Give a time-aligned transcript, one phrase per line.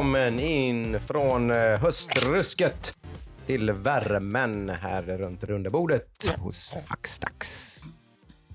[0.00, 2.94] välkommen in från eh, höstrusket
[3.46, 7.80] till värmen här runt runda bordet hos Hackstacks.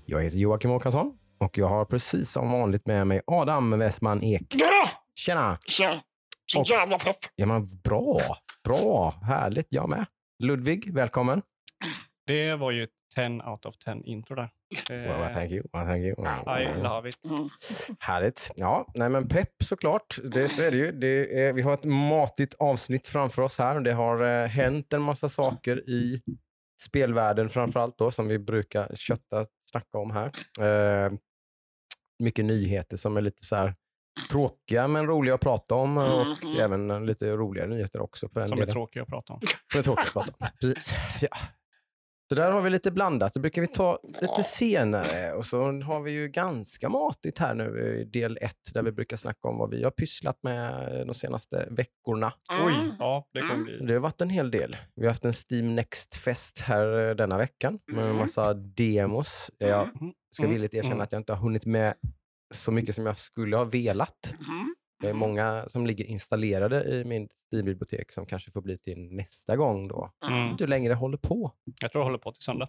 [0.06, 4.42] Jag heter Joakim Åkesson och jag har precis som vanligt med mig Adam Westman Ek.
[4.54, 4.88] Ja!
[5.14, 5.58] Tjena!
[5.66, 6.00] Tja.
[6.46, 7.18] Så Och- jävla pepp.
[7.36, 8.20] Ja, men bra,
[8.64, 10.06] bra, härligt, jag med.
[10.42, 11.42] Ludvig, välkommen.
[12.26, 14.50] Det var ju ett 10 out of 10 intro där.
[14.90, 15.62] Well, thank you.
[15.72, 16.14] Well, thank you.
[16.60, 17.24] I love it.
[17.24, 17.48] Mm.
[18.00, 18.50] Härligt.
[18.56, 20.18] Ja, nej men pepp såklart.
[20.24, 20.92] Det, så är det ju.
[20.92, 23.80] Det är, vi har ett matigt avsnitt framför oss här.
[23.80, 26.22] Det har eh, hänt en massa saker i
[26.82, 30.32] spelvärlden framförallt då, som vi brukar kötta, snacka om här.
[31.06, 31.12] Eh,
[32.18, 33.74] mycket nyheter som är lite så här
[34.30, 36.60] tråkiga men roliga att prata om och Mhm.
[36.60, 38.28] även lite roligare nyheter också.
[38.28, 38.72] På den Som är delen.
[38.72, 39.40] tråkiga att prata om.
[39.72, 40.48] Som är tråkiga att prata om.
[40.60, 40.94] Precis.
[41.20, 41.28] Ja.
[42.28, 43.34] Så där har vi lite blandat.
[43.34, 45.32] Det brukar vi ta lite senare.
[45.32, 49.16] Och så har vi ju ganska matigt här nu i del ett där vi brukar
[49.16, 50.72] snacka om vad vi har pysslat med
[51.06, 52.32] de senaste veckorna.
[52.66, 52.96] Oj, Mm.
[52.98, 53.64] ja, det kommer Mm.
[53.64, 53.78] bli...
[53.86, 54.76] Det har varit en hel del.
[54.96, 58.16] Vi har haft en Steam Next-fest här eh, denna veckan med en Mm.
[58.16, 59.50] massa demos.
[59.58, 60.12] Jag Mm.
[60.34, 60.52] ska Mm.
[60.54, 61.94] villigt erkänna att jag inte har hunnit med
[62.54, 64.34] så mycket som jag skulle ha velat.
[65.06, 69.56] Det är många som ligger installerade i min Steam-bibliotek som kanske får bli till nästa
[69.56, 70.10] gång då.
[70.26, 70.50] Mm.
[70.50, 71.52] Inte det håller på.
[71.82, 72.68] Jag tror jag håller på till söndag.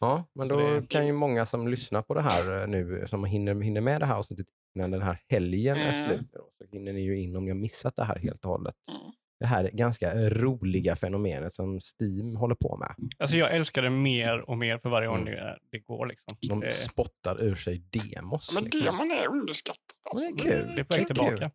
[0.00, 3.04] Ja, men Så då det- kan ju många som lyssnar på det här eh, nu,
[3.06, 6.08] som hinner, hinner med det här avsnittet innan den här helgen är Mm.
[6.08, 8.50] slut, då, så hinner ni ju in om ni har missat det här helt och
[8.50, 8.74] hållet.
[8.90, 9.00] Mm.
[9.40, 12.94] Det här ganska roliga fenomenet som Steam håller på med.
[13.18, 15.34] Alltså jag älskar det mer och mer för varje gång Mm.
[15.34, 16.06] det, det går.
[16.06, 16.36] Liksom.
[16.48, 18.54] De Det, spottar ur sig demos.
[18.54, 18.80] Men liksom.
[18.84, 19.80] demon är underskattat.
[20.10, 20.28] Alltså.
[20.28, 20.72] Det är kul.
[20.74, 21.06] det är på väg
[21.38, 21.50] kul.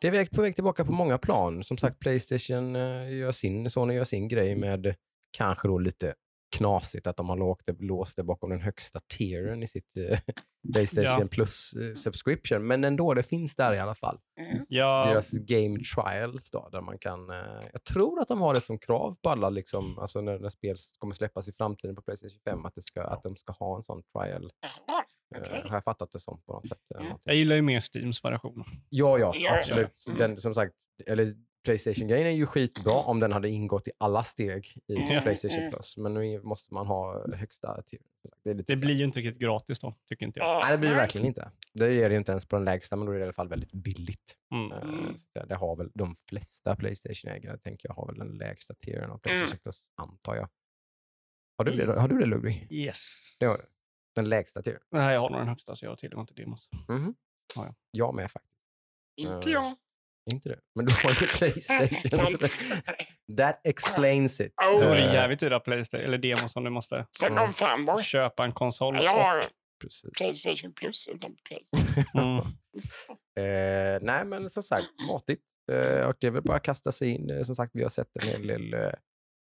[0.00, 1.64] Det är väg- på väg tillbaka på många plan.
[1.64, 4.94] Som sagt, Playstation eh, gör sin, Sony gör sin grej med
[5.36, 6.14] kanske då lite
[6.56, 10.18] knasigt att de har låst det, låst det bakom den högsta tieren i sitt eh,
[10.74, 11.28] Playstation Ja.
[11.30, 12.66] Plus eh, subscription.
[12.66, 14.18] Men ändå, det finns där i alla fall.
[14.40, 14.64] Mm.
[14.68, 17.30] Ja, Deras game trials då, där man kan...
[17.30, 17.36] Eh,
[17.72, 20.76] jag tror att de har det som krav på alla, liksom, alltså när, när spel
[20.98, 23.82] kommer släppas i framtiden på Playstation 5, att, det ska, att de ska ha en
[23.82, 24.50] sån trial.
[25.30, 26.78] Jaha, Eh, har jag fattat det som på något sätt.
[27.00, 27.12] Mm.
[27.24, 28.64] jag gillar ju mer Steams variation.
[28.88, 30.04] Ja, ja, absolut.
[30.06, 30.12] ja.
[30.12, 30.74] Den, som sagt,
[31.06, 35.58] eller Playstation-grejen är ju skitbra om den hade ingått i alla steg i Mm, Playstation
[35.58, 35.70] mm.
[35.70, 35.96] Plus.
[35.96, 38.02] Men nu måste man ha högsta tier.
[38.44, 40.48] Det, Det blir ju inte riktigt gratis då, tycker inte jag.
[40.48, 41.50] Ja, Nej, det blir det verkligen inte.
[41.74, 43.32] Det är det ju inte ens på den lägsta, men då är det i alla
[43.32, 44.36] fall väldigt billigt.
[44.54, 44.72] Mm.
[44.72, 45.16] Eh, Mm.
[45.48, 49.46] Det har väl de flesta Playstation-ägare, tänker jag, har väl den lägsta tieren av Playstation
[49.48, 49.58] Mm.
[49.62, 50.48] Plus, antar jag.
[51.58, 52.66] Har du det, har du det Ludvig?
[52.70, 53.36] Yes.
[53.40, 53.62] Det har du.
[54.14, 54.80] Den lägsta tieren?
[54.90, 56.68] Nej, jag har nog den högsta så jag har tillgång till demos.
[56.88, 57.14] Mhm.
[57.56, 57.74] Ja, ja.
[57.90, 58.54] Jag med faktiskt.
[59.16, 59.74] Inte Eh, jag.
[60.30, 60.58] Inte det.
[60.74, 62.26] Men du har ju Playstation.
[62.26, 64.54] så det- That explains it.
[64.72, 64.80] Oh.
[64.80, 67.44] Då är det Eh, jävligt dyra Playstation, eller demos som du måste Snacka Mm.
[67.44, 68.02] om fanboy.
[68.02, 68.96] köpa en konsol.
[69.04, 69.44] Jag har och,
[69.82, 70.10] Precis.
[70.16, 72.04] Playstation Plus utan Playstation.
[72.14, 72.44] mm,
[73.40, 75.42] Eh, nej, men som sagt, matigt.
[75.72, 77.30] Eh, och det är väl bara att kasta sig in.
[77.30, 78.90] Eh, som sagt, vi har sett en hel del eh,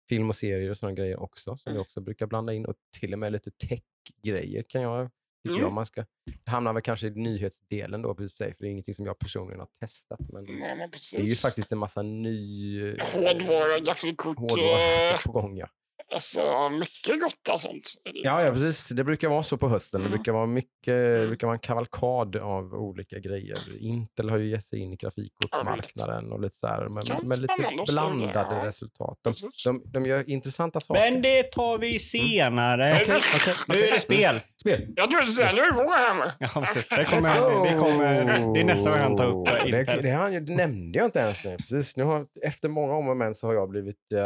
[0.09, 2.65] film och serier och sådana grejer också, som vi också brukar blanda in.
[2.65, 5.09] Och till och med lite tech-grejer kan jag
[5.43, 5.61] tycker Mm.
[5.61, 6.05] jag man ska...
[6.45, 9.59] Det hamnar väl kanske i nyhetsdelen då, precis, för det är ingenting som jag personligen
[9.59, 10.19] har testat.
[10.19, 14.37] Men Nej, men det är ju faktiskt en massa ny Hårdvara, grafikkort.
[14.39, 15.57] hårdvara på gång.
[15.57, 15.67] Ja.
[16.13, 17.93] Alltså, mycket gott och sånt.
[18.03, 18.89] det Ja, ja, precis.
[18.89, 20.01] Det brukar vara så på hösten.
[20.01, 20.17] Det Mm.
[20.17, 21.27] brukar vara mycket, det Mm.
[21.27, 23.57] brukar vara en kavalkad av olika grejer.
[23.79, 27.53] Intel har ju gett sig in i grafikkortsmarknaden och lite så här, med, med lite
[27.57, 28.65] det, blandade ja.
[28.65, 29.19] resultat.
[29.23, 29.33] De,
[29.65, 31.11] de, de gör intressanta saker.
[31.11, 32.99] Men det tar vi senare.
[33.01, 33.87] Okej, okej, Nu okej.
[33.87, 34.39] är det spel.
[34.61, 34.87] Spel.
[34.95, 36.31] Jag trodde säga, nu är det Warhammer.
[36.39, 36.89] Ja, precis.
[36.89, 40.03] Det, kommer, vi kommer, det är nästa gång han tar upp eh, det, Intel.
[40.03, 41.57] det, har, det nämnde jag inte ens nu.
[41.57, 44.21] Precis, nu har, efter många om och men så har jag blivit uh,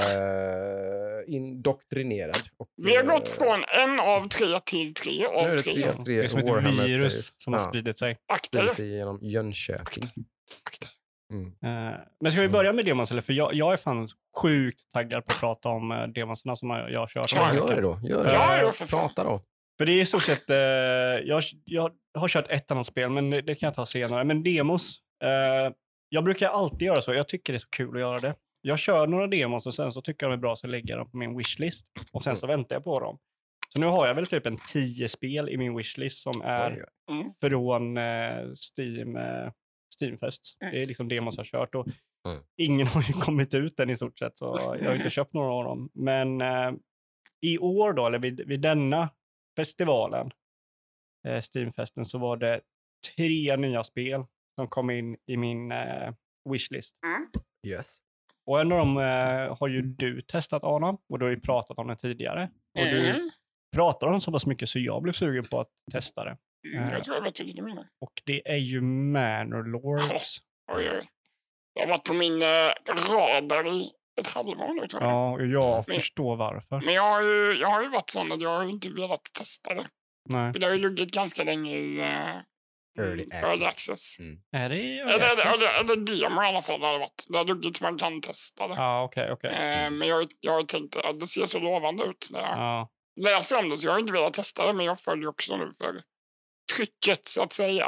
[1.73, 2.41] indoktrinerad.
[2.57, 5.73] Och, Vi har gått eh, från en av tre till tre av det tre.
[5.73, 7.43] tre, tre Det är som ett Warhammer virus players.
[7.43, 8.17] som har spridit sig.
[8.27, 10.03] Akta sig genom Jönköping.
[10.65, 10.87] Akta.
[11.33, 11.47] Mm.
[11.47, 13.11] Eh, Men ska vi börja med demos?
[13.11, 13.21] Eller?
[13.21, 14.07] För jag, jag är fan
[14.41, 17.33] sjukt taggad på att prata om uh, demosarna som jag, jag har kört.
[17.35, 17.99] Ja, Gör det då.
[18.03, 18.23] Gör
[18.65, 18.71] det.
[18.73, 18.85] För.
[18.85, 19.41] Prata då.
[19.77, 23.29] För det är i stort sett, eh, jag, jag har kört ett annat spel, men
[23.29, 24.23] det, det kan jag ta senare.
[24.23, 25.73] Men demos, eh,
[26.09, 27.13] jag brukar alltid göra så.
[27.13, 28.35] Jag tycker det är så kul att göra det.
[28.65, 30.99] Jag kör några demos och sen så tycker jag de är bra så lägger jag
[30.99, 31.85] dem på min wishlist.
[32.11, 33.19] Och sen så väntar jag på dem.
[33.69, 36.85] Så nu har jag väl typ en tio spel i min wishlist som är.
[37.11, 37.31] Mm.
[37.41, 38.45] från eh,
[38.77, 39.51] Steam, eh,
[39.95, 40.57] Steamfest.
[40.61, 40.71] Mm.
[40.71, 41.87] Det är liksom demos jag har kört och
[42.27, 42.43] Mm.
[42.57, 45.53] ingen har ju kommit ut än i stort sett så jag har inte köpt några
[45.53, 45.89] av dem.
[45.93, 46.71] Men eh,
[47.41, 49.09] i år då, eller vid, vid denna
[49.55, 50.31] festivalen,
[51.27, 52.61] eh, Steamfesten, så var det
[53.15, 54.23] tre nya spel
[54.55, 56.13] som kom in i min eh,
[56.49, 56.95] wishlist.
[57.67, 57.97] Yes.
[58.45, 61.77] Och en av dem eh, har ju du testat Adam och du har ju pratat
[61.79, 62.49] om den tidigare.
[62.79, 63.29] Och du Mm.
[63.75, 66.37] pratar om den så pass mycket så jag blev sugen på att testa det.
[66.75, 67.87] Mm, Jag tror jag vet vilken du menar.
[68.01, 70.37] Och det är ju Manor Lords.
[70.73, 71.09] Oj, oj.
[71.75, 72.71] Det har varit på min eh,
[73.13, 73.91] radar i
[74.21, 75.11] ett halvår nu tror jag.
[75.11, 76.81] Ja, jag Men- förstår varför.
[76.85, 79.23] Men jag har, ju, jag har ju varit sån att jag har ju inte velat
[79.37, 79.87] testa det.
[80.29, 80.53] Nej.
[80.53, 81.99] För det har ju legat ganska länge i
[82.99, 83.67] uh, Early early access.
[83.67, 84.19] access.
[84.19, 84.37] Mm.
[84.51, 85.45] Är det early eller, access?
[85.55, 87.25] eller, eller demo i alla fall har det varit.
[87.29, 88.73] Det har så man kan testa det.
[88.73, 89.49] Ja, okej, okej.
[89.51, 92.49] Eh, men jag, har- jag har tänkt att det ser så lovande ut när jag
[92.57, 92.89] Ja.
[93.21, 93.77] läser om det.
[93.77, 96.01] Så jag har inte velat testa det men jag följer också nu för
[96.75, 97.87] trycket så att säga.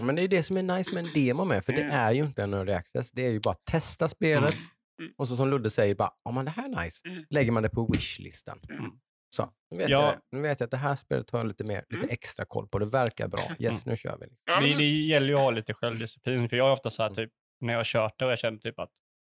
[0.00, 1.94] Men det är det som är nice med en demo med, för det Mm.
[1.96, 3.12] är ju inte en early access.
[3.12, 4.54] Det är ju bara att testa spelet
[5.00, 5.12] Mm.
[5.18, 7.08] och så som Ludde säger, bara, ja men det här är nice.
[7.08, 7.24] Mm.
[7.30, 8.60] Lägger man det på wishlistan.
[8.70, 8.90] Mm.
[9.34, 10.00] Så, nu vet Ja.
[10.02, 10.18] jag det.
[10.36, 12.08] Nu vet jag att det här spelet har jag lite, mer, lite Mm.
[12.10, 12.78] extra koll på.
[12.78, 13.42] Det verkar bra.
[13.58, 14.26] Yes, nu kör vi.
[14.44, 16.48] Ja, Det, men- det gäller ju att ha lite självdisciplin.
[16.48, 17.16] För jag är ofta så här, Mm.
[17.16, 18.90] typ, när jag har kört det och jag känner typ att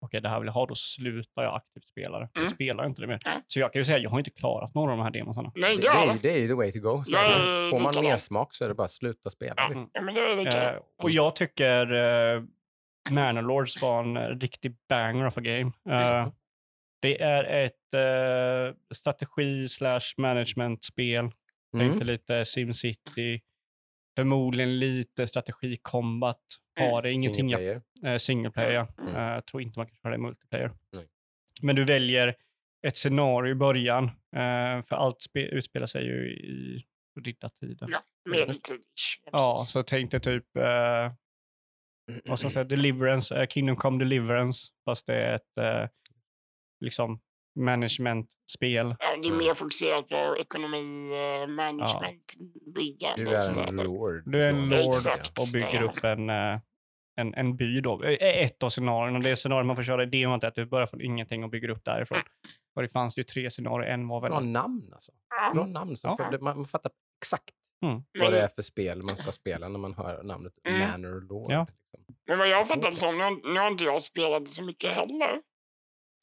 [0.05, 2.29] okej, det här vill jag ha, då slutar jag aktivt spela det.
[2.35, 2.45] Mm.
[2.45, 3.19] Jag spelar inte det mer.
[3.25, 3.31] Ja.
[3.47, 5.53] Så jag kan ju säga, jag har inte klarat några av de här demosarna.
[5.55, 6.19] Nej, Det, det det, är, det.
[6.23, 7.05] det är ju the way to go.
[7.05, 7.29] Så är
[7.65, 7.71] det.
[7.71, 9.55] Får man mer smak så är det bara att sluta spela.
[9.57, 9.91] Ja, liksom.
[9.93, 10.73] ja, men det är lika.
[10.73, 12.45] Eh, och jag tycker uh,
[13.11, 15.73] Manor Lords var en eh, riktig banger of a game.
[15.91, 16.33] Eh, Mm.
[17.01, 21.21] Det är ett eh, strategi slash management-spel.
[21.21, 21.33] Mm.
[21.89, 23.41] Tänkte lite SimCity.
[24.17, 26.41] Förmodligen lite strategi combat.
[26.81, 28.15] Har det ingenting jag Single player.
[28.15, 28.87] eh, single player.
[28.99, 29.17] Mm.
[29.17, 30.73] Eh, jag tror inte man kan köra det i multiplayer.
[30.93, 31.07] Nej.
[31.63, 32.35] Men du väljer
[32.87, 34.05] ett scenario i början.
[34.37, 36.85] eh, för allt spe- utspelar sig ju i
[37.25, 37.89] riddartiden.
[37.93, 38.81] Ja, medeltid.
[39.33, 41.13] Ja, så tänk dig typ, eh,
[42.25, 45.89] vad ska man säga, Deliverance, eh, Kingdom Come Deliverance, fast det är ett eh,
[46.81, 47.21] liksom
[47.61, 48.95] management-spel.
[48.99, 49.39] Ja, det är Mm.
[49.39, 52.35] mer fokuserat på ekonomi, eh, management,
[52.75, 53.25] byggande.
[53.25, 54.23] Du är en lord.
[54.27, 55.39] Du är en lord Exakt.
[55.39, 55.91] och bygger Ja.
[55.91, 56.59] upp en, eh,
[57.21, 58.03] en, en by då.
[58.21, 61.01] Ett av scenarierna, det scenariot man får köra i demot är att du börjar från
[61.01, 62.19] ingenting och bygger upp därifrån.
[62.77, 64.31] Och det fanns ju tre scenarier, en var väl...
[64.31, 65.13] Bra namn alltså.
[65.31, 65.97] Ja, Bra namn.
[65.97, 66.17] Så Ja.
[66.17, 66.93] för det, man, man fattar
[67.23, 67.55] exakt
[67.85, 68.03] Mm.
[68.19, 70.81] vad det är för spel man ska spela när man hör namnet Mm.
[70.91, 71.47] Manor Lord.
[71.53, 71.67] Ja.
[71.93, 72.15] Liksom.
[72.27, 75.43] men vad jag har fattat som, nu, nu har inte jag spelat så mycket heller.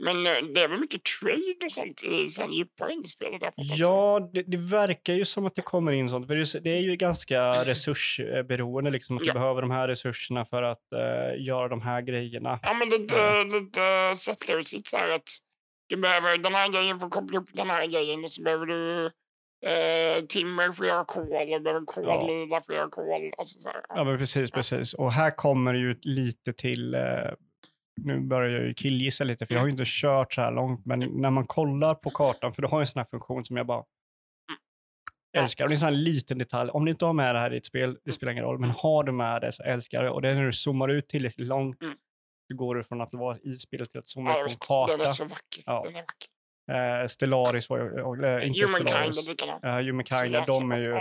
[0.03, 3.41] Men eh, det är väl mycket trade och sånt i sen djupare in i spelet.
[3.43, 3.53] har.
[3.57, 6.27] Ja, det, det verkar ju som att det kommer in sånt.
[6.27, 9.33] För det, är ju ganska resursberoende, liksom, att du Ja.
[9.33, 12.59] behöver de här resurserna för att eh, göra de här grejerna.
[12.63, 13.43] Ja, men lite, Ja.
[13.43, 15.29] lite settlersigt så här att
[15.87, 18.65] du behöver den här grejen för att koppla upp den här grejen och så behöver
[18.65, 19.05] du
[19.65, 21.23] eh, timmer för att göra kol
[21.55, 23.33] och behöver kolbilar för att göra kol.
[23.37, 23.81] Alltså så här.
[23.89, 24.93] Ja, men precis, precis.
[24.93, 26.95] Och här kommer det ju lite till...
[26.95, 27.01] Eh,
[28.01, 30.85] nu börjar jag ju killgissa lite, för jag har ju inte kört så här långt,
[30.85, 33.57] men när man kollar på kartan, för du har ju en sån här funktion som
[33.57, 33.83] jag bara
[35.31, 35.41] Ja.
[35.41, 35.65] älskar.
[35.65, 36.69] Och det är en sån här liten detalj.
[36.71, 38.69] Om du inte har med det här i ett spel, det spelar ingen roll, men
[38.69, 40.09] har du med det så älskar jag det.
[40.11, 41.95] Och det är när du zoomar ut tillräckligt långt, Mm.
[42.51, 44.57] så går du från att vara i spelet till att zooma Ja, ut på en
[44.59, 44.97] karta.
[44.97, 45.63] Den är så vacker.
[45.65, 45.83] Ja.
[45.85, 47.01] Den är vacker.
[47.01, 49.29] Eh, Stellaris var ju, eller inte Humankind är Stellaris.
[49.29, 49.63] likadant.
[49.63, 50.99] Uh, Humankind, de är ju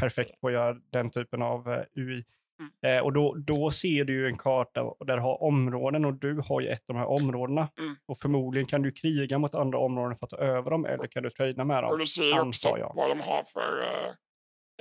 [0.00, 2.24] perfekt på att göra den typen av eh, UI.
[2.60, 2.96] Mm.
[2.98, 6.14] Eh, och då, då ser du ju en karta och där du har områden och
[6.14, 7.68] du har ju ett av de här områdena.
[7.78, 7.96] Mm.
[8.06, 11.22] Och förmodligen kan du kriga mot andra områden för att ta över dem eller kan
[11.22, 11.98] du trada med Och dem.
[11.98, 12.92] du ser ju också jag.
[12.96, 13.80] vad de har för...
[13.82, 14.08] eh,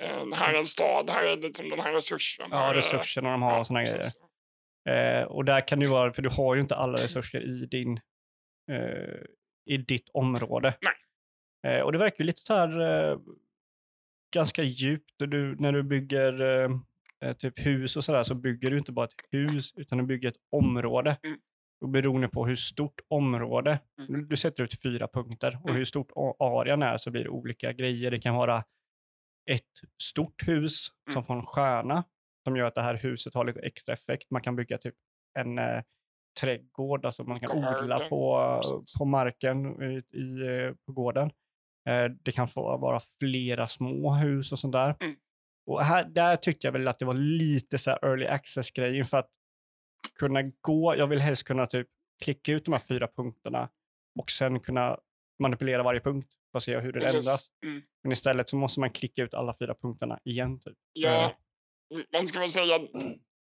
[0.10, 2.48] eh, här är en stad, här är liksom den här resursen.
[2.52, 3.96] Ja, är- resurserna de har och såna grejer.
[3.98, 4.16] precis.
[4.90, 8.00] Eh, och där kan ju vara, för du har ju inte alla resurser i din
[8.72, 9.16] eh,
[9.66, 10.74] i ditt område.
[11.68, 12.80] Eh, och det verkar ju lite så här
[13.12, 13.18] eh,
[14.36, 15.22] ganska djupt.
[15.22, 16.70] Och Du, när du bygger eh, eh,
[17.34, 20.38] typ hus och sådär så bygger du inte bara ett hus utan du bygger ett
[20.52, 21.18] område.
[21.24, 21.38] Mm.
[21.82, 24.14] Och beroende på hur stort område, Mm.
[24.14, 25.76] du, du sätter ut fyra punkter och Mm.
[25.78, 28.12] hur stort arean är så blir det olika grejer.
[28.12, 28.64] Det kan vara
[29.52, 29.62] ett
[30.04, 31.24] stort hus som Mm.
[31.24, 32.04] får en stjärna
[32.44, 34.32] som gör att det här huset har lite extra effekt.
[34.32, 34.96] Man kan bygga typ
[35.40, 35.82] en eh,
[36.42, 38.62] trädgård, alltså man kan odla på,
[39.00, 41.32] på marken i, i, eh, på gården.
[41.90, 44.96] Eh, det kan få vara flera små hus och sånt där.
[45.00, 45.16] Mm.
[45.66, 49.18] Och här, där tyckte jag väl att det var lite så här early access-grejen för
[49.18, 49.30] att
[50.20, 51.88] kunna gå, jag vill helst kunna typ
[52.24, 53.70] klicka ut de här fyra punkterna
[54.20, 55.00] och sen kunna
[55.40, 57.16] manipulera varje punkt för att se hur det Precis.
[57.16, 57.48] ändras.
[57.66, 57.82] Mm.
[58.04, 60.60] Men istället så måste man klicka ut alla fyra punkterna igen.
[60.60, 60.78] Typ.
[60.94, 61.38] Ja,
[62.14, 62.92] man ska väl säga att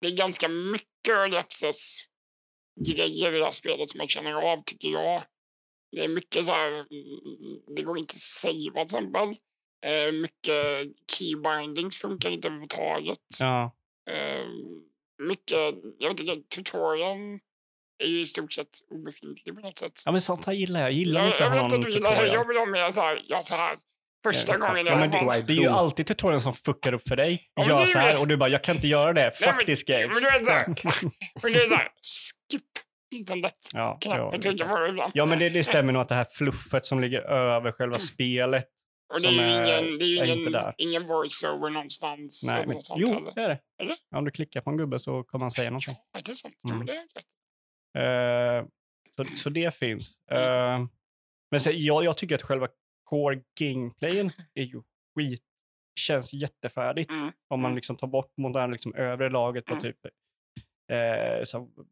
[0.01, 2.05] det är ganska mycket early access
[2.87, 5.23] grejer i det här spelet som man känner av, tycker jag.
[5.91, 9.35] Det är mycket så här, mm, det går inte att savea till exempel.
[9.85, 13.19] Eh, mycket keybindings funkar inte överhuvudtaget.
[13.39, 13.75] Ja.
[14.11, 14.45] Eh,
[15.23, 15.57] mycket,
[15.99, 17.39] jag vet inte, tutorialen
[18.03, 20.01] är ju i stort sett obefintlig på något sätt.
[20.05, 20.89] ja, men sånt här gillar jag.
[20.89, 22.65] Jag gillar jag, inte jag ha vet att någon du gillar det, jag vill ha
[22.65, 23.75] mer så här, ja så här,
[24.23, 26.93] första Ja, gången ja, jag men det, var- det är ju alltid tutorialen som fuckar
[26.93, 27.51] upp för dig.
[27.53, 29.31] Ja, Gör det så här och du bara, jag kan inte göra det.
[29.31, 30.07] Fuck this game.
[30.07, 30.75] men du vet
[31.53, 31.87] det såhär,
[32.51, 32.63] skip,
[33.35, 36.85] lätt ja, ja, det det ja, men det, det stämmer nog att det här fluffet
[36.85, 38.65] som ligger över själva spelet.
[39.13, 42.43] Och det är ju ingen, det är ju ingen, ingen voice-over någonstans.
[42.43, 43.31] Nej, eller men, något sånt jo, heller.
[43.35, 43.59] det är det.
[43.77, 43.95] Det?
[44.09, 45.95] Ja, Om du klickar på en gubbe så kommer han säga någonting.
[46.11, 46.55] Ja, det är sant.
[46.65, 46.77] Mm.
[46.77, 47.25] men det är rätt.
[47.97, 48.69] Eh,
[49.15, 50.15] så, så det finns.
[50.31, 50.85] Eh,
[51.51, 52.67] men sen, jag, jag tycker att själva
[53.09, 54.81] core gameplayen är ju
[55.15, 55.43] skit.
[55.99, 57.31] Känns jättefärdigt Mm.
[57.49, 57.75] om man Mm.
[57.75, 59.83] liksom tar bort modern liksom, övre laget på Mm.
[59.83, 59.97] typ
[60.89, 61.43] eh,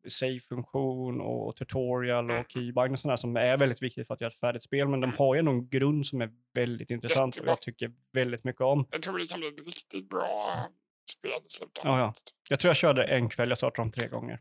[0.08, 2.40] save-funktion och tutorial Mm.
[2.40, 4.88] och keybind och sådär som är väldigt viktigt för att göra ett färdigt spel.
[4.88, 5.18] Men de Mm.
[5.20, 7.52] har ju ändå en grund som är väldigt intressant och Jättebra.
[7.52, 8.88] jag tycker väldigt mycket om.
[8.92, 10.66] Jag tror det kan bli ett riktigt bra
[11.12, 12.00] spel i slutändan.
[12.00, 12.14] Ja, ja.
[12.50, 14.40] Jag tror jag körde en kväll, jag startade dem tre gånger.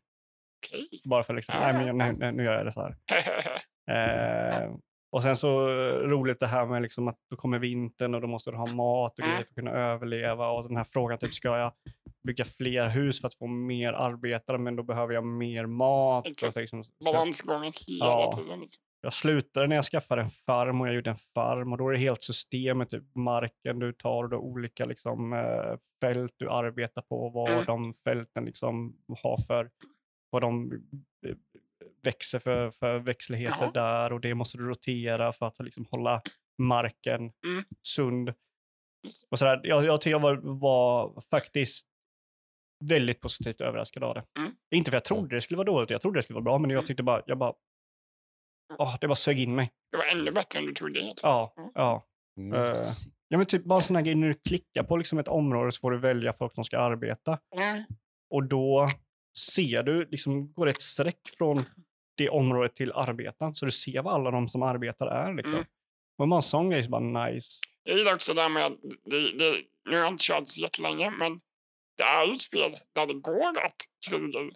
[0.66, 0.88] Okej.
[1.04, 2.96] Bara för liksom, nej men nej, nej, nu gör jag det så här.
[3.90, 4.70] Eh,
[5.12, 5.68] och sen så
[6.02, 9.12] roligt det här med liksom att då kommer vintern och då måste du ha mat
[9.12, 9.30] och Mm.
[9.30, 10.50] grejer för att kunna överleva.
[10.50, 11.72] Och den här frågan, typ, ska jag
[12.24, 16.26] bygga fler hus för att få mer arbetare men då behöver jag mer mat.
[16.26, 16.56] Exakt.
[16.56, 18.32] Liksom, Balansgången hela Ja.
[18.36, 18.60] tiden.
[18.60, 18.82] Liksom.
[19.04, 21.92] jag slutade när jag skaffade en farm och jag gjorde en farm och då är
[21.92, 26.50] det helt system med typ marken du tar och då olika liksom, eh, fält du
[26.50, 27.64] arbetar på och vad Mm.
[27.64, 29.70] de fälten liksom har för,
[30.30, 30.72] vad de
[31.26, 31.34] eh,
[32.02, 33.70] växer för, för växtligheter Jaha.
[33.72, 36.22] där och det måste du rotera för att liksom hålla
[36.62, 37.64] marken Mm.
[37.88, 38.32] sund.
[39.30, 39.60] Och sådär.
[39.64, 41.86] Jag, jag tycker jag var, var faktiskt
[42.84, 44.24] väldigt positivt överraskad av det.
[44.38, 44.52] Mm.
[44.74, 46.70] Inte för jag trodde det skulle vara dåligt, jag trodde det skulle vara bra, men
[46.70, 46.86] jag Mm.
[46.86, 47.52] tyckte bara, jag bara,
[48.78, 49.72] åh, det bara sög in mig.
[49.90, 51.00] Det var ännu bättre än du trodde.
[51.02, 51.70] helt Ja, Mm.
[51.74, 52.06] ja.
[52.36, 53.14] Mysigt.
[53.28, 55.72] Ja, men typ bara en sån här grej när du klickar på liksom ett område
[55.72, 57.38] så får du välja folk som ska arbeta.
[57.56, 57.84] Mm.
[58.30, 58.90] Och då
[59.38, 61.64] ser du, liksom går ett streck från
[62.16, 63.54] det området till arbetaren.
[63.54, 65.34] Så du ser vad alla de som arbetar är.
[65.34, 65.54] Liksom.
[65.54, 65.66] Mm.
[66.18, 67.60] Och en sån grej så bara nice.
[67.84, 68.72] Jag gillar också det här med
[69.04, 71.40] det, det, nu har jag inte kört så jättelänge, men
[71.98, 73.76] det är ju ett spel där det går att
[74.08, 74.50] kriga i.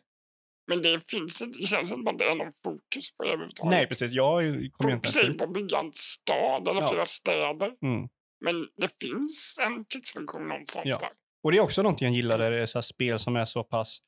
[0.68, 3.28] Men det finns inte, det känns inte som att det är någon fokus på det
[3.30, 3.70] överhuvudtaget.
[3.70, 4.12] Nej, precis.
[4.12, 4.42] Jag
[4.72, 5.38] kommer inte dit.
[5.38, 6.88] på att bygga en stad eller Ja.
[6.88, 7.72] flera städer.
[7.82, 8.08] Mm.
[8.40, 10.98] Men det finns en krigsfunktion någonstans Ja.
[10.98, 11.10] där.
[11.42, 13.64] Och det är också någonting jag gillar, där det är så spel som är så
[13.64, 13.98] pass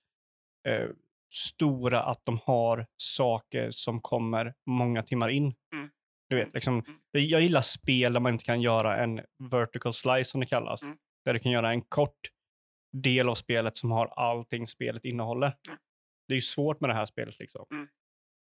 [0.68, 0.88] eh,
[1.34, 5.54] stora att de har saker som kommer många timmar in.
[5.74, 5.90] Mm.
[6.28, 10.40] Du vet, liksom, jag gillar spel där man inte kan göra en vertical slice som
[10.40, 10.82] det kallas.
[10.82, 10.96] Mm.
[11.24, 12.20] Där du kan göra en kort
[12.92, 15.46] del av spelet som har allting spelet innehåller.
[15.46, 15.78] Mm.
[16.28, 17.38] Det är ju svårt med det här spelet.
[17.38, 17.66] Liksom.
[17.70, 17.88] Mm.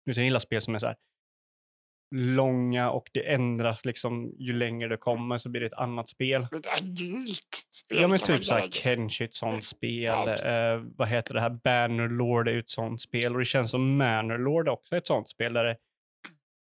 [0.10, 0.96] Utan Jag gillar spel som är så här
[2.16, 6.44] långa och det ändras liksom ju längre det kommer så blir det ett annat spel.
[6.44, 8.02] Ett agilt spel.
[8.02, 8.72] Ja men typ såhär säga.
[8.72, 10.28] Kenshi ett sånt spel.
[10.28, 11.50] Eh, vad heter det här?
[11.64, 13.34] Bannerlord är ett sånt spel.
[13.34, 15.54] Och det känns som Mannerlord också är ett sånt spel.
[15.54, 15.78] Där det,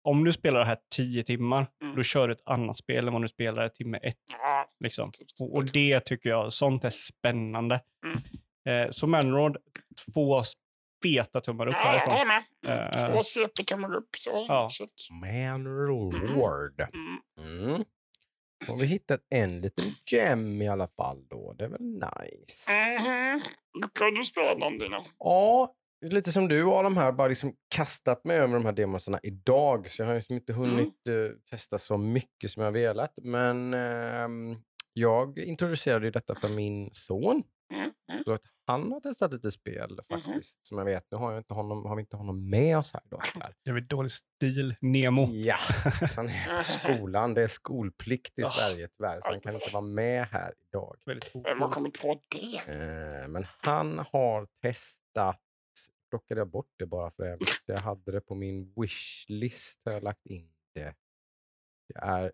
[0.04, 1.96] om du spelar det här tio timmar, Mm.
[1.96, 4.16] då kör du ett annat spel än vad du spelar timme ett.
[4.84, 5.12] Liksom.
[5.12, 5.26] typ.
[5.40, 7.80] Och, och det tycker jag, sånt är spännande.
[8.06, 8.18] Mm.
[8.84, 9.56] Eh, så Mannerlord,
[10.14, 10.42] två
[11.02, 12.12] feta tummar upp Ja, jag härifrån.
[12.12, 13.06] håller med.
[13.06, 14.08] Eh, Två CP-tummar upp.
[14.18, 14.46] Så.
[14.48, 14.68] Ja.
[14.70, 15.08] check.
[15.10, 16.80] Manlord.
[16.80, 17.64] Mm.
[17.68, 17.84] Mm.
[18.68, 21.52] Har vi hittat en liten gem i alla fall då.
[21.58, 22.70] Det är väl nice.
[22.72, 23.40] Mhm.
[24.00, 25.04] Har du spelat någon Dina?
[25.18, 25.74] Ja,
[26.10, 29.90] lite som du de här bara liksom kastat mig över de här demosarna idag.
[29.90, 31.14] Så jag har liksom inte hunnit eh,
[31.50, 33.12] testa så mycket som jag velat.
[33.22, 34.56] Men ehm,
[34.92, 37.42] jag introducerade ju detta för min son.
[37.74, 37.90] Mm.
[38.12, 38.24] Mm.
[38.24, 38.42] Så att
[38.72, 40.66] han har testat lite spel faktiskt.
[40.66, 41.04] Som jag vet.
[41.10, 43.22] Nu har, jag inte honom, har vi inte honom med oss här idag.
[43.34, 43.54] Här.
[43.64, 44.74] Det är väl dålig stil.
[44.80, 45.26] Nemo.
[45.30, 45.56] Ja,
[46.16, 47.34] han är på skolan.
[47.34, 48.42] Det är skolplikt i.
[48.44, 49.20] Sverige tyvärr.
[49.20, 50.96] Så han kan inte vara med här idag.
[51.44, 52.72] Vem har kommit på det?
[52.72, 55.40] Eh, men han har testat,
[56.10, 57.62] plockade jag bort det bara för övrigt.
[57.66, 60.94] Jag hade det på min wishlist, har jag lagt in det.
[61.88, 62.32] det är,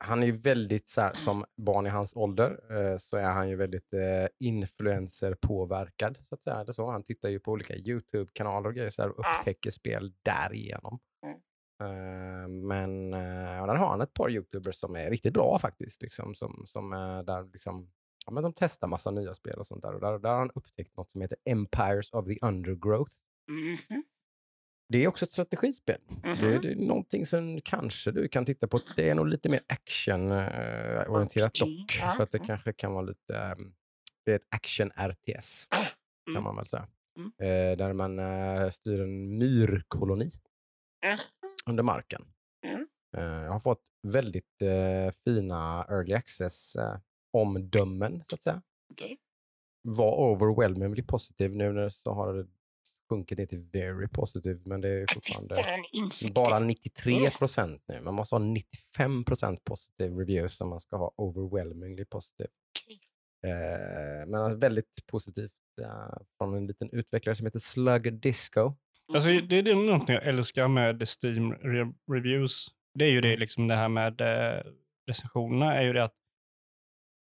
[0.00, 3.48] han är ju väldigt, så här, som barn i hans ålder, eh, så är han
[3.48, 6.56] ju väldigt eh, influencer-påverkad, så att säga.
[6.56, 6.90] Eller så.
[6.90, 10.98] Han tittar ju på olika YouTube-kanaler och grejer så här, och upptäcker spel därigenom.
[11.26, 11.38] Mm.
[11.82, 16.02] Eh, men uh, där har han ett par YouTubers som är riktigt bra faktiskt.
[16.02, 17.90] Liksom, som, som, eh, där liksom,
[18.26, 19.94] ja, men de testar massa nya spel och sånt där.
[19.94, 23.12] Och där, där har han upptäckt något som heter Empires of the Undergrowth.
[23.48, 24.04] Mhm.
[24.88, 26.00] Det är också ett strategispel.
[26.22, 26.62] Det, Mhm.
[26.62, 28.80] det är någonting som kanske du kan titta på.
[28.96, 31.98] Det är nog lite mer action-orienterat Okej, dock.
[32.00, 32.46] ja, Så att det mm.
[32.46, 33.38] kanske kan vara lite...
[33.38, 33.72] ehm,
[34.24, 35.84] det är ett action-RTS kan
[36.34, 36.44] Mm.
[36.44, 36.88] man väl säga.
[37.18, 37.32] Mm.
[37.38, 40.30] Eh, där man eh, styr en myrkoloni
[41.04, 41.18] Mm.
[41.66, 42.24] under marken.
[42.66, 42.86] Mm.
[43.16, 48.62] Eh, jag har fått väldigt eh, fina early access-omdömen, så att säga.
[48.92, 49.18] Okej.
[49.82, 51.54] Var overwhelmingly positive.
[51.54, 52.46] Nu när så har
[53.08, 55.54] det sjunkit ner till very positive, men det är fortfarande
[56.34, 58.00] bara 93 procent nu.
[58.00, 62.48] Man måste ha 95 procent positive reviews om man ska ha overwhelmingly positive.
[63.46, 68.74] Eh, men alltså väldigt positivt eh, från en liten utvecklare som heter Slugger Disco.
[69.14, 69.48] Alltså, Mhm.
[69.48, 72.66] det är det någonting jag älskar med Steam re- Reviews.
[72.94, 73.30] Det är ju Mm.
[73.30, 74.62] det, liksom det här med eh,
[75.08, 76.14] recensionerna, är ju det att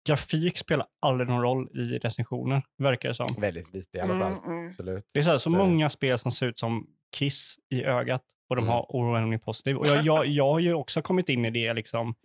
[0.09, 3.29] grafik spelar aldrig någon roll i recensioner, verkar det som.
[3.39, 4.33] Väldigt lite i alla fall.
[4.33, 4.71] Mm, mm.
[4.71, 5.05] Absolut.
[5.13, 6.87] Det är så, här, så Det- många spel som ser ut som
[7.17, 8.73] kiss i ögat och de Mm.
[8.73, 9.79] har overwhelming positive.
[9.79, 12.15] Och jag, jag, jag har ju också kommit in i det liksom.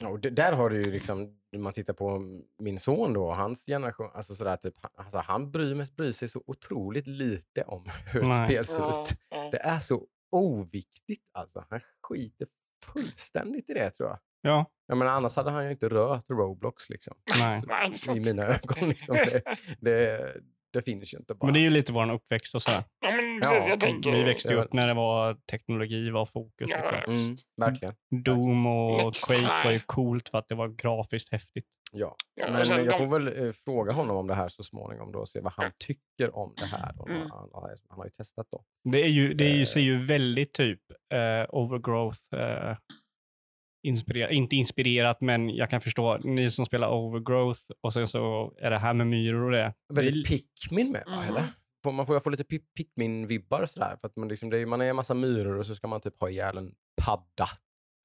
[0.00, 2.18] Ja, Och det, där har du ju liksom, när man tittar på
[2.58, 6.42] min son då, hans generation, alltså sådär typ, han- alltså han bryr, bryr sig så
[6.46, 8.46] otroligt lite om hur ett Nej.
[8.46, 9.14] spel ser ut.
[9.52, 11.64] Det är så oviktigt alltså.
[11.70, 12.46] Han skiter
[12.92, 14.18] fullständigt i det tror jag.
[14.42, 17.16] Ja, Jag menar, annars hade han ju inte rört Roblox liksom.
[17.38, 17.62] nej.
[17.66, 19.14] Nej, det är I mina ögon liksom.
[19.14, 19.42] Det,
[19.80, 20.34] det,
[20.72, 21.46] det finns ju inte bara.
[21.46, 22.84] Men det är ju lite vår uppväxt och sådär.
[23.00, 24.12] Ja, men precis, Ja, jag tänker...
[24.12, 26.70] Vi växte ju upp när det var teknologi var fokus.
[26.70, 26.96] Ja, Liksom.
[26.96, 27.04] ja.
[27.04, 27.94] Mm, verkligen.
[28.24, 31.66] Doom och Next Quake var ju coolt för att det var grafiskt häftigt.
[31.92, 32.16] Ja.
[32.36, 35.28] Men sen jag får väl eh, fråga honom om det här så småningom då och
[35.28, 36.92] se vad han tycker om det här.
[36.92, 37.06] Då.
[37.06, 37.20] Mm.
[37.20, 38.64] Han, han, han har ju testat då.
[38.92, 39.66] Det, är ju, det är ju, Eh.
[39.66, 40.80] ser ju väldigt typ
[41.14, 42.76] eh, overgrowth eh,
[43.82, 48.70] inspirerat, inte inspirerat, men jag kan förstå ni som spelar overgrowth och sen så är
[48.70, 49.74] det här med myror och det.
[49.94, 51.28] Väldigt Pikmin med, va, Mhm.
[51.28, 51.44] eller?
[51.84, 53.96] Får man får jag få lite Pi- Pikmin-vibbar sådär?
[54.00, 56.00] För att man, liksom, det är, man är en massa myror och så ska man
[56.00, 57.48] typ ha ihjäl en padda.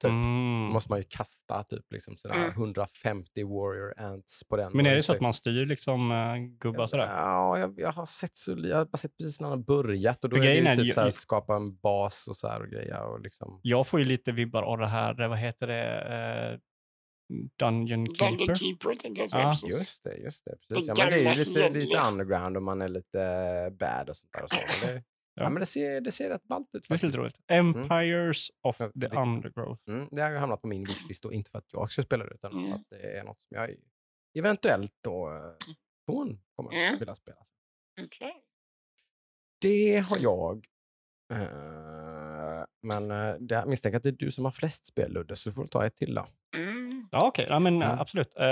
[0.02, 0.10] Typ.
[0.10, 0.72] Då Mm.
[0.72, 2.50] måste man ju kasta typ liksom sådär Mm.
[2.50, 4.70] 150 warrior ants på den.
[4.74, 7.06] Men är det så att man styr liksom uh, gubbar sådär?
[7.06, 10.24] Ja, jag, jag har sett så, jag har bara sett precis när han har börjat
[10.24, 12.48] och då För är det grejen ju typ ju- såhär, skapa en bas och så
[12.48, 13.60] här och grejer och liksom.
[13.62, 16.58] Jag får ju lite vibbar av det här, eh, vad heter det, eh,
[17.58, 18.36] Dungeon Keeper.
[18.36, 19.54] Dungeon Keeper tänkte jag säga Ja.
[19.68, 20.56] Just det, just det.
[20.68, 20.86] Precis.
[20.86, 23.18] Det Ja, men det är ju lite, lite underground och man är lite
[23.80, 24.42] bad och sånt där.
[24.44, 24.86] Och så.
[24.86, 25.02] Det,
[25.34, 25.42] ja.
[25.42, 25.50] Ja.
[25.50, 26.88] men det ser, det ser rätt ballt ut.
[26.88, 27.36] Det är lite roligt.
[27.48, 29.82] Empires of Ja, the det- Undergrowth.
[29.88, 32.24] Mm, det har ju hamnat på min wishlist och inte för att jag ska spela
[32.24, 32.72] det utan Mm.
[32.72, 33.74] att det är något som jag
[34.38, 35.74] eventuellt då eh,
[36.10, 36.98] son kommer Mm.
[36.98, 37.36] vilja spela.
[38.02, 38.44] Okej.
[39.60, 40.66] Det har jag.
[41.32, 45.36] Eh, men eh, det, jag misstänker att det är du som har flest spel Ludde,
[45.36, 46.26] så du får ta ett till då.
[46.56, 47.08] Mm.
[47.12, 47.46] Ja, okej.
[47.48, 48.00] Ja, men eh, Mm.
[48.00, 48.34] absolut.
[48.36, 48.46] Eh,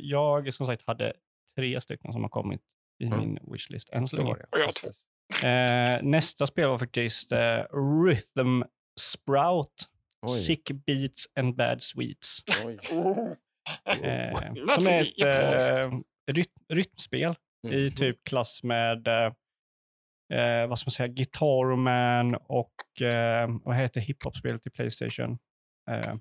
[0.00, 1.12] Jag som sagt hade
[1.56, 2.62] tre stycken som har kommit
[2.98, 3.18] i Mm.
[3.18, 4.32] min wishlist än så länge.
[4.32, 5.04] Och jag har precis.
[5.44, 7.62] Eh, nästa spel var faktiskt eh,
[8.04, 8.62] Rhythm
[9.00, 9.74] Sprout.
[10.26, 10.38] Oj.
[10.40, 12.42] Sick Beats and Bad Sweets.
[12.64, 12.78] Oj.
[12.92, 13.32] Oh.
[14.04, 14.32] Eh,
[14.74, 15.98] som är ett eh,
[16.32, 17.34] ryt rytmspel
[17.68, 17.94] i Mhm.
[17.94, 19.32] typ klass med eh,
[20.38, 25.38] eh, vad ska man säga, Guitar Man och eh, vad heter hiphop-spelet i Playstation?
[25.90, 26.14] Eh.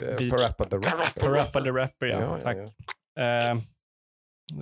[0.00, 1.20] Beach- Parappa the Rapper.
[1.20, 2.20] Parappa the Rapper, ja.
[2.20, 2.56] Ja, ja, tack.
[3.14, 3.60] ja.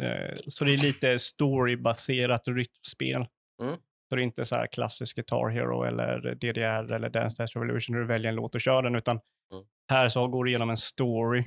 [0.03, 3.27] Eh, så det är lite storybaserat rytmspel.
[3.62, 3.77] Mm.
[4.09, 7.95] Så det är inte så här klassisk Guitar Hero eller DDR eller Dance Dance Revolution
[7.95, 9.21] där du väljer en låt och kör den, utan
[9.53, 9.64] Mm.
[9.90, 11.45] här så går du igenom en story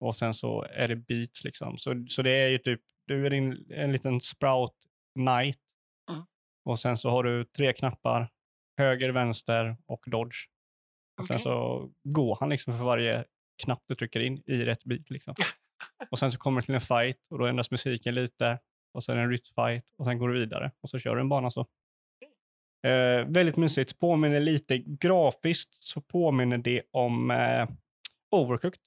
[0.00, 1.78] och sen så är det beats liksom.
[1.78, 4.74] Så, så det är ju typ, du är din, en liten sprout
[5.14, 5.58] knight
[6.10, 6.22] Mm.
[6.64, 8.28] och sen så har du tre knappar,
[8.78, 10.36] höger, vänster och dodge.
[11.20, 11.42] Och sen Okej.
[11.44, 13.24] så går han liksom för varje
[13.64, 15.34] knapp du trycker in i rätt bit liksom.
[16.10, 18.58] Och sen så kommer det till en fight och då ändras musiken lite
[18.92, 21.50] och sen en rytmfight och sen går du vidare och så kör du en bana
[21.50, 21.66] så.
[22.86, 27.68] Eh, väldigt mysigt, påminner lite grafiskt så påminner det om eh,
[28.30, 28.80] Overcooked.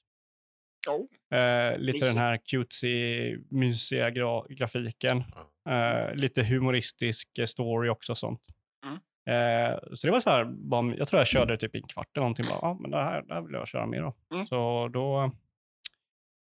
[0.87, 1.37] Oh.
[1.39, 2.05] Eh, lite Mysigt.
[2.13, 5.23] den här cutesy, mysiga gra- grafiken.
[5.69, 8.41] Eh, lite humoristisk eh, story också och sånt.
[8.85, 8.95] Mm.
[9.29, 12.21] Eh, så det var så här, jag tror jag körde typ i en kvart eller
[12.21, 12.45] någonting.
[12.49, 14.15] Bara, ah, men det, här, det här vill jag köra mer av.
[14.33, 14.47] Mm.
[14.47, 15.31] Så då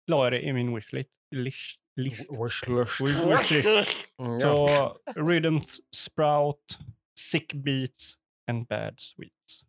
[0.07, 1.09] la jag det i min wishlist.
[1.35, 2.29] List, list.
[2.31, 2.99] Wishlist.
[3.01, 3.91] Wish- wishlist.
[4.21, 4.39] Mm, ja.
[4.39, 5.57] Så Rhythm
[5.95, 6.79] Sprout,
[7.19, 8.13] Sick Beats
[8.51, 9.65] and Bad Sweets.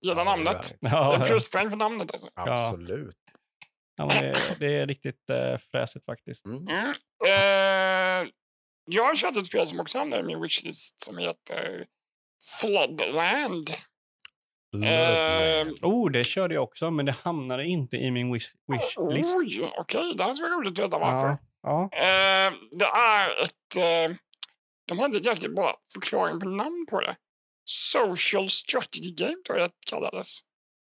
[0.00, 0.76] Gillar Ja, namnet.
[0.80, 2.28] Ja, är pluspoäng för namnet alltså.
[2.34, 3.16] Absolut.
[3.96, 6.46] ja, men det, det är riktigt äh, fräsigt faktiskt.
[6.46, 6.68] Mm.
[6.68, 6.92] Mm.
[7.28, 8.28] Eh,
[8.90, 11.86] jag körde ett spel som också hamnade i min wishlist som heter
[12.60, 13.70] Floodland.
[14.78, 15.78] Bloodland.
[15.82, 19.36] Oh, det körde jag också, men det hamnade inte i min wish, wishlist.
[19.36, 20.14] Oj, okej.
[20.16, 21.38] Det här ska vara roligt att veta varför.
[21.62, 21.98] Ja, ja.
[21.98, 23.76] Eh, det är ett...
[23.76, 24.16] Eh,
[24.88, 27.16] de hade ett jäkligt bra förklaring på namn på det.
[27.64, 30.40] Social strategy game tror jag det kallades.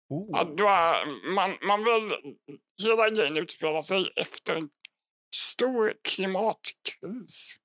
[0.08, 0.40] Oh.
[0.40, 2.12] Att du är, man, man vill...
[2.82, 4.68] Hela grejen utspelar sig efter en
[5.34, 7.56] stor klimatkris.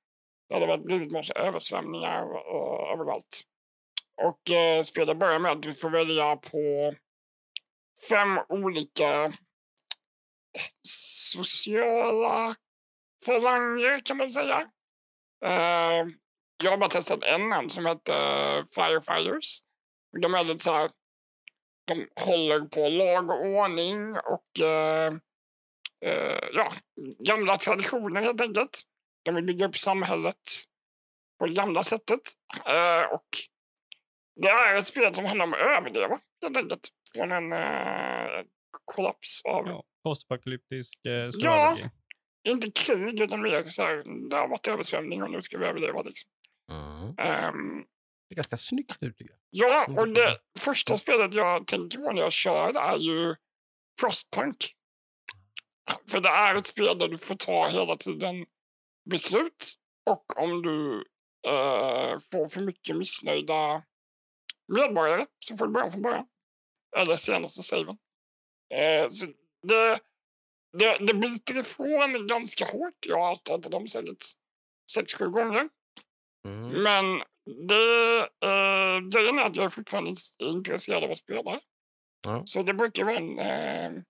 [0.49, 3.41] Det har blivit massa översvämningar uh, överallt.
[4.23, 6.93] Och eh, spelet börjar med att du får välja på
[8.09, 9.33] fem olika
[10.87, 12.55] sociala
[13.25, 14.71] falanger kan man säga.
[15.45, 16.07] Eh,
[16.63, 19.63] jag har bara testat en än som heter Firefighters.
[20.21, 20.91] De är lite så här,
[21.85, 25.13] de håller på lag och ordning och eh,
[26.05, 26.73] eh, ja,
[27.19, 28.81] gamla traditioner helt enkelt.
[29.23, 30.41] De vill bygga upp samhället
[31.39, 32.19] på det gamla sättet.
[32.65, 33.27] Eh, och
[34.41, 36.87] det är ett spel som handlar om att överleva helt enkelt.
[37.15, 38.45] Från en eh,
[38.85, 41.89] kollaps av Ja, Postapokalyptisk eh, strategi.
[42.47, 46.01] inte krig utan mer så här, det har varit översvämning och nu ska vi överleva.
[46.01, 46.29] Liksom.
[46.71, 47.07] Mm.
[47.17, 47.85] Ehm,
[48.29, 49.69] Det är ganska snyggt ut tycker jag.
[49.69, 53.35] ja, och det- det första spelet jag tänker på när jag kör är ju
[54.01, 54.75] Frostpunk.
[56.11, 58.45] För det är ett spel där du får ta hela tiden
[59.09, 59.75] beslut
[60.09, 60.95] och om du
[61.47, 63.83] eh, får för mycket missnöjda
[64.71, 66.25] medborgare så får du börja från början.
[66.97, 67.97] Eller senaste saven.
[68.73, 69.25] Eh, så
[69.67, 69.99] det,
[70.77, 73.05] det, det biter ifrån ganska hårt.
[73.07, 74.23] Jag har startat om säkert
[74.91, 75.69] sex, sju gånger.
[76.47, 76.83] Mm.
[76.83, 77.05] Men
[77.67, 81.59] det, eh, grejen är att jag är fortfarande intresserad av att spela.
[82.27, 82.43] Ja.
[82.45, 84.01] Så det brukar vara en eh,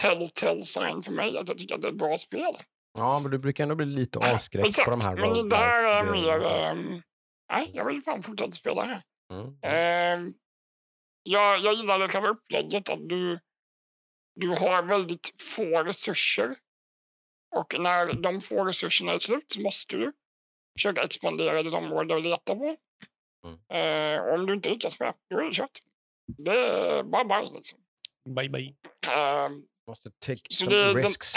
[0.00, 2.56] telltale sign för mig att jag tycker att det är ett bra spel.
[2.98, 6.12] Ja, men du brukar ändå bli lite avskräckt på de här men det här är
[6.12, 6.46] mer...
[6.46, 7.02] ehm,
[7.52, 9.02] nej, jag vill fan fortsätta spela det här.
[9.30, 9.56] Mm.
[9.62, 10.34] Ehm,
[11.22, 13.40] jag, jag gillar själva upplägget att du,
[14.34, 16.56] du har väldigt få resurser.
[17.56, 20.12] Och när de få resurserna är slut så måste du
[20.78, 22.76] försöka expandera ditt område och leta på.
[23.46, 23.58] Mm.
[23.72, 25.78] Eh, om du inte lyckas med det, då är det kört.
[26.38, 27.78] Det är bara bye liksom.
[28.36, 28.74] Bye bye.
[29.12, 31.34] Ehm, Måste take Så some det- den- risks.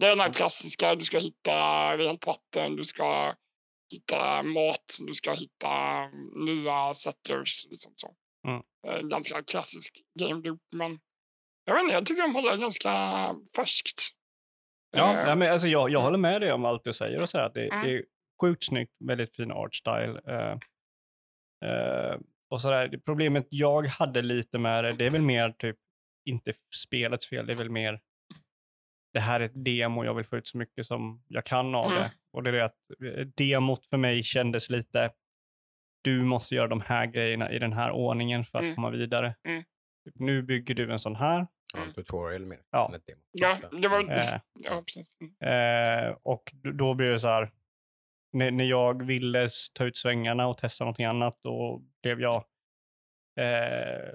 [0.00, 1.52] det är den här klassiska, du ska hitta
[1.96, 3.34] rent vatten, du ska
[3.92, 6.06] hitta mat, du ska hitta
[6.46, 7.66] nya settlers.
[7.70, 8.14] Liksom så.
[8.48, 8.62] Mm.
[8.86, 11.00] Eh, Ganska klassisk game loop, men
[11.64, 12.90] jag vet inte, jag tycker de håller ganska
[13.56, 14.00] färskt.
[14.96, 17.38] Ja, ja men alltså jag, jag håller med dig om allt du säger och så
[17.38, 17.86] här, att det, Mm.
[17.86, 18.04] det är
[18.40, 20.20] sjukt snyggt, väldigt fin art style.
[20.26, 20.58] eh,
[21.70, 22.18] eh,
[22.50, 22.98] och så där.
[23.04, 25.76] Problemet jag hade lite med det, det är väl mer typ
[26.24, 26.52] inte
[26.84, 28.00] spelets fel, det är väl mer
[29.12, 31.86] det här är ett demo, jag vill få ut så mycket som jag kan av
[31.86, 31.98] Mm.
[32.02, 32.12] det.
[32.32, 35.12] Och det är det att eh, demot för mig kändes lite,
[36.04, 38.74] du måste göra de här grejerna i den här ordningen för att Mm.
[38.74, 39.34] komma vidare.
[39.44, 39.64] Mm.
[40.04, 41.46] Typ, Nu bygger du en sån här.
[41.74, 42.60] Ja, en tutorial mer.
[42.70, 42.88] Ja.
[42.88, 43.20] än ett demo.
[43.32, 44.10] Ja, det var...
[44.10, 45.12] Eh, Ja, precis.
[45.20, 46.08] Mm.
[46.08, 47.50] Eh, och då blir det så här,
[48.32, 52.44] när, när jag ville ta ut svängarna och testa någonting annat, då blev jag,
[53.40, 54.14] eh,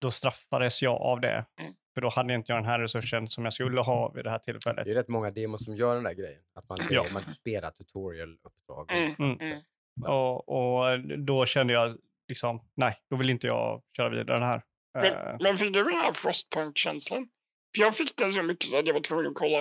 [0.00, 1.44] då straffades jag av det.
[1.60, 1.74] Mm.
[1.98, 4.38] För då hade inte jag den här resursen som jag skulle ha vid det här
[4.38, 4.84] tillfället.
[4.84, 6.40] Det är rätt många demos som gör den där grejen.
[6.54, 7.06] Att man, Ja.
[7.12, 8.92] man spelar tutorial-uppdrag.
[8.92, 9.14] Mm.
[9.18, 9.40] Mm.
[9.40, 9.60] Mm.
[10.06, 11.96] Och, och då kände jag
[12.28, 14.62] liksom, nej, då vill inte jag köra vidare det här.
[14.98, 17.28] Eh, Men, men fick du den här Frostpunk-känslan?
[17.76, 19.58] För jag fick den så mycket så att jag var tvungen att kolla,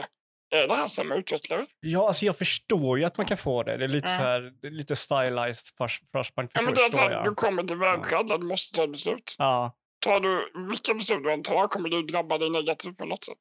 [0.49, 1.65] är det här samma utvecklare?
[1.79, 3.77] ja, alltså jag förstår ju att man kan få det.
[3.77, 4.15] Det är lite Ja.
[4.17, 7.23] så här, lite stylized Flashbang Ja, men det är jag.
[7.25, 9.35] du kommer till där du måste ta ett beslut.
[9.37, 13.23] Ja, Tar du, vilka beslut du än tar kommer du drabba dig negativt på något
[13.23, 13.37] sätt.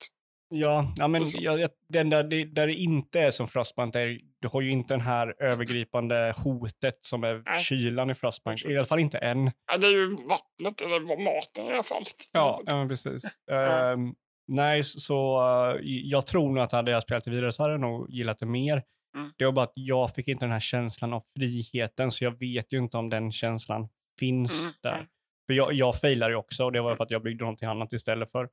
[0.48, 4.48] Ja, ja men jag, den där, det, där det inte är som Frostbank, där du
[4.48, 7.58] har ju inte den här övergripande hotet som är Nej.
[7.58, 8.64] kylan i Frostbank.
[8.64, 9.50] I alla fall inte än.
[9.72, 12.14] Ja, det är ju vattnet eller maten i här fallet.
[12.32, 13.22] Ja, ja precis.
[13.46, 13.92] Ja.
[13.92, 14.14] Ehm,
[14.48, 15.40] nej, så- så
[15.74, 18.38] uh, jag tror nog att hade jag spelat det vidare så hade jag nog gillat
[18.38, 18.82] det mer.
[19.16, 19.32] Mm.
[19.36, 22.72] Det var bara att jag fick inte den här känslan av friheten, så jag vet
[22.72, 23.88] ju inte om den känslan
[24.20, 25.06] finns Mm, där.
[25.46, 27.92] För jag, jag failade ju också och det var för att jag byggde någonting annat
[27.92, 28.48] istället för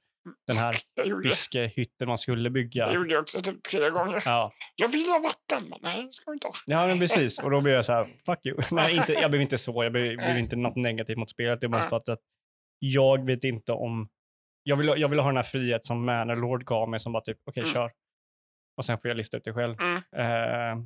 [0.47, 2.83] den här Jag fiskehytten man skulle bygga.
[2.85, 4.21] jag gjorde också typ tre gånger.
[4.25, 4.51] Ja.
[4.75, 5.69] Jag vill ha vatten.
[5.69, 6.53] Men nej, det ska vi inte ha.
[6.65, 7.39] Ja, men precis.
[7.39, 8.57] Och då blev jag så här, fuck you.
[8.71, 9.83] Nej, inte, jag blev inte så.
[9.83, 11.61] Jag blev, blev inte något negativt mot spelet.
[11.61, 12.19] Det är bara att
[12.79, 14.09] jag vet inte om...
[14.63, 17.37] Jag vill, jag vill ha den här frihet som Mannerlord gav mig som bara typ,
[17.45, 17.73] okej, Mm.
[17.73, 17.91] kör.
[18.77, 19.75] Och sen får jag lista ut det själv.
[19.81, 19.97] Mm.
[20.15, 20.85] Eh,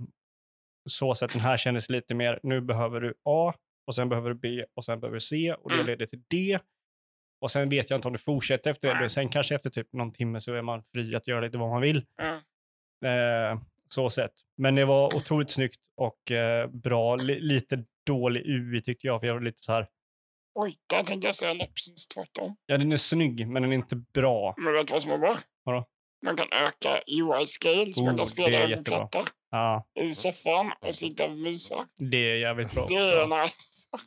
[0.89, 3.54] så att den här kändes lite mer, nu behöver du A
[3.88, 5.88] och sen behöver du B och sen behöver du C och det Mm.
[5.88, 6.60] leder till D.
[7.41, 9.10] Och sen vet jag inte om du fortsätter efter det.
[9.10, 11.82] Sen kanske efter typ någon timme så är man fri att göra lite vad man
[11.82, 12.06] vill.
[12.17, 12.34] Ja.
[13.10, 14.32] Eh, så sett.
[14.58, 17.15] Men det var otroligt snyggt och eh, bra.
[17.15, 19.88] Li- lite dålig UI tyckte jag, för jag var lite så här,
[20.60, 22.56] Oj, där tänkte jag säga något precis tvärtom.
[22.65, 24.54] ja den är snygg, men den är inte bra.
[24.58, 25.39] Men vet du vad som är bra?
[25.63, 25.86] Vadå?
[26.26, 30.71] Man kan öka UI-scale så man Oh, kan det spela över platta Ja, i soffan
[30.82, 31.88] och sitta och mysa.
[32.12, 32.86] det är jävligt bra.
[32.89, 33.56] Det är nice.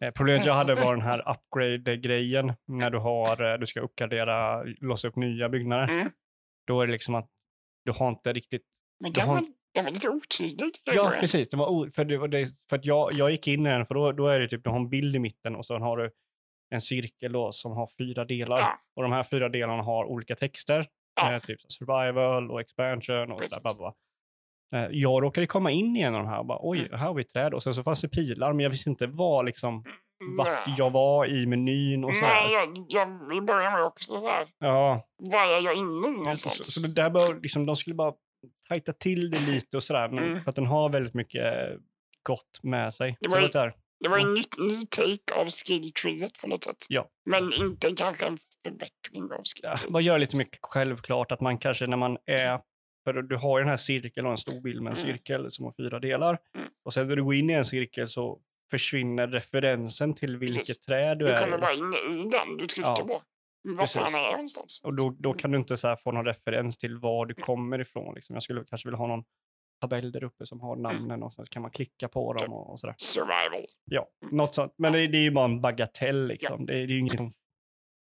[0.00, 4.62] Eh, Problemet jag hade var den här upgrade-grejen, när du har, eh, du ska uppgradera,
[4.80, 5.88] låsa upp nya byggnader.
[5.88, 6.10] Mm.
[6.66, 7.28] Då är det liksom att
[7.84, 8.62] du har inte riktigt
[9.00, 10.70] Men den har var, den var lite otydlig.
[10.84, 11.48] Ja, precis.
[11.48, 14.12] Det var o- för, det, för att jag, jag gick in i den, för då,
[14.12, 16.10] då är det typ, du har en bild i mitten och så har du
[16.74, 18.58] en cirkel då, som har fyra delar.
[18.58, 18.78] Ja.
[18.96, 20.86] Och de här fyra delarna har olika texter.
[21.14, 21.32] Ja.
[21.32, 23.92] Eh, typ survival och expansion och sådär.
[24.74, 26.98] Eh, jag råkade komma in i en av de här och bara, oj, Mm.
[26.98, 27.54] här har vi träd.
[27.54, 29.84] Och sen så fanns det pilar, men jag visste inte vad, liksom,
[30.38, 30.74] vart Nej.
[30.78, 32.48] jag var i menyn och Nej, sådär.
[32.52, 34.46] jag, jag, i början var jag också så här.
[34.58, 36.74] Ja, Vad är jag inne i så, någonstans?
[36.74, 38.12] så det där bör, liksom, de skulle bara
[38.68, 40.04] tajta till det lite och sådär.
[40.08, 40.42] Mm.
[40.42, 41.44] För att den har väldigt mycket
[42.22, 43.16] gott med sig.
[43.20, 43.74] Det Så var ju- var.
[44.02, 44.26] Det var Ja.
[44.26, 46.76] en ny, ny take av skilltreet på något sätt.
[46.88, 47.06] Ja.
[47.30, 49.86] Men inte kanske en förbättring av Ja, skilltreet.
[49.92, 52.60] vad gör lite mycket självklart att man kanske när man är,
[53.04, 55.12] för du har ju den här cirkeln och en stor bild med en Mm.
[55.14, 56.38] cirkel som har fyra delar.
[56.54, 56.68] Mm.
[56.84, 60.78] Och sen när du går in i en cirkel så försvinner referensen till vilket Precis.
[60.78, 61.60] träd du Du är kommer i.
[61.60, 63.22] bara in i den du trycker Ja, på.
[63.62, 64.00] Var precis.
[64.02, 64.80] fan är någonstans?
[64.84, 67.78] Och då, då kan du inte så här få någon referens till var du kommer
[67.80, 68.14] ifrån.
[68.14, 68.34] Liksom.
[68.34, 69.24] Jag skulle kanske vilja ha någon
[69.80, 72.80] tabell där uppe som har namnen och så kan man klicka på dem och, och
[72.80, 72.94] sådär.
[72.98, 73.66] Survival.
[73.84, 74.74] Ja, något sånt.
[74.78, 76.66] Men det, det är ju bara en bagatell liksom.
[76.66, 77.30] Det, det är ju inget som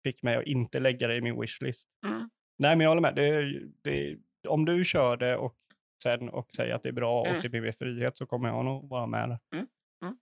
[0.04, 1.86] fick mig att inte lägga det i min wishlist.
[2.06, 2.30] Mm.
[2.58, 3.14] Nej, men jag håller med.
[3.14, 3.42] Det,
[3.82, 5.54] det, om du kör det och
[6.02, 7.42] sen och säger att det är bra och Mm.
[7.42, 9.38] det blir mer frihet så kommer jag nog vara med där.
[9.54, 9.66] Mm.
[10.04, 10.16] Mm.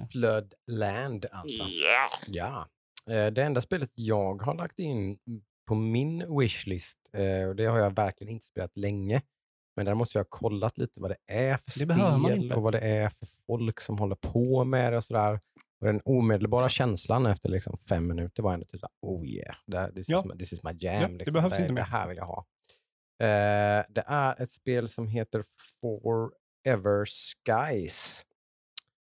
[0.00, 1.62] Eh, Floodland alltså.
[1.64, 2.08] Ja.
[2.26, 2.68] Ja.
[3.14, 5.18] Eh, Det enda spelet jag har lagt in
[5.68, 9.22] på min wishlist, eh, och det har jag verkligen inte spelat länge,
[9.76, 12.72] men där måste jag ha kollat lite vad det är för Det spel och vad
[12.72, 15.40] det är för folk som håller på med det och sådär.
[15.80, 19.92] Och den omedelbara känslan efter liksom fem minuter var ändå typ såhär, oh yeah, det,
[19.94, 20.18] this, Ja.
[20.18, 21.12] is, my, this is my Ja, jam.
[21.12, 21.32] det liksom.
[21.34, 21.82] behövs det, inte det mer.
[21.82, 22.44] här vill jag ha.
[23.18, 25.44] Eh, det är ett spel som heter
[25.80, 28.22] Forever Skies.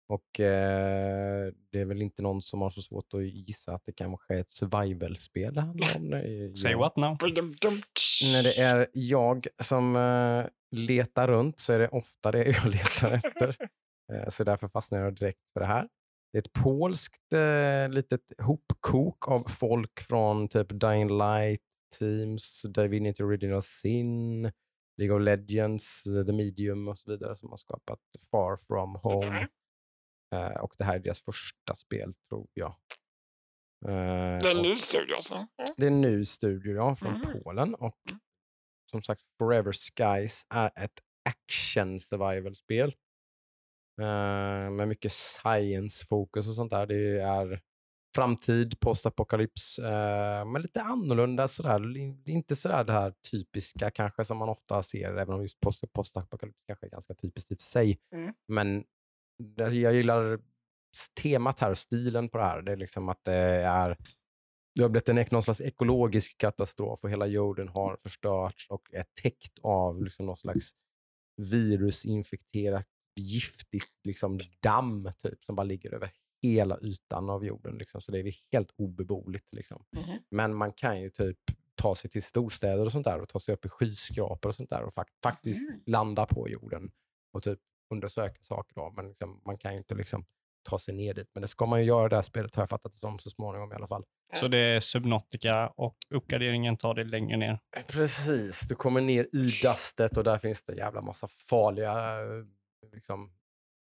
[0.09, 3.91] Och eh, det är väl inte någon som har så svårt att gissa att det
[3.91, 6.13] kanske är ett survival-spel det handlar om.
[6.13, 7.17] Eh, say jag- what now?
[8.33, 10.45] När det är jag som eh,
[10.79, 13.55] letar runt så är det ofta det jag letar efter.
[14.13, 15.87] Eh, så därför fastnar jag direkt för det här.
[16.33, 21.61] Det är ett polskt eh, litet hopkok av folk från typ Dying Light,
[21.99, 24.41] Teams, Divinity Original Sin,
[24.97, 27.99] League of Legends, The Medium och så vidare som har skapat
[28.31, 29.47] Far From Home.
[30.35, 32.75] Eh, och det här är deras första spel tror jag.
[33.85, 35.47] Eh, Det är en ny studio alltså?
[35.55, 35.63] Ja.
[35.77, 37.21] det är en ny studio ja, från Mhm.
[37.43, 38.19] Polen och Mm.
[38.91, 42.95] som sagt Forever Skies är ett action survival-spel.
[44.01, 46.85] Eh, med mycket science-fokus och sånt där.
[46.85, 47.61] Det är
[48.17, 51.97] framtid, postapokalyps, uh, men lite annorlunda sådär.
[52.29, 56.59] Inte sådär det här typiska kanske som man ofta ser, även om just post- postapokalyps
[56.67, 57.99] kanske är ganska typiskt i och för sig.
[58.13, 58.33] Mm.
[58.47, 58.83] Men
[59.55, 60.39] jag gillar
[61.21, 62.61] temat här stilen på det här.
[62.61, 63.97] Det är liksom att det är
[64.75, 69.05] det har blivit en någon slags ekologisk katastrof och hela jorden har förstörts och är
[69.21, 70.71] täckt av liksom någon slags
[71.51, 72.87] virusinfekterat
[73.19, 77.77] giftigt liksom damm typ, som bara ligger över hela ytan av jorden.
[77.77, 78.01] Liksom.
[78.01, 79.53] Så det är helt obeboeligt.
[79.53, 79.85] Liksom.
[79.91, 80.17] Mhm.
[80.31, 81.37] Men man kan ju typ
[81.75, 84.69] ta sig till storstäder och sånt där och ta sig upp i skyskrapor och sånt
[84.69, 85.81] där och fak- faktiskt Mhm.
[85.85, 86.91] landa på jorden
[87.33, 87.59] och typ
[87.93, 88.75] undersöka saker.
[88.75, 88.93] Då.
[88.95, 90.25] Men liksom, man kan ju inte liksom
[90.69, 91.29] ta sig ner dit.
[91.33, 93.19] Men det ska man ju göra i det här spelet har jag fattat det som
[93.19, 94.03] så småningom i alla fall.
[94.35, 97.59] Så det är Subnautica och uppgraderingen tar det längre ner.
[97.87, 102.45] Precis, du kommer ner i dastet och där finns det en jävla massa farliga eh,
[102.93, 103.31] liksom,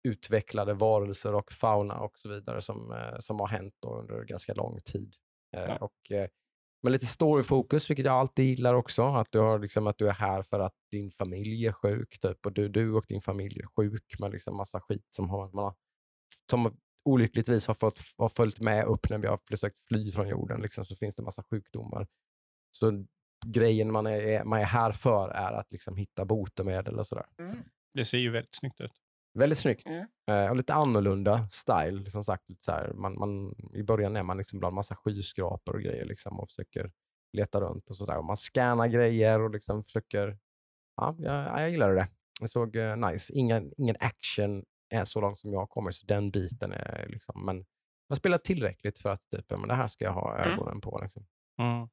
[0.04, 4.80] utvecklade varelser och fauna och så vidare som, eh, som har hänt under ganska lång
[4.80, 5.16] tid.
[5.58, 5.78] Eh, Ja.
[5.78, 6.28] och, eh,
[6.84, 9.04] med lite storyfokus, vilket jag alltid gillar också.
[9.04, 12.46] Att du, har, liksom, att du är här för att din familj är sjuk typ,
[12.46, 15.64] och du, du och din familj är sjuk med liksom massa skit som, har, man
[15.64, 15.76] har,
[16.50, 16.78] som
[17.10, 20.62] olyckligtvis har, fått, har följt med upp när vi har försökt fly från jorden.
[20.62, 22.08] Liksom, så finns det massa sjukdomar.
[22.72, 23.06] Så
[23.46, 27.26] grejen man är, är- man är här för är att liksom hitta botemedel och sådär.
[27.40, 27.58] Mm.
[27.94, 28.92] Det ser ju väldigt snyggt ut.
[29.34, 29.88] Väldigt snyggt.
[29.88, 30.06] Mm.
[30.32, 32.10] Eh, och lite annorlunda style.
[32.10, 35.76] Som sagt, lite så här, man, man, I början är man liksom bland massa skyskrapor
[35.76, 36.92] och grejer liksom, och försöker
[37.38, 37.90] leta runt.
[37.90, 38.18] och sådär.
[38.18, 40.38] Och Man scannar grejer och liksom försöker...
[40.96, 42.08] Ja, jag, jag gillade det.
[42.42, 43.34] Det såg eh, nice.
[43.34, 47.46] Ingen, ingen action är så långt som jag kommit, så den biten är liksom...
[47.46, 47.66] Men
[48.08, 50.52] jag spelar tillräckligt för att typ, men det här ska jag ha Mm.
[50.54, 51.00] ögonen på.
[51.04, 51.26] Liksom.
[51.60, 51.90] Mm.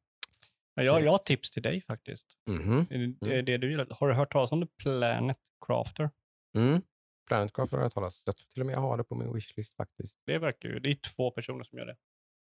[0.75, 2.27] Ja, jag, jag har tips till dig faktiskt.
[2.51, 2.87] Mhm.
[2.91, 3.87] Det är det, det du gillar.
[3.91, 6.11] Har du hört talas om The Planet Crafter?
[6.57, 6.83] Mm.
[7.29, 9.77] Planetcraft har jag talat Jag tror till och med jag har det på min wishlist
[9.77, 10.19] faktiskt.
[10.27, 11.97] Det verkar ju, det är två personer som gör det.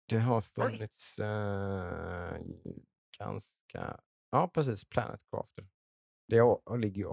[0.10, 2.38] Det har funnits eh,
[3.20, 4.00] ganska...
[4.32, 4.86] Ja, precis.
[4.90, 5.68] Planetcrafter.
[6.28, 6.62] Det har,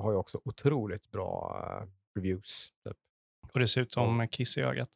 [0.02, 1.88] har ju också otroligt bra eh,
[2.20, 2.68] reviews.
[2.84, 2.96] Typ.
[3.52, 4.90] Och det ser ut som kiss i ögat.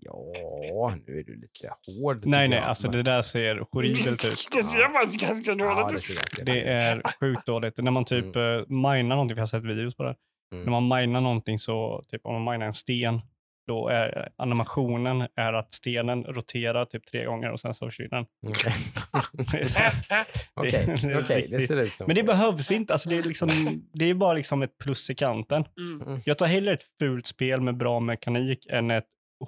[0.00, 2.26] Ja, nu är du lite hård.
[2.26, 4.48] Nej, nej, jag, alltså det där ser horribelt ut.
[4.52, 4.92] Det ser Ja.
[4.92, 6.02] faktiskt ganska Ja, dåligt det ut.
[6.02, 7.76] ser ganska Det är sjukt dåligt.
[7.76, 8.64] När man typ mm.
[8.68, 10.16] minar någonting, för jag har sett videos på det.
[10.54, 10.64] Mm.
[10.64, 13.20] När man minar någonting så, typ om man minar en sten,
[13.66, 18.26] då är animationen är att stenen roterar typ tre gånger och sen så försvinner den.
[18.46, 18.72] Okej,
[19.76, 22.06] här- okej, det är okej, det ser ut som...
[22.06, 22.92] Men det behövs inte.
[22.92, 25.64] Alltså det, är liksom, det är bara liksom ett plus i kanten.
[25.78, 26.20] Mm.
[26.24, 29.04] Jag tar hellre ett fult spel med bra mekanik än ett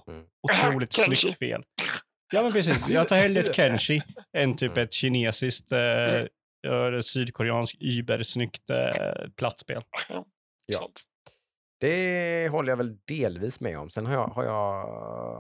[0.09, 0.25] Mm.
[0.43, 1.63] otroligt snyggt spel.
[2.33, 2.89] Ja, men precis.
[2.89, 4.03] Jag tar hellre ett Kenshi
[4.37, 4.85] än typ Mm.
[4.85, 5.79] ett kinesiskt, eh,
[6.73, 9.83] eh, sydkoreanskt, übersnyggt eh, plattspel.
[10.67, 10.79] Ja.
[10.79, 11.03] Sant.
[11.81, 13.91] Det håller jag väl delvis med om.
[13.91, 14.89] Sen har jag, har jag,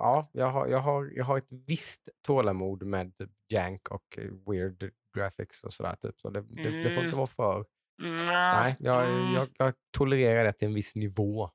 [0.00, 4.24] ja, jag, har, jag, har, jag har ett visst tålamod med typ jank och eh,
[4.50, 5.96] weird graphics och sådär.
[5.96, 6.20] Typ.
[6.20, 7.16] Så det, det, det får inte Mm.
[7.16, 7.64] vara för...
[8.02, 8.26] Mm.
[8.26, 9.34] Nej, jag, Mm.
[9.34, 11.50] jag, jag tolererar det till en viss nivå.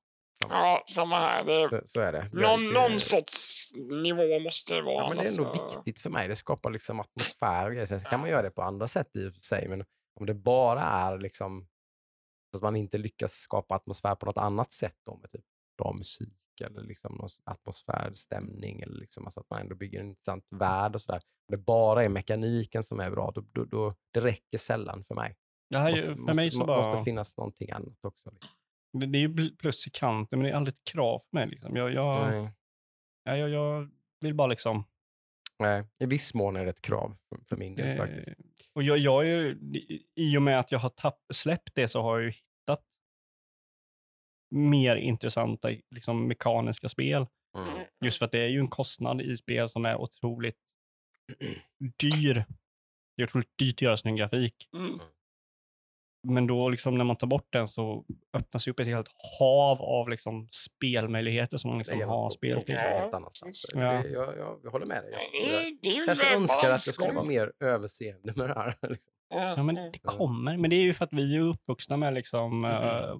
[0.49, 1.43] Ja, samma här.
[1.45, 2.29] Det Så, så är det.
[2.33, 3.69] någon, det någon sorts
[4.03, 4.95] nivå måste det vara.
[5.03, 5.65] Ja, men det är ändå alltså.
[5.77, 6.27] viktigt för mig.
[6.27, 7.85] Det skapar liksom atmosfär.
[7.85, 9.67] Sen så kan man göra det på andra sätt i och för sig.
[9.67, 9.83] Men
[10.19, 11.67] om det bara är liksom
[12.51, 15.45] så att man inte lyckas skapa atmosfär på något annat sätt då med typ
[15.77, 20.05] bra musik eller liksom någon atmosfär, stämning eller liksom alltså att man ändå bygger en
[20.05, 21.21] intressant värld och sådär.
[21.49, 25.15] Om det bara är mekaniken som är bra, då, då, då det räcker sällan för
[25.15, 25.35] mig.
[25.69, 26.87] Det, här, är Måste, för måste, mig så bara...
[26.87, 28.31] måste finnas någonting annat också.
[28.31, 28.49] Liksom.
[28.99, 31.47] Det, det är ju plus i kanten, men det är aldrig ett krav för mig.
[31.47, 31.75] Liksom.
[31.75, 32.49] Jag, jag,
[33.23, 34.83] jag, jag vill bara liksom...
[35.61, 38.29] Nej, I viss mån är det ett krav för, för min del eh, faktiskt.
[38.73, 39.59] och jag, jag är ju,
[40.15, 42.83] I och med att jag har tapp, släppt det så har jag ju hittat
[44.55, 47.27] mer intressanta liksom, mekaniska spel.
[47.57, 47.85] Mm.
[48.05, 50.57] Just för att det är ju en kostnad i spel som är otroligt
[51.99, 52.45] dyr.
[53.15, 54.69] Det är otroligt dyrt att göra sin grafik.
[54.73, 54.99] Mm.
[56.23, 59.07] Men då liksom när man tar bort den så öppnas ju upp ett helt
[59.39, 62.75] hav av liksom spelmöjligheter som man Det liksom har spel till.
[62.75, 62.81] Ja.
[62.81, 63.65] helt annanstans.
[63.73, 63.79] Ja.
[63.79, 65.11] Det, jag, jag, jag håller med dig.
[65.11, 68.53] Ja, Jag, Det jag det kanske önskar att jag skulle vara mer överseende med det
[68.53, 68.77] här.
[68.89, 69.13] Liksom.
[69.29, 70.57] Ja, men det kommer.
[70.57, 73.15] Men det är ju för att vi är uppvuxna med liksom äh,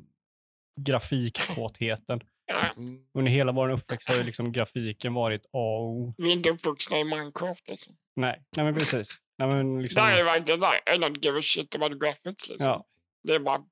[0.80, 2.22] grafikkåtheten.
[2.78, 3.00] Mm.
[3.14, 6.14] Under hela vår uppväxt har ju liksom grafiken varit A och O.
[6.18, 7.98] vi är inte uppvuxna i Minecraft liksom.
[8.16, 9.10] Nej, nej men precis.
[9.48, 12.68] Nej, men liksom, Där är såhär, I don't give a shit about graphics liksom.
[12.68, 12.86] ja.
[13.24, 13.64] Det är bara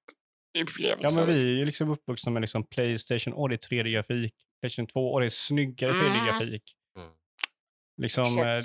[0.52, 1.16] ja, upplevelser.
[1.18, 1.48] men vi liksom.
[1.50, 4.34] är ju liksom uppvuxna med liksom Playstation och det är 3D-grafik.
[4.62, 6.06] Playstation 2 och det är snyggare Mm.
[6.06, 6.64] 3D-grafik.
[6.98, 7.10] Mm.
[8.02, 8.60] Liksom eh.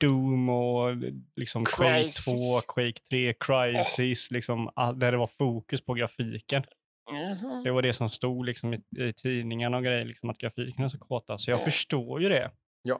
[0.00, 0.96] Doom och
[1.36, 2.24] liksom Quake Crysis.
[2.24, 2.32] 2,
[2.74, 6.64] Quake 3, Crysis, liksom, all, där det var fokus på grafiken.
[7.10, 7.62] Mhm.
[7.64, 10.88] Det var det som stod liksom i, i tidningarna och grejer, liksom att grafiken är
[10.88, 11.38] så kåta.
[11.38, 11.64] Så jag Ja.
[11.64, 12.50] förstår ju det.
[12.82, 12.94] Ja.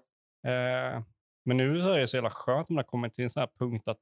[0.50, 1.02] Eh,
[1.48, 3.40] men nu så är det så jävla skönt att man har kommit till en sån
[3.40, 3.98] här punkt att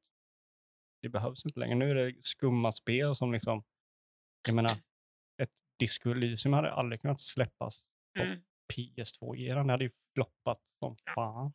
[1.03, 1.75] det behövs inte längre.
[1.75, 3.65] Nu är det skumma spel som liksom,
[4.47, 4.77] jag menar,
[5.43, 7.85] ett Disco Elysium hade aldrig kunnat släppas
[8.19, 8.39] Mm.
[8.75, 9.67] PS2-eran.
[9.67, 11.53] Det hade ju floppat som fan.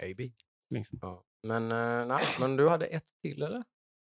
[0.00, 0.30] Maybe.
[0.70, 0.98] Liksom.
[1.02, 1.24] Ja.
[1.42, 3.62] Men, eh, nej, men du hade ett till eller?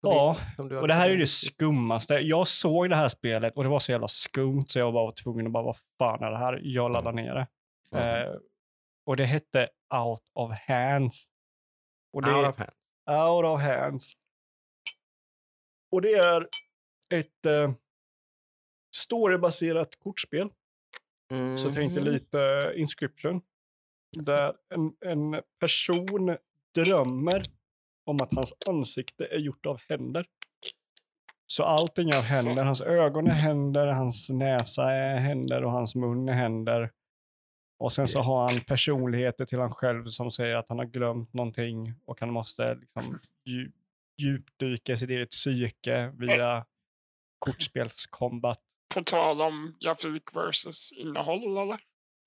[0.00, 2.14] Som Ja, du och det här är ju det skummaste.
[2.14, 5.46] Jag såg det här spelet och det var så jävla skumt så jag var tvungen
[5.46, 6.60] att bara, vad fan är det här?
[6.62, 7.46] Jag laddade ner det.
[7.98, 8.26] Mm.
[8.28, 8.36] Eh,
[9.06, 11.24] och det hette Out of Hands.
[12.12, 12.72] Och det, Out of hand.
[13.20, 14.12] Out of Hands.
[15.92, 16.48] Och det är
[17.14, 17.72] ett eh,
[18.96, 20.48] storybaserat kortspel.
[21.58, 22.12] Så tänkte Mhm.
[22.12, 23.40] lite Inscription.
[24.18, 26.36] Där en, en person
[26.74, 27.42] drömmer
[28.06, 30.26] om att hans ansikte är gjort av händer.
[31.46, 32.64] Så allting är av händer.
[32.64, 36.90] Hans ögon är händer, hans näsa är händer och hans mun är händer.
[37.82, 41.32] Och sen så har han personligheter till han själv som säger att han har glömt
[41.32, 43.18] någonting och han måste liksom
[43.48, 43.72] dju-
[44.18, 46.64] djupdyka i sitt eget psyke via
[47.38, 48.58] kortspelskombat.
[48.94, 51.80] På tal om grafik versus innehåll eller?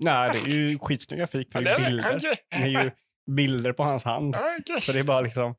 [0.04, 2.20] Nej, det är ju skitsnygg grafik för det är bilder.
[2.50, 2.92] Det är ju
[3.32, 4.36] bilder på hans hand.
[4.82, 5.56] Så det är bara liksom,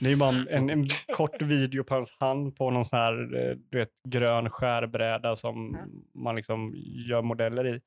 [0.00, 3.56] det är bara en, en kort video på hans hand på någon sån här, eh,
[3.70, 5.76] du vet, grön skärbräda som
[6.14, 6.74] man liksom
[7.08, 7.80] gör modeller i.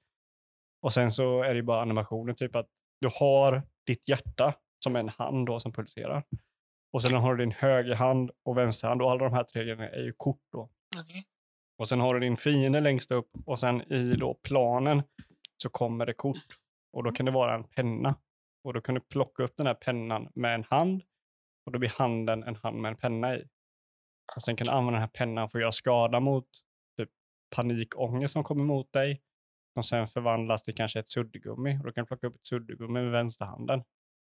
[0.82, 2.68] Och sen så är det ju bara animationen, typ att
[3.02, 6.24] du har ditt hjärta som en hand då som pulserar.
[6.94, 10.04] Och sen har du din högerhand och vänsterhand och alla de här tre grejerna är
[10.04, 10.70] ju kort då.
[11.00, 11.26] Okej.
[11.78, 15.04] Och sen har du din fiende längst upp och sen i då planen
[15.58, 16.58] så kommer det kort.
[16.94, 18.16] Och då kan det vara en penna.
[18.64, 21.04] Och då kan du plocka upp den här pennan med en hand
[21.66, 23.48] och då blir handen en hand med en penna i.
[24.36, 26.48] Och sen kan du använda den här pennan för att göra skada mot
[26.98, 27.10] typ
[27.56, 29.22] panikångest som kommer mot dig.
[29.74, 31.80] Som sen förvandlas till kanske ett suddgummi.
[31.80, 33.80] Och då kan du plocka upp ett suddgummi med vänsterhanden.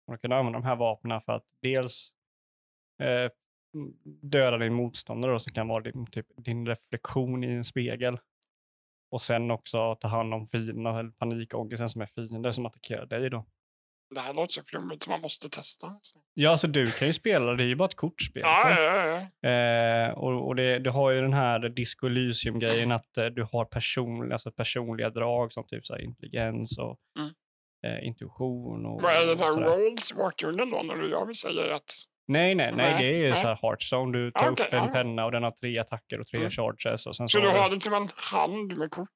[0.06, 2.12] Och då kan du använda de här vapnen för att dels
[3.02, 3.30] eh,
[4.22, 8.18] döda din motståndare då, som kan vara din, typ, din reflektion i en spegel.
[9.10, 13.30] Och sen också ta hand om fienderna, eller panikångesten som är fiender som attackerar dig
[13.30, 13.44] då.
[14.14, 15.86] Det här låter så flummigt så man måste testa.
[15.86, 16.18] Alltså.
[16.34, 18.42] Ja, alltså du kan ju spela, det är ju bara ett kortspel.
[18.44, 19.48] Ja, ja, ja.
[19.50, 23.64] Eh, och och det, du har ju den här Disco Elysium-grejen att eh, du har
[23.64, 27.30] person, alltså personliga drag som typ så här, intelligens och Mm.
[27.98, 28.86] eh, intuition.
[28.86, 29.64] Och, Vad är det sådär.
[29.66, 31.90] rolls bakgrunden då när du jag vill säga att
[32.30, 33.40] Nej, nej, nej, Nej, det är ju nej.
[33.40, 34.18] så här Hearthstone.
[34.18, 34.92] Du tar Okej, upp en ja.
[34.92, 36.50] penna och den har tre attacker och tre Mm.
[36.50, 37.06] charges.
[37.06, 39.08] Och sen så så du har det som en hand med kort?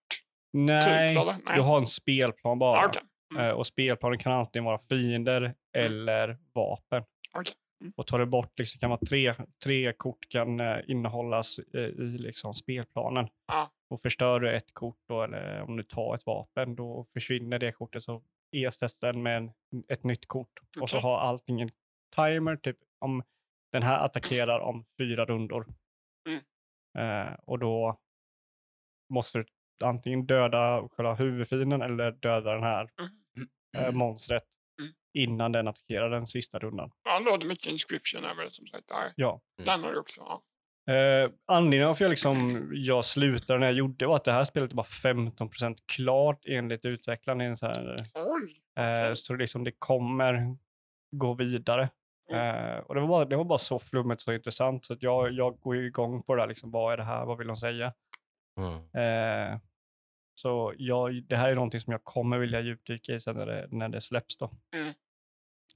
[0.52, 1.26] Nej, typ?
[1.46, 1.56] Nej.
[1.56, 2.80] du har en spelplan bara.
[2.80, 3.02] Ja, okej.
[3.32, 3.46] Mm.
[3.46, 7.04] Eh, och spelplanen kan antingen vara fiender eller vapen.
[7.80, 7.92] Mm.
[7.96, 12.18] Och tar du bort, liksom, kan vara tre, tre kort kan eh, innehållas eh, i
[12.18, 13.28] liksom, spelplanen.
[13.46, 13.70] Ja.
[13.90, 17.72] Och förstör du ett kort då, eller om du tar ett vapen, då försvinner det
[17.72, 18.04] kortet.
[18.04, 18.22] Så
[18.52, 19.52] ersätts den med en,
[19.88, 20.60] ett nytt kort.
[20.80, 21.70] Och så har allting en
[22.16, 23.22] timer, typ om
[23.72, 25.66] den här attackerar om fyra rundor.
[26.28, 26.42] Mm.
[26.98, 28.00] Eh, och då
[29.10, 29.44] måste du
[29.84, 33.21] antingen döda själva huvudfienden eller döda den här Mm.
[33.76, 34.42] Eh, monstret
[34.80, 34.92] Mm.
[35.14, 36.90] innan den attackerar den sista rundan.
[37.04, 38.88] Ja, det låter mycket inscription över det som sagt.
[38.88, 39.12] Där.
[39.16, 39.40] Ja.
[39.58, 39.66] Mm.
[39.66, 40.20] Den har du också.
[40.20, 40.42] Ja.
[40.94, 44.70] Eh, anledningen varför jag, liksom, jag slutade när jag gjorde var att det här spelet
[44.72, 47.40] är bara 15% klart enligt utvecklaren.
[47.40, 47.96] i en Så, här,
[49.08, 50.56] eh, så liksom det kommer
[51.16, 51.82] gå vidare.
[52.32, 55.02] Eh, och det var, bara, det var bara så flummigt och så intressant så att
[55.02, 56.48] jag, jag går ju igång på det här.
[56.48, 57.24] Liksom, vad är det här?
[57.24, 57.92] Vad vill de säga?
[58.58, 58.74] Mm.
[58.74, 59.58] Eh,
[60.42, 63.68] så jag, det här är någonting som jag kommer vilja djupdyka i sen när det,
[63.70, 64.36] när det släpps.
[64.36, 64.50] Då.
[64.74, 64.94] Mm.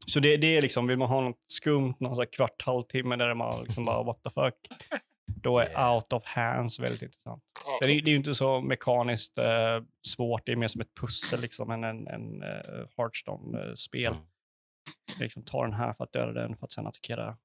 [0.07, 3.17] Så det, det är liksom, vill man ha något skumt, någon så här kvart, halvtimme
[3.17, 4.55] där man liksom bara what the fuck.
[5.43, 5.95] Då är Yeah.
[5.95, 7.43] out of hands väldigt intressant.
[7.83, 11.41] Det är, det är inte så mekaniskt eh, svårt, det är mer som ett pussel
[11.41, 14.13] liksom, än en, en uh, Hearthstone-spel.
[14.13, 14.25] Mm.
[15.19, 17.37] Liksom, ta den här för att döda den för att sen attackera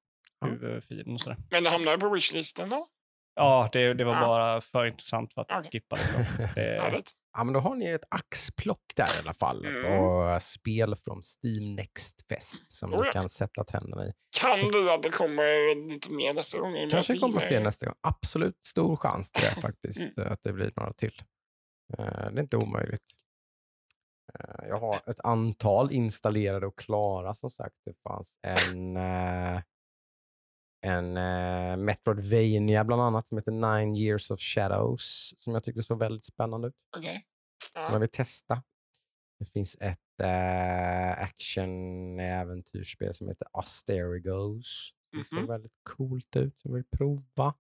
[0.46, 1.38] huvudfienden och sådär.
[1.52, 2.88] Men det hamnar på wishlisten då?
[3.36, 4.20] Ja, det, det var Ja.
[4.28, 5.72] bara för intressant för att Okej.
[5.72, 5.96] skippa.
[5.96, 7.12] Det, Härligt.
[7.38, 9.66] Ja, men då har ni ett axplock där i alla fall.
[9.66, 9.84] Mm.
[9.84, 13.12] på spel från Steam Next Fest som Oh ni ja.
[13.12, 14.12] kan sätta tänderna i.
[14.40, 16.90] Kan bli att det kommer lite mer nästa gång?
[16.92, 17.96] Kanske kommer fler nästa gång.
[18.02, 20.34] Absolut stor chans till det faktiskt, Mm.
[20.34, 21.22] att det blir några till.
[21.98, 23.06] Eh, Det är inte omöjligt.
[24.40, 27.76] Eh, Jag har ett antal installerade och klara som sagt.
[27.86, 29.62] Det fanns en, eh,
[30.82, 36.00] en eh, Metroidvania bland annat som heter Nine Years of Shadows som jag tyckte såg
[36.00, 36.76] väldigt spännande ut.
[36.98, 37.26] Okej.
[37.74, 37.92] som Ja.
[37.92, 38.64] jag vill testa.
[39.40, 44.92] Det finns ett äh, action-äventyrsspel som heter Asterigos.
[45.16, 45.48] Som såg Mhm.
[45.48, 47.54] väldigt coolt ut, jag vill prova.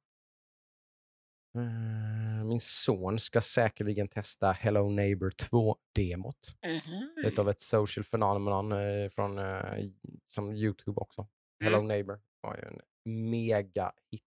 [1.58, 6.56] Eh, min son ska säkerligen testa Hello Neighbor 2-demot.
[6.66, 7.10] Mhm.
[7.24, 9.86] Lite av ett social phenomenon eh, från, eh,
[10.28, 11.28] som Youtube också.
[11.64, 11.88] Hello Mm.
[11.88, 14.24] Neighbor var ju en mega hit.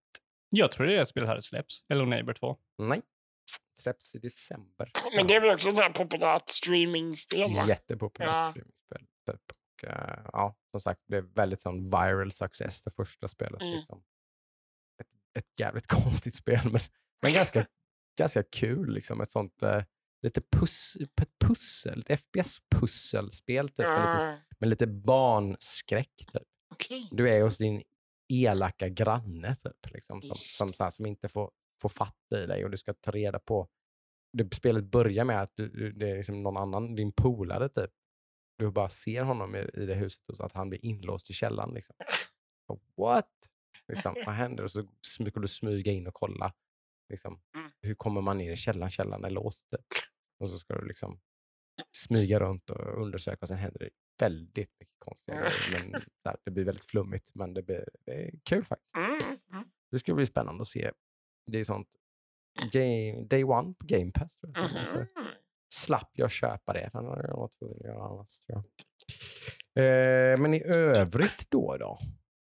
[0.48, 1.84] Jag tror det är ett spel här släpps.
[1.88, 2.56] Hello Neighbor 2.
[2.78, 3.02] Nej,
[3.80, 4.90] släpps i december.
[5.16, 7.54] Men det är väl också ett här populärt streamingspel?
[7.54, 7.68] va?
[7.68, 8.50] Jättepopulärt Ja.
[8.50, 9.06] streamingspel.
[9.26, 9.42] Typ.
[9.52, 13.62] Och, eh, ja, som sagt, det blev väldigt sån viral success det första spelet.
[13.62, 13.74] Mm.
[13.74, 14.04] Liksom.
[15.00, 16.80] Ett, ett jävligt konstigt spel, men,
[17.22, 17.66] men ganska,
[18.18, 18.94] ganska kul.
[18.94, 19.20] Liksom.
[19.20, 19.82] Ett sånt eh,
[20.22, 26.26] lite pus, ett pussel, ett FPS-pusselspel typ, med, lite, Ah, med lite barnskräck.
[26.32, 26.42] Typ.
[26.70, 27.08] Okej.
[27.12, 27.82] Du är hos din
[28.42, 31.50] elaka granne typ, liksom, som, som, här, som inte får,
[31.82, 33.68] får fatt i dig och du ska ta reda på...
[34.32, 37.90] Det, spelet börjar med att du, det är liksom någon annan, din polare typ.
[38.58, 41.74] Du bara ser honom i, i det huset och att han blir inlåst i källaren.
[41.74, 41.96] Liksom.
[42.66, 43.30] Och, What?
[43.92, 44.64] Liksom, vad händer?
[44.64, 46.52] Och så sm- ska du smyga in och kolla.
[47.08, 47.70] Liksom, Mm.
[47.82, 48.90] hur kommer man ner i källaren?
[48.90, 49.64] Källaren är låst.
[49.70, 49.86] Typ.
[50.40, 51.20] Och så ska du liksom
[51.96, 53.90] smyga runt och undersöka och sen händer det
[54.20, 55.48] väldigt mycket konstiga Mm.
[55.70, 55.82] grejer.
[55.92, 55.92] Men
[56.24, 58.96] där, det blir väldigt flummigt, men det, blir, det är kul faktiskt.
[58.96, 59.18] Mm,
[59.52, 59.64] mm.
[59.90, 60.90] Det skulle bli spännande att se.
[61.52, 61.88] Det är sånt
[62.72, 64.36] game, day one på Game Pass.
[64.38, 64.86] Tror jag.
[64.86, 65.06] Så Mhm.
[65.74, 66.98] slapp jag köpa det, för
[67.28, 68.40] jag var tvungen att göra annars.
[68.46, 68.64] Tror.
[69.84, 71.76] Eh, men i övrigt då?
[71.76, 71.98] då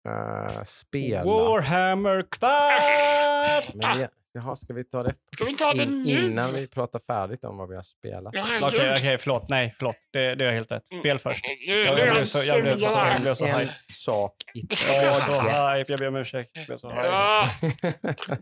[0.09, 1.23] eh, spela.
[1.23, 3.75] Warhammer kvart!
[3.75, 6.25] Men jaha, ska vi ta det Ska vi ta det in, nu?
[6.25, 8.33] innan vi pratar färdigt om vad vi har spelat?
[8.33, 8.97] Ja, Okej, herregud.
[8.97, 9.49] okej, förlåt.
[9.49, 9.95] Nej, förlåt.
[10.11, 10.85] Det, det är helt rätt.
[10.85, 11.45] Spel först.
[11.67, 13.73] Jag- jag blev så- jag blev så- jag blev så en hype.
[13.93, 15.79] sak i Jag var så taget.
[15.79, 15.91] hype.
[15.91, 16.51] Jag ber om ursäkt.
[16.53, 17.05] Jag blev så hype.
[17.05, 17.49] Ja.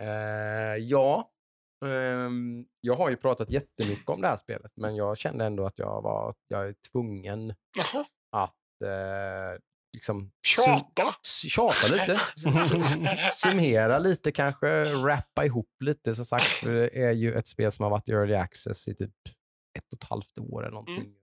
[0.00, 1.30] Eh, ja,
[1.86, 5.78] ehm, jag har ju pratat jättemycket om det här spelet, men jag kände ändå att
[5.78, 8.04] jag var jag är tvungen Jaha.
[8.32, 9.60] att eh,
[9.94, 11.14] liksom Tjata.
[11.48, 12.20] tjata lite,
[13.32, 16.14] summera lite kanske, rappa ihop lite.
[16.14, 19.10] Som sagt, det är ju ett spel som har varit i early access i typ
[19.78, 21.14] ett och ett halvt år eller någonting.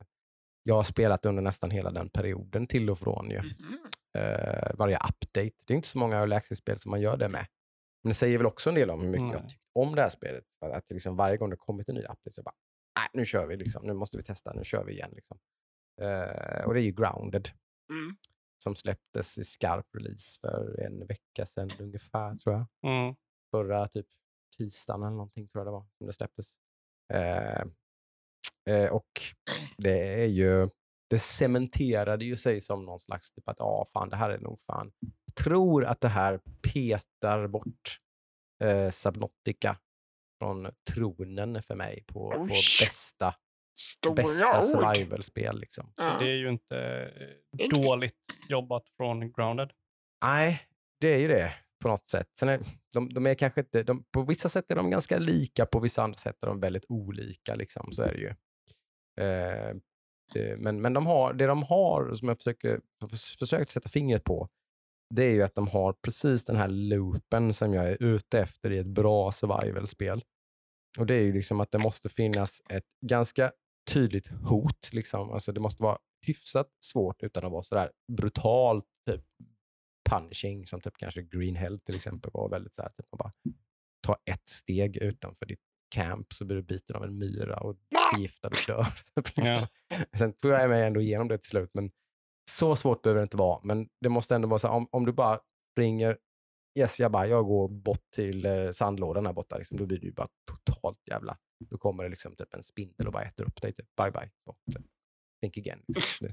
[0.63, 3.37] Jag har spelat under nästan hela den perioden till och från ju.
[3.41, 3.77] Mhm.
[4.17, 5.51] Eh, varje update.
[5.67, 7.45] Det är inte så många early access-spel som man gör det med.
[8.03, 9.49] Men det säger väl också en del om hur mycket jag Nej.
[9.49, 10.43] tycker om det här spelet.
[10.61, 12.55] Att liksom varje gång det kommit en ny update så bara,
[12.99, 13.85] nej nu kör vi liksom.
[13.85, 15.37] Nu måste vi testa, nu kör vi igen liksom.
[16.01, 17.49] Eh, och det är ju Grounded
[17.89, 18.15] Mm.
[18.63, 22.91] Som släpptes i skarp release för en vecka sedan ungefär tror jag.
[22.91, 23.15] Mm.
[23.51, 24.07] Förra typ
[24.57, 26.55] tisdagen eller någonting tror jag det var som det släpptes.
[27.13, 27.63] Eh,
[28.69, 29.21] eh, och
[29.77, 30.69] det är ju,
[31.09, 34.59] det cementerade ju sig som någon slags typ att ja, fan det här är nog
[34.59, 34.91] fan.
[34.99, 36.41] Jag tror att det här
[36.73, 37.99] petar bort
[38.63, 39.77] eh, Subnautica
[40.41, 43.35] från tronen för mig på, på bästa,
[43.73, 45.59] Stora bästa survival-spel.
[45.59, 45.93] Liksom.
[45.95, 46.17] Ja.
[46.19, 46.77] Det är ju inte
[47.59, 48.15] eh, dåligt
[48.49, 49.71] jobbat från Grounded.
[50.23, 50.61] Nej,
[50.99, 52.27] det är ju det på något sätt.
[52.39, 52.61] Sen är,
[52.93, 56.03] de, de är kanske inte, de, på vissa sätt är de ganska lika, på vissa
[56.03, 57.55] andra sätt är de väldigt olika.
[57.55, 58.29] Liksom, så är det ju.
[59.25, 59.75] Eh,
[60.33, 64.23] det, men men de har, det de har, som jag försöker, förs- försökt sätta fingret
[64.23, 64.49] på,
[65.15, 68.71] det är ju att de har precis den här loopen som jag är ute efter
[68.71, 70.23] i ett bra survival-spel.
[70.99, 73.51] Och det är ju liksom att det måste finnas ett ganska
[73.89, 74.89] tydligt hot.
[74.91, 75.31] Liksom.
[75.31, 79.25] Alltså det måste vara hyfsat svårt utan att vara sådär brutalt typ,
[80.09, 83.55] punishing som typ kanske Green Hell till exempel var väldigt såhär, typ man bara
[84.07, 85.61] ta ett steg utanför ditt
[85.95, 87.77] camp så blir du biten av en myra och
[88.13, 88.85] förgiftad och dör.
[89.15, 89.67] typ, liksom.
[90.17, 91.91] Sen tog jag mig ändå igenom det till slut, men
[92.51, 93.59] så svårt behöver det inte vara.
[93.63, 95.39] Men det måste ändå vara så här, om, om du bara
[95.73, 96.17] springer,
[96.79, 100.07] yes jag bara, jag går bort till eh, sandlådan här borta, liksom, då blir du
[100.07, 101.37] ju bara totalt jävla,
[101.69, 103.73] då kommer det liksom typ en spindel och bara äter upp dig.
[103.73, 103.95] Typ.
[103.95, 104.29] Bye bye.
[104.45, 104.85] Så, typ.
[105.41, 105.83] Think again.
[105.87, 106.27] Liksom.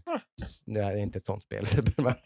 [0.66, 1.64] Det, är inte ett sånt spel.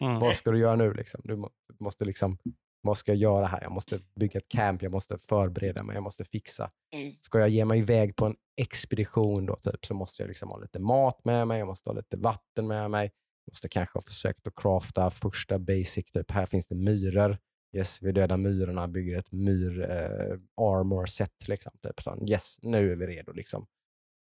[0.00, 0.18] Mm.
[0.18, 0.94] Vad ska du göra nu?
[0.94, 1.20] Liksom?
[1.24, 1.44] Du
[1.78, 2.38] måste liksom,
[2.82, 3.62] vad ska jag göra här?
[3.62, 6.70] Jag måste bygga ett camp, jag måste förbereda mig, jag måste fixa.
[6.94, 7.14] Mm.
[7.20, 10.58] Ska jag ge mig iväg på en expedition då, typ, så måste jag liksom ha
[10.58, 13.10] lite mat med mig, jag måste ha lite vatten med mig.
[13.44, 17.38] Jag måste kanske ha försökt att crafta första basic, typ här finns det myror.
[17.76, 21.48] Yes, vi dödar myrorna, bygger ett myr eh, armor set.
[21.48, 22.00] Liksom, typ.
[22.00, 23.32] så, yes, nu är vi redo.
[23.32, 23.66] Liksom.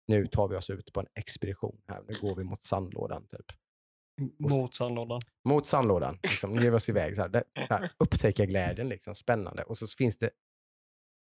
[0.08, 2.02] Nu tar vi oss ut på en expedition här.
[2.08, 3.26] Nu går vi mot sandlådan.
[3.28, 3.46] Typ.
[4.38, 5.20] Mot sandlådan.
[5.44, 6.18] Mot sandlådan.
[6.22, 7.16] Liksom, nu ger vi oss iväg.
[7.16, 9.62] Så här, det, här, upptäcka glädjen, liksom, spännande.
[9.62, 10.30] Och så finns det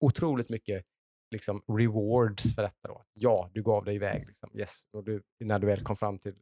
[0.01, 0.85] otroligt mycket
[1.31, 2.89] liksom, rewards för detta.
[2.89, 3.05] Då.
[3.13, 4.27] Ja, du gav dig iväg.
[4.27, 4.51] Liksom.
[4.55, 4.83] Yes.
[4.93, 6.35] Och du, när du väl kom fram till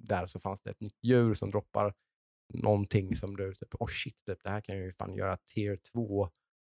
[0.00, 1.94] där så fanns det ett nytt djur som droppar
[2.54, 5.78] någonting som du, typ, oh shit, typ, det här kan jag ju fan göra tier
[5.92, 6.28] 2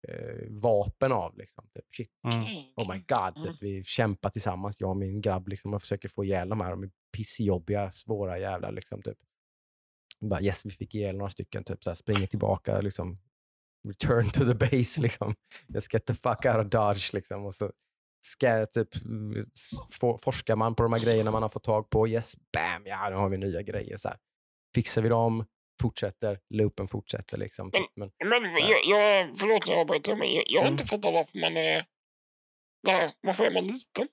[0.08, 1.38] eh, vapen av.
[1.38, 1.68] Liksom.
[1.76, 2.46] Typ, shit, Mm.
[2.76, 6.24] Oh my god, typ, vi kämpar tillsammans, jag och min grabb, liksom, och försöker få
[6.24, 6.70] ihjäl de här.
[6.70, 8.72] De är pissjobbiga, svåra jävlar.
[8.72, 9.18] Liksom, typ.
[10.20, 13.20] Bara, yes, vi fick ihjäl några stycken, typ, så här, springer tillbaka, liksom,
[13.88, 15.02] return to the base.
[15.02, 15.36] Liksom.
[15.68, 17.14] Let's get the fuck out of dodge.
[17.14, 17.46] Liksom.
[17.46, 17.72] Och så
[18.26, 18.90] ska, typ,
[19.92, 22.08] for, forskar man på de här grejerna man har fått tag på.
[22.08, 23.98] Yes, bam, ja, nu har vi nya grejer.
[23.98, 24.18] Så här.
[24.76, 25.46] Fixar vi dem,
[25.82, 27.38] fortsätter, loopen fortsätter.
[27.38, 27.82] Liksom, typ.
[27.96, 30.74] Men, Men jag, jag, förlåt jag avbryter, men jag, jag har Mm.
[30.74, 31.86] inte fattat varför man är...
[32.88, 34.08] Där, varför är man liten?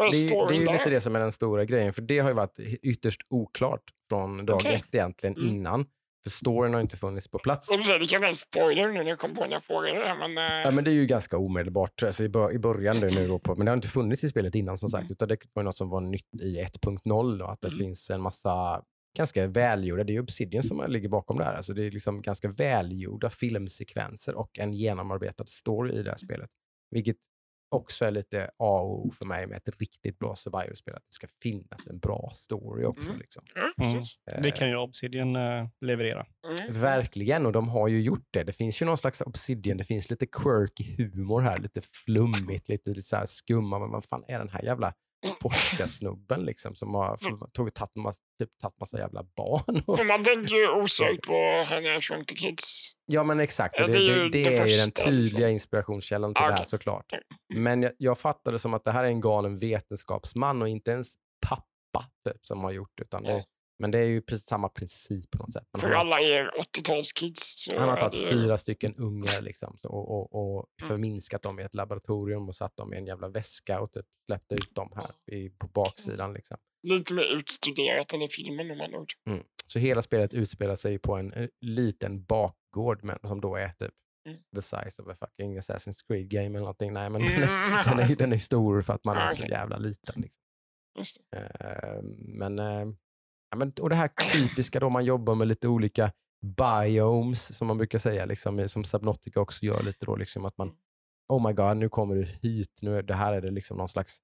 [0.00, 0.72] Är det, det är ju där?
[0.72, 4.46] lite det som är den stora grejen, för det har ju varit ytterst oklart från
[4.46, 4.74] dag Okej.
[4.74, 5.48] ett egentligen Mm.
[5.48, 5.86] innan.
[6.24, 7.68] För storyn har inte funnits på plats.
[7.68, 10.38] Det kanske är en spoiler nu när jag kom på när jag frågade det, men...
[10.38, 13.00] eh, Ja, men det är ju ganska omedelbart alltså i, bör- i början.
[13.00, 15.00] Det nu då på, men det har inte funnits i spelet innan som sagt.
[15.02, 15.12] Mm.
[15.12, 17.42] Utan det var något som var nytt i 1.0.
[17.42, 17.78] och Att det Mm.
[17.80, 18.82] finns en massa
[19.16, 21.54] ganska välgjorda, det är ju Obsidian som ligger bakom det här.
[21.54, 26.50] Alltså det är liksom ganska välgjorda filmsekvenser och en genomarbetad story i det här spelet.
[26.90, 27.16] Vilket
[27.68, 30.94] också är lite A och O för mig med ett riktigt bra survival-spel.
[30.94, 33.08] Att det ska finnas en bra story också.
[33.08, 33.20] Mm.
[33.20, 33.42] Liksom.
[33.76, 34.18] precis.
[34.42, 36.26] Det kan ju Obsidian eh, leverera.
[36.44, 36.80] Mm.
[36.80, 38.44] Verkligen, och de har ju gjort det.
[38.44, 42.90] Det finns ju någon slags Obsidian, det finns lite quirky humor här, lite flummigt, lite,
[42.90, 43.78] lite så här skumma.
[43.78, 44.94] Men vad fan är den här jävla
[45.42, 49.82] forskarsnubben liksom som har f- tagit tagit massa, typ, tagit massa jävla barn?
[49.86, 52.92] Och, För man tänker ju osökt på Hannah Shrunk the Kids.
[53.06, 55.48] ja men exakt, Ja, det det, är det, det, är ju den första, tydliga liksom.
[55.50, 57.12] inspirationskällan till Ah, det här såklart.
[57.12, 57.62] Mm.
[57.62, 60.90] Men jag, jag fattar det som att det här är en galen vetenskapsman och inte
[60.90, 61.14] ens
[61.48, 63.44] pappa typ, som har gjort utan det.
[63.78, 65.68] Men det är ju precis samma princip på något sätt.
[65.72, 67.40] Man För har- alla er 80-talskids.
[67.56, 70.88] så Han har tagit det fyra stycken ungar liksom, så, och, och, och Mm.
[70.88, 74.54] förminskat dem i ett laboratorium och satt dem i en jävla väska och typ släppte
[74.54, 76.32] ut dem här i, på baksidan.
[76.32, 76.56] Liksom.
[76.82, 79.12] Lite mer utstuderat än i filmen om man ord.
[79.66, 83.92] Så hela spelet utspelar sig på en eh, liten bakgård men, som då är typ
[84.28, 84.38] Mm.
[84.56, 86.92] the size of a fucking Assassin's Creed game eller någonting.
[86.92, 87.40] Nej, men Mm.
[87.40, 89.50] den, är, den, är, den är stor för att man är så Okej.
[89.50, 90.14] jävla liten.
[90.22, 90.42] Liksom.
[91.36, 92.86] Eh, men, eh,
[93.56, 96.12] ja, men, och det här typiska då man jobbar med lite olika
[96.56, 100.76] biomes som man brukar säga, liksom, som Subnautica också gör lite då, liksom att man
[101.32, 103.88] oh my god, nu kommer du hit, nu är, det här är det liksom någon
[103.88, 104.16] slags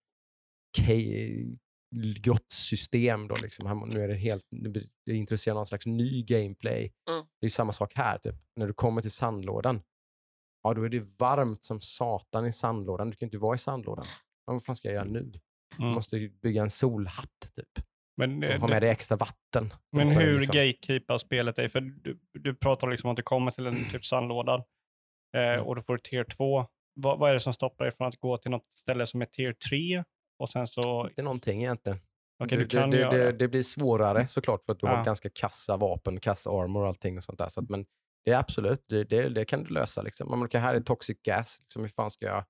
[2.23, 3.67] grottsystem då liksom.
[3.67, 6.93] Här, nu är det helt, nu blir- det introducerar någon slags ny gameplay.
[7.11, 7.21] Mm.
[7.41, 8.35] Det är ju samma sak här, typ.
[8.57, 9.83] när du kommer till sandlådan.
[10.63, 13.11] Ja, då är det varmt som satan i sandlådan.
[13.11, 14.07] Du kan inte vara i sandlådan.
[14.47, 15.21] Ja, vad fan ska jag göra nu?
[15.23, 15.39] Du
[15.79, 15.91] Mm.
[15.95, 17.85] måste ju bygga en solhatt typ.
[18.29, 19.73] Men, eh, Och ha med dig extra vatten.
[19.93, 21.69] men Då hur liksom- gatekeepar spelet dig?
[21.69, 24.55] För du, du pratar liksom om att du kommer till en typ sandlåda
[25.37, 25.67] eh, Mm.
[25.67, 26.67] och du får tier 2.
[26.95, 29.27] Vad, vad är det som stoppar dig från att gå till något ställe som är
[29.27, 30.05] tier 3?
[30.39, 31.99] Och sen så, Inte någonting egentligen.
[32.45, 33.49] okej du det, kan det, det, det.
[33.49, 34.97] blir svårare såklart för att du Ja.
[34.97, 37.49] har ganska kassa vapen, kassa armor och allting och sånt där.
[37.49, 37.87] Så att, men
[38.25, 40.03] det är absolut, det, det, det kan du lösa.
[40.03, 40.31] Liksom.
[40.31, 41.59] Men okej, här är toxic gas.
[41.61, 42.45] Liksom, hur, fan ska jag,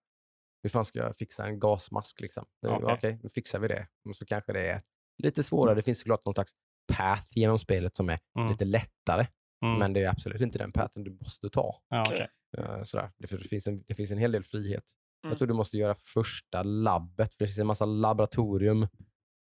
[0.63, 2.21] hur fan ska jag fixa en gasmask?
[2.21, 2.45] Liksom?
[2.63, 2.95] Nu, Okej.
[2.95, 3.87] Okej, då fixar vi det.
[4.09, 4.81] Och så kanske det är
[5.23, 5.75] lite svårare.
[5.75, 6.53] Det finns såklart någon slags
[6.93, 8.49] path genom spelet som är Mm.
[8.51, 9.27] lite lättare.
[9.65, 9.79] Mm.
[9.79, 11.83] Men det är absolut inte den pathen du måste ta.
[11.89, 12.29] ja, okej.
[12.59, 13.11] Uh, sådär.
[13.19, 14.85] Det, finns en, det finns en hel del frihet.
[15.25, 15.31] Mm.
[15.31, 18.83] Jag tror du måste göra första labbet, för det finns en massa laboratorium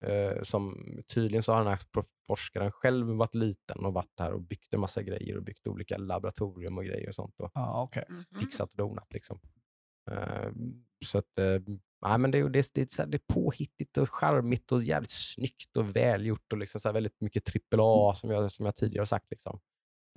[0.05, 0.77] eh, som
[1.13, 1.79] tydligen så har den här
[2.27, 5.97] forskaren själv varit liten och varit här och byggt en massa grejer och byggt olika
[5.97, 8.05] laboratorium och grejer och sånt och Ja, okej.
[8.09, 8.25] Mhm.
[8.39, 9.13] fixat och donat.
[9.13, 9.39] Liksom.
[10.11, 10.51] Eh,
[11.05, 11.59] så att, eh,
[12.01, 15.95] nej, men det, det, det, så det är påhittigt och charmigt och jävligt snyggt och
[15.95, 19.31] välgjort och liksom så väldigt mycket AAA som jag, som jag tidigare sagt.
[19.31, 19.59] Liksom.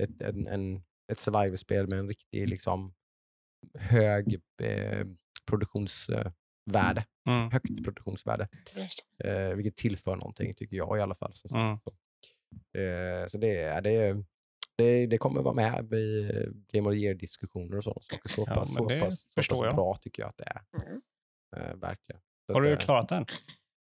[0.03, 0.83] Ett, en, en,
[1.13, 2.95] ett survival-spel med en riktig liksom,
[3.75, 5.07] hög eh,
[5.47, 7.05] produktionsvärde.
[7.29, 7.51] Mm.
[7.51, 8.49] Högt produktionsvärde.
[9.25, 11.35] Eh, vilket tillför någonting, tycker jag i alla fall.
[11.35, 11.55] Sagt.
[11.55, 11.79] Mm.
[12.73, 14.25] Eh, så det, det,
[14.77, 16.31] det, det kommer vara med i
[16.73, 18.29] Game of the Year-diskussioner och sådana saker.
[18.29, 20.87] Så Ja, pass, så pass, så pass bra tycker jag att det är.
[20.87, 21.03] Mm.
[21.57, 22.21] Eh, verkligen.
[22.47, 23.27] Så Har du eh, klarat den?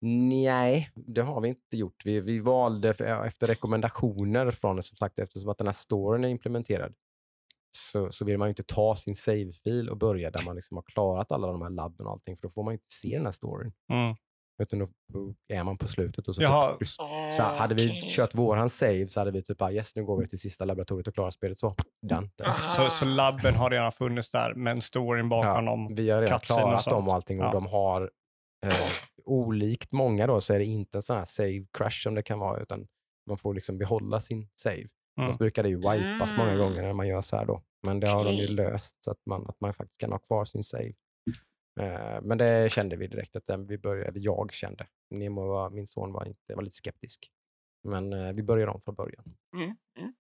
[0.07, 2.03] Nej, det har vi inte gjort.
[2.05, 2.89] Vi, vi valde
[3.27, 6.95] efter rekommendationer från som sagt, eftersom att den här storyn är implementerad
[7.77, 10.83] så, så vill man ju inte ta sin save-fil och börja där man liksom har
[10.83, 13.25] klarat alla de här labben och allting, för då får man ju inte se den
[13.25, 13.73] här storyn.
[13.93, 14.17] Mm.
[14.63, 14.87] Utan då
[15.49, 16.77] är man på slutet och så, Jaha.
[16.79, 16.89] typ,
[17.37, 20.27] så hade vi kört våran save så hade vi typ bara yes, nu går vi
[20.27, 21.59] till sista laboratoriet och klarar spelet.
[21.59, 21.75] Så,
[22.07, 22.29] done.
[22.45, 22.71] Aha.
[22.71, 25.95] Så, så labben har redan funnits där, men storyn bakom dem.
[25.95, 26.95] Vi har redan och klarat sånt.
[26.97, 27.53] dem och allting och Ja.
[27.53, 28.11] de har
[28.67, 28.77] eh,
[29.25, 32.39] olikt många då så är det inte en sån här save crash som det kan
[32.39, 32.87] vara utan
[33.29, 34.75] man får liksom behålla sin save.
[34.77, 34.89] Mm.
[35.21, 36.59] Annars brukar det ju wipas många Mm.
[36.59, 37.63] gånger när man gör så här då.
[37.87, 40.45] Men det har de ju löst så att man, att man faktiskt kan ha kvar
[40.45, 40.93] sin save.
[41.81, 44.87] Eh, men det kände vi direkt att den vi började, jag kände.
[45.11, 47.31] Nemo var, min son var, inte, var lite skeptisk.
[47.85, 49.37] Men eh, vi började om från början.
[49.57, 49.77] Mm.
[49.99, 50.13] Mm.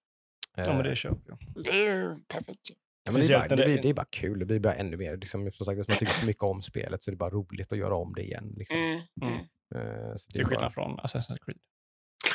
[0.56, 1.64] Ja, men Eh, det köper jag.
[1.64, 2.70] Det är ju perfekt.
[3.04, 4.96] Ja, men det, är bara, det, blir, det är bara kul, det blir bara ännu
[4.96, 5.16] mer.
[5.16, 7.78] Liksom, som sagt, jag tycker så mycket om spelet så är det bara roligt att
[7.78, 8.54] göra om det igen.
[8.56, 8.78] Liksom.
[8.78, 9.00] Mm.
[9.22, 9.34] Mm.
[9.34, 9.40] Mm.
[9.74, 11.58] Eh, så det Till är bara, skillnad från Assassin's Creed.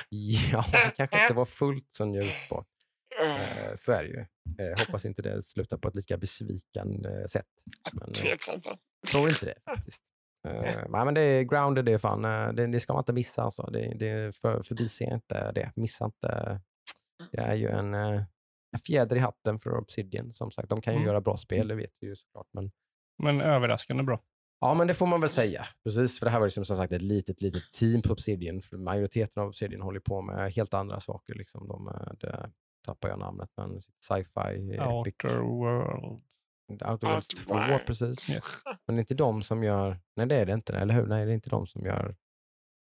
[0.52, 2.68] ja, det kanske inte var fullt så njutbart.
[3.22, 4.20] Eh, så är det ju.
[4.66, 7.46] Eh, hoppas inte det slutar på ett lika besvikande sätt.
[7.94, 8.14] Men, eh?
[9.12, 10.04] Tror inte det faktiskt.
[10.48, 13.14] Eh, nej, men det är grounded, det är fan, eh, det, det ska man inte
[13.14, 13.62] missa alltså.
[13.72, 16.62] Det, det, för, förbise inte det, missa inte.
[17.32, 18.24] Det är ju en, eh,
[18.72, 20.70] en fjäder i hatten för Obsidian som sagt.
[20.70, 21.08] De kan ju Mm.
[21.08, 22.48] göra bra spel, det vet vi ju såklart.
[22.54, 22.72] Men,
[23.24, 24.22] Men överraskande bra.
[24.60, 25.66] ja, men det får man väl säga.
[25.84, 28.62] Precis, för det här var liksom, som sagt ett litet, litet team på Obsidian.
[28.62, 31.34] För majoriteten av Obsidian håller på med helt andra saker.
[31.36, 31.68] Liksom.
[31.68, 32.50] De, det
[32.86, 36.22] tappar jag namnet, men sci-fi, Epic, Outer World.
[36.72, 38.40] Outer Worlds 2 Outer precis.
[38.88, 40.00] Men det är inte de som gör...
[40.16, 41.06] Nej, det är det inte, eller hur?
[41.08, 42.16] Nej, det är inte de som gör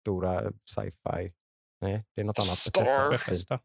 [0.03, 1.33] stora sci-fi.
[1.81, 2.57] Nej, det är något annat.
[2.57, 2.81] Star.
[2.81, 3.09] Bethesda.
[3.09, 3.59] Bethesda.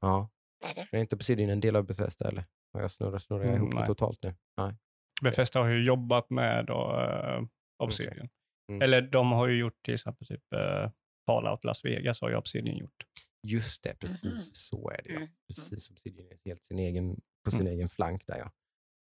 [0.00, 0.30] Ja.
[0.74, 0.80] Det?
[0.80, 2.44] Är det inte Obsidian en del av Bethesda, eller?
[2.72, 3.86] Har jag snurrar, snurrar jag Mm, ihop det nej.
[3.86, 4.34] totalt nu?
[4.56, 4.74] Nej.
[5.22, 7.46] Bethesda har ju jobbat med uh,
[7.82, 8.28] Obsidian.
[8.70, 8.82] Mm.
[8.82, 10.90] Eller de har ju gjort till exempel typ uh,
[11.26, 13.04] Fallout Las Vegas har ju Obsidian gjort.
[13.46, 14.54] Just det, precis Mhm.
[14.54, 15.08] så är det.
[15.12, 15.16] Ja.
[15.16, 15.28] Mm.
[15.48, 17.72] Precis, Obsidian är helt sin egen, på sin Mm.
[17.72, 18.50] egen flank där, ja.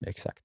[0.07, 0.43] Exakt.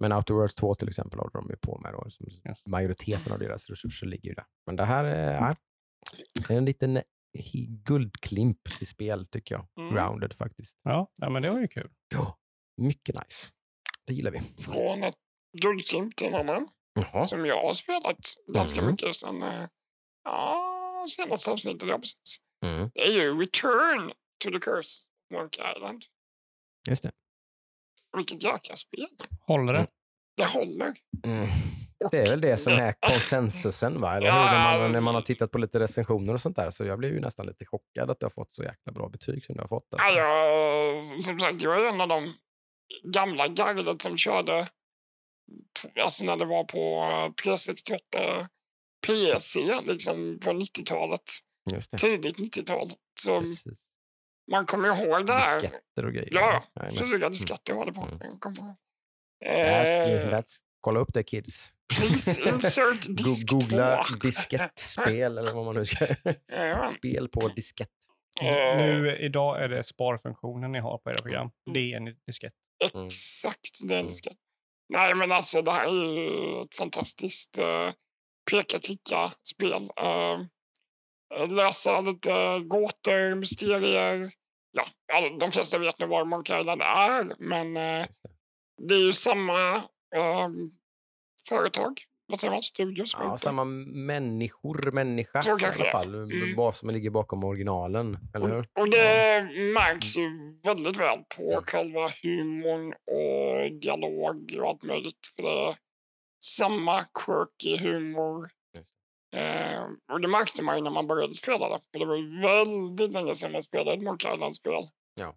[0.00, 1.92] Men Outer Worlds 2 till exempel håller de ju på med.
[1.92, 2.06] Då,
[2.48, 2.66] Yes.
[2.66, 4.44] Majoriteten av deras resurser ligger ju där.
[4.66, 5.56] Men det här är, ja,
[6.48, 6.96] det är en liten
[7.38, 9.66] hi- guldklimp i spel tycker jag.
[9.78, 9.94] Mm.
[9.94, 10.78] Grounded faktiskt.
[10.82, 11.90] Ja, ja men det var ju kul.
[12.14, 12.38] Ja,
[12.76, 13.48] mycket nice.
[14.06, 14.40] Det gillar vi.
[14.40, 15.16] Från ett
[15.62, 16.68] guldklimp till en annan.
[16.94, 17.26] Jaha.
[17.26, 18.90] Som jag har spelat ganska Mhm.
[18.90, 19.68] mycket sen eh,
[20.24, 21.88] ja, senaste avsnittet.
[21.88, 22.36] Ja, precis.
[22.64, 22.90] Mm.
[22.94, 24.12] Det är ju Return
[24.44, 26.04] to the Curse of Monkey Island.
[26.88, 27.12] Just det.
[28.16, 29.06] Vilket jäkla spel.
[29.46, 29.86] Håller det?
[30.36, 30.94] Det håller.
[31.24, 31.48] Mm.
[32.10, 34.16] Det är väl det som är konsensusen, va?
[34.16, 34.38] eller hur?
[34.38, 36.70] Ja, När man, när man har tittat på lite recensioner och sånt där.
[36.70, 39.44] Så jag blev ju nästan lite chockad att det har fått så jäkla bra betyg
[39.44, 39.86] som det har fått.
[39.90, 40.18] Ja, Alltså.
[40.18, 42.34] jag, som sagt, jag är en av de
[43.04, 44.68] gamla gardet som körde
[46.00, 46.78] alltså när det var på
[47.28, 48.48] eh, 368
[49.06, 51.22] PC liksom på 90-talet.
[51.72, 51.98] Just det.
[51.98, 52.92] Tidigt 90-tal.
[53.20, 53.88] Så Precis.
[54.50, 55.60] Man kommer ihåg det här.
[55.60, 56.28] Disketter och grejer.
[56.32, 56.62] Ja,
[56.98, 58.00] fyra disketter var det på.
[58.00, 58.74] Mm.
[59.44, 61.70] Eh, that's, kolla upp det kids.
[61.98, 64.14] please insert disk Googla 2.
[64.16, 66.06] diskettspel eller vad man nu ska...
[66.46, 67.88] Ja, Spel på diskett.
[68.40, 71.40] eh, Nu idag är det sparfunktionen ni har på era program.
[71.66, 71.74] Mm.
[71.74, 72.52] Det är en diskett.
[72.94, 73.06] Mm.
[73.06, 74.12] Exakt, det är en Mm.
[74.12, 74.36] diskett.
[74.88, 77.92] Nej, men alltså det här är ju ett fantastiskt uh,
[78.50, 79.90] peka-klicka-spel.
[79.96, 80.40] Eh,
[81.48, 84.30] lösa lite gåtor, mysterier.
[84.72, 84.84] Ja,
[85.40, 88.06] de flesta vet nog vad Monkey Island är, men eh,
[88.88, 88.94] det.
[88.94, 89.76] är ju samma
[90.16, 90.48] eh,
[91.48, 96.14] företag, vad säger man, studio som har Ja, samma människor, människa Så i alla fall.
[96.14, 96.56] Mm.
[96.56, 98.68] Vad som ligger bakom originalen, eller hur?
[98.74, 99.42] Och, och det
[99.74, 100.28] märks ju
[100.64, 101.62] väldigt väl på Mm.
[101.64, 105.32] själva humorn och dialog och allt möjligt.
[105.36, 105.76] För det är
[106.44, 108.50] samma quirky humor.
[109.36, 111.80] Eh, och det märkte man ju när man började spela det.
[111.92, 114.88] För det var ju väldigt länge sedan man spelade ett Monkey Island-spel.
[115.20, 115.34] Ja.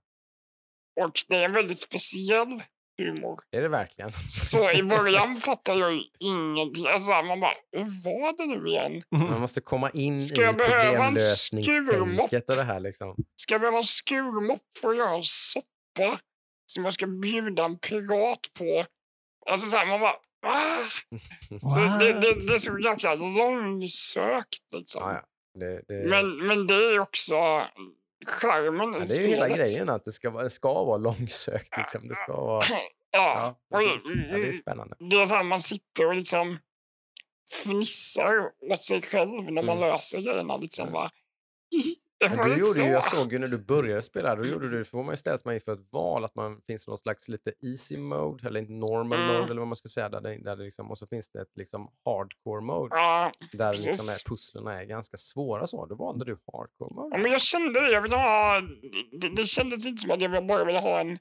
[1.06, 2.64] Och det är en väldigt speciell
[2.98, 3.39] humor.
[3.52, 4.12] Är det verkligen?
[4.30, 6.88] Så i början fattade jag ju ingenting.
[6.88, 9.02] Alltså, man bara, hur var det nu igen?
[9.10, 13.16] Man måste komma in Ska i jag problemlösningstänket och det här liksom.
[13.36, 16.20] Ska jag behöva en skurmopp för att göra en soppa
[16.66, 18.86] som jag ska bjuda en pirat på?
[19.50, 20.16] Alltså så här, man bara,
[20.48, 20.84] Ah,
[21.62, 22.00] What?
[22.00, 25.02] det, det, det, det är så jäkla långsökt liksom.
[25.04, 25.26] Ja, ja.
[25.60, 27.36] Det, det, Men, men det är också
[28.26, 29.58] charmen ja, i det är ju hela spelet.
[29.58, 31.78] grejen att det ska, vara- det ska vara långsökt.
[31.78, 32.08] Liksom.
[32.08, 32.64] Det ska vara...
[32.72, 32.80] Ja,
[33.12, 33.78] Ja, ja,
[34.38, 34.96] det är spännande.
[35.00, 36.58] det är så här man sitter och liksom
[37.64, 39.89] fnissar åt sig själv när man Mm.
[39.89, 40.58] löser grejerna.
[40.58, 41.10] Liksom Mm.
[42.22, 43.16] Men du gjorde ju, jag så?
[43.16, 45.74] såg ju när du började spela, då gjorde du, får man ju ställas man inför
[45.74, 49.34] ett val, att man finns någon slags lite easy mode, eller inte normal Mm.
[49.36, 51.41] mode, eller vad man ska säga, där det, där det liksom, och så finns det
[51.41, 55.86] ett liksom hardcore mode, Ja, där liksom är, pusslerna är ganska svåra så.
[55.86, 57.18] Då valde du hardcore Ja, mode.
[57.18, 57.91] men jag kände det.
[57.91, 58.61] Jag ville ha...
[59.22, 61.18] Det, det kändes inte som att jag bara ville ha en...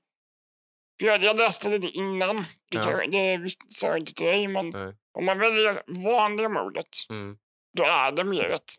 [1.01, 2.37] För jag, jag läste lite innan.
[2.37, 2.83] Det, Ja.
[2.83, 4.95] kan, det visst, sa jag inte till dig, men Nej.
[5.19, 7.37] om man väljer vanliga modet, Mm.
[7.77, 8.73] då är det mer ett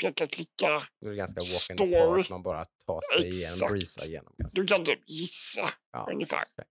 [0.00, 0.82] peka-klicka.
[1.00, 2.16] Det är ganska walk in Story.
[2.22, 3.72] park, man bara tar sig igenom, Exakt.
[3.72, 4.32] breezar igenom.
[4.38, 4.60] Ganska.
[4.60, 6.08] Du kan typ gissa Ja.
[6.12, 6.44] ungefär.
[6.52, 6.64] okej.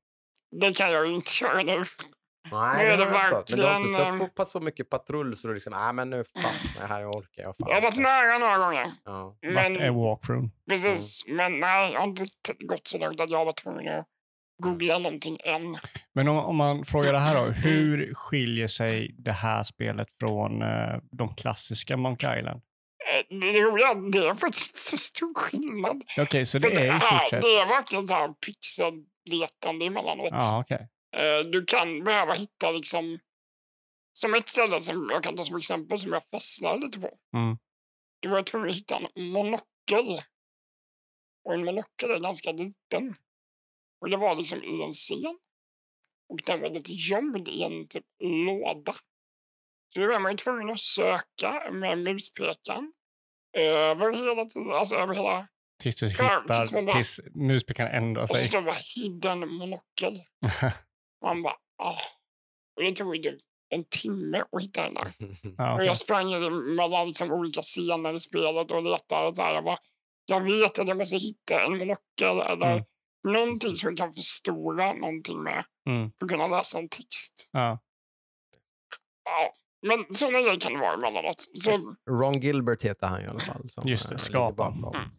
[0.62, 1.84] Det kan jag ju inte göra nu.
[2.52, 3.50] Nej, är det det har jag förstått.
[3.50, 5.94] Men du har inte verkligen, stött på pa- så mycket patrull så du liksom, nej
[5.94, 8.58] men nu fastnar jag här, jag orkar jag fan Jag har varit inte." nära några
[8.58, 8.92] gånger.
[9.06, 9.38] Ja.
[9.56, 10.48] Vart är Men, walkthrough?
[10.70, 14.08] precis, men nej, jag har inte t- gått så långt att jag var tvungen att
[14.64, 15.78] googla någonting än.
[16.14, 20.62] Men om, om man frågar det här då, hur skiljer sig det här spelet från
[20.62, 22.62] eh, de klassiska Monkey Island?
[23.30, 26.04] Det är att det är faktiskt så stor skillnad.
[26.18, 27.42] Okej, så För det är i stort sett...
[27.42, 30.32] Det är verkligen så här pixelletande emellanåt.
[30.32, 30.90] Ja, okej.
[31.16, 33.20] Eh, Du kan behöva hitta liksom...
[34.14, 37.18] Som ett ställe som jag kan ta som exempel som jag fastnade lite på.
[37.34, 37.58] Mm.
[38.20, 40.22] Du var tvungen att hitta en monokel.
[41.46, 43.16] Och en monokel är ganska liten.
[44.02, 45.40] Och det var liksom i en scen.
[46.30, 48.94] Och den var lite gömd i en typ låda.
[49.94, 52.94] Så då var man ju tvungen att söka med muspekaren.
[53.58, 55.48] Över hela tiden, alltså över hela...
[55.82, 58.48] Tills du Ja, tills hittar, bara- tills muspekaren ändrar Och så sig.
[58.48, 60.22] stod det bara hidden monokel.
[61.26, 61.98] Man bara, ah.
[62.78, 63.40] Och det tog ju typ
[63.70, 65.08] en timme att hitta den där.
[65.58, 65.86] ja, Och okej.
[65.88, 66.30] jag sprang
[66.76, 69.28] mellan liksom olika scener i spelet och letade.
[69.28, 69.78] Och så här, jag, bara,
[70.26, 72.84] jag vet att jag måste hitta en monokel eller Mm.
[73.46, 76.12] någonting som jag kan förstora någonting med Mm.
[76.20, 77.50] för att kunna läsa en text.
[77.52, 77.80] Ja.
[79.24, 79.54] Ja.
[79.82, 81.46] Men sådana grejer kan det vara emellanåt.
[81.54, 81.74] Så,
[82.10, 83.70] Ron Gilbert heter han ju i alla fall.
[83.70, 84.74] Som, Just det, eh, skaparen.
[84.84, 85.10] Mm.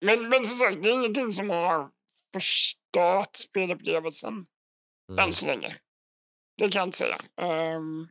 [0.00, 1.90] men, men som sagt, det är ingenting som har
[2.34, 4.46] förstört spelupplevelsen
[5.08, 5.24] Mm.
[5.24, 5.76] än så länge.
[6.58, 7.20] Det kan jag inte säga.
[7.36, 8.08] Ehm,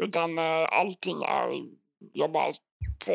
[0.00, 1.62] utan uh, allting är,
[2.12, 2.52] jag bara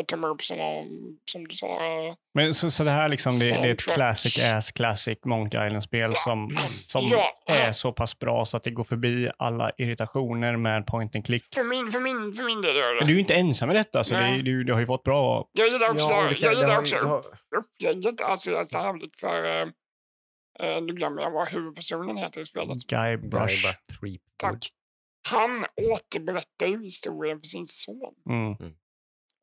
[0.10, 1.68] tummar upp som, du sa.
[1.86, 5.66] eh, Men så, så det här liksom, det, det är ett classic ass classic Monkey
[5.68, 6.22] Island-spel Ja.
[6.24, 6.50] som,
[6.88, 7.32] som Ja.
[7.48, 11.56] är så pass bra så att det går förbi alla irritationer med point and click.
[11.56, 13.06] För min, för min, för min del gör Men det.
[13.06, 15.04] du är ju inte ensam med detta, så det, är- du, du har ju fått
[15.04, 15.50] bra...
[15.52, 17.24] Jag gillar också, Ja, det kan- jag det gillar också det har-
[17.58, 18.22] upplägget.
[18.22, 19.62] Alltså jäkla härligt för...
[20.64, 22.88] Uh, nu glömmer jag vad huvudpersonen heter i spelet.
[22.88, 23.66] Guy Brush.
[24.38, 24.70] Tack.
[25.30, 28.14] Han återberättar ju historien för sin son.
[28.30, 28.56] Mm.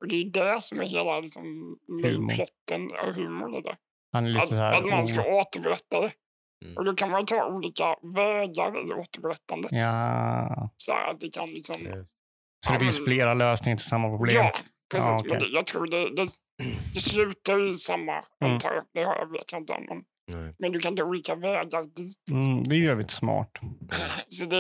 [0.03, 3.77] Och det är det som är hela liksom, main-plotten och humorn i det.
[4.13, 4.73] Han är lite Att, så här...
[4.73, 6.13] att man ska oh, återberätta det.
[6.65, 6.77] Mm.
[6.77, 9.73] Och då kan man ta olika vägar i återberättandet.
[9.73, 10.71] ja.
[10.77, 11.75] Så här att det kan liksom...
[11.75, 14.37] Så det Ja, finns men- flera lösningar till samma problem.
[14.37, 14.53] Ja,
[14.93, 15.07] precis.
[15.09, 15.31] Ja, okej.
[15.31, 16.27] Men det, jag tror det, det,
[16.95, 18.53] det slutar ju i samma, Mm.
[18.55, 18.85] antar jag.
[18.95, 19.85] Det har jag vet jag inte om.
[19.89, 20.05] Men,
[20.43, 20.55] Nej.
[20.59, 22.31] men du kan ta olika vägar dit.
[22.31, 23.51] Mm, det är ju jävligt smart.
[24.29, 24.57] Så det,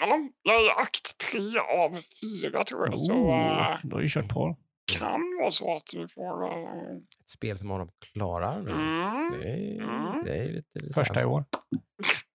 [0.00, 3.00] ja, jag är akt tre av fyra tror jag.
[3.00, 4.56] Så Oh, äh, du har ju kört på.
[4.86, 6.44] Kan vara så att vi får...
[7.20, 8.70] Ett spel som Adam klarar nu.
[8.70, 10.24] mm, Det är, Mm.
[10.24, 10.94] det är lite...
[10.94, 11.44] Första i år.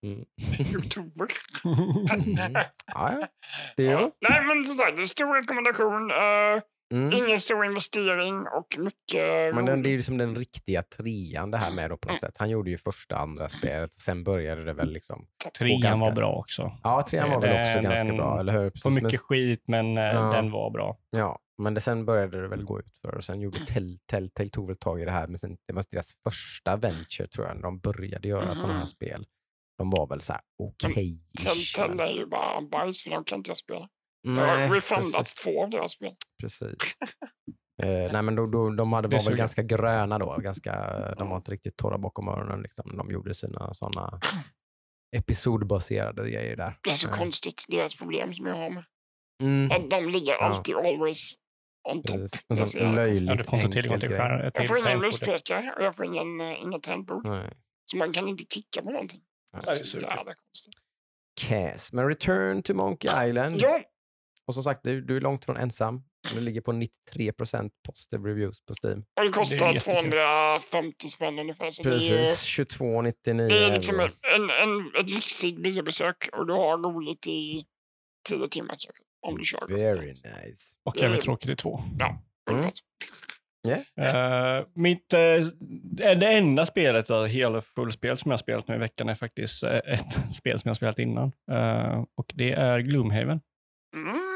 [0.02, 0.24] Mm.
[0.78, 1.26] oktober.
[1.64, 2.52] Mm.
[2.86, 3.28] Ja,
[3.76, 4.12] ja.
[4.28, 6.10] Nej, men som sagt, stor rekommendation.
[6.10, 6.62] äh,
[6.92, 7.12] Mm.
[7.12, 11.58] Ingen stor investering och mycket Men den, det är ju liksom den riktiga trean det
[11.58, 12.30] här med då på något Mm.
[12.30, 12.34] sätt.
[12.38, 15.26] Han gjorde ju första, andra spelet och sen började det väl liksom...
[15.58, 16.72] Trean ganska- var bra också.
[16.82, 18.70] Ja, trean var väl också Den- ganska den bra, eller hur?
[18.70, 20.30] Precis, men- mycket skit, men eh, Ja.
[20.32, 20.98] den var bra.
[21.10, 24.48] Ja, men det, sen började det väl gå ut för och sen gjorde Telltale, Telltale
[24.48, 27.56] tog väl tag i det här, men sen, det var deras första venture tror jag,
[27.56, 29.26] när de började göra sådana här spel.
[29.78, 31.18] De var väl så här okej.
[31.44, 33.88] Telltale är ju bara bajs för de kan inte jag spela.
[34.22, 35.34] Jag Nej, har refundat precis.
[35.34, 36.14] två av deras spel.
[36.40, 36.62] precis.
[37.82, 40.36] eh, nej, men då, då, de hade, Det var väl ganska gröna då.
[40.36, 40.74] Ganska,
[41.18, 42.62] de var inte riktigt torra bakom öronen.
[42.62, 42.96] Liksom.
[42.96, 44.20] De gjorde sina sådana
[45.16, 46.78] episodbaserade grejer där.
[46.84, 48.84] Det är så Eh, konstigt, deras problem som jag har med.
[49.42, 50.38] Mm, Att de ligger Ja.
[50.44, 51.34] alltid always
[51.88, 52.16] on top.
[52.48, 52.72] precis.
[52.72, 54.50] Det är En löjligt Ja, enkel grej.
[54.54, 57.26] Jag får ingen muspekare och jag får ingen, uh, inget tangentbord.
[57.90, 59.20] Så man kan inte klicka på någonting.
[59.52, 59.62] nej.
[59.64, 60.74] det är så jävla konstigt.
[61.40, 61.92] Cas.
[61.92, 63.56] Men Return to Monkey Island.
[63.58, 63.80] Ja,
[64.50, 66.02] Och som sagt, du, du är långt från ensam.
[66.34, 69.04] Det ligger på 93% positive reviews på Steam.
[69.18, 70.10] och det kostar jättekul.
[70.10, 71.70] 250 spänn ungefär.
[71.70, 74.10] Så det Precis, 22,99 det är liksom en,
[74.50, 77.64] en, ett lyxigt biobesök och du har roligt i
[78.28, 79.02] tio timmar kanske.
[79.26, 79.66] Om du kör.
[79.68, 80.76] Very nice.
[80.84, 81.80] Och jävligt tråkigt i två.
[82.50, 82.72] Ungefär.
[83.96, 85.46] Eh, mitt, eh,
[86.16, 89.14] det enda spelet, uh, hel och fullspel som jag har spelat nu i veckan är
[89.14, 91.32] faktiskt eh, ett spel som jag har spelat innan.
[91.50, 93.40] Eh, och det är Gloomhaven.
[93.96, 94.29] Mm,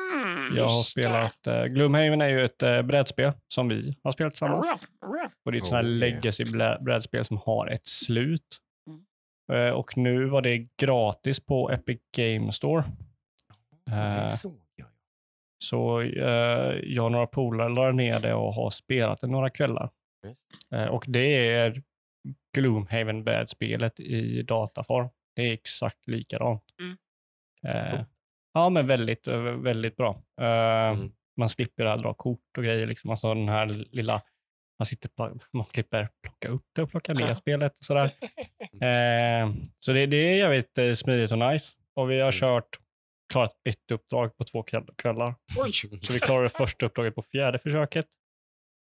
[0.52, 4.66] Jag har spelat, uh, Gloomhaven är ju ett uh, brädspel som vi har spelat tillsammans.
[4.66, 5.26] Oh, oh.
[5.44, 8.58] Och det är ett sånt här Oh, legacy-brädspel som har ett slut.
[8.86, 9.66] Mm.
[9.66, 12.84] Eh, och nu var det gratis på Epic Game Store.
[13.86, 14.28] Det Eh,
[14.76, 14.88] jag.
[15.64, 19.90] Så eh, jag och några polare la ner det och har spelat det några kvällar.
[20.70, 21.82] Eh, och det är
[22.56, 25.08] Gloomhaven-brädspelet i dataform.
[25.36, 26.64] Det är exakt likadant.
[26.80, 26.96] Mm.
[27.66, 28.04] Eh,
[28.54, 30.22] ja, men väldigt, eh, väldigt bra.
[30.40, 31.12] Eh, Mm.
[31.36, 32.86] Man slipper att dra kort och grejer.
[32.86, 33.10] Liksom.
[33.10, 34.22] Alltså den här lilla,
[34.78, 38.10] man, sitter på, man slipper plocka upp det och plocka ner spelet och sådär.
[38.74, 41.76] Eh, så det, det är jävligt smidigt och nice.
[41.94, 42.32] Och vi har Mm.
[42.32, 42.78] kört,
[43.32, 45.34] klarat ett uppdrag på två kväll- kvällar.
[45.58, 45.72] Oj.
[46.00, 48.06] Så vi klarade första uppdraget på fjärde försöket.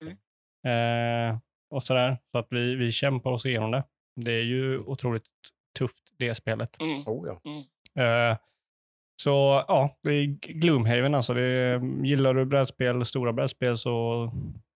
[0.05, 1.31] Mm.
[1.33, 1.39] Eh,
[1.71, 2.19] och sådär.
[2.33, 3.85] Så att vi, vi kämpar oss igenom det.
[4.17, 5.25] Det är ju otroligt
[5.79, 6.81] tufft det spelet.
[6.81, 7.03] Mm.
[7.07, 7.41] Oh, ja.
[8.03, 8.37] Eh,
[9.21, 11.35] så ja, det är Gloomhaven alltså.
[11.35, 14.31] Det är, gillar du brädspel, stora brädspel så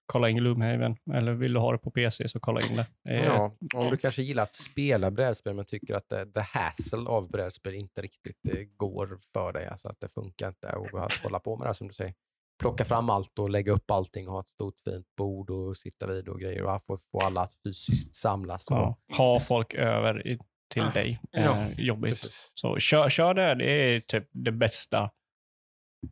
[0.06, 0.96] kolla in Gloomhaven.
[1.14, 2.86] Eller vill du ha det på PC så kolla in det.
[3.02, 7.30] Ja, om du kanske gillar att spela brädspel men tycker att det, the hassle av
[7.30, 9.66] brädspel inte riktigt eh, går för dig.
[9.66, 12.14] Alltså att det funkar inte att hålla på med det här som du säger.
[12.60, 16.06] Plocka fram allt och lägga upp allting och ha ett stort fint bord och sitta
[16.06, 18.66] vid och grejer och få, få alla att fysiskt samlas.
[18.70, 20.38] Ja, ha folk över i,
[20.72, 21.20] till dig.
[21.36, 22.10] Eh, Ja, jobbigt.
[22.10, 22.52] precis.
[22.54, 23.54] Så kör, kör det.
[23.54, 25.10] Det är typ det bästa.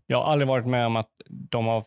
[0.06, 1.84] Jag har aldrig varit med om att de har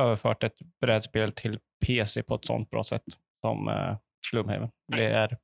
[0.00, 3.02] överfört ett brädspel till PC på ett sånt bra sätt
[3.40, 3.96] som uh,
[4.32, 4.70] Gloomhaven.
[4.96, 5.36] Det är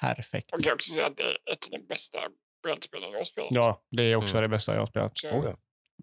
[0.00, 0.52] perfekt.
[0.52, 2.18] Och jag kan också säga att det är ett av de bästa
[2.62, 3.50] brädspelen jag har spelat.
[3.52, 4.42] Ja, det är också Mm.
[4.50, 5.12] det bästa jag har spelat.
[5.18, 5.44] Så, Oh,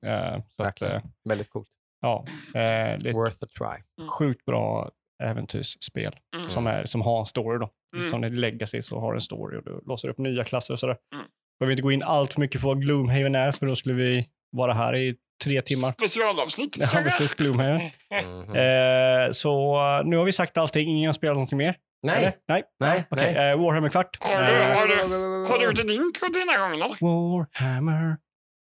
[0.01, 0.09] ja.
[0.09, 1.69] Eh, så att, eh, Väldigt coolt.
[2.01, 4.07] ja, eh, det är Worth a try.
[4.09, 4.91] sjukt bra
[5.23, 6.49] äventyrsspel mm.
[6.49, 7.59] som, är, som har en story.
[7.59, 7.69] Då.
[7.97, 8.09] Mm.
[8.09, 10.97] Som är legacy så har en story och du låser upp nya klasser och sådär.
[11.13, 11.25] Mm.
[11.59, 14.27] Behöver inte gå in allt för mycket på vad Gloomhaven är för då skulle vi
[14.51, 15.91] vara här i tre timmar.
[15.91, 16.77] Specialavsnitt.
[16.77, 17.33] Ja, precis.
[17.35, 17.81] Gloomhaven.
[18.11, 18.55] Mhm.
[18.55, 20.89] Eh, så eh, nu har vi sagt allting.
[20.89, 21.75] Ingen har spelat någonting mer?
[22.03, 22.17] Nej!
[22.17, 22.33] Eller?
[22.47, 22.63] Nej.
[22.79, 23.51] Nej, Okej, nej.
[23.51, 24.17] eh, Warhammer kvart.
[24.23, 26.97] Har du, Eh, har, du, har du gjort ett intro till den här gången eller?
[27.01, 28.17] Warhammer.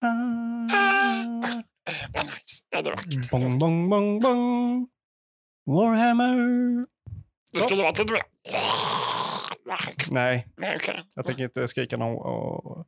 [0.06, 1.64] Ah.
[2.14, 2.64] Vad nice.
[2.70, 3.32] Ja, det var vackert.
[3.32, 4.88] Bong, bong, bong, bong.
[5.68, 6.86] Warhammer.
[7.54, 8.22] Det skulle varit lite mer.
[10.12, 10.48] Nej,
[11.16, 12.86] jag tänker inte skrika någon, och,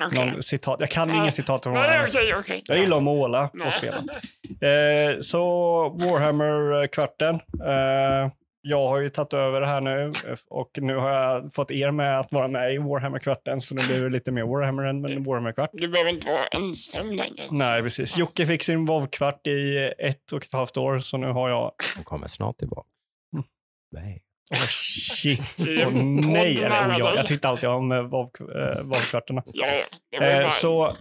[0.00, 0.30] Okej.
[0.32, 0.76] någon citat.
[0.80, 1.16] Jag kan Nej.
[1.16, 2.08] inga citat från Warhammer.
[2.08, 2.62] okej, okej.
[2.66, 3.96] Jag gillar att måla och spela.
[3.96, 5.42] Eh, så
[5.88, 7.34] Warhammer-kvarten.
[7.34, 8.30] Eh,
[8.68, 11.90] jag har ju tagit över det här nu eh, och nu har jag fått er
[11.90, 15.70] med att vara med i Warhammer-kvarten så nu blir det lite mer Warhammer än Warhammer-kvart.
[15.72, 17.42] Du behöver inte vara ensam längre.
[17.50, 18.16] Nej, precis.
[18.16, 21.72] Jocke fick sin WoW-kvart i ett och ett halvt år så nu har jag...
[21.96, 22.88] De kommer snart tillbaka.
[23.36, 23.44] Mm.
[23.92, 24.22] Nej.
[24.52, 25.40] Åh shit!
[25.80, 26.56] En nej!
[26.56, 27.16] Eller, oh, ja, dig.
[27.16, 29.42] jag tyckte alltid om eh, WoW- eh, WoW-kvarterna.
[29.46, 29.84] Ja, ja.
[30.10, 30.50] Det var ju Eh, bara...
[30.50, 30.92] så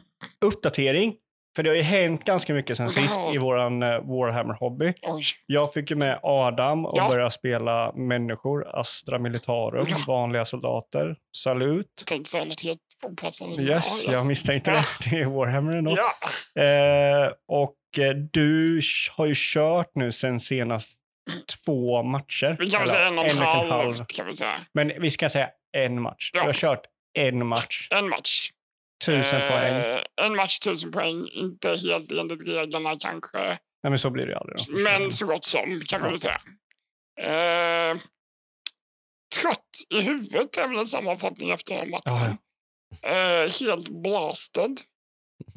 [0.45, 1.15] uppdatering.
[1.55, 3.33] För det har ju hänt ganska mycket sen sist Ja.
[3.33, 4.93] i våran eh, Warhammer-hobby.
[5.45, 7.09] Jag fick ju med Adam och Ja.
[7.09, 9.97] börja spela människor, Astra Militarum, Ja.
[10.07, 11.87] vanliga soldater, Salut.
[11.97, 13.63] Jag tänkte något helt opassande.
[13.63, 14.85] Yes, Ja, jag misstänkte det.
[15.09, 15.97] Det är Warhammer ändå.
[15.97, 16.11] Ja,
[16.61, 17.75] Eh, och
[18.05, 18.81] eh, du
[19.17, 20.99] har ju kört nu sen senast
[21.65, 22.55] två matcher.
[22.59, 24.55] vi kan Eller säga en och en och halv, kan vi säga.
[24.73, 26.31] Men vi ska säga en match.
[26.33, 26.39] Ja.
[26.41, 26.81] Du har kört
[27.19, 27.87] en match.
[27.91, 28.49] En match.
[29.05, 30.03] Tusen Eh, poäng.
[30.21, 31.27] En match, tusen poäng.
[31.27, 33.37] Inte helt enligt reglerna kanske.
[33.83, 34.57] Nej, men så blir det ju aldrig.
[34.69, 34.83] då.
[34.83, 36.41] Men så gott som, kan man väl säga.
[37.21, 37.97] Eh,
[39.41, 42.01] trött i huvudet är väl en sammanfattning efter den matchen.
[42.05, 42.37] Ja,
[43.09, 44.81] Eh, helt blasted.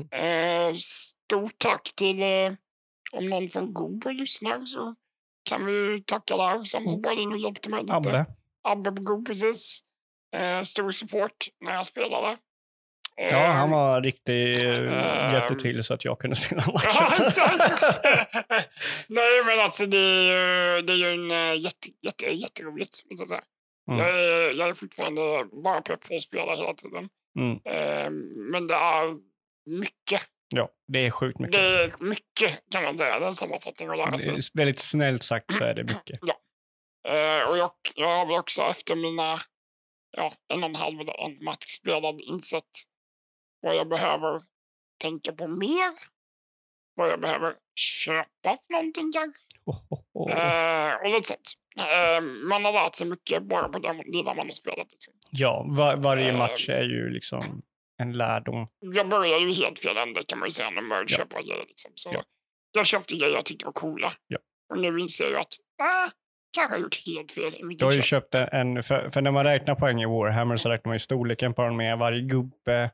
[0.12, 2.52] Eh, stort tack till, eh,
[3.12, 4.94] om någon från Google lyssnar så
[5.42, 6.94] kan vi tacka där som Mm.
[6.94, 7.94] hoppade in och hjälpte mig lite.
[7.94, 8.26] Abbe.
[8.62, 9.80] Abbe på Google, precis.
[10.36, 12.36] Eh, stor support när jag spelade.
[13.18, 14.58] Ja, han var riktigt...
[14.58, 15.32] Ehm.
[15.32, 17.24] hjälpte till så att jag kunde spela Ja, matchen.
[19.08, 22.98] Nej, men alltså det är ju, det är ju en eh, jätte, jätte, jätteroligt.
[23.08, 23.42] jag säga.
[23.90, 24.00] Mm.
[24.00, 25.20] Jag, är, jag är fortfarande
[25.64, 27.08] bara pepp på att spela hela tiden.
[27.38, 27.52] Mm.
[27.64, 28.10] Eh,
[28.52, 29.16] men det är
[29.66, 30.22] mycket.
[30.54, 31.52] Ja, det är sjukt mycket.
[31.52, 33.18] Det är mycket kan man säga.
[33.18, 34.40] Det är en sammanfattning att lära Det sig.
[34.54, 36.20] väldigt snällt sagt så är det mycket.
[37.08, 39.40] Eh, och jag, jag har väl också efter mina
[40.16, 40.96] ja, en och en halv
[41.44, 42.64] match spelad insett
[43.60, 44.42] vad jag behöver
[45.02, 45.92] tänka på mer.
[46.96, 49.40] Vad jag behöver köpa för någonting kanske.
[49.66, 50.32] Oh, oh, oh.
[50.32, 51.52] Eh, och lite sånt.
[51.78, 54.92] Eh, man har lärt sig mycket bara på det lilla man har spelat.
[54.92, 55.14] Liksom.
[55.30, 56.38] Ja, var, varje ehm.
[56.38, 57.62] match är ju liksom
[58.02, 58.66] en lärdom.
[58.80, 61.16] Jag började ju helt fel ände kan man ju säga när man började Ja.
[61.16, 61.64] köpa grejer.
[61.68, 61.90] Liksom.
[61.94, 62.22] Så Ja.
[62.72, 64.12] Jag köpte grejer jag tyckte var coola.
[64.26, 64.38] Ja.
[64.74, 66.10] Och nu inser jag att ah,
[66.56, 68.32] kanske har gjort helt fel Du har ju köp.
[68.32, 71.54] köpt en, för, för när man räknar poäng i Warhammer så räknar man ju storleken
[71.54, 72.90] på den med varje gubbe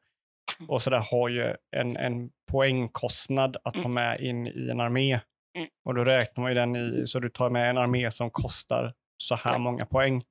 [0.68, 5.20] och så där har ju en, en poängkostnad att ta med in i en armé.
[5.58, 5.68] Mm.
[5.84, 8.94] Och då räknar man ju den i, så du tar med en armé som kostar
[9.16, 10.22] så här många poäng.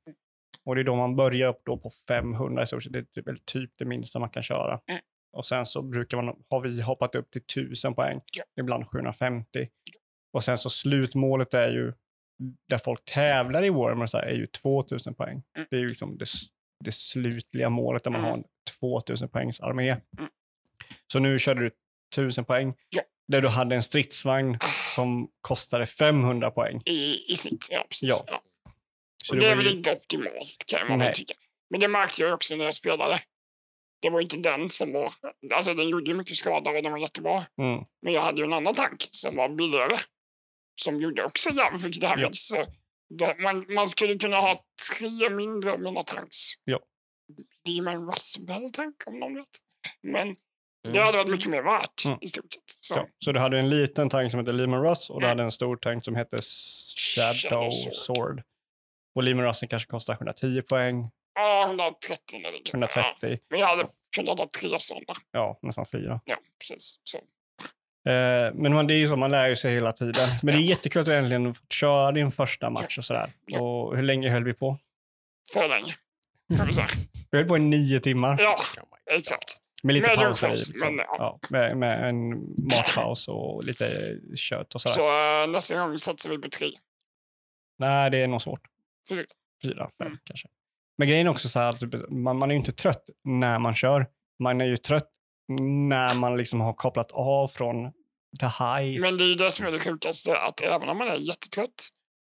[0.65, 2.93] Och det är då man börjar upp då på 500 i stort sett.
[2.93, 4.79] Det är väl typ det minsta man kan köra.
[4.87, 5.01] Mm.
[5.37, 8.21] Och sen så brukar man, har vi hoppat upp till 1000 poäng,
[8.59, 9.67] ibland 750.
[10.33, 11.93] Och sen så slutmålet är ju,
[12.69, 15.43] där folk tävlar i Warhammer så här, är ju 2000 poäng.
[15.57, 15.67] Mm.
[15.69, 16.25] Det är ju liksom det,
[16.85, 18.29] det slutliga målet där man Mm.
[18.31, 18.43] har en
[18.83, 19.89] 2000 poängs armé.
[19.89, 20.29] Mm.
[21.11, 21.71] Så nu körde du
[22.15, 23.01] 1000 poäng, Ja.
[23.27, 24.57] där du hade en stridsvagn
[24.95, 26.81] som kostade 500 poäng.
[26.85, 28.09] I, I snitt, ja precis.
[28.09, 28.23] Ja.
[28.27, 28.41] Ja.
[29.25, 31.13] Så Och det det är väl ju, inte optimalt kan man Nej.
[31.13, 31.33] tycka.
[31.69, 33.21] Men det märkte jag också när jag spelade.
[34.01, 35.13] Det var inte den som var...
[35.53, 37.45] Alltså den gjorde ju mycket skada och den var jättebra.
[37.57, 39.99] mm, Men jag hade ju en annan tank som var billigare.
[40.81, 42.21] Som gjorde också jävligt damage.
[42.21, 42.29] Ja.
[42.33, 42.65] Så
[43.09, 44.59] det, man, man skulle kunna ha
[44.91, 46.37] tre mindre av mina tanks.
[46.63, 46.79] Ja.
[47.65, 48.11] Demon
[49.19, 49.47] någon vet.
[50.01, 50.27] Men
[50.83, 51.05] det Mm.
[51.05, 52.17] hade varit mycket mer värt Mm.
[52.21, 52.63] i stort sett.
[52.77, 52.93] Så.
[52.93, 53.07] så.
[53.25, 55.29] så du hade en liten tank som hette Lehman Russ och du Mm.
[55.37, 56.37] hade en stor tank som hette
[56.97, 58.43] Shadow Sword.
[59.15, 62.69] Och Lehman Russen kanske kostar 110 poäng, Ja, 130 eller det.
[62.73, 65.05] 130, Ja, men jag hade kunnat ha tre sådana.
[65.31, 66.21] ja nästan fyra.
[66.25, 66.99] Ja, precis.
[67.03, 67.17] Så.
[68.09, 70.29] Eh, men man, det är ju så, man lär ju sig hela tiden.
[70.43, 73.31] Men det är jättekul att du äntligen fått köra din första match och sådär.
[73.45, 73.61] Ja.
[73.61, 74.77] Och hur länge höll vi på?
[75.53, 75.95] För länge.
[77.31, 78.41] Vi höll på i nio timmar.
[78.41, 79.57] Ja, Oh exakt.
[79.83, 80.95] Med lite Med pauser paus, Liksom.
[80.95, 81.15] men ja.
[81.19, 82.29] ja, med, med en
[82.69, 83.85] matpaus och lite
[84.35, 84.95] kött och sådär.
[84.95, 86.71] Så äh, nästa gång satsar vi på tre.
[87.79, 88.61] Nej, det är nog svårt.
[89.09, 89.25] Fyra.
[89.63, 90.19] Fyra, fem Mm.
[90.23, 90.47] kanske.
[90.97, 93.73] Men grejen är också så här att man, man är ju inte trött när man
[93.75, 94.07] kör.
[94.39, 95.09] Man är ju trött
[95.61, 97.91] när man liksom har kopplat av från
[98.39, 99.01] the high.
[99.01, 101.89] Men det är ju det som är det sjukaste, att även om man är jättetrött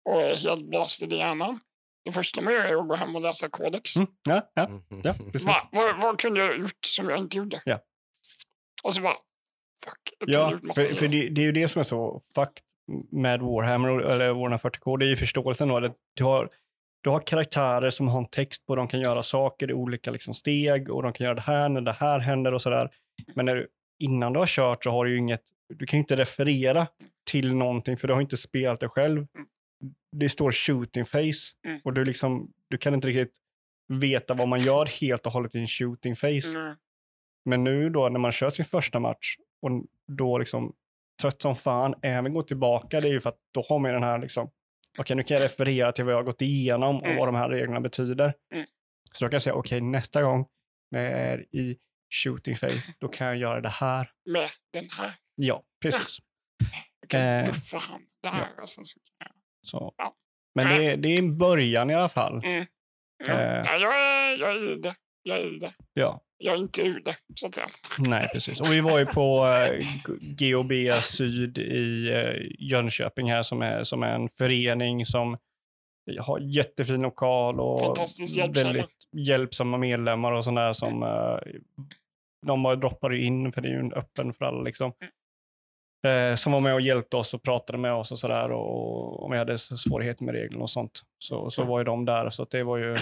[0.04, 1.60] och är helt blasted i hjärnan,
[2.08, 3.96] det första man gör är att gå hem och läsa kodex.
[3.96, 5.00] Mm, ja, ja, Mhm.
[5.04, 5.46] ja, precis.
[5.46, 7.62] Va, vad, vad kunde jag ha gjort som jag inte gjorde?
[7.64, 7.80] Ja.
[8.82, 9.16] Och så bara,
[9.84, 12.62] fuck, Ja, för, för det, det är ju det som är så fucked
[13.10, 14.98] med Warhammer, eller Warhammer 40K.
[14.98, 15.76] Det är ju förståelsen då.
[15.76, 16.48] att Du har,
[17.02, 20.34] du har karaktärer som har en text på, de kan göra saker i olika liksom,
[20.34, 22.90] steg och de kan göra det här när det här händer och sådär.
[23.34, 25.42] Men när du, innan du har kört så har du ju inget,
[25.74, 26.86] du kan ju inte referera
[27.30, 29.26] till någonting för du har inte spelat det själv.
[30.16, 31.80] Det står shooting face Mm.
[31.84, 33.34] och du, liksom, du kan inte riktigt
[33.88, 36.52] veta vad man gör helt och hållet i en shooting face.
[36.58, 36.76] Mm.
[37.44, 39.70] Men nu då när man kör sin första match och
[40.08, 40.74] då liksom
[41.22, 44.02] trött som fan även går tillbaka, det är ju för att då har man den
[44.02, 44.50] här liksom,
[44.98, 47.16] okej nu kan jag referera till vad jag har gått igenom och Mm.
[47.18, 48.34] vad de här reglerna betyder.
[48.54, 48.66] Mm.
[49.12, 50.46] Så då kan jag säga, okej nästa gång
[50.90, 51.78] när jag är i
[52.24, 54.10] shooting face, då kan jag göra det här.
[54.26, 55.14] Med den här.
[55.34, 56.18] Ja, precis.
[57.00, 59.32] Jag kan Eh, buffa han där och sen så kan jag...
[59.68, 59.94] Så.
[59.96, 60.14] Ja.
[60.54, 62.44] Men det, är- det är en början i alla fall.
[62.44, 62.66] Mm.
[63.26, 63.32] Ja.
[63.32, 63.62] Eh.
[63.64, 64.94] Ja, jag, är, jag är i det.
[65.22, 65.72] Jag är i det.
[65.94, 67.66] Ja, Jag är inte ur det, så att säga.
[67.98, 68.60] nej precis.
[68.60, 69.86] Och vi var ju på eh,
[70.20, 72.34] GOB Syd i eh,
[72.70, 75.36] Jönköping här som är, som är en förening som
[76.20, 77.96] har jättefin lokal och
[78.54, 81.38] väldigt hjälpsamma medlemmar och sådär som eh,
[82.46, 84.92] de bara droppar in för det är ju en öppen för alla liksom.
[86.06, 89.30] Eh, som var med och hjälpte oss och pratade med oss och sådär och om
[89.30, 91.00] vi hade svårigheter med reglerna och sånt.
[91.18, 92.98] Så, så var ju de där så att det var ju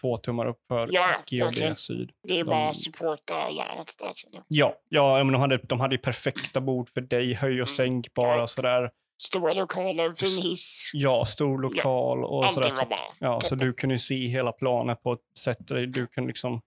[0.00, 1.76] två tummar upp för Ja, ja, GOB verkligen.
[1.76, 2.10] Syd.
[2.28, 4.12] Det är De- bara att supporta hjärnet där.
[4.48, 7.62] Ja, ja men de hade, de hade ju perfekta bord för dig, höj Mm.
[7.62, 8.90] och sänkbara och sådär.
[9.22, 10.90] Stora lokaler, fin hiss.
[10.94, 12.68] Ja, stor lokal och sådär.
[12.70, 12.84] Så,
[13.18, 16.60] ja, så du kunde se hela planen på ett sätt där du kunde liksom...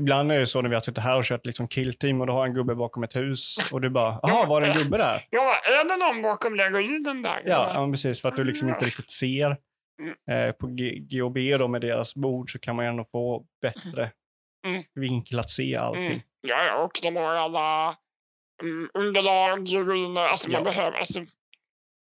[0.00, 2.32] Ibland är det så när vi har suttit här och kört liksom killteam och då
[2.32, 5.26] har en gubbe bakom ett hus och du bara, jaha, var det en gubbe där?
[5.30, 7.42] Ja, är det någon bakom den ruinen där?
[7.44, 9.56] Ja, ja precis, för att du liksom inte riktigt ser.
[10.02, 10.48] Mm.
[10.48, 14.10] Eh, på G- GOB då med deras bord så kan man ändå få bättre
[14.66, 14.84] Mm.
[15.38, 16.06] att se allting.
[16.06, 16.20] Mm.
[16.40, 17.96] Ja, och de har alla
[18.62, 20.20] mm, underlag, ruiner.
[20.22, 20.70] Alltså, man Ja.
[20.70, 20.98] behöver...
[20.98, 21.20] Alltså,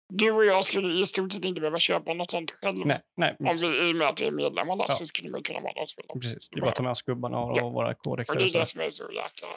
[0.09, 2.85] du och jag skulle i stort sett inte behöva köpa något sånt själv.
[2.85, 4.93] Nej, nej, Om vi, I och med att vi är medlemmar där Ja.
[4.93, 6.13] så skulle man kunna vara där och spela.
[6.13, 6.49] precis.
[6.51, 7.63] Vi bara tar med oss gubbarna och, Ja.
[7.63, 8.35] och våra Och kodexar.
[8.35, 9.47] det är och det som är så jäkla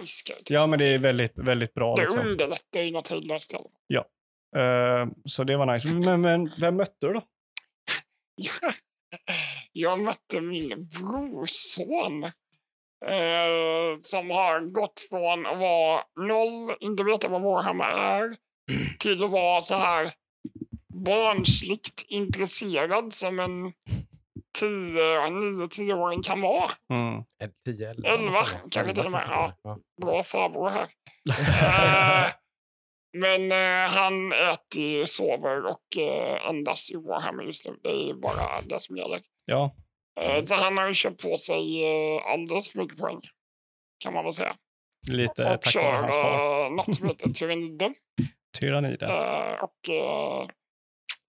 [0.00, 0.22] nice.
[0.48, 1.94] Ja, men det är väldigt, väldigt bra.
[1.96, 2.26] Det Liksom.
[2.26, 3.52] underlättar ju något hejdlöst.
[3.52, 3.66] fall.
[4.56, 5.88] Eh, så det var nice.
[5.88, 7.22] Men, men vem mötte du då?
[9.72, 12.24] Jag mötte min brorson
[13.06, 18.36] eh, som har gått från att vara noll, inte veta vad Warhammer är,
[18.98, 20.12] till att vara så här
[21.04, 23.72] barnsligt intresserad som en
[24.58, 26.70] tio, nio, tio åring kan vara.
[26.92, 27.24] Mm.
[27.64, 28.08] 10, 11.
[28.08, 29.52] Elva, kanske till och med, ja.
[29.62, 29.78] ja.
[30.00, 30.88] Bra farbror här.
[32.26, 32.32] Eh,
[33.18, 37.76] Men eh, han äter, sover och eh, andas i Warhammer just nu.
[37.82, 39.20] Det är bara det som gäller.
[39.44, 39.74] Ja,
[40.20, 43.20] Eh, så han har ju köpt på sig eh, alldeles för mycket poäng.
[43.98, 44.56] Kan man väl säga.
[45.10, 46.64] lite och tack vare kör hans far.
[46.64, 47.94] eh, något som heter Tyrannider.
[48.58, 49.06] Tyrannider.
[49.08, 50.48] Eh, och eh,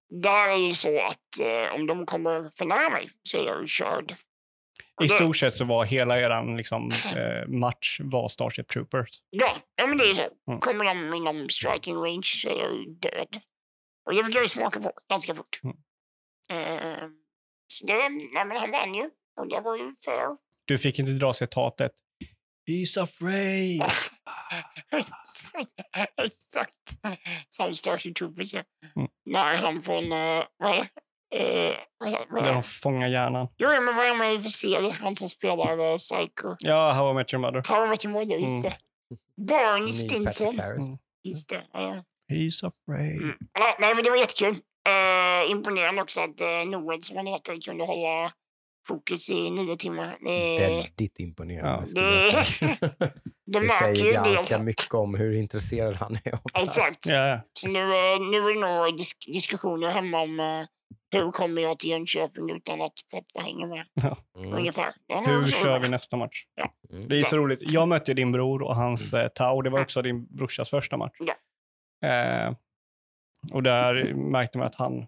[0.10, 3.62] där är ju så att eh, om de kommer för nära mig så är jag
[3.62, 4.16] ju körd.
[4.96, 9.10] Och I det- stort sett så var hela eran liksom, eh, match var Starship Troopers.
[9.30, 10.28] Ja, ja men det är så.
[10.48, 10.60] Mm.
[10.60, 13.42] Kommer de inom striking range så är jag ju död.
[14.06, 15.60] Och det fick jag ju smaka på ganska fort.
[15.64, 15.78] Mm.
[16.50, 17.10] Eh,
[17.74, 19.10] så det, nej, men han vann ju.
[19.40, 20.38] Och det var ju fair.
[20.66, 21.92] Du fick inte dra citatet.
[22.70, 23.82] He's afraid.
[26.26, 26.74] Exakt.
[27.50, 28.64] Som Starship Troopers är.
[28.96, 29.08] Mm.
[29.26, 30.12] Nej, han från...
[30.12, 30.78] Uh, vad?
[31.36, 33.48] Eh, vad är Där de fångar hjärnan.
[33.58, 34.92] Jo, men vad är i för serie?
[35.02, 36.56] Han som spelar uh, Psycho.
[36.60, 37.64] Ja, How I Met Your Mother.
[37.68, 38.62] How much more just Mm.
[38.62, 38.78] det.
[39.38, 40.60] Neil Stinson.
[40.60, 40.98] Mm.
[41.24, 41.64] Just det.
[41.74, 42.04] ja.
[42.32, 43.22] He's afraid.
[43.22, 43.38] Mm.
[43.54, 44.56] Ja, nej, men det var jättekul.
[44.90, 48.32] Uh, imponerande också att uh, Noel, som han heter, kunde hålla
[48.88, 50.18] fokus i nio timmar.
[50.22, 51.92] Det, Väldigt imponerande.
[51.96, 52.78] Ja, det,
[53.46, 54.30] det Det säger det.
[54.30, 56.60] ganska mycket om hur intresserad han är av det.
[56.60, 57.06] Exakt.
[57.06, 57.40] Ja, ja.
[57.54, 60.66] Så nu, eh, nu är det nog disk diskussioner hemma om uh,
[61.12, 63.86] hur kommer jag till Jönköping utan att pappa hänger med.
[64.38, 64.54] Mm.
[64.54, 64.94] Ungefär.
[65.08, 66.44] Ja, Hur kör vi nästa match?
[66.94, 67.08] Mm.
[67.08, 67.60] Det är så roligt.
[67.62, 69.62] Jag mötte din bror och hans eh, Tau.
[69.62, 71.16] Det var också din brorsas första match.
[71.20, 71.34] Ja.
[72.10, 72.54] Eh,
[73.52, 75.08] och där märkte man att han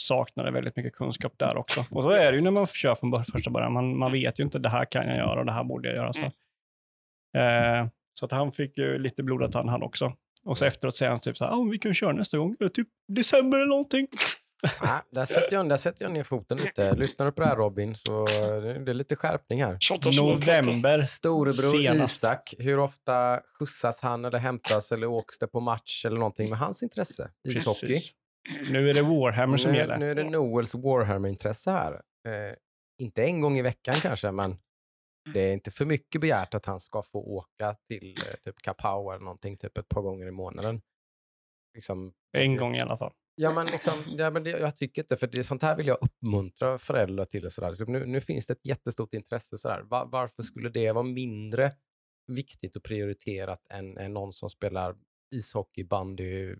[0.00, 1.84] saknade väldigt mycket kunskap där också.
[1.90, 3.72] Och så är det ju när man kör från första början.
[3.72, 5.96] Man, man vet ju inte det här kan jag göra och det här borde jag
[5.96, 6.12] göra.
[6.12, 6.22] Så,
[7.38, 10.12] eh, så att han fick ju lite blodad tand han också.
[10.44, 12.88] Och så efteråt säger han typ så här, ah, vi kan köra nästa gång, typ
[13.08, 14.06] december eller någonting.
[14.80, 16.94] Ja, där, sätter jag, där sätter jag ner foten lite.
[16.94, 19.78] Lyssnar du på det här Robin så det är lite skärpning här.
[20.16, 21.02] November.
[21.02, 22.22] Storebror Senast.
[22.22, 26.58] Isak, hur ofta skjutsas han eller hämtas eller åks det på match eller någonting med
[26.58, 27.30] hans intresse?
[27.48, 27.86] Ishockey.
[27.86, 28.12] Precis.
[28.70, 29.98] Nu är det Warhammer som Nu, gäller.
[29.98, 31.92] nu är det Noels Warhammer-intresse här.
[32.28, 32.54] Eh,
[32.98, 34.58] inte en gång i veckan kanske, men
[35.34, 39.10] det är inte för mycket begärt att han ska få åka till eh, typ Kapau
[39.10, 40.82] eller någonting typ ett par gånger i månaden.
[41.74, 43.12] Liksom, En gång i alla fall.
[43.34, 45.98] Ja, men liksom, ja, men det, jag tycker inte, för det, sånt här vill jag
[46.00, 47.44] uppmuntra föräldrar till.
[47.44, 47.72] Och sådär.
[47.72, 49.58] Så nu, nu finns det ett jättestort intresse.
[49.58, 49.82] Sådär.
[49.82, 51.72] Va, varför skulle det vara mindre
[52.32, 54.96] viktigt och prioriterat än, än någon som spelar
[55.34, 56.54] ishockey, bandy,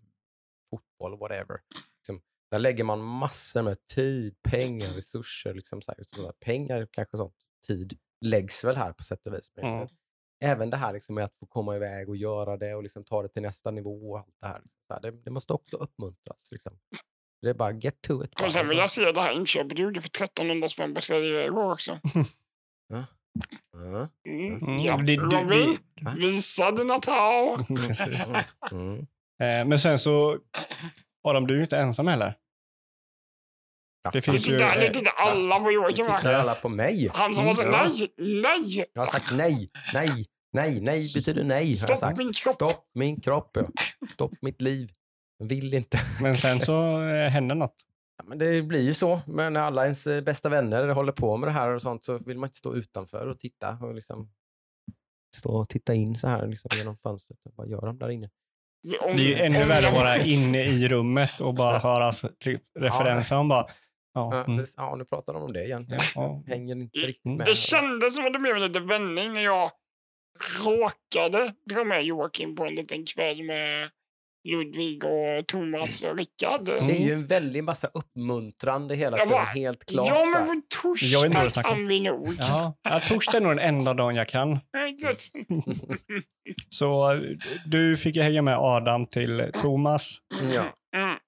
[0.70, 1.60] fotboll, whatever?
[1.96, 5.54] Liksom, där lägger man massor med tid, pengar, resurser.
[5.54, 6.32] Liksom, så här, just sådär.
[6.40, 7.34] Pengar, kanske sånt,
[7.66, 9.52] tid, läggs väl här på sätt och vis.
[9.62, 9.88] Mm.
[10.44, 13.22] Även det här liksom, med att få komma iväg och göra det och liksom, ta
[13.22, 14.10] det till nästa nivå.
[14.10, 16.48] Och allt det, här, liksom, så här, det, det måste också uppmuntras.
[16.52, 16.78] Liksom.
[17.42, 18.34] Det är bara get to it.
[18.34, 18.50] Bara.
[18.50, 21.72] sen vill jag se det här inköpet du gjorde för 1300 spänn på tredje igår
[21.72, 22.00] också.
[22.92, 23.04] Ja.
[23.74, 24.08] Mm.
[24.26, 25.16] Mm, Ja, det-
[26.16, 27.56] du- visa dina tau.
[29.40, 30.38] Eh, men sen så,
[31.28, 32.34] Adam, du är ju inte ensam heller.
[34.02, 34.10] Ja.
[34.10, 34.52] Det finns ju...
[34.52, 37.10] tittar, nu eh, tittar alla på Joakim tittar alla på mig.
[37.14, 38.86] Han som var så Mm, nej, nej.
[38.92, 41.64] Jag har sagt nej, nej, nej, nej betyder nej.
[41.64, 42.18] Har jag Stopp sagt.
[42.18, 42.54] min kropp.
[42.54, 43.50] Stopp min kropp.
[43.56, 43.66] Ja.
[44.12, 44.90] Stopp mitt liv.
[45.38, 46.00] Jag vill inte.
[46.22, 47.74] Men sen så eh, händer något.
[48.18, 49.20] Ja, men det blir ju så.
[49.26, 52.38] Men när alla ens bästa vänner håller på med det här och sånt så vill
[52.38, 53.78] man inte stå utanför och titta.
[53.80, 54.30] Och liksom
[55.36, 57.38] stå och titta in så här liksom, genom fönstret.
[57.42, 58.30] Vad gör de där inne?
[59.00, 62.12] Om- Det är ju ännu värre att vara inne i rummet och bara höra
[62.44, 63.36] typ, referenser.
[63.36, 63.66] Man bara,
[64.14, 65.86] Ja, ja, mm, ja, nu pratar de om det igen.
[65.88, 66.42] ja, ja.
[66.46, 67.46] Hänger inte riktigt med.
[67.46, 69.70] Det kändes som att det blev en liten vändning när jag
[70.64, 73.90] råkade dra med Joakim på en liten kväll med
[74.44, 76.68] Ludvig och Thomas och Rickard.
[76.68, 76.86] Mm.
[76.86, 80.08] Det är ju en väldig massa uppmuntrande hela Jag tiden, bara, helt klart.
[80.08, 82.28] Ja, men på torsdag kan vi nog.
[82.38, 84.58] Ja, ja, torsdag är nog den enda dagen jag kan.
[86.68, 87.20] Så
[87.66, 90.18] du fick ju hänga med Adam till Thomas.
[90.54, 90.64] Ja.
[90.96, 91.18] Mm.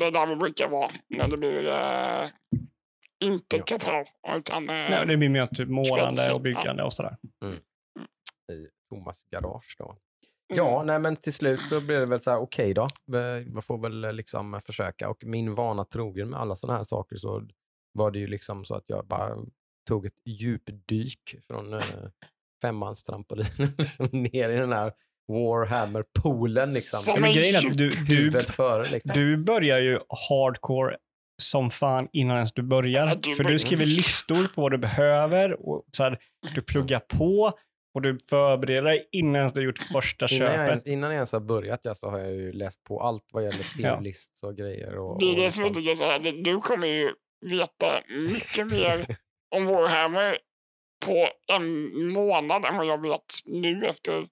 [0.00, 2.28] Det är där vi brukar vara när det blir eh,
[3.24, 3.62] inte Ja.
[3.62, 4.04] kapital
[4.36, 7.16] utan eh, Nej, det blir mer typ målande och byggande och sådär.
[8.52, 9.96] i Thomas garage då.
[10.58, 10.72] Mm.
[10.72, 12.88] Ja, nej, men till slut så blev det väl så här, okej då.
[13.06, 15.08] Vi- Man får väl eh, liksom försöka.
[15.08, 17.42] Och min vana trogen med alla sådana här saker så
[17.98, 19.36] var det ju liksom så att jag bara
[19.88, 21.80] tog ett djupdyk från eh,
[22.62, 24.92] femmans trampolinen liksom ner i den här
[25.32, 27.00] Warhammer-poolen liksom.
[27.00, 29.10] Som Ja, men en grejen är att du, du, före liksom.
[29.14, 29.98] du börjar ju
[30.28, 30.96] hardcore
[31.42, 33.06] som fan innan ens du börjar.
[33.08, 36.18] Ja, du För bör- du skriver listor på vad du behöver och så här,
[36.54, 37.52] du pluggar på
[37.94, 40.68] och du förbereder dig innan ens du har gjort första Innan jag, köpet.
[40.68, 43.44] ens, innan jag ens har börjat ja, så har jag ju läst på allt vad
[43.44, 43.94] gäller Ja.
[43.94, 44.98] tierlists och grejer.
[44.98, 46.18] Och, Det är det som jag liksom- tycker är så här.
[46.18, 47.12] det- Du kommer ju
[47.50, 49.16] veta mycket mer
[49.56, 50.38] om Warhammer
[51.06, 54.26] på en månad än vad jag vet nu efter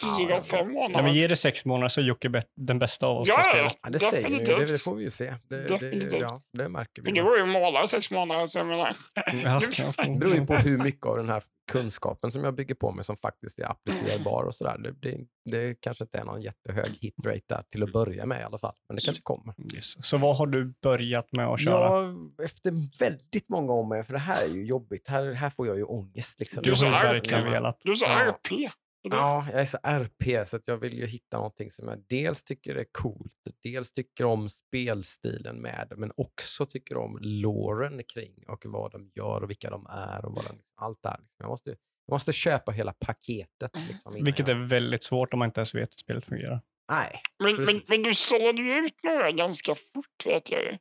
[0.00, 0.74] fyra, fem.
[0.74, 3.42] Ja, men ge det sex månader så är Jocke den bästa av oss på Ja,
[3.42, 3.76] spelet.
[3.82, 4.44] Ja, det säger ni.
[4.44, 5.34] Det, det får vi ju se.
[5.48, 6.20] Det, det, Definitivt.
[6.20, 7.06] ja, det märker vi.
[7.06, 8.96] För du var ju målare i sex månader, så jag menar...
[9.14, 9.92] Ja, ja.
[10.04, 11.42] Det beror ju på hur mycket av den här
[11.72, 14.78] kunskapen som jag bygger på mig som faktiskt är applicerbar och sådär.
[14.78, 15.18] Det, det,
[15.50, 18.74] det kanske inte är någon jättehög hitrate där till att börja med i alla fall.
[18.88, 19.54] Men det kanske kommer.
[19.74, 20.06] Yes.
[20.06, 22.02] Så vad har du börjat med att köra?
[22.02, 25.08] Ja, efter väldigt många om mig, för det här är ju jobbigt.
[25.08, 26.40] Här, här får jag ju ångest.
[26.40, 26.62] Liksom.
[26.62, 27.80] Du har verkligen velat.
[27.84, 28.20] Du sa Ja.
[28.20, 28.48] RP.
[28.50, 28.70] Det-
[29.10, 32.44] Ja, jag är så RP så att jag vill ju hitta någonting som jag dels
[32.44, 38.34] tycker är coolt, dels tycker om spelstilen med det, men också tycker om låren kring
[38.48, 41.18] och vad de gör och vilka de är och vad de, allt det här.
[41.18, 41.36] Liksom.
[41.38, 41.70] Jag, måste,
[42.06, 43.70] jag måste köpa hela paketet.
[43.88, 46.60] Liksom, innan Vilket jag, är väldigt svårt om man inte ens vet hur spelet fungerar.
[46.90, 50.78] Nej, Men, men, men du sållade ju ut några ganska fort, vet jag ju.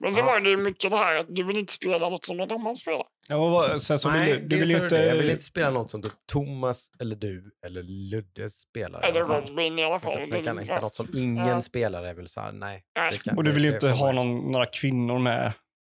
[0.00, 0.32] Men sen Ja.
[0.32, 2.76] var det ju mycket det här att du vill inte spela något som någon annan
[2.76, 3.02] spelar.
[3.28, 4.98] Ja, vad, sen så vill Nej, du, du det vill så inte...
[4.98, 5.06] det.
[5.06, 9.00] Jag vill inte spela något som typ Thomas eller du eller Ludde spelar.
[9.00, 9.42] Eller fall.
[9.46, 10.26] Robin i alla Så fall.
[10.30, 11.60] man kan Det- hitta något som ingen Ja.
[11.60, 12.82] spelar är väl så här, nej.
[12.98, 13.12] Nej.
[13.12, 15.52] det kan- Och du det- vill ju det inte får ha någon, några kvinnor med.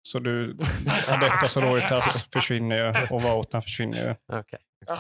[0.09, 0.57] Så du,
[1.09, 4.39] Adeptas Sororitas försvinner ju och Vautna försvinner ju.
[4.39, 4.59] Okej.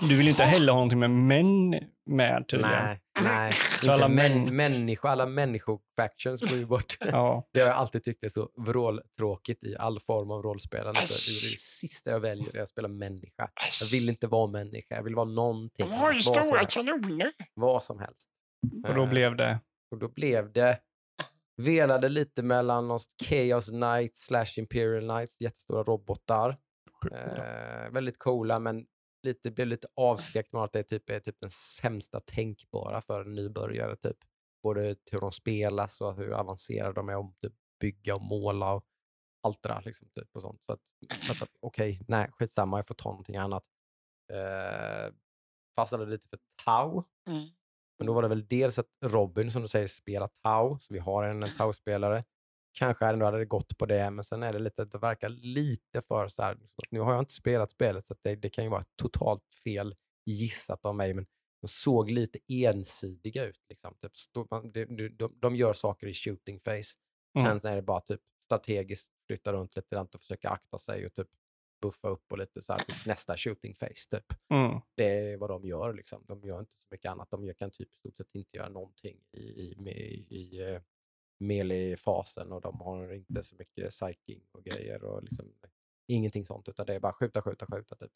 [0.08, 1.74] Du vill inte heller ha någonting med män
[2.06, 2.84] med tydligen.
[2.84, 3.52] Nej, nej.
[3.82, 6.96] Så alla män- män, människor, alla människofactions går ju bort.
[7.00, 7.48] Ja.
[7.52, 11.00] Det har jag alltid tyckt är så vråltråkigt i all form av rollspelande.
[11.00, 13.48] Så det är det sista jag väljer är att spela människa.
[13.80, 15.86] Jag vill inte vara människa, jag vill vara någonting.
[15.88, 16.26] De har ju annat.
[16.26, 17.32] vad, som stora helst, kanoner.
[17.54, 18.30] vad som helst.
[18.88, 19.58] Och då Eh, blev det...
[19.90, 20.78] och då blev det,
[21.62, 22.98] velade lite mellan någon
[23.28, 26.56] Chaos Knight slash Imperial Knights, jättestora robotar.
[27.12, 28.84] Eh, väldigt coola men
[29.24, 33.32] lite, blev lite avskräckt med att det typ är typ den sämsta tänkbara för en
[33.32, 33.96] nybörjare.
[33.96, 34.16] Typ.
[34.62, 38.84] Både hur de spelas och hur avancerade de är om typ bygga och måla och
[39.42, 39.82] allt det där.
[39.84, 40.62] Liksom, typ, och sånt.
[40.66, 40.80] Så att,
[41.30, 43.64] att, att, Okej, nej skitsamma, jag får ta någonting annat.
[44.32, 45.14] Eh,
[45.76, 47.04] fastnade lite för Tau.
[47.28, 47.48] Mm.
[47.98, 50.78] Men då var det väl dels att Robin, som du säger, spelar Tau.
[50.78, 52.24] Så vi har en, en Tau-spelare.
[52.78, 56.02] Kanske ändå hade det gått på det, men sen är det lite, det verkar lite
[56.02, 56.52] för så här.
[56.52, 59.94] att Nu har jag inte spelat spelet, så det, det kan ju vara totalt fel
[60.26, 61.26] gissat av mig, men
[61.60, 63.60] de såg lite ensidiga ut.
[63.68, 63.94] Liksom.
[64.02, 66.98] Typ, de, de, de, gör saker i shooting face.
[67.38, 67.60] Mm.
[67.60, 71.14] Sen är det bara typ strategiskt flytta runt lite grann och försöka akta sig och
[71.14, 71.28] typ
[71.82, 74.10] buffa upp och lite så här till nästa shooting face.
[74.10, 74.80] Typ Mm.
[74.94, 75.92] det är vad de gör.
[75.92, 76.24] Liksom.
[76.28, 77.30] De gör inte så mycket annat.
[77.30, 80.80] De kan typ i stort sett inte göra någonting i, i, i, i uh,
[81.46, 85.04] melee-fasen och de har inte så mycket psyking och grejer.
[85.04, 85.52] Och liksom,
[86.08, 87.96] ingenting sånt, utan det är bara skjuta, skjuta, skjuta.
[87.96, 88.12] Typ.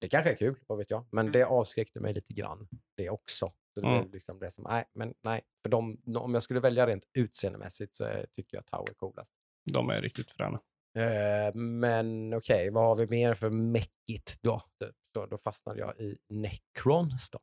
[0.00, 1.04] Det kanske är kul, vad vet jag.
[1.12, 3.52] Men det avskräckte mig lite grann, det också.
[3.74, 4.10] Så det Mm.
[4.12, 5.42] liksom det som, nej, men nej.
[5.62, 9.32] För de, om jag skulle välja rent utseendemässigt så eh, tycker jag Tau är coolast.
[9.72, 10.58] De är riktigt fräna.
[10.98, 14.60] Eh, men okej, vad har vi mer för mäckigt då?
[14.80, 15.26] Typ, då?
[15.26, 17.38] Då fastnade jag i Necrons då.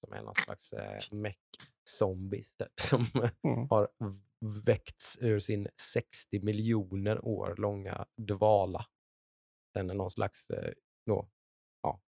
[0.00, 3.06] Som är någon slags eh, meck-zombies typ, som
[3.44, 3.66] Mm.
[3.70, 3.88] har
[4.40, 8.84] väckts ur sin 60 miljoner år långa dvala.
[9.74, 10.72] Den är någon slags eh,
[11.06, 11.30] nå,
[11.82, 12.00] ja,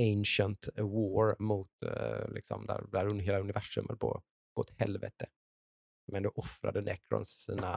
[0.00, 4.24] ancient war mot eh, liksom, där, där hela universum höll på att
[4.54, 5.26] gå åt helvete.
[6.12, 7.76] Men då offrade Necrons sina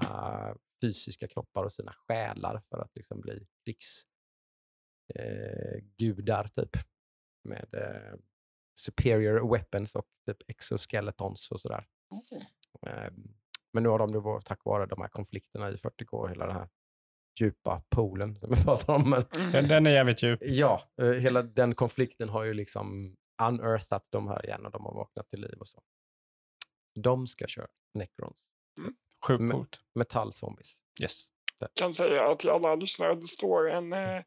[0.82, 6.70] fysiska kroppar och sina själar för att liksom bli krigsgudar eh, typ.
[7.44, 8.14] Med eh,
[8.80, 11.88] superior weapons och typ exoskeletons och sådär.
[12.88, 13.12] Eh,
[13.74, 16.46] men nu har de, nu var- tack vare de här konflikterna i 40K, och hela
[16.48, 16.70] den här
[17.40, 19.10] djupa poolen som vi pratar om.
[19.10, 20.40] Men, Den, den är jävligt djup.
[20.42, 24.94] ja, eh, hela den konflikten har ju liksom unearthat de här igen och de har
[24.94, 25.82] vaknat till liv och så.
[27.00, 28.40] De ska köra Necrons.
[29.28, 29.80] Sjukt Men- coolt.
[29.96, 30.80] Metallzombies.
[31.02, 31.26] Yes.
[31.74, 34.22] kan säga till alla lyssnare att det står en eh,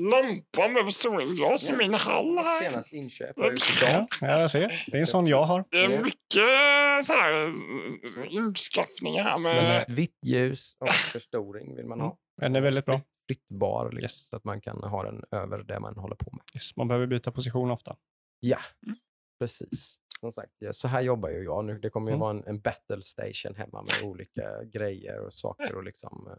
[0.00, 2.60] lampa med förstoringsglas i min hall här.
[2.62, 3.36] Senast inköp.
[3.36, 4.84] Ja, jag ser.
[4.90, 5.64] Det är en sån jag har.
[5.70, 6.02] Det är Mm.
[6.02, 9.76] mycket så här, eh, inskaffningar här Men, med...
[9.88, 12.16] eh, Vitt ljus och förstoring vill man ha.
[12.40, 13.00] Den är väldigt bra.
[13.26, 14.28] Flyttbar liksom, Yes.
[14.28, 16.42] så att man kan ha den över det man håller på med.
[16.54, 16.76] Yes.
[16.76, 17.96] Man behöver byta position ofta.
[18.40, 18.96] Ja, Mm.
[19.40, 19.96] precis.
[20.20, 21.78] Som sagt, ja, så här jobbar ju jag nu.
[21.78, 22.20] Det kommer ju Mm.
[22.20, 26.36] vara en, en battle station hemma med olika grejer och saker och liksom eh,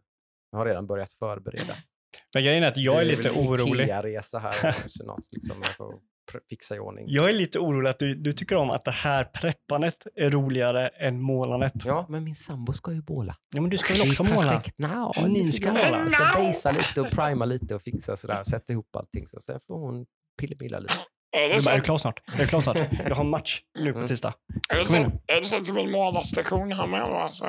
[0.51, 1.73] jag har redan börjat förbereda.
[2.35, 3.83] Men grejen är att jag är Det lite orolig.
[3.85, 4.75] Ikea-resa här
[5.05, 5.93] något liksom jag får
[6.31, 7.05] pr- fixa i ordning.
[7.07, 10.87] Jag är lite orolig att du, du tycker om att det här preppandet är roligare
[10.87, 11.71] än målandet.
[11.75, 13.35] Ja, Ja, men min sambo ska ju måla.
[13.53, 14.63] men du ska väl Det också måla?
[14.77, 15.89] Nå, Ni ska måla.
[15.89, 18.43] Jag ska basea lite och prima lite och fixa sådär.
[18.43, 19.27] Sätta ihop allting.
[19.27, 20.05] Så sen får hon
[20.39, 20.93] pillemilla lite.
[21.37, 22.21] Är det så, bara, är du klar snart?
[22.33, 22.77] Är du klar snart?
[23.07, 24.07] Jag har en match nu på Mm.
[24.07, 24.33] tisdag.
[24.69, 24.95] är det så,
[25.27, 27.01] är det så att du vill måla station här med?
[27.01, 27.45] Alltså?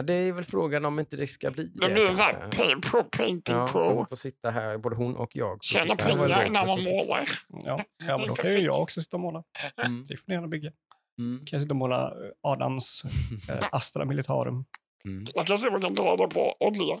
[0.00, 1.86] Ja, det är väl frågan om inte det ska bli det.
[1.88, 2.58] Det blir så här kanske.
[2.58, 3.94] pay pro painting Ja, så pro.
[3.94, 5.62] man får sitta här, både hon och jag.
[5.64, 7.28] Tjäna pengar när man målar.
[7.64, 9.42] Ja, ja men då kan ju jag också sitta och måla.
[9.84, 10.02] Mm.
[10.08, 10.72] Det får ni gärna bygga.
[11.18, 11.38] Mm.
[11.46, 13.02] Kan jag sitta och måla eh, Adams
[13.50, 14.64] eh, Astra Militarum.
[15.04, 15.24] Mm.
[15.34, 16.98] Jag kan se om jag kan dra det på olja.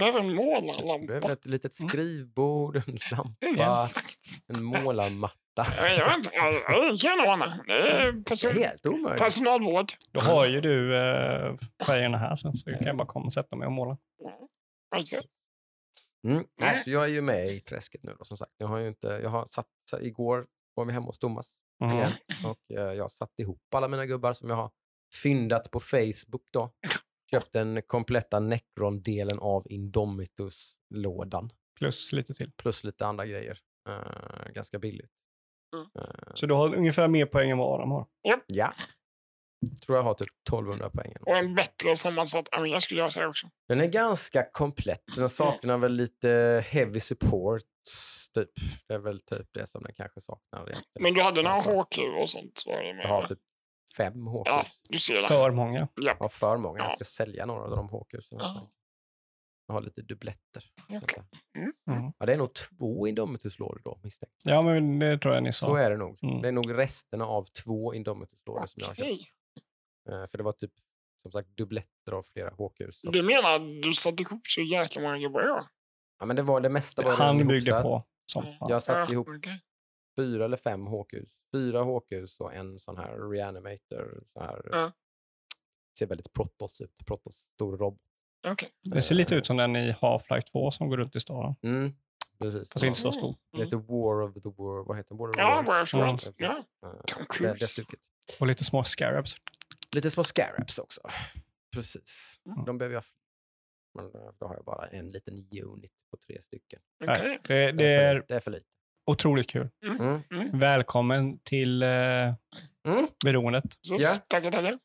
[0.00, 1.32] Behöver en Du behöver målarlampa.
[1.32, 3.88] ett litet skrivbord, en lampa,
[4.56, 5.34] en målarmatta.
[5.62, 5.96] Är
[7.66, 9.20] Det är person, helt omöjligt.
[9.20, 9.92] personalvård.
[10.12, 11.56] Då har ju du eh,
[11.86, 13.98] färgerna här sen, så kan jag bara komma och sätta mig och måla.
[16.26, 16.44] Mm.
[16.60, 18.52] Nej, så jag är ju med i träsket nu då, som sagt.
[18.58, 21.92] Jag har ju inte, jag har satt, så igår var vi hemma hos Thomas Mhm.
[21.96, 22.12] igen,
[22.44, 24.70] och eh, jag har satt ihop alla mina gubbar som jag har
[25.22, 26.70] fyndat på Facebook då.
[27.30, 31.50] Köpt den kompletta Necron-delen av Indomitus-lådan.
[31.78, 32.52] Plus lite till.
[32.52, 33.58] Plus lite andra grejer.
[33.88, 35.10] Eh, ganska billigt.
[35.74, 35.86] Mm.
[35.98, 38.06] Eh, Så du har ungefär mer poäng än vad Adam har.
[38.46, 38.72] ja.
[39.86, 41.14] Tror jag har typ 1200 poäng.
[41.20, 43.46] Och en bättre sammansatt armé skulle jag säga också.
[43.68, 45.02] Den är ganska komplett.
[45.16, 47.62] Den saknar väl lite heavy support.
[48.34, 48.50] Typ.
[48.88, 50.58] Det är väl typ det som den kanske saknar.
[50.60, 51.02] egentligen.
[51.02, 51.60] Men du hade några.
[51.60, 52.62] HQ och sånt?
[52.66, 53.04] Var det med?
[53.04, 53.38] Jag har typ
[53.96, 54.42] fem HQs.
[54.44, 55.18] Ja, du ser det.
[55.28, 55.78] För många.
[55.94, 56.02] Ja.
[56.06, 56.78] Jag har för många.
[56.78, 56.94] Jag Ja.
[56.94, 58.28] ska sälja några av de HQs.
[58.30, 58.68] Ja.
[59.66, 60.64] Jag har lite dubbletter.
[61.02, 61.24] Okej.
[61.90, 62.12] Mm.
[62.18, 64.34] Ja, det är nog två Indomitus-lådor då misstänkt.
[64.44, 65.66] Ja, men det tror jag ni sa.
[65.66, 66.18] Så är det nog.
[66.22, 66.42] Mm.
[66.42, 69.08] Det är nog resterna av två Indomitus-lådor som jag har köpt.
[70.10, 70.72] Eh, För det var typ
[71.22, 72.54] som sagt dubbletter av flera.
[72.92, 75.42] Så- Du menar att du satte ihop så jäkla många gubbar?
[75.42, 75.68] Ja.
[76.18, 77.82] Ja, men det, var, det mesta var Han byggde ihopsatt.
[77.82, 78.68] på som fan.
[78.70, 79.60] Jag satte ihop okej.
[80.16, 81.30] fyra eller fem HQs.
[81.52, 84.22] Fyra HQs och en sån här reanimator.
[84.32, 84.92] Så här, Ja.
[85.98, 87.06] Ser väldigt Protoss ut.
[87.06, 88.00] Protoss stor robot.
[88.44, 88.68] Okej.
[88.82, 91.54] Det ser lite ut som den i Half-Life 2 som går runt i staden.
[91.62, 91.92] Mm,
[92.42, 92.72] precis.
[92.72, 93.36] Fast inte så stor.
[93.52, 94.84] Det heter War of the War.
[94.84, 95.18] Vad heter den?
[95.18, 95.68] War of Ja, Worlds.
[95.68, 96.06] War of Mm.
[96.06, 96.24] Worlds.
[96.24, 96.34] precis.
[96.38, 96.64] Ja.
[97.40, 97.82] Det,
[98.28, 98.40] det.
[98.40, 99.36] Och lite små scarabs.
[99.94, 101.00] Lite små scarabs också.
[101.74, 102.40] Precis.
[102.46, 102.64] Mm.
[102.64, 103.04] De behöver jag.
[103.94, 105.34] Men då har jag bara en liten
[105.64, 106.80] unit på tre stycken.
[107.04, 107.38] Okej.
[107.44, 108.26] det, det Det är för lite.
[108.28, 108.66] Det är för lite.
[109.06, 109.68] otroligt kul.
[109.86, 110.22] Mm.
[110.58, 113.08] Välkommen till eh, Mm.
[113.24, 113.64] beroendet.
[113.80, 114.14] Så, Ja.
[114.28, 114.78] Tackar, tackar.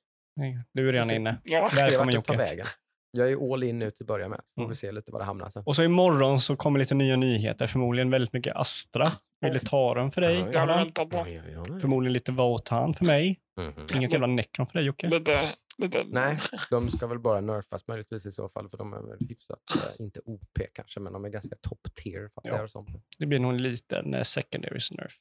[0.74, 1.42] Du är redan inne.
[1.44, 1.70] Ja.
[1.76, 2.66] Välkommen Jocke.
[3.12, 4.42] Jag är all in nu till att börja med.
[4.46, 4.70] Så får Mm.
[4.70, 5.64] vi se lite var det hamnar sen.
[5.66, 7.68] Och så imorgon så kommer lite nya nyheter.
[7.68, 9.12] Förmodligen väldigt mycket Astra.
[9.42, 10.36] Militarum för dig.
[10.40, 10.48] Ja.
[10.54, 11.28] Ja, ja,
[11.68, 11.80] ja.
[11.80, 13.40] Förmodligen lite Votan för mig.
[13.58, 13.88] Mhm.
[13.96, 15.08] Inget jävla Necron för dig Jocke.
[15.08, 15.40] Lite,
[15.78, 16.04] lite.
[16.08, 16.38] Nej,
[16.72, 20.06] de ska väl bara nerfas möjligtvis i så fall, för de är väl hyfsat, eh,
[20.06, 22.62] inte OP kanske, men de är ganska top tier fattar Ja.
[22.62, 23.02] det som.
[23.20, 25.14] Det blir nog en liten eh, secondary nerf.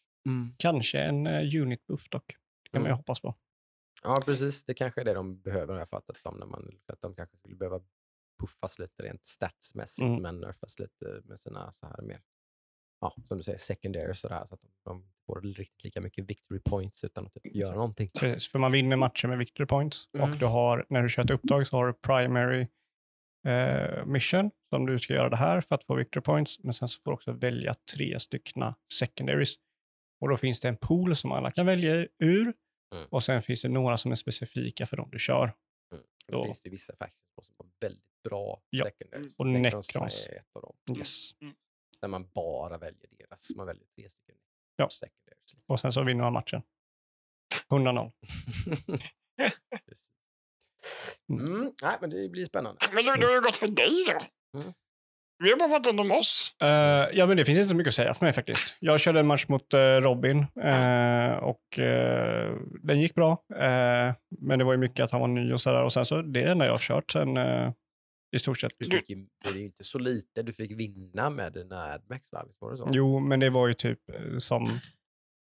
[0.56, 2.26] Kanske en eh, unit buff dock.
[2.64, 2.96] Det kan man ju Mm.
[2.98, 3.34] hoppas på.
[4.02, 4.64] Ja, precis.
[4.64, 6.36] Det kanske är det de behöver har jag fattat som.
[6.38, 7.80] När man, att de kanske skulle behöva
[8.40, 10.22] buffas lite rent statsmässigt, Mm.
[10.22, 12.20] men nerfas lite med sina så här mer,
[13.00, 16.60] ja, som du säger, secondary sådär, så att de, de får riktigt lika mycket victory
[16.60, 18.10] points utan att typ göra någonting.
[18.18, 20.08] Precis, för man vinner matcher med victory points.
[20.14, 20.30] Mm.
[20.32, 22.66] Och du har, när du kör ett uppdrag så har du primary
[23.46, 26.58] eh, mission som du ska göra det här för att få victory points.
[26.62, 29.54] Men sen så får du också välja tre styckna secondaries.
[30.20, 32.54] Och då finns det en pool som alla kan välja ur.
[32.94, 33.06] Mm.
[33.10, 35.54] Och sen finns det några som är specifika för de du kör.
[35.92, 36.04] Mm.
[36.26, 38.84] Då finns det vissa factions som har väldigt bra Ja.
[38.84, 39.34] secondaries.
[39.36, 40.26] Och Necrons Necrons.
[40.26, 40.96] är ett av dem.
[40.98, 41.30] Yes.
[42.00, 43.50] Där man bara väljer deras.
[43.56, 44.36] Man väljer tre stycken
[44.76, 44.88] Ja.
[44.88, 45.38] secondaries.
[45.40, 45.60] liksom.
[45.66, 46.62] Och sen så vinner man matchen.
[47.70, 48.12] 100-0.
[49.86, 50.10] Precis.
[51.28, 52.78] Mm, nej, men det blir spännande.
[52.92, 54.58] Men då har det gått för dig då.
[54.58, 54.72] Mm.
[55.40, 56.54] Vi har bara pratat om oss.
[56.62, 56.68] Eh,
[57.18, 58.76] ja, men det finns inte så mycket att säga för mig faktiskt.
[58.80, 61.62] Jag körde en match mot eh, Robin eh, och
[62.82, 63.44] den gick bra.
[64.40, 65.82] Men det var ju mycket att han var ny och sådär.
[65.82, 67.38] Och sen så, det är det enda jag har kört sen
[68.36, 68.72] i stort sett.
[68.78, 72.32] Du fick ju, det är ju inte så lite du fick vinna med dina Admax,
[72.32, 72.44] va?
[72.46, 72.86] Visst var det så?
[72.92, 74.00] Jo, men det var ju typ
[74.38, 74.80] som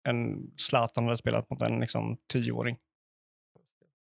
[0.07, 2.77] en Zlatan hade spelat mot en liksom tioåring.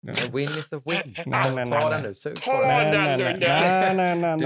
[0.09, 1.15] A win is a win.
[1.25, 2.01] Nej, nej, Ta nej, den nej.
[2.01, 2.67] nu, sug på Ta den.
[2.67, 4.37] Nej, den nej, nej, det- nej, nej, nej,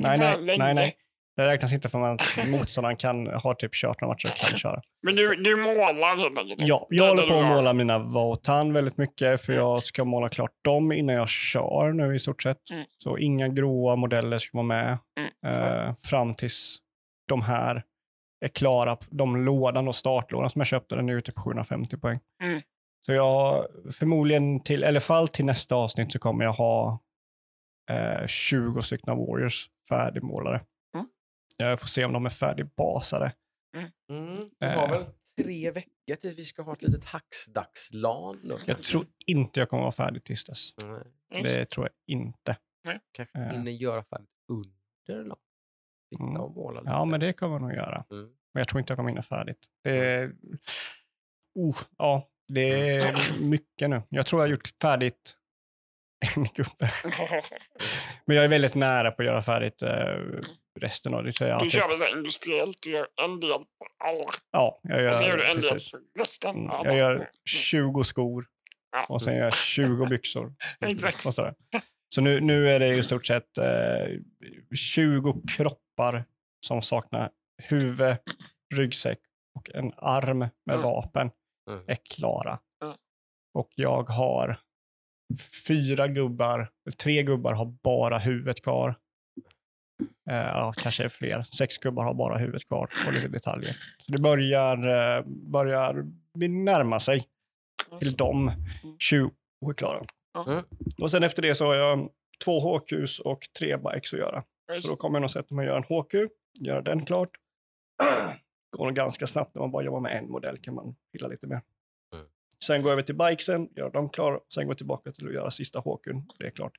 [0.00, 0.96] nej, nej, nej, nej.
[1.36, 4.80] Det räknas inte för att motståndaren kan, har typ kört några matcher och kan köra.
[5.02, 6.60] Men du, du målar helt enkelt.
[6.68, 10.50] Ja, jag håller på att måla mina Votan väldigt mycket för jag ska måla klart
[10.64, 12.70] dem innan jag kör nu i stort sett.
[12.70, 12.84] Mm.
[12.98, 15.30] Så inga gråa modeller ska vara med Mm.
[15.86, 16.76] eh, fram tills
[17.28, 17.82] de här
[18.44, 18.96] är klara.
[19.10, 22.18] De lådan och startlådan som jag köpte, den är ju typ 750 poäng.
[22.42, 22.60] Mm.
[23.06, 27.00] Så jag förmodligen till, eller fall till nästa avsnitt så kommer jag ha
[27.90, 30.64] eh, 20 stycken Warriors färdigmålade.
[30.94, 31.08] Mm.
[31.56, 33.32] Jag får se om de är färdigbasade.
[34.10, 34.90] Mm, vi har Eh.
[34.90, 35.04] väl
[35.36, 38.52] tre veckor tills vi ska ha ett litet hacksdagslan.
[38.66, 40.70] Jag tror inte jag kommer vara färdig tills dess.
[40.84, 41.02] Nej,
[41.42, 41.54] Yes.
[41.54, 42.56] Det tror jag inte.
[43.12, 43.48] kanske Eh.
[43.50, 45.36] hinner göra färdigt under då.
[46.10, 46.40] Sitta Mm.
[46.40, 46.92] och måla lite.
[46.92, 48.04] Ja, men det kommer jag nog göra.
[48.10, 48.24] Mm.
[48.24, 49.58] Men jag tror inte jag kommer hinna färdigt.
[49.84, 50.32] Det är,
[51.54, 54.02] oh, ja, det är mycket nu.
[54.08, 55.34] Jag tror jag har gjort färdigt
[56.36, 56.90] en gubbe.
[58.26, 60.16] Men jag är väldigt nära på att göra färdigt eh,
[60.80, 61.32] resten av det.
[61.32, 64.34] Så jag, Du typ, kör väl industriellt, du gör en del på alla.
[64.50, 66.50] ja, jag Och sen gör gör, du en del på resten.
[66.56, 68.44] Mm, Ja, Jag gör 20 skor
[68.92, 69.06] Ja.
[69.08, 70.54] och sen gör jag 20 byxor.
[70.80, 71.26] Exakt.
[71.26, 71.54] Och sådär.
[72.14, 73.64] Så nu, nu är det i stort sett eh,
[74.76, 76.24] 20 kroppar
[76.66, 77.30] som saknar
[77.62, 78.16] huvud,
[78.74, 79.18] ryggsäck
[79.54, 80.82] och en arm med Mm.
[80.82, 81.30] vapen
[81.68, 81.84] Mm.
[81.86, 82.58] är klara.
[82.82, 82.96] Mm.
[83.54, 84.60] Och jag har
[85.66, 86.70] fyra gubbar,
[87.02, 88.94] tre gubbar har bara huvudet kvar.
[90.30, 91.42] Eh, ja, kanske fler.
[91.42, 93.76] Sex gubbar har bara huvudet kvar och lite detaljer.
[93.98, 96.04] Så det börjar, eh, börjar
[96.48, 97.28] närma sig
[98.00, 98.52] till de
[98.98, 99.30] 20
[99.68, 100.04] är klara.
[100.46, 100.64] Mm.
[101.00, 102.08] Och sen efter det så har jag
[102.44, 104.44] två HQs och tre bikes att göra.
[104.80, 106.30] Så då kommer jag nog sätta mig och göra en HQ,
[106.60, 107.30] göra den klart.
[108.70, 111.46] Går nog ganska snabbt när man bara jobbar med en modell kan man pilla lite
[111.46, 111.60] mer.
[112.14, 112.26] Mm.
[112.66, 115.34] Sen går jag över till bikesen, gör dem klara, sen går jag tillbaka till att
[115.34, 116.22] göra sista HQn.
[116.38, 116.72] Det är klart.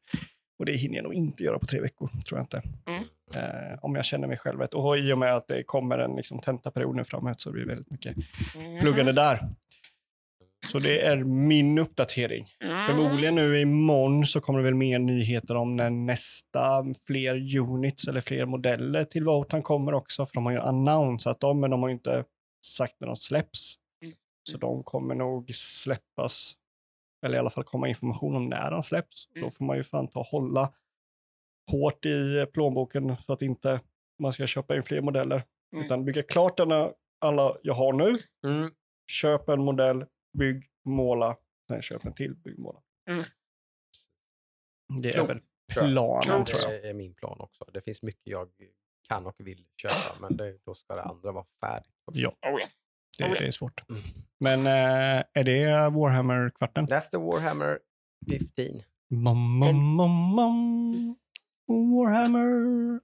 [0.60, 2.61] Och det hinner jag nog inte göra på tre veckor, tror jag inte.
[2.88, 3.03] Mm.
[3.38, 4.74] Eh, om jag känner mig själv rätt.
[4.74, 7.68] Och i och med att det kommer en liksom, tentaperiod nu framåt så blir det
[7.68, 8.16] väldigt mycket
[8.56, 8.80] Mm.
[8.80, 9.49] pluggande där.
[10.68, 12.45] Så det är min uppdatering.
[12.64, 12.81] Mm.
[12.81, 18.22] Förmodligen nu imorgon så kommer det väl mer nyheter om när nästa fler units eller
[18.22, 20.26] fler modeller till Votan kommer också.
[20.26, 22.23] För de har ju annonsat dem, men de har ju inte
[22.65, 23.76] sagt när de släpps.
[24.06, 24.15] Mm.
[24.49, 26.53] Så de kommer nog släppas,
[27.26, 29.27] eller i alla fall komma information om när de släpps.
[29.36, 29.44] Mm.
[29.45, 30.73] Då får man ju fan ta och hålla
[31.72, 33.80] hårt i plånboken så att inte
[34.22, 35.44] man ska köpa in fler modeller.
[35.73, 35.86] Mm.
[35.86, 36.91] Utan bygga klart denna,
[37.22, 38.72] alla jag har nu, Mm.
[39.11, 40.06] köp en modell,
[40.40, 41.38] bygg, måla,
[41.68, 42.80] sen köp en till, bygg, måla.
[43.10, 43.26] Mm.
[45.02, 45.41] Det är väl
[45.74, 45.94] tror jag.
[45.94, 46.82] planen tror jag.
[46.82, 47.66] Det är min plan också.
[47.74, 48.49] Det finns mycket jag
[49.10, 51.91] kan och vill köpa, men det, då ska det andra vara färdigt.
[52.11, 52.61] Ja, Oh,
[53.20, 53.28] ja.
[53.28, 53.90] det, det är svårt.
[53.90, 54.02] Mm.
[54.40, 56.88] Men eh, är det Warhammer-kvarten?
[56.88, 57.80] That's the Warhammer
[58.30, 58.66] 15.
[59.11, 61.16] Mom, mom, mom, mom.
[61.68, 62.99] Warhammer.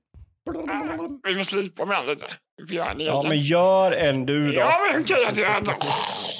[1.23, 2.25] Vi får slipa med den lite.
[2.73, 4.59] Göra Ja, men gör en du då.
[4.59, 5.71] Ja, men okej att jag inte...
[5.71, 6.34] Mm.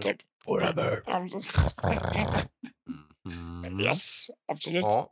[0.00, 0.16] Typ.
[0.46, 1.02] Warhammer.
[1.06, 1.50] Ja, precis.
[3.26, 3.80] Mm.
[3.80, 4.84] Yes, absolut.
[4.84, 5.10] Ja.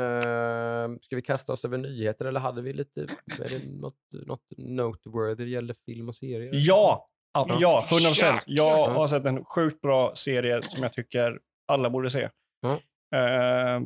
[0.00, 3.94] Ehm, ska vi kasta oss över nyheter eller hade vi lite, är det något,
[4.26, 6.50] något noteworthy gäller film och serier?
[6.52, 8.42] Ja, ja, ja 100 procent.
[8.46, 11.38] Jag har sett en sjukt bra serie som jag tycker
[11.72, 12.28] alla borde se.
[12.60, 12.72] Ja.
[13.18, 13.80] Eh,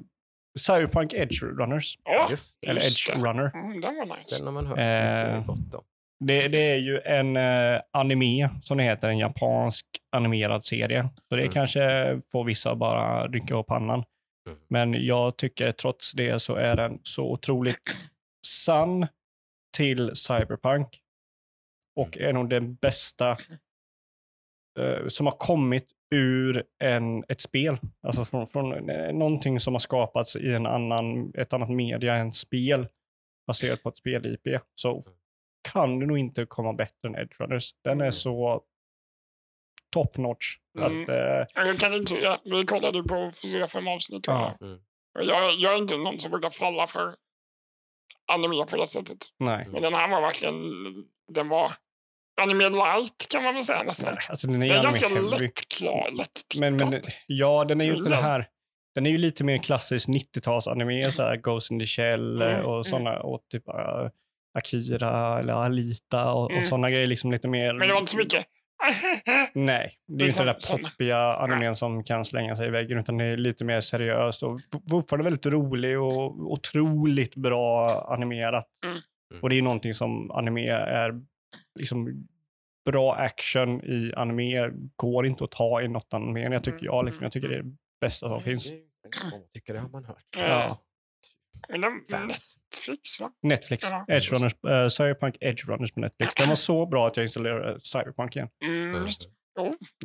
[0.59, 1.99] Cyberpunk Edge Runners.
[2.29, 2.69] Det.
[2.71, 3.11] Eller Edge.
[3.11, 3.51] Runner.
[3.55, 4.37] mm, den var nice.
[4.39, 5.85] Den har man hört mycket gott om.
[6.21, 11.09] Det, det är ju en eh, anime, som det heter, en japansk animerad serie.
[11.29, 11.53] Så det Mm.
[11.53, 14.05] kanske får vissa bara rycka upp pannan.
[14.49, 14.59] Mm.
[14.69, 17.77] Men jag tycker trots det så är den så otroligt
[18.47, 19.07] sann
[19.77, 21.01] till Cyberpunk.
[21.97, 22.29] Och Mm.
[22.29, 23.31] är nog den bästa
[24.81, 27.77] eh, som har kommit ur en, ett spel.
[28.03, 32.33] Alltså från, från eh, någonting som har skapats i en annan, ett annat media än
[32.33, 32.87] spel
[33.47, 34.61] baserat på ett spel-IP.
[34.75, 35.03] Så
[35.75, 37.71] kan det nog inte komma bättre än Edge Runners.
[37.85, 38.13] Den är Mm.
[38.13, 38.63] så
[39.93, 40.47] top notch.
[40.79, 41.03] Mm.
[41.03, 44.27] Att, eh, Jag kan inte, ja, vi kollade på fyra, fem avsnitt.
[44.27, 44.55] Ja.
[44.61, 44.79] Mm.
[45.19, 47.15] Jag, jag är inte någon som brukar falla för
[48.33, 49.19] anime på det sättet.
[49.39, 49.67] nej.
[49.73, 50.55] Men den här var verkligen,
[51.33, 51.73] den var
[52.43, 54.17] anime light kan man väl säga nästan.
[54.31, 57.97] Alltså, den är, Den är anime ganska lättklar, lätt Men, men ja, den är ju
[57.97, 58.49] inte det här.
[58.95, 62.67] Den är ju lite mer klassisk 90-tals-anime, så här Ghost in the Shell eh, Mm,
[62.67, 62.85] och mm.
[62.85, 64.09] sådana, och typ eh,
[64.55, 66.61] Akira eller Alita och, Mm.
[66.61, 67.07] och sådana grejer.
[67.07, 67.75] Liksom lite mer...
[67.75, 68.47] Men det var inte så mycket.
[69.55, 72.71] Nej, det är Det är inte den där poppiga animen som kan slänga sig i
[72.71, 74.61] väggen, utan det är lite mer seriöst och
[74.91, 78.67] fortfarande väldigt rolig och otroligt bra animerat.
[78.87, 78.99] Mm.
[79.43, 81.21] Och det är någonting som anime är,
[81.79, 82.27] liksom
[82.91, 86.41] bra action i anime går inte att ta i något anime.
[86.41, 88.73] Jag tycker, Mm, jag, liksom, mm, jag tycker det är det bästa som finns.
[89.55, 90.25] Tycker det har man hört.
[90.37, 90.79] Ja.
[91.69, 92.57] Men den, Fans.
[92.77, 93.33] Netflix va?
[93.43, 94.05] Netflix, Ja.
[94.09, 96.35] Edge Runners, uh, Cyberpunk Edge Runners på Netflix.
[96.35, 98.49] Den var så bra att jag installerade Cyberpunk igen.
[98.65, 99.29] Mm, just det.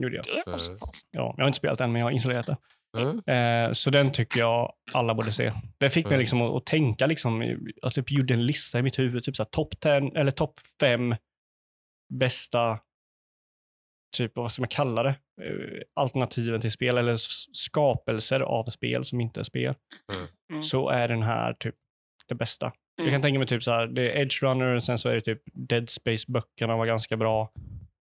[0.02, 0.26] Gjorde jag.
[0.26, 0.72] Det var så.
[1.12, 2.58] Ja, jag har inte spelat den, men jag har installerat det.
[2.98, 3.76] Mm.
[3.76, 5.54] Så den tycker jag alla borde se.
[5.78, 6.20] Det fick mig Mm.
[6.20, 9.80] liksom att, att tänka, liksom, jag typ gjorde en lista i mitt huvud, typ topp
[9.80, 11.16] 10 eller topp 5
[12.14, 12.80] bästa,
[14.18, 15.16] typ vad ska man kalla det,
[15.96, 17.16] alternativen till spel eller
[17.56, 19.74] skapelser av spel som inte är spel.
[20.52, 20.62] Mm.
[20.62, 21.76] Så är den här typ
[22.28, 22.72] det bästa.
[22.96, 23.12] Jag Mm.
[23.12, 25.42] kan tänka mig typ så här, det är Edge Runner, sen så är det typ
[25.54, 27.52] Dead Space-böckerna var ganska bra.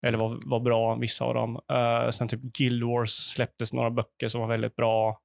[0.05, 1.59] Eller var, var bra, vissa av dem.
[1.71, 5.21] Eh, sen typ Guild Wars släpptes några böcker som var väldigt bra.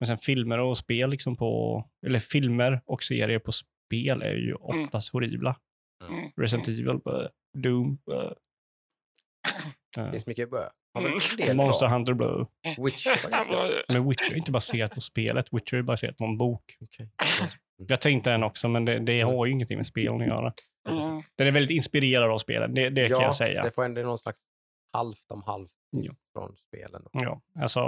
[0.00, 4.50] Men sen filmer och spel liksom på, eller filmer och serier på spel är ju
[4.50, 4.84] Mm.
[4.84, 5.56] oftast horribla.
[6.08, 6.30] Mm.
[6.36, 7.28] Resident Evil, bö.
[7.58, 7.98] Doom.
[8.06, 8.32] bö.
[9.96, 10.62] Det Eh, finns mycket bö.
[11.02, 11.46] Har Mm.
[11.46, 11.94] del Monster bra.
[11.96, 12.46] Hunter Blue.
[12.84, 13.70] Witcher ganska bra.
[13.88, 15.46] Men Witcher är inte baserat på spelet.
[15.52, 16.62] Witcher är baserat på en bok.
[16.80, 17.08] Okej.
[17.88, 20.52] Jag tänkte den också, men det, det har ju ingenting med spelen att göra.
[20.88, 21.22] Mm.
[21.36, 23.62] Den är väldigt inspirerad av spelen, det, det kan jag säga.
[23.62, 24.42] det får ändå någon slags
[24.92, 26.12] halvt om halvt Ja.
[26.32, 27.02] från spelen.
[27.04, 27.10] Då.
[27.12, 27.80] Ja, alltså,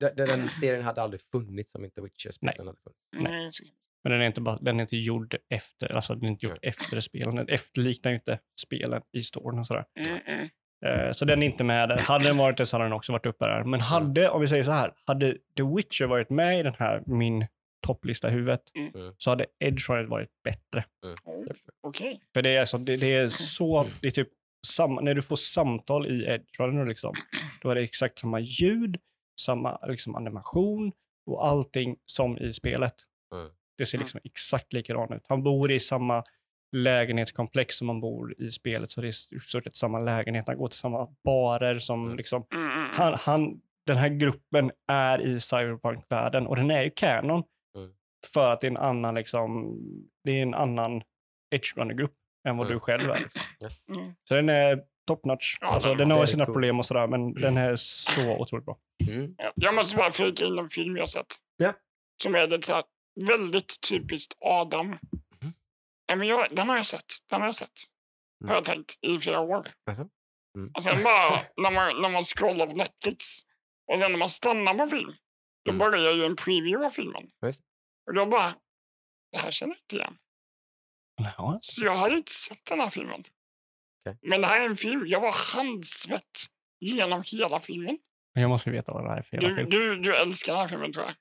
[0.00, 3.60] Den, den serien hade aldrig funnits om inte Witcher-spelen hade funnits.
[3.60, 3.70] Mm.
[4.04, 6.58] men den är inte, bara, den är inte gjord efter, alltså den är inte gjord
[6.62, 7.34] efter spelen.
[7.36, 9.84] Den efterliknar ju inte spelen i storyn och sådär.
[10.26, 10.48] Mm.
[10.86, 11.06] Mm.
[11.06, 11.98] Eh, Så den är inte med där.
[11.98, 13.64] Hade den varit det så hade den också varit uppe där.
[13.64, 17.02] Men hade, om vi säger så här, hade The Witcher varit med i den här,
[17.06, 17.46] min
[17.86, 19.14] topplista i huvudet, Mm.
[19.18, 20.84] så hade Edge Runner varit bättre.
[21.48, 21.72] Förstår.
[21.82, 22.20] Okej.
[22.34, 24.28] För det är, alltså, det, det är så, det är typ
[24.66, 27.14] samma, när du får samtal i Edge Runner liksom,
[27.62, 28.98] då är det exakt samma ljud,
[29.40, 30.92] samma liksom, animation
[31.26, 32.94] och allting som i spelet.
[33.34, 33.48] Mm.
[33.78, 35.22] Det ser liksom exakt likadant ut.
[35.28, 36.24] Han bor i samma
[36.72, 40.44] lägenhetskomplex som man bor i spelet, så det är i stort sett samma lägenhet.
[40.46, 42.16] Han går till samma barer som Mm.
[42.16, 42.70] liksom, Mm.
[42.70, 42.88] Mm.
[42.94, 47.42] han, han, den här gruppen är i cyberpunk-världen och den är ju canon
[47.76, 47.90] Mm.
[48.32, 49.76] för att det är en annan liksom,
[50.24, 51.02] det är en annan
[51.54, 52.12] edge runner-grupp
[52.48, 52.76] än vad Mm.
[52.76, 53.18] du själv är.
[53.18, 53.40] Liksom.
[53.88, 54.14] Mm.
[54.28, 55.58] Så den är top notch.
[55.60, 56.54] Ja, Alltså, den har sina cool.
[56.54, 58.76] problem och sådär, men den är så otroligt bra.
[59.10, 59.34] Mm.
[59.38, 61.26] Ja, Jag måste bara flika in en film jag sett.
[61.56, 61.72] Ja.
[62.22, 62.84] Som är lite så här,
[63.26, 64.98] väldigt typiskt Adam.
[66.16, 67.12] Men jag, den har jag sett.
[67.30, 67.70] Den har jag sett.
[68.40, 68.48] Mm.
[68.48, 69.66] Har jag tänkt i flera år.
[69.86, 70.08] Alltså?
[70.58, 70.70] Mm.
[70.74, 73.24] Och sen bara när man, när man scrollar på Netflix
[73.92, 75.14] och sen när man stannar på film.
[75.64, 75.78] Då Mm.
[75.78, 77.30] börjar ju en preview av filmen.
[77.46, 77.60] Just.
[78.06, 78.54] Och då bara,
[79.32, 80.18] det här känner jag inte igen.
[81.36, 83.20] Ja, Så jag har inte sett den här filmen.
[83.20, 84.18] Okej.
[84.22, 86.38] Men det här är en film, jag var handsvett
[86.80, 87.98] genom hela filmen.
[88.34, 89.70] men jag måste veta vad det här är för jävla Du, film.
[89.70, 91.14] du, du älskar den här filmen tror jag.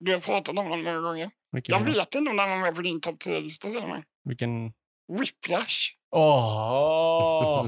[0.00, 1.30] Du har pratat om den många gånger.
[1.52, 4.04] Vilken, Jag vet inte om den var med på din topp 10-lista till och med.
[4.28, 4.72] Vilken...
[5.20, 5.76] Whiplash.
[6.10, 7.66] Åh!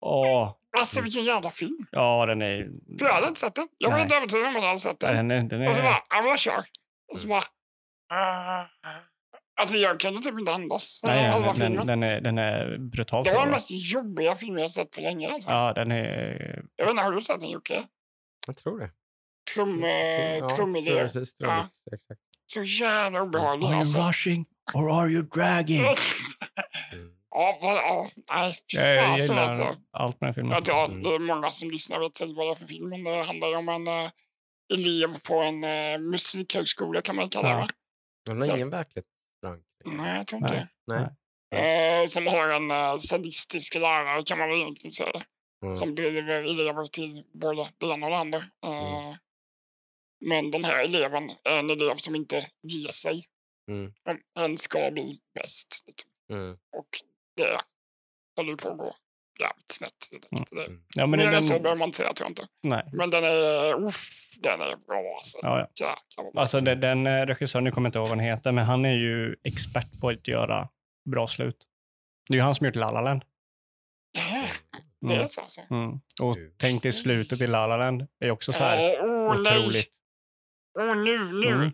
[0.00, 0.54] Åh!
[0.78, 1.86] Alltså vilken jävla film.
[1.90, 2.70] Ja, den är...
[2.98, 3.68] För jag hade inte sett den.
[3.78, 4.02] Jag var Nej.
[4.02, 5.28] inte övertygad om att jag hade sett den.
[5.28, 5.84] Den är, den Och så är...
[5.84, 6.64] bara, ja men jag kör.
[7.12, 7.44] Och så bara...
[9.60, 11.00] Alltså jag kunde typ inte andas.
[11.04, 14.70] Nej, den, den, den, är, den är brutalt Det var den mest jobbiga filmen jag
[14.70, 15.32] sett på länge.
[15.32, 15.50] Alltså.
[15.50, 16.64] Ja, den är...
[16.76, 17.86] Jag vet inte, har du sett den Jocke?
[18.46, 18.90] Jag tror det.
[19.54, 20.90] Trum, ja, Trumidé.
[20.90, 22.20] precis, trummis, exakt.
[22.46, 23.98] Så jävla obehaglig Are you alltså.
[23.98, 25.84] rushing or are you dragging?
[27.32, 29.76] Ja, vad, ja, nej, fy Jag, fasen gillar alltså.
[29.92, 30.52] allt med den filmen.
[30.52, 31.02] Jag tror Mm.
[31.02, 33.56] det är många som lyssnar vet vad det är för film, men det handlar ju
[33.56, 34.10] om en eh,
[34.72, 37.54] elev på en eh, musikhögskola kan man kalla det.
[37.54, 37.60] Ja.
[37.60, 37.68] va?
[38.26, 39.96] Den har Så- ingen verklighetsförankring.
[39.96, 41.08] Nej, jag tror inte Nej.
[41.50, 42.00] det.
[42.00, 45.22] Eh, som har en eh, sadistisk lärare kan man väl egentligen säga.
[45.64, 45.74] Mm.
[45.74, 48.38] Som driver elever till både det ena och det andra.
[48.66, 49.16] Eh, Mm.
[50.24, 53.26] Men den här eleven är en elev som inte ger sig.
[53.70, 53.92] Mm.
[54.04, 55.84] Men En ska bli bäst.
[55.86, 56.10] Liksom.
[56.32, 56.52] Mm.
[56.52, 56.88] Och
[57.36, 57.60] det
[58.36, 58.94] håller på att gå
[59.40, 59.92] jävligt snett.
[60.10, 60.82] Det- Mm.
[60.96, 62.46] Ja, men Mer än den, så behöver man inte säga tror jag inte.
[62.62, 62.84] nej.
[62.92, 65.38] Men den är, uff, den är bra alltså.
[65.42, 65.66] Ja, ja.
[65.86, 66.40] Jäklar vad bra.
[66.42, 68.84] Alltså den, den eh, regissören, nu kommer jag inte ihåg vad han heter, men han
[68.84, 70.68] är ju expert på att göra
[71.10, 71.66] bra slut.
[72.28, 73.24] Det är ju han som gjort La La Land.
[74.12, 74.46] Ja,
[75.00, 75.22] det Mm.
[75.22, 75.60] är så alltså.
[75.70, 76.00] Mm.
[76.22, 76.52] Och Mm.
[76.56, 79.84] tänk dig slutet i La La Land är också så här Åh nej!
[80.78, 81.72] Åh nu, nu, Mm.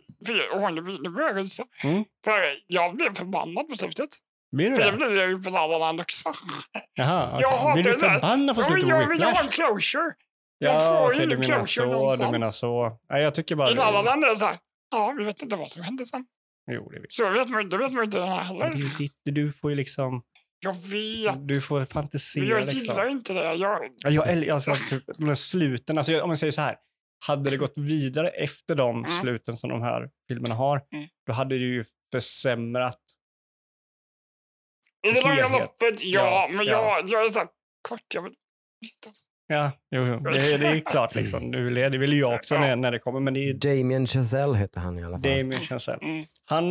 [1.28, 1.64] jag rysa.
[1.82, 2.04] Mm.
[2.24, 4.08] För jag blev förbannad på slutet.
[4.52, 4.96] Blir du För det det?
[4.96, 6.32] blir jag ju på La La Land också.
[6.94, 7.40] Jaha, okej.
[7.42, 9.48] Jag Blir du det förbannad på men slutet jag vill ha Whiplash?
[9.50, 10.14] closure.
[10.58, 12.32] jag Ja, får okej, ingen du menar closure så, du någonstans.
[12.32, 12.98] menar så.
[13.10, 14.02] Nej, jag tycker I bara...
[14.02, 14.58] Land är det så här,
[14.90, 16.26] ja vi vet inte vad som hände sen.
[16.70, 18.44] Jo, det vet Så vet man, det vet man inte den här jag.
[18.44, 18.70] heller.
[18.70, 20.22] Det är ditt, du får ju liksom...
[20.60, 21.48] Jag vet.
[21.48, 22.78] Du får Men fantisera jag liksom.
[22.80, 23.54] gillar inte det.
[23.54, 26.76] Jag, Ja, Jag, alltså, typ, sluten, alltså, jag- om jag säger så här.
[27.26, 29.10] Hade det gått vidare efter de Mm.
[29.10, 31.08] sluten som de här filmerna har, Mm.
[31.26, 33.00] då hade det ju försämrat.
[35.06, 36.20] I det långa loppet, ja.
[36.20, 36.72] Ja, men ja.
[36.72, 37.48] jag, jag är så här
[37.88, 38.00] kort.
[38.14, 38.34] Jag vill.
[39.48, 40.04] Ja, jo.
[40.04, 41.50] Det, det är klart liksom.
[41.50, 42.60] Du vill, det vill ju jag också Ja.
[42.60, 43.20] när, när det kommer.
[43.20, 45.22] Men det är Damien Chazelle heter han i alla fall.
[45.22, 45.98] Damien Chazelle.
[46.02, 46.22] Mm.
[46.44, 46.64] Han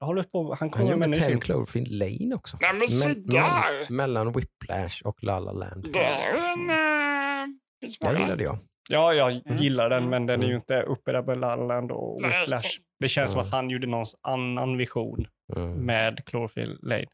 [0.00, 1.40] håller på, han han kommer med gjorde en ny 10 film.
[1.40, 2.58] Cloverfield Lane också.
[2.60, 3.90] Nej men se där!
[3.92, 5.88] Mellan Whiplash och La La Land.
[5.92, 6.70] Det är en...
[6.70, 8.58] Uh, finns Det gillade jag.
[8.92, 9.62] Ja, jag Mm.
[9.62, 10.10] gillar den, Mm.
[10.10, 10.60] men den är ju Mm.
[10.60, 12.78] inte uppe där på La La Land och Whiplash.
[13.00, 13.46] Det känns som Mm.
[13.48, 15.72] att han gjorde någon annan vision Mm.
[15.72, 17.06] med Cloverfield Lane.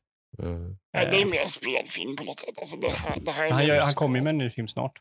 [0.42, 0.76] Mm.
[0.92, 2.58] Nej, det är Eh, mer en spelfilm på något sätt.
[2.58, 4.68] Alltså det här, det här är han, gör, han kommer ju med en ny film
[4.68, 4.98] snart.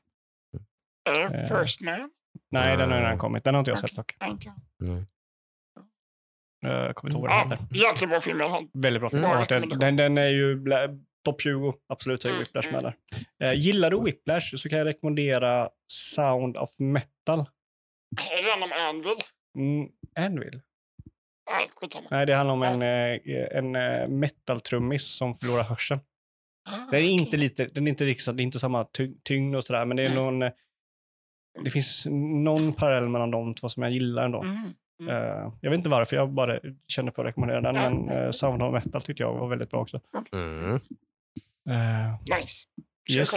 [1.10, 2.12] Är det eh, First Man?
[2.52, 3.20] Nej, den har redan Mm.
[3.20, 3.44] kommit.
[3.44, 3.90] Den har inte jag Okej.
[3.90, 4.16] sett dock.
[4.20, 4.54] Jag.
[4.90, 5.06] Mm.
[6.66, 7.76] Uh, kommer inte ihåg vad den Ja, heter.
[7.88, 8.68] jäkligt bra film i alla fall.
[8.74, 9.24] Väldigt bra film.
[9.24, 10.56] Ja, den, den, den är ju
[11.32, 12.94] topp 20, absolut, säger Mm, Whiplash med mm.
[13.40, 13.48] där.
[13.48, 17.40] Eh, gillar du Whiplash så kan jag rekommendera Sound of Metal.
[18.32, 19.18] Är det den om Anvil?
[19.58, 19.90] Mm,
[20.20, 20.62] Anvil?
[21.52, 21.70] Nej.
[22.12, 26.00] Nej, det handlar om en, eh, en eh, metal-trummis som förlorar hörseln.
[26.70, 27.40] Ah, Den är inte okej.
[27.40, 30.04] lite, den är inte liksom, det är inte samma ty- tyngd och sådär, men det
[30.04, 30.24] är Mm.
[30.40, 30.52] någon,
[31.64, 32.06] det finns
[32.44, 34.42] någon parallell mellan de två som jag gillar ändå.
[34.42, 34.58] Mm.
[35.02, 35.52] Mm.
[35.62, 38.74] Jag vet inte varför, jag bara kände för att rekommendera den, men uh, Sound of
[38.74, 40.00] Metal tyckte jag var väldigt bra också.
[40.34, 40.80] Mm.
[41.70, 42.66] Eh, Nice.
[43.10, 43.30] Yes.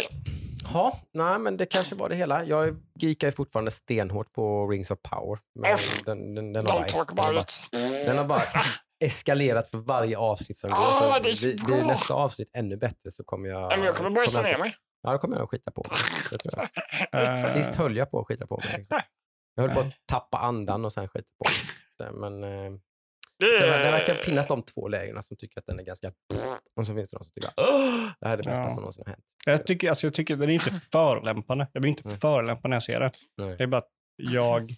[0.72, 2.44] Ja, nej, men det kanske var det hela.
[2.44, 5.38] Jag geekar ju fortfarande stenhårt på Rings of Power.
[5.60, 8.06] Men Uff, den, den, den, har bara, Don't talk den, har about bara, it.
[8.06, 8.42] den har bara
[9.04, 10.90] eskalerat för varje avsnitt som går.
[10.92, 13.68] Så det är blir, blir nästa avsnitt ännu bättre så kommer jag...
[13.68, 14.76] Men jag kommer börja jag ner mig.
[15.02, 15.98] Ja, då kommer jag att skita på mig.
[16.30, 16.68] Det tror
[17.12, 17.40] jag.
[17.44, 18.86] Eh, Sist höll jag på att skita på mig.
[19.54, 22.12] Jag höll på att tappa andan och sen skita på mig.
[22.30, 22.78] Men eh,
[23.38, 26.12] Det, det, det verkar finnas de två lägren som tycker att den är ganska...
[26.76, 28.68] Och så finns det de som tycker att "Åh, det här är det bästa Ja.
[28.68, 29.24] som någonsin har hänt.
[29.46, 31.68] Jag tycker, alltså, jag tycker den är inte förolämpande.
[31.72, 32.18] Jag blir inte Mm.
[32.18, 33.10] förolämpad när jag ser den.
[33.36, 33.56] Nej.
[33.56, 34.70] Det är bara att jag,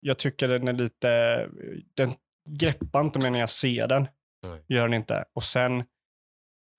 [0.00, 1.48] jag tycker den är lite,
[1.94, 2.12] den
[2.50, 4.08] greppar inte mig när jag ser den.
[4.46, 4.64] Nej.
[4.68, 5.24] Gör den inte.
[5.32, 5.78] Och sen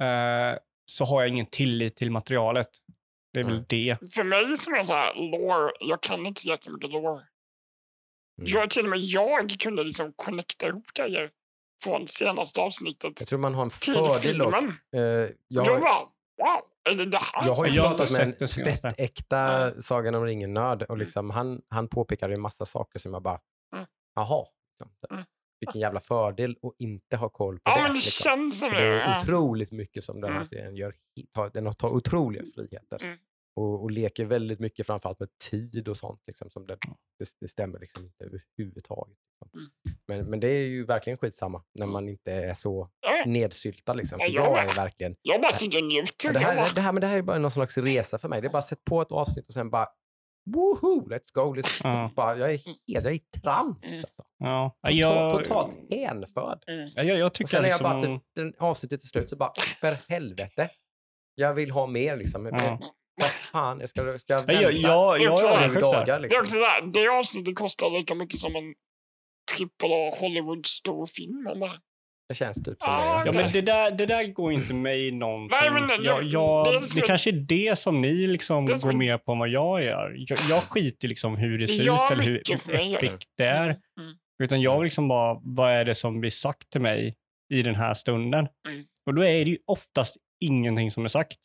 [0.02, 2.68] eh, så har jag ingen tillit till materialet.
[3.34, 3.66] Det är väl Nej.
[3.70, 4.14] det.
[4.14, 7.12] För mig som är så här lore, jag kan inte så jättemycket lore.
[7.12, 7.24] Mm.
[8.38, 11.32] Jag, till och med jag kunde liksom connecta ihop grejer
[11.84, 14.42] från senaste avsnittet Jag tror man har en fördel.
[14.42, 15.02] Eh,
[15.48, 18.48] Jag, bara, wow, är det det här Jag har ju Jag har pratat med en
[18.48, 23.40] tvättäkta Sagan om ringen-nörd och liksom han, han påpekade en massa saker som jag bara,
[23.76, 23.86] Mm.
[24.16, 24.46] jaha.
[24.80, 24.96] Liksom.
[25.12, 25.26] Mm.
[25.60, 27.82] Vilken jävla fördel att inte ha koll på Ja, det.
[27.82, 28.24] men det liksom.
[28.24, 28.78] känns som det.
[28.78, 29.18] det är ja.
[29.22, 30.46] otroligt mycket som den här Mm.
[30.46, 30.94] serien gör.
[31.54, 33.04] Den tar otroliga friheter.
[33.04, 33.18] Mm.
[33.56, 36.22] Och, och leker väldigt mycket framförallt med tid och sånt.
[36.28, 36.78] Liksom, som det,
[37.20, 39.18] det, det stämmer liksom inte överhuvudtaget.
[39.44, 39.60] Liksom.
[39.60, 39.72] Mm.
[40.08, 43.94] Men, men det är ju verkligen skitsamma när man inte är så Ja, nedsyltad.
[43.98, 44.18] Liksom.
[44.22, 46.34] Ja, jag jag är verkligen jag bara sitter och njuter.
[46.34, 48.42] Det, här, det, här, men det här är bara någon slags resa för mig.
[48.42, 49.88] Det är bara sätta på ett avsnitt och sen bara
[50.56, 51.54] woho, let's go.
[51.56, 52.12] Let's, Ja.
[52.16, 53.78] bara, jag är helt jag är i trans.
[53.84, 53.96] Mm.
[53.98, 54.24] Alltså.
[54.38, 54.78] Ja.
[54.82, 56.64] Total, jag, totalt hänförd.
[56.68, 56.90] mm.
[56.96, 58.02] Ja, jag, jag Och tycker sen när jag liksom...
[58.02, 60.70] bara, den, den avsnittet är slut så bara, för helvete.
[61.36, 62.46] Jag vill ha mer liksom.
[62.46, 62.80] Ja.
[63.22, 66.06] Vad fan, jag ska, ska jag Ja, vänta jag, jag, jag Sju är sju dagar
[66.06, 66.92] Det är liksom?
[66.94, 68.74] det avsnittet kostar lika mycket som en
[69.56, 71.50] trippel A Hollywood stor film.
[72.30, 73.26] Det känns typ som Ja, det.
[73.26, 75.58] Ja, men det där, det där går inte mig någonting.
[75.62, 78.28] Nej, men det- jag, det- jag, det är det, så- kanske är det som ni
[78.28, 80.16] liksom Det är så- går med på än vad jag gör.
[80.18, 82.38] Jag, jag skiter liksom hur det Det ser ut eller hur
[82.96, 83.70] epic det är.
[83.70, 84.14] Mm.
[84.44, 87.16] Utan jag vill liksom bara, vad är det som blir sagt till mig
[87.54, 88.48] i den här stunden?
[88.68, 88.84] Mm.
[89.06, 91.38] Och då är det ju oftast ingenting som är sagt.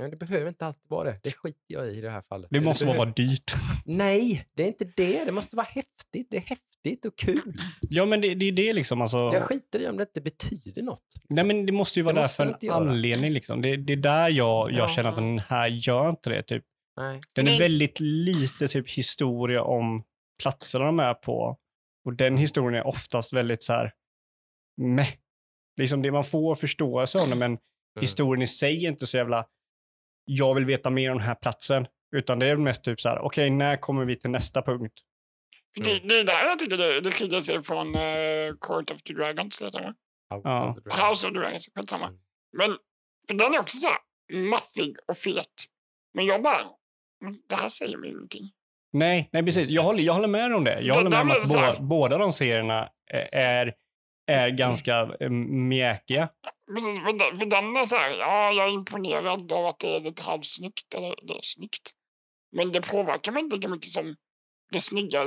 [0.00, 1.20] Nej, det behöver inte alltid vara det.
[1.22, 2.48] Det skiter jag i i det här fallet.
[2.50, 3.04] Det måste behöver...
[3.04, 3.54] vara dyrt.
[3.84, 5.24] Nej, det är inte det.
[5.24, 6.26] Det måste vara häftigt.
[6.30, 7.60] Det är häftigt och kul.
[7.80, 9.00] Ja, men det, det är det liksom.
[9.02, 11.02] Alltså, Jag skiter i om det inte betyder något.
[11.28, 12.76] nej, men det måste ju vara Det där för en göra.
[12.76, 13.30] anledning.
[13.32, 13.62] Liksom.
[13.62, 14.88] Det, det är där jag, jag Ja.
[14.88, 16.42] känner att den här gör inte det.
[16.42, 16.64] Typ.
[16.96, 17.20] Nej.
[17.32, 20.04] Den är väldigt lite typ historia om
[20.42, 21.58] platserna de är på.
[22.04, 23.92] Och den historien är oftast väldigt så här
[24.76, 25.08] meh.
[25.80, 27.58] Liksom det man får förståelse om det, men
[28.00, 29.46] historien i sig är inte så jävla
[30.24, 31.86] jag vill veta mer om den här platsen.
[32.16, 34.92] Utan det är mest typ så här, okej, när kommer vi till nästa punkt?
[35.76, 39.02] För det, det är där jag tycker det, det skiljer sig från uh, Court of
[39.02, 39.62] the Dragons.
[39.62, 39.94] Heter det.
[40.34, 40.68] House Ja.
[40.70, 41.08] of the Dragon.
[41.08, 42.06] House of the Dragons, skitsamma.
[42.06, 42.18] Mm.
[42.58, 42.76] Men
[43.28, 43.98] för den är också så här
[44.50, 45.64] maffig och fet.
[46.14, 46.60] Men jag bara,
[47.20, 48.50] "Men det här säger mig ingenting.
[48.92, 49.68] Nej, nej precis.
[49.68, 50.80] Jag håller, jag håller med om det.
[50.80, 53.40] Jag Det- håller med om att blir det så här- bå, båda de serierna eh,
[53.40, 53.74] är,
[54.26, 56.28] är ganska eh, mjäkiga.
[56.74, 59.96] Precis, för, den, för den är så här, ja, jag är imponerad av att det
[59.96, 60.94] är lite halvsnyggt.
[60.94, 61.90] Eller det är snyggt.
[62.56, 64.16] Men det påverkar mig inte lika mycket som
[64.72, 65.24] det snygga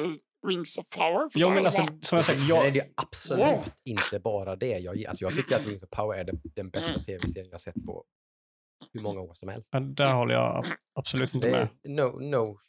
[0.48, 1.30] Rings of Power.
[1.40, 3.64] där men är alltså, som jag sagt, är jag, det ju absolut Wow.
[3.86, 4.78] inte bara det.
[4.80, 7.04] Jag, alltså jag tycker att Rings of Power är den, den bästa Mm.
[7.06, 8.04] tv-serien jag sett på
[8.94, 9.70] hur många år som helst.
[9.74, 10.66] ja, där håller jag
[11.00, 11.62] absolut inte Det med.
[11.84, 12.60] är no, no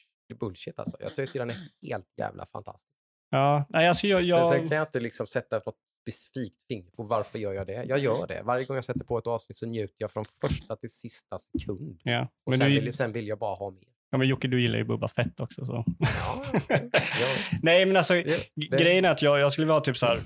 [0.40, 0.96] bullshit alltså.
[1.00, 1.56] Jag tycker den är
[1.88, 2.86] helt jävla fantastisk.
[3.30, 4.48] Ja, nej, alltså jag, Jag...
[4.48, 7.84] Sen kan jag inte liksom sätta något specifikt finger på varför gör jag det.
[7.84, 8.42] Jag gör det.
[8.44, 12.00] Varje gång jag sätter på ett avsnitt så njuter jag från första till sista sekund.
[12.04, 12.28] ja.
[12.46, 13.82] Och sen, du, vill, sen vill jag bara ha mer.
[14.10, 15.64] ja, men Jocke, du gillar ju Bubba Fett också.
[15.66, 15.84] Så.
[15.98, 16.78] Ja, ja,
[17.62, 20.06] Nej, men alltså, ja, det- Grejen är att jag, jag skulle vilja ha typ så
[20.06, 20.20] här,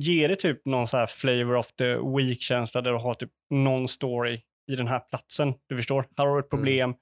[0.00, 3.88] ge det typ någon så här flavor of the week-känsla där du har typ någon
[3.88, 4.40] story
[4.72, 5.54] i den här platsen.
[5.66, 6.08] Du förstår?
[6.16, 6.58] Här har du ett Mm.
[6.64, 6.94] problem,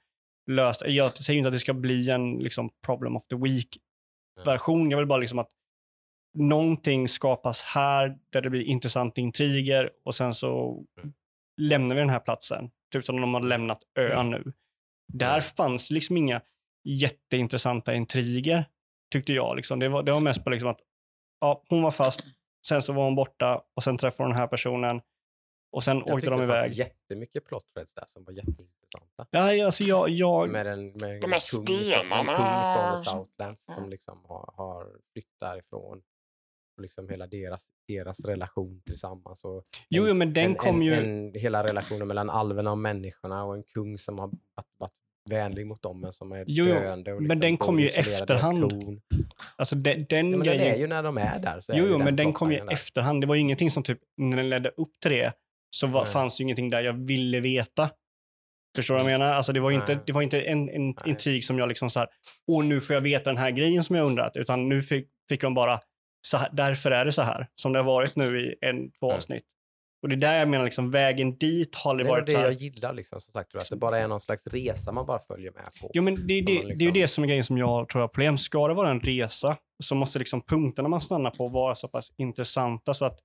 [0.50, 0.82] löst.
[0.86, 4.90] Jag säger inte att det ska bli en liksom, problem of the week-version.
[4.90, 5.50] Jag vill bara liksom att
[6.36, 11.12] någonting skapas här där det blir intressanta intriger och sen så Mm.
[11.60, 12.70] lämnar vi den här platsen.
[12.92, 14.52] Typ som de har lämnat ön nu.
[15.12, 15.40] Där Mm.
[15.42, 16.40] fanns liksom inga
[16.84, 18.64] jätteintressanta intriger,
[19.12, 19.56] tyckte jag.
[19.56, 19.78] Liksom.
[19.78, 20.80] Det, var, det var mest på liksom att
[21.40, 22.20] ja, hon var fast,
[22.68, 25.00] sen så var hon borta och sen träffade hon den här personen
[25.72, 26.72] och sen Jag åkte tyckte de det fanns iväg.
[26.72, 29.26] jättemycket plot threads där som var jätteintressanta.
[29.30, 32.96] Ja, alltså jag, jag, Med en, med en De här från, en stenarna kung från
[33.04, 33.10] the.
[33.10, 36.02] Southlands som liksom har, har flytt därifrån.
[36.76, 39.44] Och liksom hela deras, deras relation tillsammans.
[39.44, 40.94] Och jo, en- jo, men den en, kom en, ju...
[40.94, 44.30] en, hela relationen mellan alverna och människorna och en kung som har
[44.78, 44.92] varit,
[45.30, 47.12] vänlig mot dem, men som är Jo, döende.
[47.12, 48.72] Och men liksom den går kom ju i efterhand.
[49.56, 50.64] Alltså den, den Ja, men grejen...
[50.64, 51.60] den är ju när de är där.
[51.60, 53.20] Så Jo, jo, men den kom ju i efterhand.
[53.20, 55.32] Det var ju ingenting som typ, när den ledde upp till det,
[55.70, 57.90] så var, fanns ju ingenting där jag ville veta.
[58.76, 59.32] Förstår du vad jag menar?
[59.32, 61.98] Alltså det var ju inte, det var inte en, en intrigue som jag liksom så
[61.98, 62.08] här,
[62.46, 65.40] åh nu får jag veta den här grejen som jag undrat, utan nu fick, fick
[65.40, 65.80] de bara,
[66.26, 69.06] så här, därför är det så här, som det har varit nu i en, två
[69.06, 69.16] Mm.
[69.16, 69.44] avsnitt.
[70.02, 72.26] Och det är där jag menar, liksom, vägen dit har aldrig Det är nog varit
[72.26, 74.20] det så här, jag gillar, liksom, som sagt, tror jag, att det bara är någon
[74.20, 75.90] slags resa man bara följer med på.
[75.94, 77.58] Jo, men det, är det, man det är ju liksom- det som är grejen som
[77.58, 78.36] jag tror har problem.
[78.36, 82.12] Ska det vara en resa så måste liksom punkterna man stannar på vara så pass
[82.18, 83.18] intressanta så att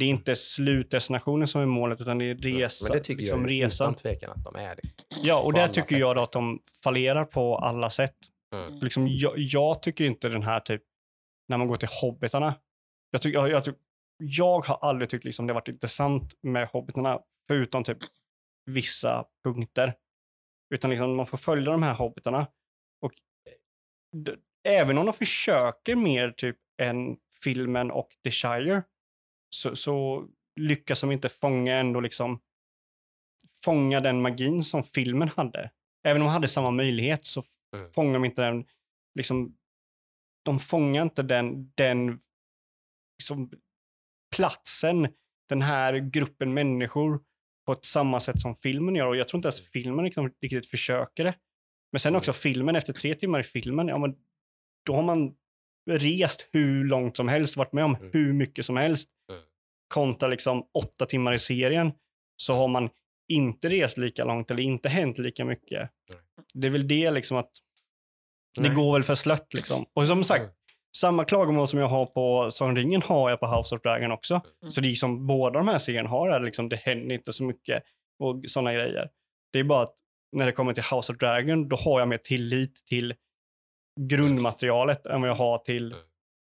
[0.00, 3.42] det är inte slutdestinationen som är målet utan det är resa, men det tycker liksom
[3.42, 3.84] jag ju resan.
[3.86, 4.82] utan tvekan att de är det.
[5.22, 6.44] Ja, och på där tycker sätt, jag att liksom.
[6.44, 8.14] de fallerar på alla sätt.
[8.54, 8.78] Mm.
[8.82, 10.82] Liksom, jag, jag tycker inte den här typ,
[11.52, 12.54] när man går till hobbitarna.
[13.10, 13.78] Jag, jag, jag, tyck-
[14.18, 17.98] jag har aldrig tyckt liksom det varit intressant med hobbitarna, förutom typ
[18.70, 19.94] vissa punkter.
[20.74, 22.46] Utan liksom man får följa de här hobbitarna.
[23.00, 23.12] Och
[24.16, 24.36] d-
[24.68, 28.82] även om de försöker mer typ än filmen och The Shire,
[29.54, 30.26] så, så
[30.60, 32.40] lyckas de inte fånga ändå liksom
[33.64, 35.70] fånga den magin som filmen hade.
[36.04, 37.42] Även om de hade samma möjlighet så
[37.76, 37.92] Mm.
[37.92, 38.66] fångar de inte den,
[39.14, 39.56] liksom,
[40.44, 42.18] de fångar inte den, den
[43.18, 43.50] liksom,
[44.36, 45.08] platsen,
[45.48, 47.20] den här gruppen människor
[47.66, 49.06] på ett samma sätt som filmen gör.
[49.06, 51.34] Och jag tror inte ens filmen liksom riktigt försöker det.
[51.92, 54.14] Men sen också filmen, efter tre timmar i filmen, ja men
[54.86, 55.34] då har man
[55.90, 58.10] rest hur långt som helst, varit med om Mm.
[58.12, 59.08] hur mycket som helst.
[59.30, 59.42] Mm.
[59.94, 61.92] Kontra liksom åtta timmar i serien
[62.36, 62.90] så har man
[63.28, 65.90] inte rest lika långt eller inte hänt lika mycket.
[66.54, 67.50] Det är väl det liksom att
[68.60, 69.86] det går väl för slött liksom.
[69.94, 70.54] Och som sagt, Mm.
[70.96, 74.34] samma klagomål som jag har på Sagan ringen har jag på House of Dragon också.
[74.62, 74.70] Mm.
[74.72, 77.44] Så det är som båda de här serierna har är liksom, det händer inte så
[77.44, 77.82] mycket
[78.18, 79.08] och sådana grejer.
[79.52, 79.94] Det är bara att
[80.36, 83.14] när det kommer till House of Dragon, då har jag mer tillit till
[84.00, 86.04] grundmaterialet än vad jag har till Mm.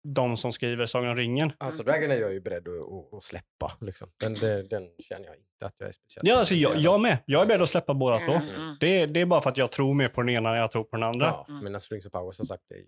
[0.08, 1.52] De som skriver Sagan om ringen.
[1.58, 3.72] Alltså Dragon är jag ju beredd att, att, att släppa.
[3.82, 4.08] Liksom.
[4.20, 7.18] Den, den, den känner jag inte att jag är speciellt Ja, alltså jag, jag med.
[7.26, 8.32] Jag är beredd att släppa båda två.
[8.32, 8.78] Mm, mm.
[8.80, 10.72] Det, är- det är bara för att jag tror mer på den ena än jag
[10.72, 11.26] tror på den andra.
[11.26, 11.72] Ja, Mm.
[11.72, 12.86] men Strings of Power som sagt, det är ju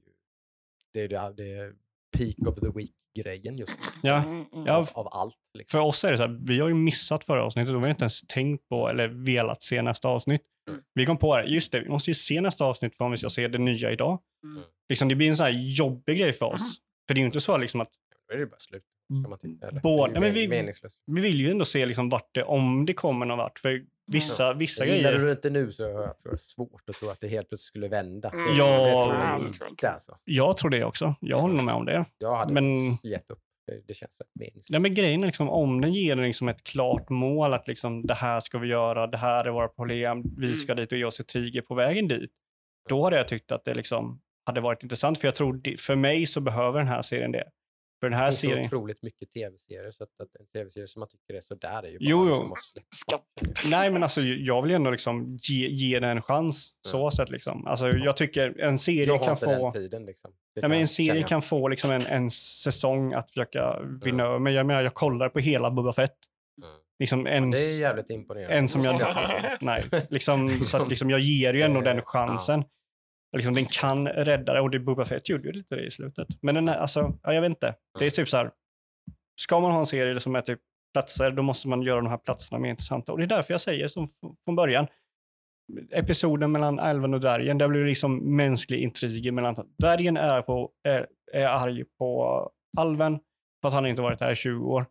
[0.94, 1.74] det är, det, det är
[2.18, 3.86] peak of the week-grejen just nu.
[4.10, 4.16] Ja.
[4.24, 4.66] Mm, mm.
[4.66, 5.36] Ja, Av, av allt.
[5.58, 5.78] Liksom.
[5.80, 7.90] För oss är det så här, vi har ju missat förra avsnittet och vi har
[7.90, 10.42] inte ens tänkt på eller velat se nästa avsnitt.
[10.70, 10.82] Mm.
[10.94, 13.18] Vi kom på det, just det, vi måste ju se nästa avsnitt för om vi
[13.18, 14.20] ska se det nya idag.
[14.44, 14.64] Mm.
[14.90, 16.78] Liksom, det blir en sån här jobbig grej för oss.
[17.12, 17.90] För det är ju inte så liksom att
[18.30, 18.84] Då är det bara slut.
[19.28, 20.08] Man titta, eller?
[20.08, 20.48] Ju men vi-
[21.08, 23.60] vi vill ju ändå se liksom vart det, om det kommer någon vart.
[23.60, 25.20] För vissa, vissa Gillar grejer.
[25.20, 27.50] du det inte nu så jag tror det är svårt att tro att det helt
[27.50, 28.30] plötsligt skulle vända.
[28.30, 28.44] Mm.
[28.44, 28.56] det Ja.
[28.56, 29.58] tror Ja, jag det tror inte.
[29.64, 29.90] jag inte.
[29.90, 30.18] Alltså.
[30.24, 31.16] Jag tror det också.
[31.22, 32.06] Jag håller nog med om det.
[32.18, 33.40] Jag hade Men- gett upp.
[33.68, 34.70] Det, det känns rätt meningslöst.
[34.70, 38.14] Ja, men grejen är liksom om den ger liksom ett klart mål att liksom det
[38.14, 40.58] här ska vi göra, det här är våra problem, vi Mm.
[40.58, 42.32] ska dit och ge oss intriger på vägen dit.
[42.90, 45.18] Då hade jag tyckt att det liksom hade varit intressant.
[45.18, 47.50] För jag tror, för mig så behöver den här serien det.
[48.00, 50.88] För den här Det finns så serien, otroligt mycket tv-serier så att, att en tv-serie
[50.88, 52.28] som man tycker är sådär är ju bara Jo, jo.
[52.30, 56.70] liksom att nej men alltså jag vill ju ändå liksom ge, ge den en chans.
[56.88, 57.68] Så sett liksom.
[57.68, 59.52] Alltså jag tycker en serie Jag har kan inte få...
[59.52, 60.06] den tiden.
[60.06, 60.32] Liksom.
[60.54, 64.40] Ja, men en serie kan få liksom en, en säsong att försöka vinna över.
[64.40, 66.16] Men jag menar, jag kollar på hela Boba Fett.
[66.64, 66.70] Mm.
[67.00, 68.56] Liksom en, Det är jävligt imponerande.
[68.56, 69.02] en som jag...
[69.02, 69.42] Ja.
[69.62, 72.64] Nej, liksom, så att liksom, jag ger ju ändå den chansen.
[73.34, 76.28] Liksom, den kan rädda det och det Boba Fett gjorde ju lite det i slutet.
[76.42, 77.76] Men den här, alltså, ja, jag vet inte.
[78.00, 78.52] Det är typ så här,
[79.42, 80.60] ska man ha en serie som är typ
[80.94, 83.12] platser, då måste man göra de här platserna mer intressanta.
[83.12, 84.10] Och det är därför jag säger som
[84.46, 84.88] från början,
[85.92, 90.72] episoden mellan älven och dvärgen, där blir det liksom mänsklig intriger mellan dvärgen är, på,
[90.84, 93.20] är, är arg på alven
[93.62, 94.86] för att han inte varit här i 20 år.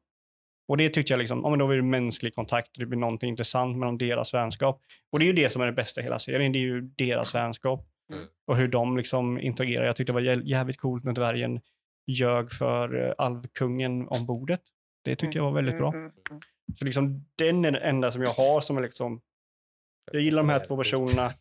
[0.68, 3.28] Och det tyckte jag liksom, ja men då blir det mänsklig kontakt, det blir någonting
[3.28, 4.82] intressant mellan deras vänskap.
[5.12, 6.80] Och det är ju det som är det bästa i hela serien, det är ju
[6.80, 7.86] deras vänskap.
[8.12, 8.24] Mm.
[8.46, 9.84] Och hur de liksom interagerar.
[9.84, 11.60] Jag tyckte det var jä- jävligt coolt när dvärgen
[12.06, 14.60] ljög för eh, alvkungen om bordet.
[15.04, 15.88] Det tyckte jag var väldigt bra.
[15.88, 16.40] Mm, mm, mm.
[16.78, 19.20] Så liksom den är den enda som jag har som är liksom,
[20.12, 21.32] jag gillar de här två personerna.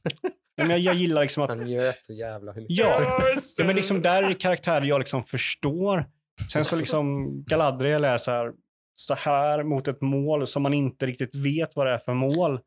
[0.58, 2.78] Men jag, jag gillar liksom att, Han njöt så jävla mycket.
[2.78, 3.20] ja,
[3.58, 6.06] ja men liksom där är karaktärer jag liksom förstår.
[6.52, 8.52] Sen så liksom Galadriel är så här,
[8.96, 12.60] så här mot ett mål som man inte riktigt vet vad det är för mål.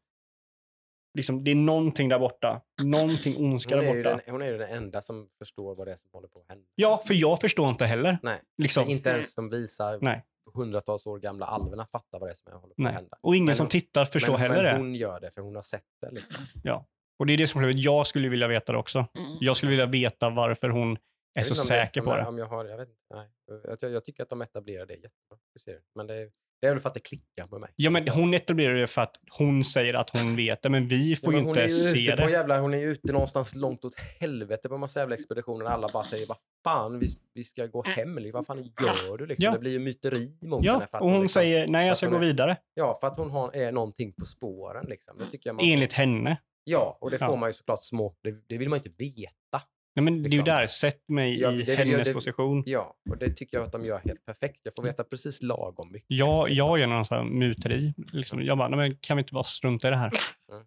[1.15, 2.61] Liksom, det är någonting där borta.
[2.83, 4.11] Någonting ondska där borta.
[4.17, 6.49] den, hon är ju den enda som förstår vad det är som håller på att
[6.49, 6.65] hända.
[6.75, 8.19] Ja, för jag förstår inte heller.
[8.23, 8.89] Nej, Liksom.
[8.89, 10.25] inte ens de visar Nej.
[10.55, 12.89] hundratals år gamla alverna fattar vad det är som håller på Nej.
[12.91, 13.19] att hända.
[13.21, 14.79] Och ingen Men som hon- tittar förstår men, heller men det.
[14.79, 16.11] hon gör det för hon har sett det.
[16.11, 16.37] Liksom.
[17.19, 17.73] Och det är det som är.
[17.77, 18.99] Jag skulle vilja veta det också.
[18.99, 19.37] Mm.
[19.41, 20.99] Jag skulle vilja veta varför hon
[21.39, 22.39] är så säker på det.
[22.39, 23.29] Jag, har, jag, vet inte, nej.
[23.65, 25.39] Jag, jag, jag tycker att de etablerar det jättebra.
[25.95, 26.31] Men det,
[26.63, 27.71] Det är väl för att det klickar med mig.
[27.77, 31.17] Ja, men hon etablerar det för att hon säger att hon vet det, men vi
[31.17, 32.31] får Ja, ju men hon, inte är ju se på det.
[32.33, 35.65] jävla, hon är ju ute någonstans långt åt helvete på en massa jävla expeditioner.
[35.65, 38.19] Alla bara säger vad fan, vi, vi ska gå hem.
[38.19, 38.33] Liksom.
[38.33, 39.27] Vad fan gör du?
[39.27, 39.45] Liksom?
[39.45, 39.53] Ja.
[39.53, 40.79] Det blir ju myteri mot henne.
[40.81, 42.57] Ja, För att och hon liksom, säger nej, jag ska hon gå är- vidare.
[42.75, 44.87] Ja, för att hon har, är någonting på spåren.
[44.89, 45.19] Liksom.
[45.19, 46.37] Det tycker jag man, Enligt henne.
[46.65, 47.29] Ja, och det Ja.
[47.29, 48.15] får man ju såklart små...
[48.23, 49.67] Det, det vill man ju inte veta.
[49.95, 50.45] Nej, men det är ju Liksom.
[50.45, 52.63] där, sätt mig Ja, i det- hennes det- position.
[52.67, 54.61] Ja, och det tycker jag att de gör helt perfekt.
[54.63, 56.07] Jag får veta precis lagom mycket.
[56.09, 56.57] Jag, liksom.
[56.67, 57.95] jag gör någon sån här muteri.
[58.13, 58.43] Liksom.
[58.43, 60.13] Jag bara, nej, men kan vi inte bara strunta i det här?
[60.53, 60.65] Mm.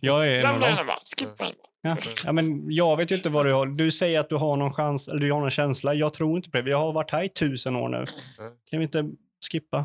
[0.00, 0.86] Jag är en av dem.
[1.18, 1.56] Skippa henne.
[1.82, 1.96] Ja.
[2.24, 3.66] ja, men jag vet ju inte vad du har.
[3.66, 5.94] Du säger att du har någon chans, eller du har någon känsla.
[5.94, 6.62] Jag tror inte på det.
[6.62, 7.96] Vi har varit här i tusen år nu.
[7.96, 8.52] Mm.
[8.70, 9.10] Kan vi inte
[9.52, 9.84] skippa?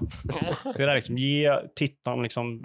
[0.77, 2.63] Det där liksom, ge tittaren liksom,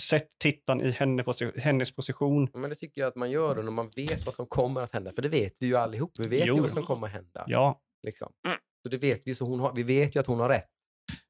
[0.00, 2.48] sätt tittaren i henne posi- hennes position.
[2.54, 4.92] Men det tycker jag att man gör då när man vet vad som kommer att
[4.92, 5.12] hända.
[5.12, 6.10] För det vet vi ju allihop.
[6.18, 6.54] Vi vet Jo.
[6.54, 7.44] ju vad som kommer att hända.
[7.46, 8.32] Ja, Liksom.
[8.46, 8.58] Mm.
[8.82, 10.68] Så det vet vi, så hon har, vi vet ju att hon har rätt.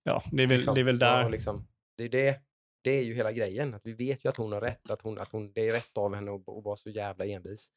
[0.02, 0.74] ja det, är väl, Liksom.
[0.74, 1.24] det är väl Ja, där.
[1.24, 2.40] och liksom, det, är det,
[2.84, 3.74] det är ju hela grejen.
[3.74, 4.90] Att vi vet ju att hon har rätt.
[4.90, 7.72] Att, hon, att hon, det är rätt av henne att, att vara så jävla envis.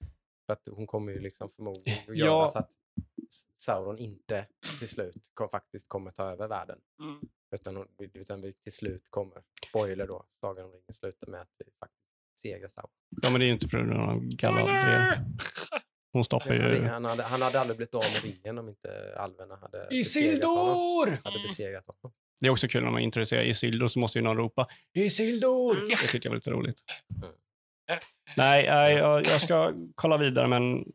[0.45, 2.47] För att hon kommer ju liksom förmodligen att göra Ja.
[2.47, 2.71] så att
[3.61, 4.47] Sauron inte
[4.79, 6.79] till slut kom, faktiskt kommer ta över världen.
[7.01, 7.19] Mm.
[7.55, 11.65] Utan, utan vi till slut kommer, spoiler då, Sagan om ringen slutar med att vi
[11.79, 12.89] faktiskt segrar Sauron.
[13.21, 15.19] Ja, men det är ju inte för någon Galadriel.
[16.13, 16.83] Hon stoppar Han hade, ju...
[16.83, 19.91] han, hade, han hade aldrig blivit av med ringen om inte alverna hade besegrat.
[19.91, 21.19] Isildur!
[21.23, 22.15] Hade besegrat honom.
[22.41, 25.77] Det är också kul när man introducerar Isildur så måste ju någon ropa Isildur!
[25.77, 25.89] Mm.
[25.89, 26.77] Det tycker jag var lite roligt.
[27.23, 27.35] Mm.
[28.37, 30.85] Nej, nej jag, jag ska kolla vidare men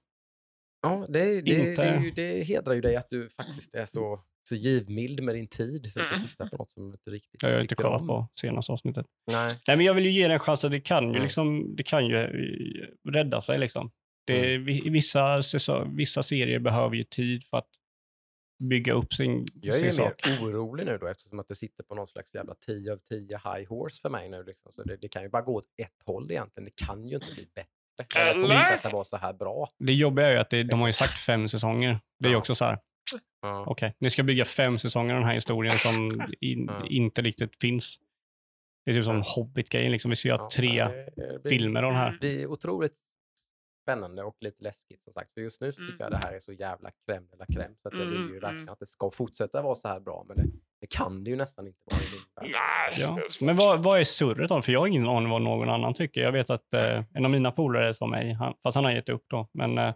[0.82, 3.84] Ja, det, det, Inte- det, är ju, det hedrar ju dig att du faktiskt är
[3.84, 4.20] så,
[4.50, 5.92] så givmild med din tid.
[5.92, 6.28] Så att du Mm.
[6.28, 8.06] tittar på något som inte riktigt jag har inte kollat om.
[8.06, 9.06] på senaste avsnittet.
[9.32, 9.58] Nej.
[9.66, 11.22] Nej, men jag vill ju ge den en chans att det kan ju, Mm.
[11.22, 13.58] liksom, det kan ju eh, rädda sig.
[13.58, 13.90] Liksom.
[14.26, 14.64] Det, Mm.
[14.64, 15.42] vi- vissa,
[15.86, 17.68] vissa serier behöver ju tid för att
[18.70, 20.26] bygga upp sin, Jag är sin ju sak.
[20.26, 23.36] mer orolig nu då eftersom att det sitter på någon slags jävla 10 av 10
[23.38, 24.44] high horse för mig nu.
[24.44, 24.72] Liksom.
[24.72, 26.64] Så det, det kan ju bara gå åt ett håll egentligen.
[26.64, 27.70] Det kan ju inte bli bättre.
[28.20, 28.60] Eller Eller?
[28.60, 29.68] fortsätta vara så här bra.
[29.78, 32.00] Det jobbiga är ju att det, de har ju sagt fem säsonger.
[32.18, 32.38] Det är ju Ja.
[32.38, 32.78] också så här,
[33.42, 33.64] Ja.
[33.66, 36.86] okej, ni ska bygga fem säsonger av den här historien som in, Ja.
[36.86, 37.98] inte riktigt finns.
[38.84, 39.22] Det är typ som Ja.
[39.26, 40.08] Hobbit-grejen, liksom.
[40.10, 42.18] vi ska göra Ja, tre det- det filmer av den här.
[42.20, 42.94] Det är otroligt
[43.82, 45.34] spännande och lite läskigt som sagt.
[45.34, 46.20] För just nu så tycker jag Mm.
[46.20, 47.74] det här är så jävla crème de la crème.
[47.82, 48.40] Så att jag vill Mm, ju mm.
[48.40, 50.24] verkligen att det ska fortsätta vara så här bra.
[50.28, 50.44] Men det,
[50.80, 52.00] det kan det ju nästan inte vara.
[52.42, 52.50] Nej,
[52.98, 53.20] Ja.
[53.40, 54.62] Men vad, vad är surret då?
[54.62, 56.20] För jag har ingen aning vad någon annan tycker.
[56.20, 58.92] Jag vet att eh, en av mina polare är som mig, han, fast han har
[58.92, 59.48] gett upp då.
[59.52, 59.94] Men eh,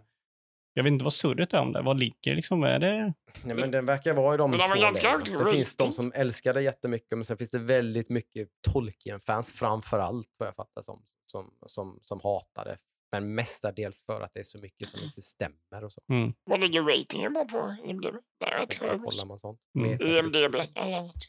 [0.77, 1.81] jag vet inte vad surret är om det.
[1.81, 2.63] Vad ligger liksom?
[2.63, 3.13] Är det...
[3.43, 5.17] Nej, men den verkar vara i de Men två ganska.
[5.17, 9.99] Det finns de som älskar det jättemycket men sen finns det väldigt mycket Tolkien-fans framför
[9.99, 12.77] allt vad jag fattar som, som, som, som hatar det.
[13.11, 16.01] Men mestadels för att det är så mycket som inte stämmer och så.
[16.09, 16.33] Mm.
[16.43, 18.15] Vad ligger ratingen på på IMDB?
[18.45, 19.03] Är rätt hög.
[19.03, 19.59] Kollar man sånt.
[19.77, 20.01] Mm.
[20.01, 20.55] IMDB.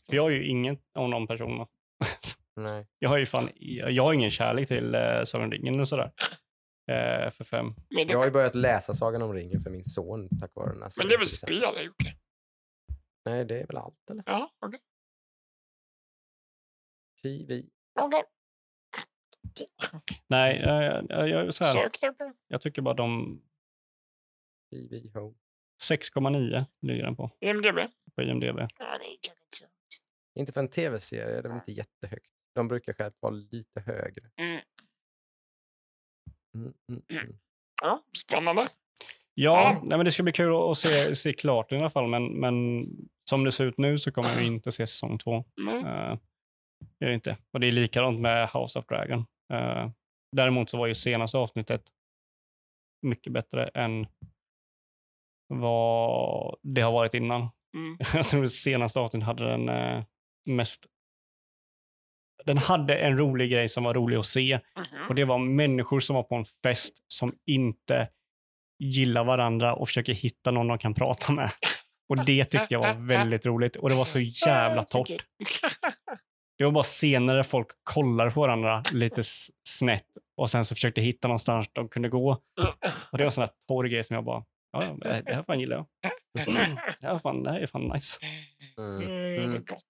[0.06, 1.66] Jag har ju ingen av de personerna.
[2.56, 2.86] Nej.
[2.98, 3.50] Jag har ju fan,
[3.90, 6.12] jag har ingen kärlek till eh, Sagan ringen och sådär.
[6.88, 7.66] Eh, för fem.
[7.66, 10.72] Men det, Jag har ju börjat läsa Sagan om ringen för min son tack vare
[10.72, 11.84] den här men det är väl spel?
[11.84, 12.16] Jocke?
[13.24, 14.22] Nej, det är väl allt eller?
[14.26, 14.80] Ja, okej.
[17.22, 17.62] TV.
[18.00, 18.24] Okej.
[20.26, 21.90] Nej, eh, jag, jag, så här,
[22.48, 23.40] jag tycker bara de
[24.70, 25.34] TV Home.
[25.82, 27.78] 6,9 ligger den på, IMDB.
[28.14, 28.58] på IMDB.
[28.78, 29.66] Ja, är inte så.
[30.34, 32.30] Inte för en tv-serie är det väl inte jättehögt.
[32.54, 34.30] De brukar själv vara lite högre.
[34.36, 34.60] Mm.
[36.56, 37.36] Mm, mm, mm.
[37.82, 38.62] Ja, spännande.
[38.62, 38.68] Ja,
[39.34, 39.80] Ja.
[39.82, 42.06] nej, men det ska bli kul att se, se klart i alla fall.
[42.06, 42.86] Men, men
[43.30, 45.44] som det ser ut nu så kommer vi inte se säsong två.
[45.60, 45.84] Mm.
[45.84, 46.18] Uh,
[46.98, 47.36] det är det inte.
[47.52, 49.24] Och det är likadant med House of Dragon.
[49.52, 49.90] Eh,
[50.36, 51.82] däremot så var ju senaste avsnittet
[53.02, 54.06] mycket bättre än
[55.48, 57.48] vad det har varit innan.
[57.76, 57.98] Mm.
[58.14, 60.04] Jag tror det senaste avsnittet hade den eh,
[60.46, 60.86] mest...
[62.46, 64.60] Den hade en rolig grej som var rolig att se.
[64.76, 64.86] Mhm.
[65.08, 68.08] Och det var människor som var på en fest som inte
[68.82, 71.50] gillar varandra och försöker hitta någon de kan prata med.
[72.08, 73.76] Och det tyckte jag var väldigt roligt.
[73.76, 75.08] Och det var så jävla torrt.
[76.58, 79.22] Det var bara scener där folk kollar på varandra lite
[79.68, 80.06] snett
[80.36, 82.30] och sen så försökte hitta någonstans de kunde gå.
[83.12, 85.60] Och det var en sån där torr grej som jag bara, ja, det här- fan
[85.60, 85.86] gillar jag.
[87.00, 88.18] Det här, fan, det här är fan nice.
[88.78, 88.96] Mm.
[88.96, 89.64] Mm, det är Mm.
[89.64, 89.82] gott.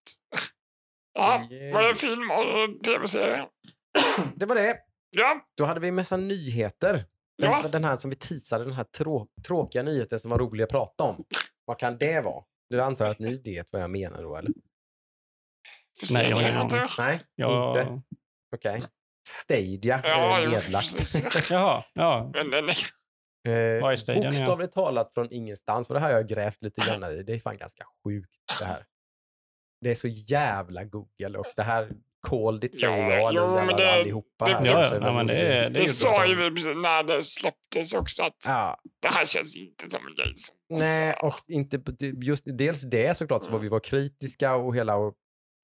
[1.17, 3.47] Ja, var det film och tv-serie?
[4.35, 4.79] Det var det.
[5.17, 6.93] Ja, Då hade vi en massa nyheter.
[7.39, 7.69] Den, Ja.
[7.69, 11.05] den här som vi teasade, den här trå tråkiga nyheten som var rolig att prata
[11.05, 11.25] om.
[11.65, 12.45] Vad kan det vara?
[12.71, 14.51] Du antar att ni vet vad jag menar då, eller?
[16.13, 16.89] Nej, jag har jag.
[16.99, 18.03] Nej, Jag, inte.
[18.57, 18.83] Okej.
[19.29, 21.15] Stadia Ja, är nedlagt.
[21.51, 22.31] Jaha, ja.
[22.35, 22.77] Men den är...
[23.49, 23.81] Eh,
[24.23, 25.87] bokstavligt talat från ingenstans.
[25.87, 27.23] För det här har jag grävt lite grann i.
[27.23, 28.85] Det är fan ganska sjukt det här.
[29.81, 31.89] Det är så jävla Google och det här
[32.29, 34.67] call it säger Ja, jag, jo, men det- allihopa det- här.
[34.67, 35.35] Ja, ja, men det
[35.69, 39.91] Det gjorde sa ju vi när det släpptes också att Ja, det här känns inte
[39.91, 40.35] som en grej
[40.71, 41.83] nej, och inte
[42.23, 45.15] just dels det såklart, så var vi var kritiska och hela och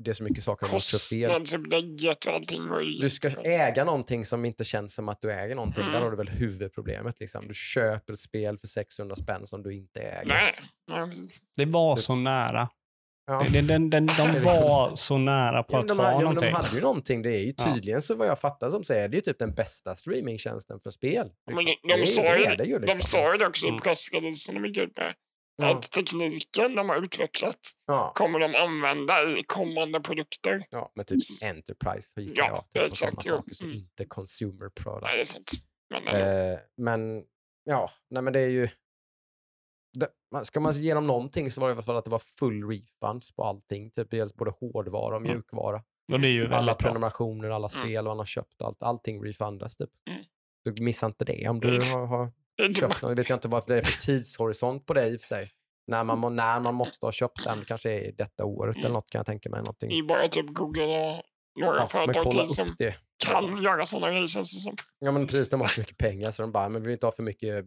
[0.05, 1.31] det är så mycket saker som också fel.
[1.31, 2.99] Kostnadsupplägget och allting var ju...
[2.99, 5.83] Du ska äga någonting som inte känns som att du äger någonting.
[5.85, 6.03] Där Mm.
[6.03, 7.21] har du väl huvudproblemet.
[7.21, 7.49] Liksom.
[7.49, 10.55] Du köper ett spel för 600 spänn som du inte äger.
[10.89, 11.29] Nej.
[11.57, 12.69] Det var så nära.
[13.27, 13.47] Ja.
[13.53, 16.20] Den, den, den, de var så nära på Ja, att men ha de, hade, ja,
[16.20, 16.49] någonting.
[16.51, 17.23] de hade ju någonting.
[17.23, 17.74] Det är ju Ja.
[17.74, 20.90] tydligen så vad jag fattar som så är det ju typ den bästa streamingtjänsten för
[20.90, 21.31] spel.
[21.47, 21.89] Men liksom.
[21.89, 23.01] de, sa ju, det liksom.
[23.03, 23.81] sa ju det också i Mm.
[23.81, 25.15] pressreleasen de gick ut med.
[25.57, 25.70] ja.
[25.70, 28.12] Att tekniken de har utvecklat Ja.
[28.15, 30.65] kommer de använda i kommande produkter.
[30.70, 32.65] ja, men typ Enterprise gissar Ja, jag.
[32.65, 33.36] Typ, och exakt, sådana jo.
[33.36, 33.55] saker.
[33.55, 33.77] Så Mm.
[33.77, 35.28] inte consumer Nej, det är products.
[35.32, 35.51] sant.
[35.90, 36.07] Men,
[36.53, 37.23] Eh, men
[37.65, 38.69] ja, nej men det är ju...
[39.98, 40.09] Det,
[40.44, 42.69] ska man ge dem någonting så var det i alla fall att det var full
[42.70, 43.90] refunds på allting.
[43.90, 45.32] Typ både hårdvara och Mm.
[45.32, 45.82] mjukvara.
[46.09, 47.85] Det är ju Alla prenumerationer, alla Mm.
[47.86, 49.90] spel man har köpt, allt, allting refundas typ.
[50.10, 50.23] Mm.
[50.64, 51.89] Du missar inte det om du Mm.
[51.93, 53.10] har, har det är köpt något.
[53.10, 55.51] Jag vet jag inte vad det är för tidshorisont på det i och för sig.
[55.86, 58.85] När man, när man måste ha köpt den, det kanske är detta året Mm.
[58.86, 59.59] eller något kan jag tänka mig.
[59.59, 59.90] Det Någonting.
[59.93, 60.82] är ju bara typ Google
[61.16, 61.23] och
[61.61, 62.95] några Ja, men företag kolla till som det.
[63.27, 64.77] kan göra sådana grejer känns det som.
[64.99, 67.07] Ja men precis, de har så mycket pengar så de bara, men vi vill inte
[67.07, 67.65] ha för mycket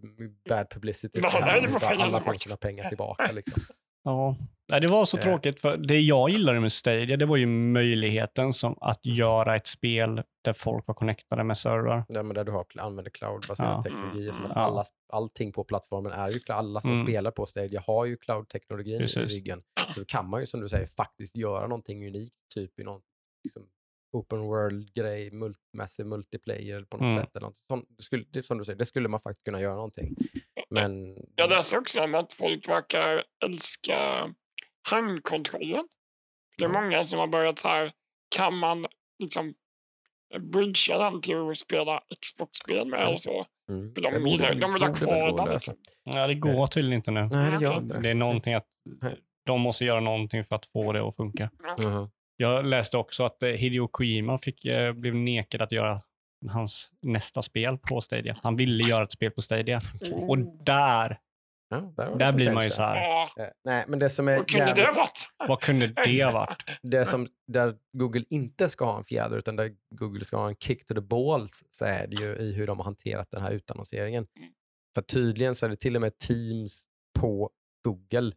[0.49, 1.19] bad publicity.
[1.21, 2.39] Nej, för nej, får bara alla får tillbaka.
[2.39, 3.61] sina pengar tillbaka liksom.
[4.07, 4.35] Ja.
[4.71, 5.23] Nej, det var så Eh.
[5.23, 9.67] tråkigt, för det jag gillade med Stadia, det var ju möjligheten som att göra ett
[9.67, 12.05] spel där folk var connectade med servrar.
[12.07, 13.83] Ja, men där du har, använder cloud-baserade Ja.
[13.83, 14.31] teknologier.
[14.31, 14.61] Som att Ja.
[14.61, 14.83] alla,
[15.13, 17.05] allting på plattformen är ju, alla som Mm.
[17.05, 19.61] spelar på Stadia har ju cloud-teknologin i ryggen.
[19.95, 23.01] Då kan man ju som du säger faktiskt göra någonting unikt, typ i någon
[23.45, 23.67] liksom,
[24.13, 27.17] open world-grej, mult, massive multiplayer på något Mm.
[27.23, 27.35] sätt.
[27.35, 27.57] Eller något.
[27.67, 30.15] Sånt, det, skulle, det, som du säger, det skulle man faktiskt kunna göra någonting.
[30.69, 34.29] Men Jag läste också om att folk verkar älska
[34.89, 35.87] handkontrollen.
[36.57, 36.81] Det är Ja.
[36.81, 37.91] många som har börjat så här,
[38.35, 38.85] kan man
[39.19, 39.53] liksom
[40.39, 43.45] bridgea den till att spela Xbox-spel med och så.
[43.69, 45.53] mm, För det de, borde vill, väl- de vill ha kvar den.
[45.53, 45.75] Liksom.
[46.03, 47.29] Ja, det går tydligen inte nu.
[47.31, 48.65] Nej, det gör inte Det är någonting att
[49.45, 51.49] de måste göra någonting för att få det att funka.
[51.79, 52.09] Mhm.
[52.37, 56.01] Jag läste också att eh, Hideo Kojima fick, eh, blev nekad att göra
[56.49, 58.35] hans nästa spel på Stadia.
[58.43, 59.81] Han ville göra ett spel på Stadia.
[60.27, 61.19] Och där,
[61.69, 64.37] Ja, där där blir man ju så här, Ja, Eh, Nej, men det som är
[64.37, 65.27] vad kunde jävligt- det varit?
[65.47, 66.63] vad kunde det ha varit?
[66.83, 70.55] det som, där Google inte ska ha en fjäder utan där Google ska ha en
[70.55, 73.51] kick to the balls så är det ju i hur de har hanterat den här
[73.51, 74.27] utannonseringen.
[74.39, 74.49] Mm.
[74.95, 76.85] För tydligen så är det till och med teams
[77.19, 77.49] på
[77.83, 78.31] Google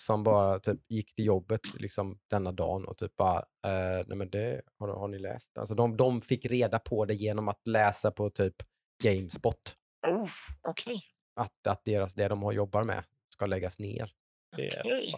[0.00, 4.30] som bara typ gick till jobbet liksom denna dagen och typ bara, eh, nej men
[4.30, 5.58] det har, har ni läst?
[5.58, 8.56] Alltså de, de fick reda på det genom att läsa på typ
[9.02, 9.76] Gamespot
[10.06, 10.30] Oh,
[10.62, 11.02] Okej.
[11.34, 14.12] att, att deras, det de har jobbar med ska läggas ner.
[14.56, 15.14] Det okej.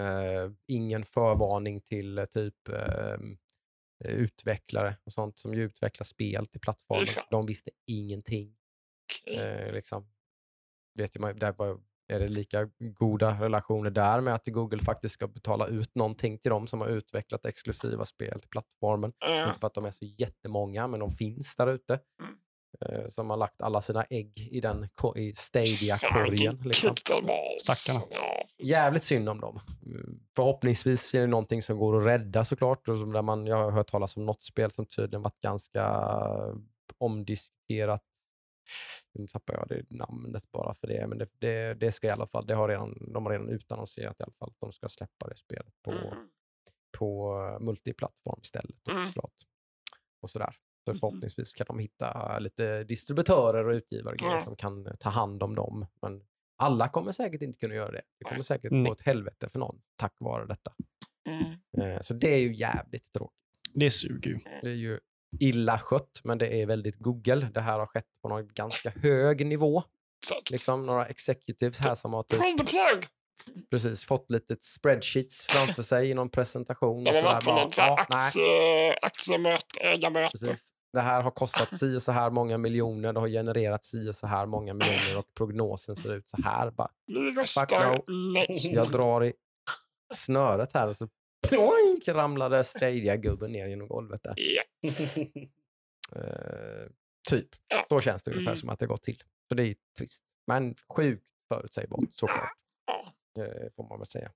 [0.00, 3.16] Eh, ingen förvarning till eh, typ eh,
[4.04, 7.06] utvecklare och sånt som ju utvecklar spel till plattformen.
[7.30, 8.56] De visste ingenting.
[9.04, 9.36] okej.
[9.36, 10.12] Eh, liksom.
[10.98, 15.28] Vet ju, där var, är det lika goda relationer där med att Google faktiskt ska
[15.28, 19.12] betala ut någonting till dem som har utvecklat exklusiva spel till plattformen.
[19.18, 22.00] Ja, Inte för att de är så jättemånga, men de finns där ute.
[22.22, 22.34] Mm.
[22.80, 26.62] Eh, som har lagt alla sina ägg i, den, i Stadia-korgen.
[26.64, 26.94] Liksom.
[27.62, 28.04] Stackarna.
[28.62, 29.60] Jävligt synd om dem.
[29.86, 32.88] Mm, Förhoppningsvis är det någonting som går att rädda såklart.
[32.88, 36.10] Och som där man, jag har hört talas om något spel som tydligen varit ganska
[36.98, 38.02] omdiskuterat.
[39.12, 42.26] Nu tappar jag det namnet bara för det, men det, det, det ska i alla
[42.26, 45.28] fall, det har redan, de har redan utannonserat i alla fall att de ska släppa
[45.28, 46.28] det spelet på, Mm.
[46.98, 48.76] på multiplattform istället.
[48.82, 49.12] då, Mm.
[50.20, 50.54] Och sådär.
[50.84, 50.98] Så Mhm.
[51.00, 54.38] förhoppningsvis kan de hitta lite distributörer och utgivare Ja.
[54.38, 55.86] som kan ta hand om dem.
[56.02, 56.24] Men
[56.56, 58.02] alla kommer säkert inte kunna göra det.
[58.18, 60.72] Det kommer säkert gå åt helvete för någon tack vare detta.
[61.28, 61.90] Mm.
[61.92, 63.36] Eh, Så det är ju jävligt tråkigt.
[63.74, 64.38] Det suger ju.
[64.62, 65.00] Det är ju
[65.40, 67.48] illa skött, men det är väldigt Google.
[67.54, 69.82] Det här har skett på någon ganska hög nivå.
[70.28, 70.50] Säkert.
[70.50, 72.40] Liksom några executives här som har typ
[73.70, 77.04] precis fått lite spreadsheets framför sig i någon presentation.
[77.04, 80.38] De har varit på något så här "Ja, nej, aktie, aktiemöte, ägarmöte.
[80.38, 80.72] Precis.
[80.92, 84.16] Det här har kostat si och så här många miljoner, det har genererat si och
[84.16, 86.70] så här många miljoner och prognosen ser ut så här.
[86.70, 88.04] Bara, Vi röstar no.
[88.32, 88.70] nej.
[88.74, 89.32] jag drar i
[90.14, 91.08] snöret här och så
[91.48, 94.34] ploink, ramlade Stadia-gubben ner genom golvet där.
[94.36, 94.62] Ja.
[96.16, 96.86] Eh,
[97.30, 97.48] typ.
[97.68, 97.86] Ja.
[97.88, 98.56] Så känns det ungefär Mm.
[98.56, 99.16] som att det gått till.
[99.48, 100.24] Så det är trist.
[100.46, 101.24] Men sjukt
[101.54, 102.52] förutsägbart såklart,
[102.86, 103.12] Ja.
[103.42, 104.30] eh, får man väl säga.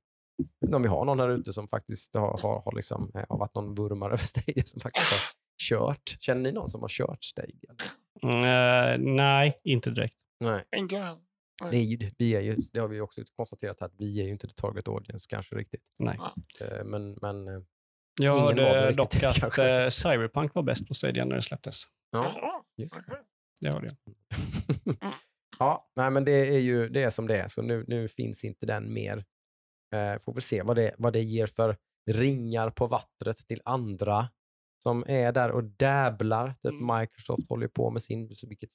[0.75, 3.55] Om vi har någon här ute som faktiskt har, har, har, liksom, eh, har varit
[3.55, 5.19] någon vurmare över Stadia som faktiskt har
[5.63, 6.17] kört.
[6.21, 7.75] Känner ni någon som har kört Stadia?
[8.23, 10.17] Eh, nej, inte direkt.
[10.41, 10.65] Nej.
[10.77, 11.19] Inte jag.
[11.71, 14.25] Det, är ju, vi är ju, det har vi också konstaterat här, att vi är
[14.25, 15.83] ju inte the target audience kanske riktigt.
[15.99, 16.19] Nej.
[16.61, 17.63] Eh, Men, men eh,
[18.21, 19.71] Jag hörde riktigt dock det, att kanske.
[19.85, 21.83] eh, Cyberpunk var bäst på Stadia när det släpptes.
[22.11, 22.65] ja.
[22.77, 22.95] Just.
[23.61, 23.97] Det hörde jag.
[25.59, 28.45] ja, nej, men det är ju det är som det är, så nu, nu finns
[28.45, 29.25] inte den mer.
[29.95, 31.77] Eh, får vi se vad det, vad det ger för
[32.11, 34.29] ringar på vattnet till andra
[34.83, 36.49] som är där och dabblar.
[36.53, 37.01] Typ Mm.
[37.01, 38.71] Microsoft håller på med sin, så vilket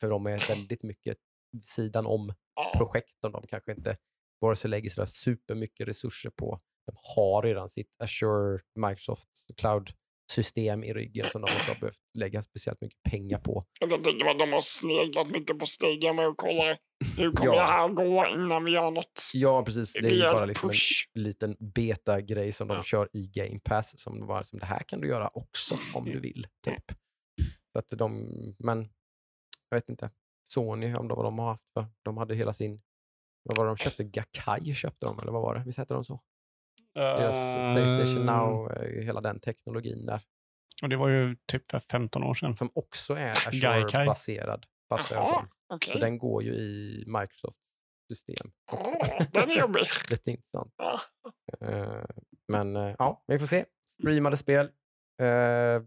[0.00, 1.18] för de är väldigt mycket
[1.62, 3.96] sidan om Ja, projekt som de kanske inte
[4.40, 6.60] vare sig lägger sådär supermycket resurser på.
[6.86, 12.42] De har redan sitt Azure Microsoft Cloud-system i ryggen som de inte har behövt lägga
[12.42, 13.64] speciellt mycket pengar på.
[13.80, 13.88] Jag
[14.24, 15.66] mig att de har sneglat mycket på
[16.12, 16.78] med och kollar
[17.16, 17.60] hur kommer Ja.
[17.60, 19.92] det här gå innan vi gör något Ja, precis.
[19.92, 20.70] Det är ju bara liksom
[21.14, 22.82] en liten beta-grej som de Ja.
[22.82, 23.98] kör i Game Pass.
[24.00, 26.46] Som var som det här kan du göra också om du vill.
[26.64, 26.84] typ.
[27.72, 28.26] Så att de,
[28.58, 28.88] men
[29.68, 30.10] jag vet inte.
[30.52, 31.86] Sony, om det var de har haft för.
[32.02, 32.82] De hade hela sin,
[33.42, 34.04] vad var det de köpte?
[34.04, 35.62] Gakai köpte de, eller vad var det?
[35.66, 36.20] Visst hette de så?
[36.94, 37.34] Deras
[37.74, 40.20] Playstation Eh, Now, eh, hela den teknologin där.
[40.82, 42.56] Och det var ju typ för 15 år sedan.
[42.56, 43.30] Som också är.
[43.48, 44.66] Azure-baserad.
[45.10, 45.92] Jaha, okej.
[45.92, 47.60] Så den går ju i Microsofts
[48.08, 48.52] system.
[48.72, 49.86] Åh, Den är jobbig.
[50.10, 50.74] Lite intressant.
[51.60, 52.04] Eh,
[52.48, 53.64] Men eh, ja, vi får se.
[54.00, 54.66] Streamade spel.
[55.22, 55.82] Eh,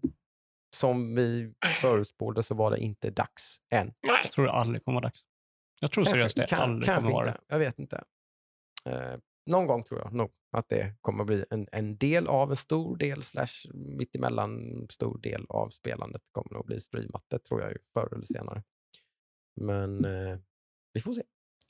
[0.76, 3.94] som vi förutspådde så var det inte dags än.
[4.24, 5.20] Jag tror det aldrig kommer vara dags.
[5.82, 7.38] Jag tror seriöst det kan- aldrig kanske kommer vara det.
[7.48, 8.04] Jag vet inte.
[8.90, 9.16] Eh,
[9.50, 12.98] någon gång tror jag nog att det kommer bli en, en del av en stor
[12.98, 17.26] del, slash mittemellan stor del av spelandet kommer nog bli streamat.
[17.28, 18.64] Det tror jag ju förr eller senare.
[19.62, 20.38] Men eh,
[20.94, 21.24] vi får se.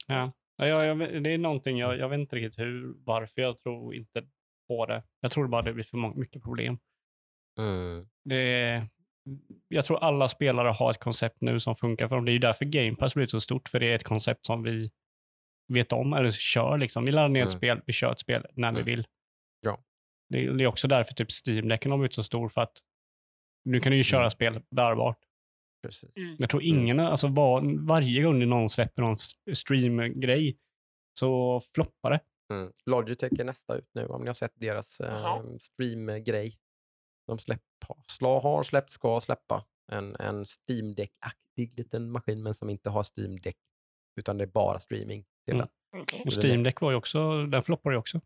[0.07, 0.31] Ja.
[0.57, 3.95] Ja, jag, jag, det är någonting, jag, jag vet inte riktigt hur, varför jag tror
[3.95, 4.27] inte
[4.67, 5.03] på det.
[5.19, 6.77] Jag tror bara det blir för många, mycket problem.
[8.25, 8.87] Det är,
[9.67, 12.25] jag tror alla spelare har ett koncept nu som funkar för dem.
[12.25, 14.63] Det är ju därför Game Pass blir så stort, för det är ett koncept som
[14.63, 14.91] vi
[15.73, 17.05] vet om, eller kör liksom.
[17.05, 17.57] Vi laddar ner ett Mm.
[17.59, 18.85] spel, vi kör ett spel när vi Mm.
[18.85, 19.05] vill.
[19.61, 19.79] Ja.
[20.29, 22.77] Det, det är också därför typ Steam-däcken har blivit så stor, för att
[23.65, 24.31] nu kan du ju köra Mm.
[24.31, 25.17] spel bärbart.
[25.83, 26.17] Precis.
[26.17, 26.35] Mm.
[26.39, 26.77] Jag tror Mm.
[26.79, 29.17] ingen, alltså var, varje gång någon släpper någon
[29.53, 30.57] stream-grej
[31.19, 32.19] så floppar det.
[32.53, 32.71] Mm.
[32.85, 36.53] Logitech är nästa ut nu, om ni har sett deras eh, stream-grej.
[37.27, 37.61] De släpp,
[38.21, 43.39] har släppt, ska släppa en, en Steam Deck-aktig liten maskin, men som inte har Steam
[43.39, 43.57] Deck,
[44.19, 45.25] utan det är bara streaming.
[45.45, 45.67] till Mm.
[45.97, 46.23] okej.
[46.25, 48.21] Och Steam Deck var ju också, den floppade ju också.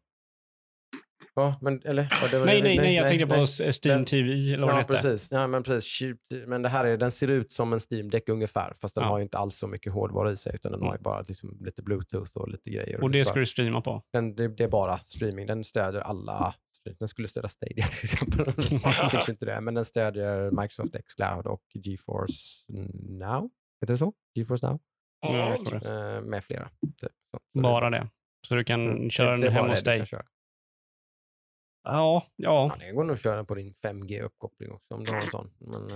[1.36, 2.08] Ja, men eller?
[2.22, 3.44] ja, det var- Nej, nej, nej, jag tänkte på nej.
[3.44, 5.28] s- Steam TV eller vad Ja, precis.
[5.32, 6.10] Ja, men precis.
[6.48, 9.10] Men det här är, den ser ut som en Steam Deck ungefär, fast den Ja.
[9.10, 10.88] har ju inte alls så mycket hårdvara i sig, utan den Mm.
[10.88, 13.02] har ju bara liksom lite bluetooth och lite grejer.
[13.04, 14.04] Och lite det bara- ska du streama på.
[14.14, 15.46] Den, det, det är bara streaming.
[15.48, 16.56] Den stödjer alla.
[17.00, 18.54] Den skulle stödja Stadia till exempel.
[19.12, 22.34] Kanske inte det, men den stödjer Microsoft X Cloud och GeForce
[23.10, 23.50] Now.
[23.82, 24.14] Heter det så?
[24.36, 24.80] GeForce Now?
[25.22, 25.56] Ja.
[25.56, 26.70] Eh, med flera.
[27.02, 27.12] Typ.
[27.32, 28.10] Så, så Bara det.
[28.48, 30.06] Så du kan Mm, köra det, den hemma hos dig.
[30.12, 30.24] Ja,
[31.84, 32.24] ja.
[32.36, 35.52] Ja, det går nog att köra på din 5G-uppkoppling också om du har en sån.
[35.60, 35.90] Men,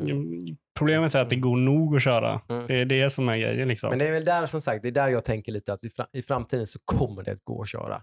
[0.00, 2.40] Mm, Problemet är att det går nog att köra.
[2.48, 2.66] Mm.
[2.66, 3.90] Det är det som är grejen liksom.
[3.90, 5.80] Men det är väl där som sagt, det är där jag tänker lite att
[6.12, 8.02] i framtiden så kommer det att gå att köra.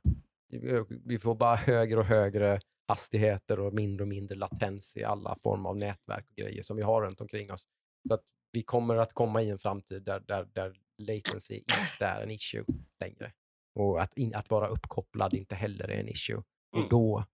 [1.06, 5.70] Vi- får bara högre och högre hastigheter och mindre och mindre latens i alla former
[5.70, 7.66] av nätverk och grejer som vi har runt omkring oss.
[8.08, 12.22] Så att vi kommer att komma i en framtid där, där, där latency inte är
[12.24, 12.64] en issue
[13.00, 13.32] längre.
[13.76, 16.38] Och att, in, att vara uppkopplad inte heller är en issue.
[16.72, 16.90] Och Mm.
[16.90, 17.26] då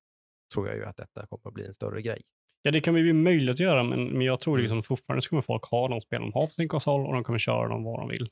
[0.54, 2.22] tror jag ju att detta kommer att bli en större grej.
[2.62, 4.62] Ja, det kan bli möjligt att göra, men, men jag tror Mm.
[4.64, 7.40] liksom fortfarande kommer folk ha de spel de har på sin konsol och de kommer
[7.40, 8.30] köra dem vad de vill.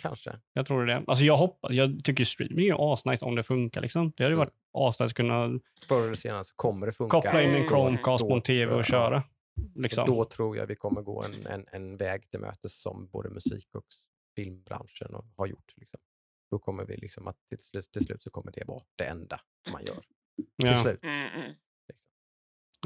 [0.00, 0.40] Kanske.
[0.52, 1.04] Jag tror det.
[1.06, 4.12] Alltså jag hoppas, jag tycker streaming är asnice om det funkar liksom.
[4.16, 4.38] Det hade Mm.
[4.38, 7.10] varit asnice att kunna Förr eller senare så kommer det funka.
[7.10, 7.68] koppla in en Mm.
[7.68, 9.22] Chromecast på en tv och köra.
[9.74, 10.06] Liksom.
[10.06, 13.68] Då tror jag vi kommer gå en, en, en väg till mötes som både musik
[13.74, 13.84] och
[14.36, 15.72] filmbranschen och- har gjort.
[15.76, 16.00] Liksom.
[16.50, 19.40] Då kommer vi liksom att till slut, till slut så kommer det vara det enda
[19.72, 19.94] man gör.
[20.36, 20.82] Till ja.
[20.82, 21.00] slut.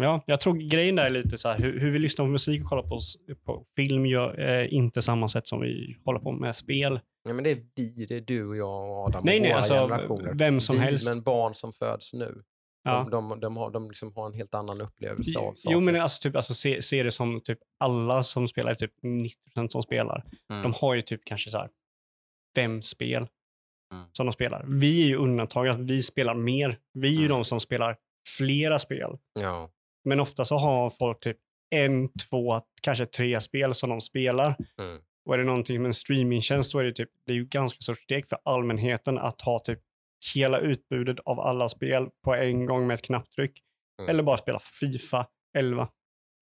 [0.02, 2.62] Ja, jag tror grejen där är lite så här, hur, hur vi lyssnar på musik
[2.62, 2.98] och kollar på,
[3.44, 7.01] på film gör eh, inte samma sätt som vi håller på med spel.
[7.28, 9.51] Ja, men det är vi, det är du och jag och Adam Nej, och nej,
[9.51, 10.35] våra alltså, generationer.
[10.35, 11.09] vem som vi, helst.
[11.09, 12.43] Men barn som föds nu,
[12.85, 13.09] Ja.
[13.10, 15.72] de, de, de, har, de liksom har en helt annan upplevelse av saker.
[15.72, 18.93] Jo, men alltså, typ, alltså, se, se det som typ alla som spelar, typ
[19.56, 20.62] 90% som spelar, Mm.
[20.62, 21.68] de har ju typ kanske så här
[22.56, 23.27] fem spel
[23.94, 24.05] Mm.
[24.12, 24.64] som de spelar.
[24.68, 26.78] Vi är ju undantag att vi spelar mer.
[26.93, 27.28] Vi är ju Mm.
[27.28, 27.97] de som spelar
[28.39, 29.18] flera spel.
[29.40, 29.70] Ja.
[30.05, 31.36] Men ofta så har folk typ
[31.70, 34.56] en, två, kanske tre spel som de spelar.
[34.81, 35.01] Mm.
[35.24, 37.81] Och är det någonting med en streamingtjänst så är det typ, det är ju ganska
[37.81, 39.81] stort steg för allmänheten att ha typ
[40.35, 43.60] hela utbudet av alla spel på en gång med ett knapptryck.
[44.01, 44.10] Mm.
[44.10, 45.27] Eller bara spela Fifa
[45.59, 45.89] 11.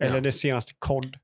[0.04, 0.20] Eller Ja.
[0.20, 1.16] det senaste COD.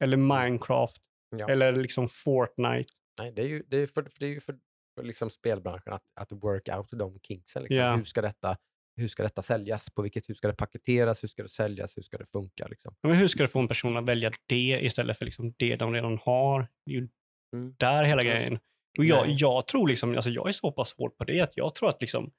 [0.00, 0.96] Eller Minecraft.
[1.36, 1.48] Ja.
[1.48, 2.92] Eller liksom Fortnite.
[3.20, 4.58] Nej, det är ju, det är för, det är ju för,
[4.96, 7.62] för liksom spelbranschen att, att work out de kinksen.
[7.62, 7.76] Liksom.
[7.78, 7.96] Ja.
[7.96, 8.56] Hur, ska detta,
[8.98, 9.90] hur ska detta säljas?
[9.90, 11.22] På vilket, hur ska det paketeras?
[11.22, 11.96] Hur ska det säljas?
[11.96, 12.66] Hur ska det funka?
[12.66, 12.94] Liksom?
[13.02, 15.94] Men hur ska du få en person att välja det istället för liksom det de
[15.94, 16.66] redan har?
[16.86, 17.08] Det är ju
[17.56, 17.74] Mm.
[17.78, 18.34] där hela Mm.
[18.34, 18.58] grejen.
[18.98, 21.74] Och jag, jag tror liksom, alltså jag är så pass hård på det att jag
[21.74, 22.30] tror att liksom,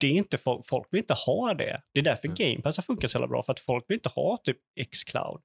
[0.00, 1.82] det är inte folk, folk vill inte ha det.
[1.94, 2.36] Det är därför Mm.
[2.38, 4.56] Game Pass har funkat så jävla bra, för att folk vill inte ha typ
[4.92, 5.40] Xcloud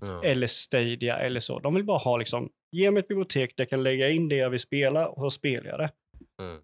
[0.00, 0.24] Ja.
[0.24, 1.58] eller Stadia eller så.
[1.58, 4.36] De vill bara ha liksom, ge mig ett bibliotek där jag kan lägga in det
[4.36, 5.90] jag vill spela och så spelar jag det.
[6.42, 6.62] Mm.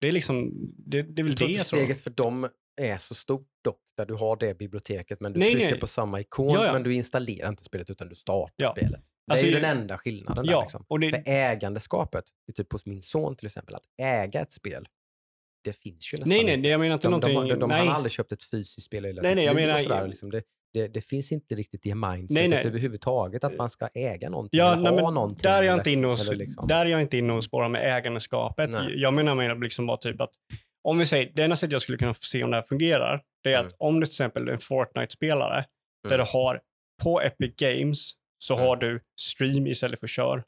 [0.00, 1.78] Det är liksom, det, det är väl Jag det jag tror.
[1.78, 2.48] steget för dem
[2.80, 5.80] är så stort dock, där du har det biblioteket men du Nej, trycker nej.
[5.80, 6.72] på samma ikon Ja, ja.
[6.72, 8.72] men du installerar inte spelet utan du startar Ja.
[8.76, 9.00] spelet.
[9.26, 10.60] Det Alltså, är ju den enda skillnaden där.
[10.60, 10.84] Liksom.
[10.88, 12.24] och det, För ägandeskapet,
[12.56, 14.88] typ hos min son till exempel, att äga ett spel,
[15.64, 17.48] det finns ju nästan nej, nej, jag menar inte De, de, någonting...
[17.54, 17.86] de, de, nej.
[17.86, 20.06] har aldrig köpt ett fysiskt spel i hela Nej, nej, jag menar- sådär.
[20.06, 20.42] Liksom det,
[20.76, 22.66] det, det finns inte riktigt i mindsetet nej.
[22.66, 25.42] överhuvudtaget att man ska äga någonting Ja, eller nej, ha någonting.
[25.42, 27.68] där är jag eller- inte inne och, liksom- där är jag inte inne och spårar
[27.68, 28.70] med ägandeskapet.
[28.70, 29.00] Nej.
[29.00, 30.30] Jag menar med liksom bara typ att
[30.84, 33.52] om vi säger, det enda sättet jag skulle kunna se om det här fungerar, det
[33.52, 33.66] är Mm.
[33.66, 35.64] att om du till exempel är en Fortnite-spelare,
[36.08, 36.26] där Mm.
[36.26, 36.60] du har
[37.02, 38.66] på Epic Games så Mm.
[38.66, 40.42] har du stream istället för kör.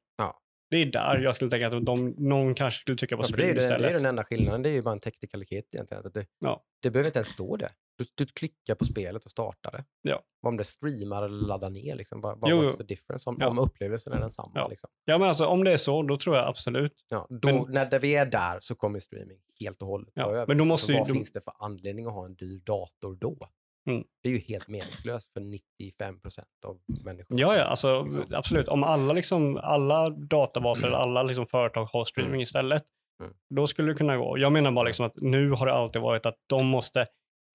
[0.71, 3.43] Det är där jag skulle tänka att de, någon kanske skulle tycka på Ja, det,
[3.43, 3.93] ju den- det är istället.
[3.97, 6.07] den enda skillnaden, det är ju bara en teknikalitet egentligen.
[6.07, 6.63] Att det, Ja.
[6.83, 7.71] det behöver inte ens stå det.
[7.99, 9.85] Du, du klickar på spelet och startar det.
[10.03, 10.21] Ja.
[10.47, 13.31] Om det streamar eller laddar ner, liksom, vad, vad what's the difference?
[13.31, 13.49] Om, Ja.
[13.49, 14.53] om upplevelsen är densamma.
[14.55, 14.69] Ja.
[14.69, 14.91] Liksom.
[15.05, 17.05] Ja, men alltså om det är så, då tror jag absolut.
[17.11, 20.47] Ja, då, Men- när vi är där så kommer streaming helt och hållet Ja, över.
[20.47, 22.59] men då måste För ju- vad då- finns det för anledning att ha en dyr
[22.65, 23.49] dator då?
[23.89, 24.05] Mm.
[24.23, 27.41] Det är ju helt meningslöst för 95 procent av människor.
[27.41, 28.25] Ja, ja, alltså Liksom.
[28.35, 28.69] absolut.
[28.69, 32.41] Om alla, liksom, alla databaser eller alla liksom, företag har streaming Mm.
[32.41, 32.83] istället,
[33.23, 33.33] Mm.
[33.55, 34.39] då skulle det kunna gå.
[34.39, 37.07] Jag menar bara liksom att nu har det alltid varit att de måste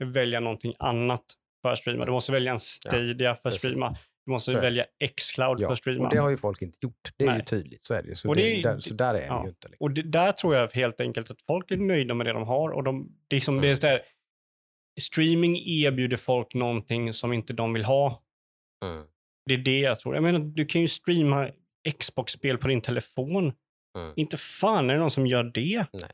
[0.03, 1.23] välja någonting annat
[1.61, 2.05] för att streama.
[2.05, 3.95] Du måste välja en Stadia för att streama.
[4.26, 4.61] Du måste Så det.
[4.61, 4.85] välja
[5.18, 6.03] Xcloud Ja, för att streama.
[6.03, 7.10] och det har ju folk inte gjort.
[7.18, 7.45] Det är ju Nej.
[7.45, 8.15] tydligt, så är det ju.
[8.15, 9.43] Så, Och det, det är- där, så där är det ja.
[9.43, 9.68] ju inte.
[9.68, 9.85] Liksom.
[9.85, 12.69] Och det, där tror jag helt enkelt att folk är nöjda med det de har.
[12.69, 14.01] Och de, det är som det är så där,
[15.02, 18.24] streaming erbjuder folk någonting som inte de vill ha.
[18.86, 19.06] Mm.
[19.45, 20.15] Det är det jag tror.
[20.15, 21.49] Jag menar, du kan ju streama
[21.99, 23.53] Xbox-spel på din telefon.
[23.98, 24.14] Mm.
[24.15, 25.86] Inte fan är det någon som gör det.
[25.94, 26.11] Nej.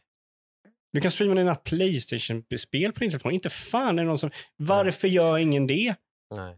[0.93, 3.31] Du kan streama dina Playstation-spel på din telefon.
[3.31, 4.31] Inte fan är det någon som...
[4.57, 5.95] Varför gör ingen det?
[6.35, 6.57] Nej.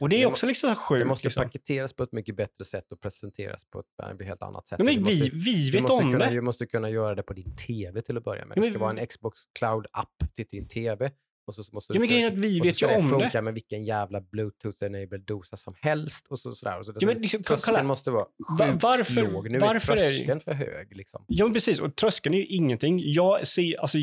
[0.00, 0.98] Och det är Det må- också liksom sjukt.
[1.00, 1.44] Det måste liksom.
[1.44, 4.78] paketeras på ett mycket bättre sätt och presenteras på ett eh, helt annat sätt.
[4.78, 6.30] Nej, men du vi, måste, vi vet om kunna, det.
[6.30, 8.56] Du måste kunna göra det på din tv till att börja med.
[8.56, 11.10] Det men ska vara vi- en Xbox Cloud-app till din tv.
[11.58, 13.14] Och så måste Ja, men grejen är kunna- att vi vet ju om det.
[13.20, 16.26] funka med vilken jävla bluetooth-enabled dosa som helst.
[16.28, 16.78] Och så, sådär.
[16.78, 17.56] Och så, Ja, men liksom, kolla.
[17.58, 18.26] tröskeln måste vara
[18.58, 19.50] Va- sjukt varför- låg.
[19.50, 20.96] Nu varför är är tröskeln för hög.
[20.96, 21.24] Liksom.
[21.28, 21.80] Ja, men precis.
[21.80, 23.00] Och tröskeln är ju ingenting.
[23.12, 23.98] Jag ser, alltså,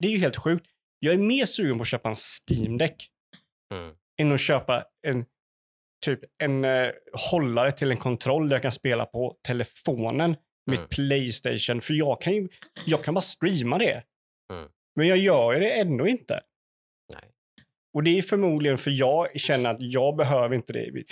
[0.00, 0.66] det är ju helt sjukt.
[0.98, 2.14] Jag är mer sugen på att köpa en
[2.48, 3.08] Steam Deck
[3.74, 3.94] Mm.
[4.20, 5.24] än att köpa en
[6.04, 6.88] typ en eh,
[7.30, 10.36] hållare till en kontroll där jag kan spela på telefonen
[10.70, 10.88] Mm.
[10.90, 11.80] Playstation.
[11.80, 12.48] För jag kan ju,
[12.86, 14.02] jag kan bara streama det.
[14.52, 14.68] Mm.
[14.96, 16.40] Men jag gör ju det ändå inte.
[17.94, 21.04] Och det är förmodligen för jag känner att jag behöver inte det.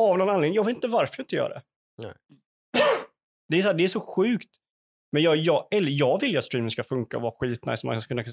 [0.00, 0.54] Av någon anledning.
[0.54, 1.62] Jag vet inte varför jag inte gör det.
[2.02, 2.12] Nej.
[3.48, 4.50] Det är så, här, det är så sjukt.
[5.12, 7.86] Men jag, jag, eller jag vill ju att streaming ska funka och vara skitnice.
[7.86, 8.24] Man ska kunna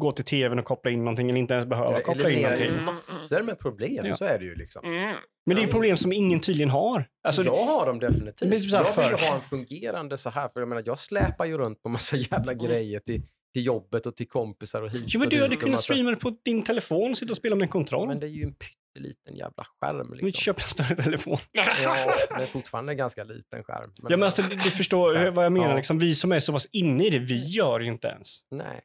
[0.00, 2.82] gå till tvn och koppla in någonting eller inte ens behöva Det koppla in någonting.
[2.82, 4.06] massor med problem.
[4.06, 4.14] Ja.
[4.14, 4.54] Så är det ju.
[4.54, 4.84] Liksom.
[4.84, 5.16] Mm.
[5.46, 7.08] Men det är ju problem som ingen tydligen har.
[7.22, 8.48] Alltså, jag har dem definitivt.
[8.50, 10.82] Men typ så här jag vill ju ha en fungerande så här, för jag menar,
[10.86, 13.22] jag släpar ju runt på massa jävla grejer till,
[13.54, 16.36] till jobbet och till kompisar och hit Jo, men du hade kunnat streama det på
[16.44, 18.08] din telefon och sitta och spela med en kontroll.
[18.08, 19.96] Men det är ju en pytteliten jävla skärm.
[20.08, 20.32] Men Liksom.
[20.32, 21.36] köp en större telefon.
[21.52, 23.90] Ja, det är fortfarande en ganska liten skärm.
[24.02, 25.68] Ja, men alltså, du, du förstår Så här, vad jag menar.
[25.68, 25.76] ja.
[25.76, 28.40] Liksom, vi som är så pass inne i det, vi gör ju inte ens.
[28.50, 28.80] Nej.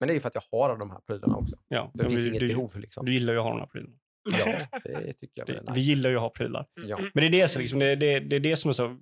[0.00, 1.56] Men det är ju för att jag har de här prylarna också.
[1.68, 2.76] Ja, Det men finns vi, inget du, behov.
[2.78, 3.06] Liksom.
[3.06, 3.94] du gillar ju att ha de här prylarna.
[4.38, 6.66] Ja, det tycker jag Det, vi gillar ju att ha prylar.
[6.86, 6.98] Ja.
[6.98, 8.96] Men det är det, som liksom, det, det, det är det som är så...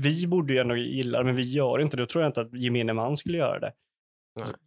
[0.00, 2.02] Vi borde ju ändå gilla det, men vi gör inte det.
[2.02, 3.72] Då tror jag inte att gemene man skulle göra det.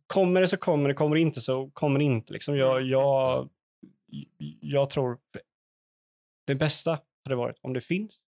[0.07, 2.33] Kommer det så kommer det, kommer det inte så kommer det inte.
[2.33, 3.49] Liksom jag, jag,
[4.61, 5.19] jag tror
[6.47, 8.19] det bästa hade varit om det finns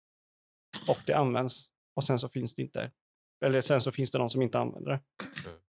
[0.88, 2.92] och det används och sen så finns det inte.
[3.46, 5.02] Eller sen så finns det någon som inte använder det.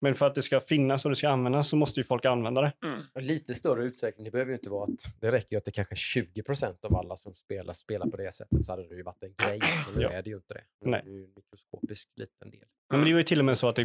[0.02, 0.10] Mm.
[0.10, 2.60] Men för att det ska finnas och det ska användas så måste ju folk använda
[2.60, 2.72] det.
[2.84, 3.00] Mm.
[3.20, 4.24] Lite större utsträckning.
[4.24, 6.84] Det behöver ju inte vara att det räcker ju att det kanske är 20 procent
[6.84, 9.58] av alla som spelar spelar på det sättet så hade det ju varit en grej.
[9.86, 10.10] Men nu Ja.
[10.10, 10.62] är det ju inte det.
[10.84, 11.00] Nu Nej.
[11.00, 12.60] är det ju en mikroskopisk liten del.
[12.90, 13.76] Ja, men det var ju till och med så att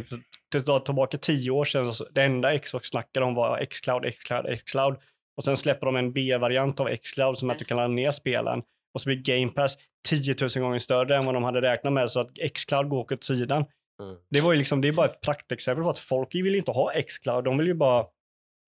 [0.52, 4.58] det tar tillbaka tio år sedan, så det enda Xbox snackade om var Xcloud, Xcloud,
[4.66, 4.96] Xcloud.
[5.36, 8.10] Och sen släpper de en B-variant av Xcloud som är att du kan ladda ner
[8.10, 8.62] spelen.
[8.94, 9.78] Och så blir Game Pass
[10.08, 13.24] 10 000 gånger större än vad de hade räknat med, så att Xcloud går åt
[13.24, 13.64] sidan.
[14.02, 14.16] Mm.
[14.30, 16.92] Det var ju liksom, det är bara ett praktexempel på att folk vill inte ha
[17.02, 18.06] Xcloud, de vill ju bara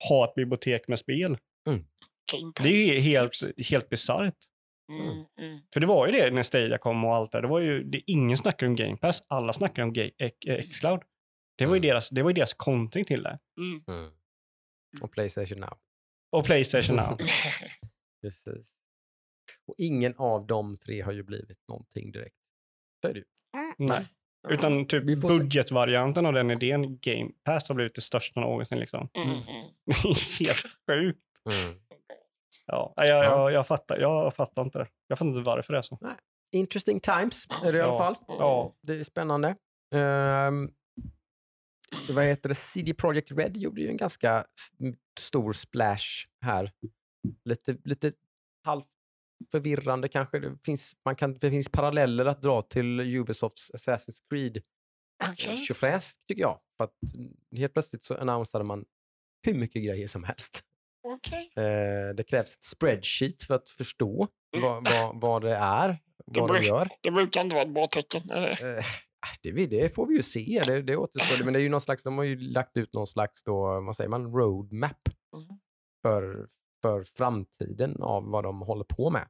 [0.09, 1.39] ha ett bibliotek med spel.
[2.57, 3.33] Pass Det är ju helt,
[3.71, 4.35] helt bisarrt.
[4.93, 5.61] Mm, mm.
[5.73, 7.41] För det var ju det när Stadia kom och allt det.
[7.41, 11.01] Det var ju, det, ingen snackade om Game Pass, alla snackade om X- Xcloud.
[11.59, 11.89] Det var ju Mm.
[11.89, 13.39] deras, det var ju deras kontring till det.
[13.61, 13.99] Mm.
[13.99, 14.13] Mm.
[15.03, 15.79] Och Playstation Now.
[16.33, 17.19] Och Playstation Now.
[18.23, 18.73] Precis.
[19.67, 22.37] Och ingen av de tre har ju blivit någonting direkt.
[23.03, 23.25] Så är det ju.
[23.79, 24.05] Nej.
[24.49, 28.79] Utan typ budgetvarianten av den idén, Game Pass, har blivit det största någonsin.
[28.79, 29.09] Liksom.
[29.15, 29.43] Mm, mm.
[30.41, 31.19] Helt sjukt.
[31.51, 31.75] Mm.
[32.67, 33.25] Ja, jag, Ja.
[33.25, 34.89] jag, jag, fattar, jag fattar inte det.
[35.07, 35.99] Jag fattar inte varför det är så.
[36.53, 38.15] Interesting times är det i alla fall.
[38.27, 38.75] Ja.
[38.83, 39.57] Det är spännande.
[39.95, 40.71] Ehm,
[42.09, 42.55] vad heter det?
[42.55, 44.45] CD Projekt Red gjorde ju en ganska
[45.21, 46.07] stor splash
[46.45, 46.73] här.
[47.45, 48.13] Lite, lite
[48.65, 48.87] halvt
[49.53, 50.39] förvirrande kanske.
[50.39, 54.63] Det finns, man kan, det finns paralleller att dra till Ubisofts Assassin's Creed
[55.31, 55.57] Okej.
[55.57, 56.59] tjofräs tycker jag.
[56.77, 56.95] För att
[57.57, 58.85] helt plötsligt så annonsade man
[59.47, 60.61] hur mycket grejer som helst.
[61.03, 61.53] Okej.
[61.57, 64.65] Eh, det krävs ett spreadsheet för att förstå Mm.
[64.65, 65.89] vad, vad, vad det är,
[66.27, 66.89] Det vad de blir- gör.
[67.01, 68.31] Det brukar inte vara ett bra tecken.
[68.31, 68.59] Eh,
[69.43, 71.45] det, vi- det får vi ju se, det, det återstår.
[71.45, 73.97] Men det är ju någon slags, de har ju lagt ut någon slags då, vad
[73.97, 75.59] säger man, roadmap Mm.
[76.03, 76.49] för,
[76.83, 79.29] för framtiden av vad de håller på med.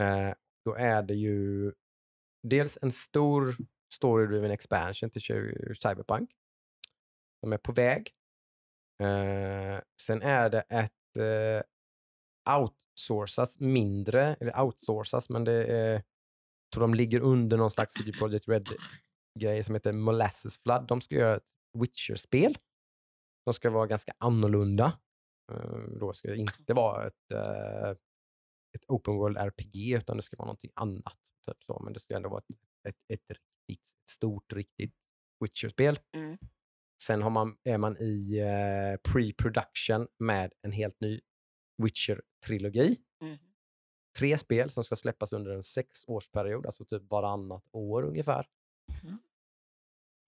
[0.00, 0.34] Eh,
[0.64, 1.72] då är det ju
[2.42, 3.56] dels en stor
[3.94, 5.22] story-driven expansion till
[5.82, 6.30] Cyberpunk
[7.40, 8.10] som är på väg.
[9.02, 16.02] Eh, sen är det ett eh, outsourcas mindre, eller outsourcas, men det är, jag
[16.74, 20.86] tror de ligger under någon slags CD Projekt Red-grej som heter Molasses Flood.
[20.86, 21.48] De ska göra ett
[21.78, 22.58] Witcher-spel.
[23.44, 24.92] De ska vara ganska annorlunda.
[25.52, 27.90] Eh, då ska det inte vara ett, eh,
[28.74, 31.18] ett open world RPG, utan det ska vara någonting annat.
[31.46, 31.80] Typ så.
[31.84, 32.56] Men det ska ändå vara ett,
[32.88, 33.38] ett, ett,
[33.68, 34.94] riktigt, stort, riktigt
[35.44, 35.98] Witcher-spel.
[36.16, 36.38] Mm.
[37.02, 41.20] Sen har man, är man i eh, pre-production med en helt ny
[41.82, 42.96] Witcher-trilogi.
[43.22, 43.38] Mm.
[44.18, 48.46] Tre spel som ska släppas under en sexårsperiod, alltså typ varannat år ungefär.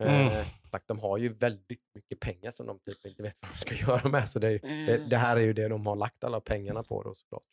[0.09, 0.27] Mm.
[0.27, 0.47] Eh,
[0.87, 4.09] de har ju väldigt mycket pengar som de typ inte vet vad de ska göra
[4.09, 4.29] med.
[4.29, 5.09] Så det, det, Mm.
[5.09, 7.45] det här är ju det de har lagt alla pengarna på då såklart.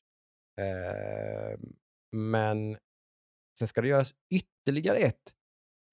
[0.60, 1.60] Eh,
[2.15, 2.78] men
[3.60, 5.34] sen ska det göras ytterligare ett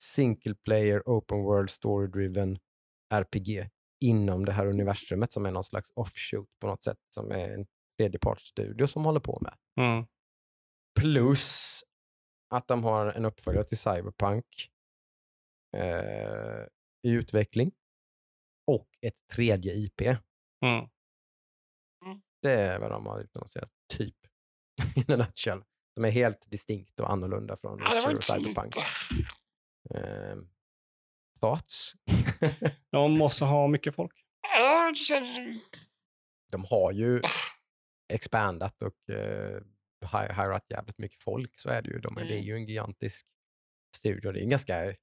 [0.03, 2.59] single player open world story driven
[3.15, 3.71] RPG
[4.05, 7.67] inom det här universumet som är någon slags offshoot på något sätt som är en
[7.99, 9.55] tredjepartsstudio som håller på med.
[9.81, 10.07] Mm.
[11.01, 11.81] Plus
[12.51, 14.45] att de har en uppföljare till Cyberpunk
[15.77, 16.67] eh,
[17.03, 17.73] i utveckling
[18.67, 20.01] och ett tredje IP.
[20.01, 20.19] Mm.
[22.43, 24.17] Det är vad de har utannonserat, typ.
[24.97, 25.65] In a nutshell.
[25.95, 28.75] De är helt distinkt och annorlunda från Witcher och Cyberpunk.
[29.95, 30.37] Eh,
[31.41, 31.93] thoughts?
[32.91, 34.13] De måste ha mycket folk.
[36.53, 37.23] De har ju
[38.13, 39.63] expandat och eh,
[40.37, 41.99] hirat jävligt mycket folk, så är det ju.
[41.99, 42.47] De, är- Det är Mm.
[42.47, 43.27] ju en gigantisk
[43.97, 44.33] studio.
[44.33, 44.95] Det är en ganska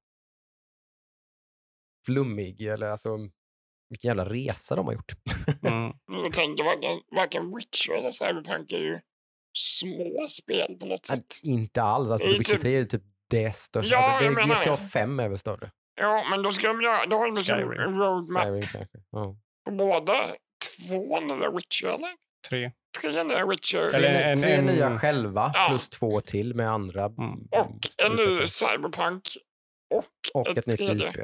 [2.06, 3.18] flummig, eller alltså
[3.90, 5.12] vilken jävla resa de har gjort.
[5.68, 5.94] Mm.
[6.24, 9.00] Jag tänker varken, varken Witcher eller Cyberpunk är ju
[9.58, 11.26] små spel på något sätt.
[11.44, 12.10] inte alls.
[12.12, 13.96] Alltså, Det är Witcher typ- 3 är typ det största.
[13.96, 14.78] Ja, alltså, jag det, GTA det.
[14.78, 15.72] 5 är väl större?
[15.96, 18.98] Ja, men då ska de göra, då har de liksom en roadmap Skyrim kanske.
[19.12, 19.36] Ja.
[19.66, 20.36] på båda.
[20.88, 22.10] Två nya Witcher eller?
[22.50, 22.72] Tre.
[23.02, 23.90] Tre nya Witcher.
[23.90, 25.66] Tre, Eller en- tre en- nya själva Ja.
[25.70, 27.06] plus två till med andra.
[27.06, 27.20] Mm.
[27.20, 28.48] mm, Och en ny.
[28.48, 29.24] Cyberpunk.
[29.92, 31.10] Och, och ett ett nytt tredje.
[31.10, 31.16] IP.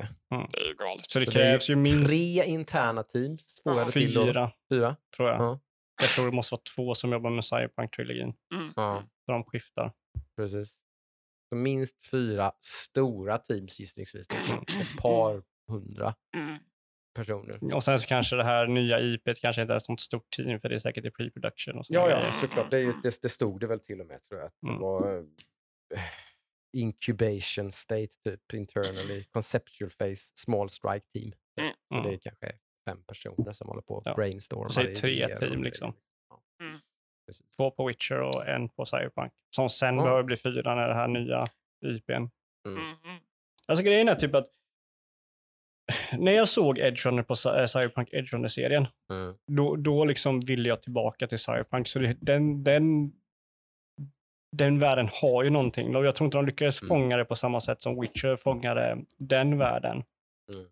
[0.52, 1.12] Det är ju galet.
[1.12, 3.62] Så det Så det krävs ju minst Tre interna teams.
[3.94, 4.26] Till då?
[4.26, 4.96] fyra, Fyra?
[5.16, 5.40] tror jag.
[5.42, 5.60] Ja.
[6.02, 8.34] Jag tror det måste vara två som jobbar med Cyberpunk-trilogin.
[8.54, 8.74] Mm.
[8.76, 9.04] Ja.
[9.26, 9.92] Så de skiftar.
[10.36, 10.78] Precis.
[11.50, 14.28] Så minst fyra stora teams gissningsvis.
[14.30, 14.60] Mm.
[14.82, 16.58] Ett par hundra Mm.
[17.16, 17.74] personer.
[17.76, 20.60] Och sen så kanske det här nya IPet kanske inte är ett sånt stort team
[20.60, 22.72] för det är säkert i pre-production och Ja, ja, såklart.
[22.72, 24.48] Det, är ju, det, det stod det väl till och med tror jag.
[24.48, 24.82] Att det Mm.
[24.82, 25.24] var eh,
[26.80, 29.24] incubation state typ internally.
[29.24, 31.34] Conceptual phase, small strike team.
[31.62, 31.74] Mm.
[31.90, 32.20] Så det är Mm.
[32.20, 32.52] kanske
[32.90, 34.14] fem personer som håller på och Ja.
[34.16, 34.70] brainstormar.
[34.70, 35.94] Säg tre team, liksom.
[36.30, 36.42] Ja.
[36.66, 36.80] Mm.
[37.28, 37.50] Precis.
[37.58, 39.34] Två på Witcher och en på Cyberpunk.
[39.56, 40.04] Som sen Ja.
[40.04, 41.48] behöver bli fyra när det här nya
[41.86, 42.12] IPn.
[42.14, 42.30] Mm.
[42.66, 42.96] Mm.
[43.04, 43.20] Mm.
[43.66, 44.48] Alltså grejen är typ att
[46.18, 49.36] när jag såg Edge Runner på eh, Cyberpunk Edge Runner-serien, Mm.
[49.52, 51.88] då, då liksom ville jag tillbaka till Cyberpunk.
[51.88, 53.12] Så det, den, den,
[54.52, 55.96] den världen har ju någonting.
[55.96, 56.88] Och Jag tror inte de lyckades Mm.
[56.88, 60.04] fånga det på samma sätt som Witcher fångade den världen.
[60.54, 60.66] Mm.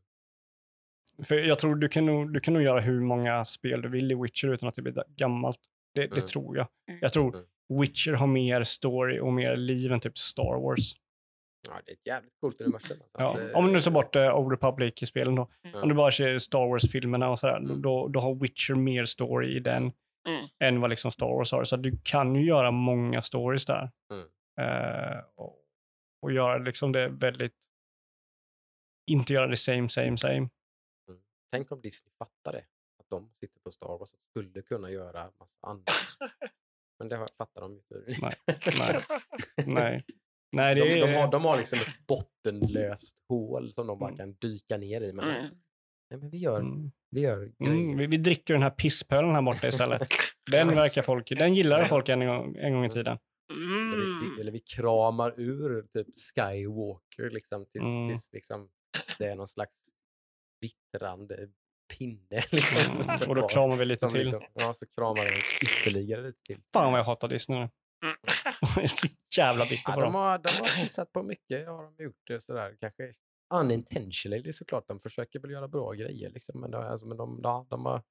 [1.23, 4.11] För jag tror du kan, nog, du kan nog göra hur många spel du vill
[4.11, 5.60] i Witcher utan att det blir gammalt.
[5.93, 6.26] Det, det Mm.
[6.26, 6.68] tror jag.
[6.89, 6.99] Mm.
[7.02, 7.81] Jag tror Mm.
[7.81, 10.93] Witcher har mer story och mer liv än typ Star Wars.
[11.68, 12.97] Ja, det är ett jävligt coolt universum.
[13.14, 13.39] Alltså.
[13.41, 13.45] Ja.
[13.47, 15.49] Det- Om du tar bort uh, Old Republic-spelen då.
[15.64, 15.81] Mm.
[15.84, 17.81] Om du bara ser Star Wars-filmerna och sådär, Mm.
[17.81, 19.91] då, då har Witcher mer story i den
[20.27, 20.47] Mm.
[20.64, 21.64] än vad liksom Star Wars har.
[21.64, 23.91] Så du kan ju göra många stories där.
[24.14, 24.27] Mm.
[24.61, 25.57] Eh, och,
[26.22, 27.53] och göra liksom det väldigt...
[29.11, 30.49] Inte göra det same, same, same.
[31.52, 32.65] Tänk om Disney fattar det.
[32.99, 35.85] Att de sitter på Star Wars och skulle kunna göra massa annat.
[36.99, 38.72] Men det fattar de ju Nej, inte.
[38.77, 39.03] nej.
[39.65, 40.03] Nej.
[40.52, 41.07] Nej, det De, är...
[41.07, 44.18] de, har, de har liksom ett bottenlöst hål som de bara Mm.
[44.18, 45.14] kan dyka ner i.
[45.14, 45.56] Men, Mm.
[46.16, 46.92] Nej, men vi gör, Mm.
[47.12, 47.52] vi gör.
[47.66, 50.02] Mm, vi, vi dricker den här pisspölen här borta istället.
[50.52, 53.18] Den verkar folk, den gillade folk en gång, en gång i tiden.
[53.52, 54.40] Eller, vi, Mm.
[54.42, 58.08] eller vi kramar ur typ Skywalker liksom, tills, Mm.
[58.10, 58.70] tills liksom,
[59.20, 59.76] det är någon slags
[60.62, 61.48] vittrande
[61.98, 62.44] pinne.
[62.52, 63.30] Liksom, Mm.
[63.30, 63.50] Och då kvar.
[63.50, 64.20] kramar vi lite Som till.
[64.22, 66.58] Liksom, ja, så kramar vi ytterligare lite till.
[66.74, 67.70] Fan vad jag hatar Disney nu.
[68.04, 68.16] Mm.
[68.76, 70.16] Jag är så jävla bitter Ja, på de, dem.
[70.16, 72.76] har, de har visat på mycket, har de gjort det sådär.
[72.80, 73.04] Kanske
[73.54, 74.88] unintentionally såklart.
[74.88, 76.60] De försöker väl göra bra grejer liksom.
[76.62, 78.04] Men, de, alltså, men de, ja, de, har,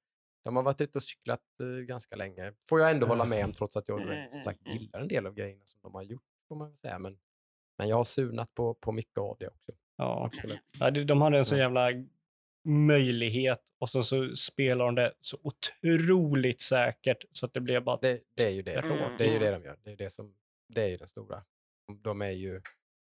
[0.43, 2.53] de har varit ute och cyklat eh, ganska länge.
[2.69, 5.07] Får jag ändå hålla med om trots att jag Mm, som sagt, mm, gillar en
[5.07, 6.23] del av grejerna som de har gjort.
[6.47, 6.99] Får man väl säga.
[6.99, 7.17] Men,
[7.77, 9.71] men jag har surnat på, på mycket av det också.
[9.97, 10.31] Ja.
[10.79, 11.61] Ja, de hade en så Mm.
[11.63, 12.05] jävla
[12.67, 17.97] möjlighet och så, så spelar de det så otroligt säkert så att det blev bara...
[18.01, 18.73] Det, det är ju det.
[18.85, 19.17] Mm.
[19.17, 19.77] Det är ju det de gör.
[19.83, 20.35] Det är, det som,
[20.67, 21.43] det är ju den stora.
[21.87, 22.61] De- De, är ju,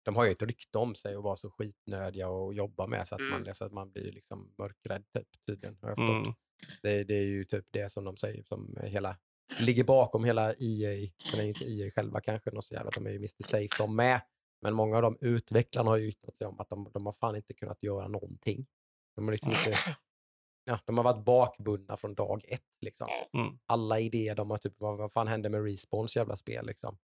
[0.10, 3.16] de har ju ett rykte om sig att vara så skitnödiga och jobba med så
[3.16, 3.54] att man, Mm.
[3.54, 5.78] så att man blir liksom mörkrädd typ, tydligen.
[5.82, 6.26] Har jag förstått.
[6.26, 6.34] Mm.
[6.82, 9.18] Det, det är ju typ det som de säger som hela,
[9.60, 11.10] ligger bakom hela EA.
[11.32, 13.96] Men är inte EA själva kanske, något så jävla, de är ju Mr Safe de
[13.96, 14.22] med.
[14.62, 17.36] Men många av de utvecklarna har ju yttrat sig om att de, de har fan
[17.36, 18.68] inte kunnat göra någonting.
[19.16, 19.76] De har liksom inte,
[20.66, 22.62] ja, de har varit bakbundna från dag ett.
[22.82, 23.08] Liksom.
[23.34, 23.60] Mm.
[23.66, 26.98] Alla idéer, de har typ, vad, vad fan hände med Respawns jävla spel liksom?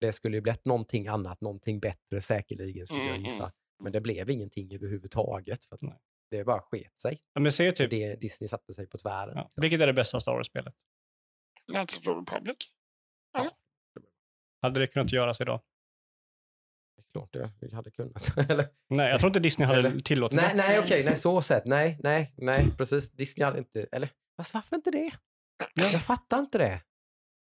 [0.00, 3.30] Det skulle ju blivit någonting annat, någonting bättre säkerligen skulle jag Mm, mm.
[3.30, 3.52] gissa.
[3.82, 5.64] Men det blev ingenting överhuvudtaget.
[5.64, 5.98] För att Nej.
[6.30, 7.18] det bara sket sig.
[7.32, 9.32] Ja, men se För typ, det Disney satte sig på tvären.
[9.36, 9.42] ja.
[9.42, 9.60] liksom.
[9.62, 10.74] vilket är det bästa Star Wars-spelet?
[11.72, 12.56] Knights of the Republic.
[14.62, 15.60] Hade det kunnat göras idag?
[17.12, 18.38] Klart det, hade kunnat.
[18.50, 20.56] Eller, Nej, jag tror inte Disney hade Eller- tillåtit nej, det.
[20.56, 21.64] nej, okej, nej, så sett.
[21.66, 23.10] Nej, nej, nej, precis.
[23.10, 25.10] Disney hade inte, eller fast varför inte det?
[25.74, 26.80] Jag fattar inte det.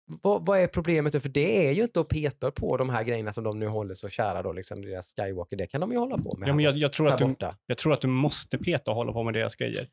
[0.05, 1.21] Vad, vad är problemet?
[1.21, 3.93] För det är ju inte att peta på de här grejerna som de nu håller
[3.93, 5.57] så kära då, liksom deras Skywalker.
[5.57, 7.55] Det kan de ju hålla på med Ja, men jag, jag, tror att du, borta.
[7.65, 9.87] jag tror att du måste peta och hålla på med deras grejer.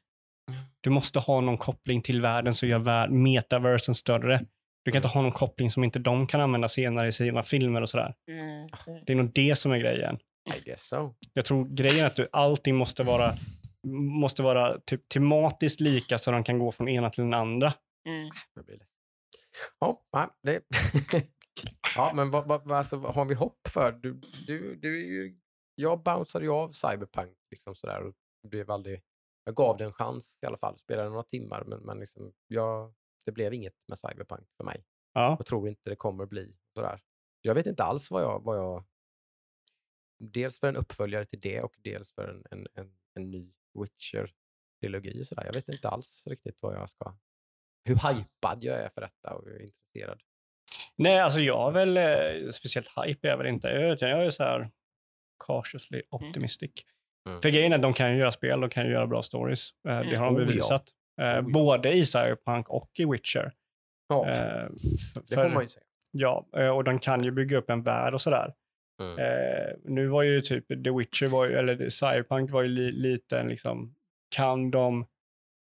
[0.80, 4.44] Du måste ha någon koppling till världen som gör värld, metaversen större.
[4.84, 7.82] Du kan inte ha någon koppling som inte de kan använda senare i sina filmer
[7.82, 8.14] och sådär.
[8.30, 8.68] Mm.
[9.06, 10.18] Det är nog det som är grejen.
[10.56, 11.14] I guess so.
[11.32, 13.32] Jag tror grejen är att du, allting måste vara,
[14.20, 17.72] måste vara typ tematiskt lika så de kan gå från ena till den andra.
[18.08, 18.30] Mm.
[19.78, 20.62] Ja, nej, det...
[21.96, 23.92] ja, men vad, vad, alltså, vad har vi hopp för?
[23.92, 25.38] Du, du, du är ju...
[25.74, 28.14] Jag bounceade ju av Cyberpunk liksom sådär och
[28.48, 29.02] blev aldrig...
[29.44, 30.78] Jag gav det en chans i alla fall.
[30.78, 34.84] Spelade några timmar, men, men liksom, jag, det blev inget med Cyberpunk för mig.
[35.12, 37.00] Ja, och tror inte det kommer bli sådär.
[37.42, 38.44] Jag vet inte alls vad jag...
[38.44, 38.84] Vad jag
[40.20, 45.24] dels för en uppföljare till det och dels för en, en, en, en ny Witcher-trilogi.
[45.30, 47.16] Jag vet inte alls riktigt vad jag ska...
[47.84, 50.20] Hur hypad jag är för detta och hur intresserad.
[50.96, 53.68] nej alltså jag är väl, eh, speciellt hype är jag väl inte.
[53.68, 54.70] Jag, är så här
[55.46, 56.70] cautiously optimistic.
[57.28, 57.40] Mm.
[57.42, 59.70] För grejen är de kan ju göra spel, de kan ju göra bra stories.
[59.88, 60.46] Eh, Det har de Oh, ja.
[60.46, 60.84] bevisat.
[61.20, 61.42] Eh, Oh, ja.
[61.42, 63.52] Både i Cyberpunk och i Witcher.
[64.08, 65.84] Ja, Eh, f- det för- får man ju säga.
[66.12, 68.54] Ja, och de kan ju bygga upp en värld och sådär.
[69.02, 69.16] Mm.
[69.84, 73.48] Nu var ju typ The Witcher, var ju, eller Cyberpunk var ju li, lite en
[73.48, 73.94] liksom,
[74.36, 75.06] kan de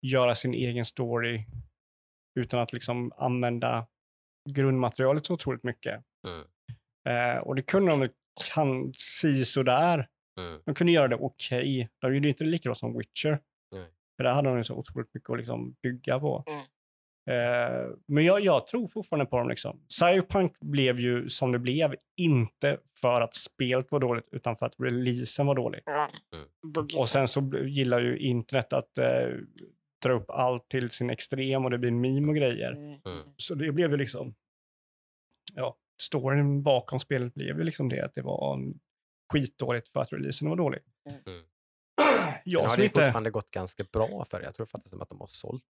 [0.02, 1.44] göra sin egen story
[2.38, 3.86] utan att liksom använda
[4.50, 6.02] grundmaterialet så otroligt mycket?
[6.26, 6.44] Mm.
[7.08, 8.08] Eh, och det kunde de
[8.54, 10.08] kan si sådär.
[10.40, 10.60] Mm.
[10.64, 11.88] De kunde göra det okej.
[12.00, 13.38] De gjorde inte lika bra som Witcher.
[13.72, 13.86] Nej.
[14.16, 16.44] För där hade de så otroligt mycket att liksom bygga på.
[16.46, 16.60] Mm.
[17.28, 19.48] Eh, men jag, jag tror fortfarande på dem.
[19.48, 19.80] Liksom.
[19.88, 24.74] Cyberpunk blev ju som det blev, inte för att spelet var dåligt, utan för att
[24.78, 25.80] releasen var dålig.
[26.34, 26.86] Mm.
[26.96, 29.28] Och sen så gillar ju internet att eh,
[30.02, 32.72] dra upp allt till sin extrem och det blir meme och grejer.
[32.72, 33.00] Mm.
[33.04, 33.24] Mm.
[33.36, 34.34] Så det blev ju liksom,
[35.54, 38.80] ja, storyn bakom spelet blev ju liksom det att det var en
[39.32, 40.80] skitdåligt för att releasen var dålig.
[41.10, 41.20] Mm.
[41.24, 41.42] Sen
[42.44, 43.00] Jag har som det inte...
[43.00, 44.44] fortfarande gått ganska bra för det.
[44.44, 45.64] Jag tror faktiskt att de har sålt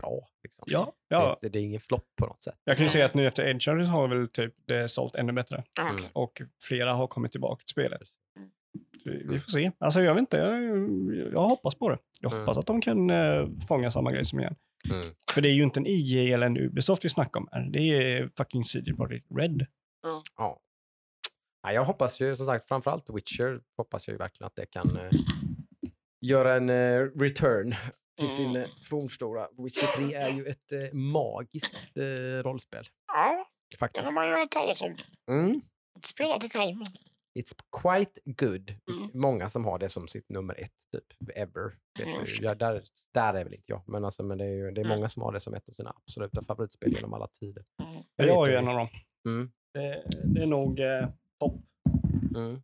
[0.00, 0.28] bra.
[0.42, 0.64] Liksom.
[0.66, 1.38] Ja, ja.
[1.40, 2.58] Det, det är ingen flopp på något sätt.
[2.64, 5.64] Jag kan ju säga att nu efter Edge har väl typ det sålt ännu bättre.
[5.74, 6.04] Ja, Mm.
[6.12, 8.08] Och flera har kommit tillbaka till spelet.
[9.06, 9.18] Mm.
[9.18, 9.70] Vi- vi får se.
[9.78, 11.98] Alltså jag vet inte, jag, jag hoppas på det.
[12.20, 12.40] Jag Mm.
[12.44, 14.56] hoppas att de kan eh, fånga samma grej som igen.
[14.90, 15.06] Mm.
[15.34, 17.68] För det är ju inte en EA eller en Ubisoft vi snackar om här.
[17.72, 19.66] Det är fucking CD Projekt Red.
[20.02, 20.22] Ja.
[21.62, 24.96] Ja, jag hoppas ju som sagt framförallt Witcher hoppas jag ju verkligen att det kan
[24.96, 25.10] eh,
[26.20, 27.74] göra en eh, return
[28.20, 28.68] till sin Mm.
[28.84, 29.46] fornstora.
[29.58, 32.84] Witcher 3 är ju ett eh, magiskt eh, rollspel.
[33.06, 34.04] Ja, det Faktiskt.
[34.06, 34.96] har man ju hört talas om.
[35.30, 35.60] Mm.
[36.04, 36.86] Spelat ikväll, men...
[37.38, 38.70] It's quite good.
[38.90, 39.10] Mm.
[39.14, 41.36] Många som har det som sitt nummer ett, typ.
[41.38, 41.78] Ever.
[41.98, 42.24] Vet Mm.
[42.24, 42.44] du.
[42.44, 42.82] Ja, där,
[43.14, 44.96] där är väl inte jag, men, alltså, men det är, ju, det är Mm.
[44.96, 47.64] många som har det som ett av sina absoluta favoritspel genom alla tider.
[47.82, 48.02] Mm.
[48.16, 48.88] Jag har vet ju jag en av dem.
[49.26, 49.50] Mm.
[49.74, 50.04] Det,
[50.34, 51.08] det är nog eh,
[51.40, 51.60] topp
[52.36, 52.62] Mm.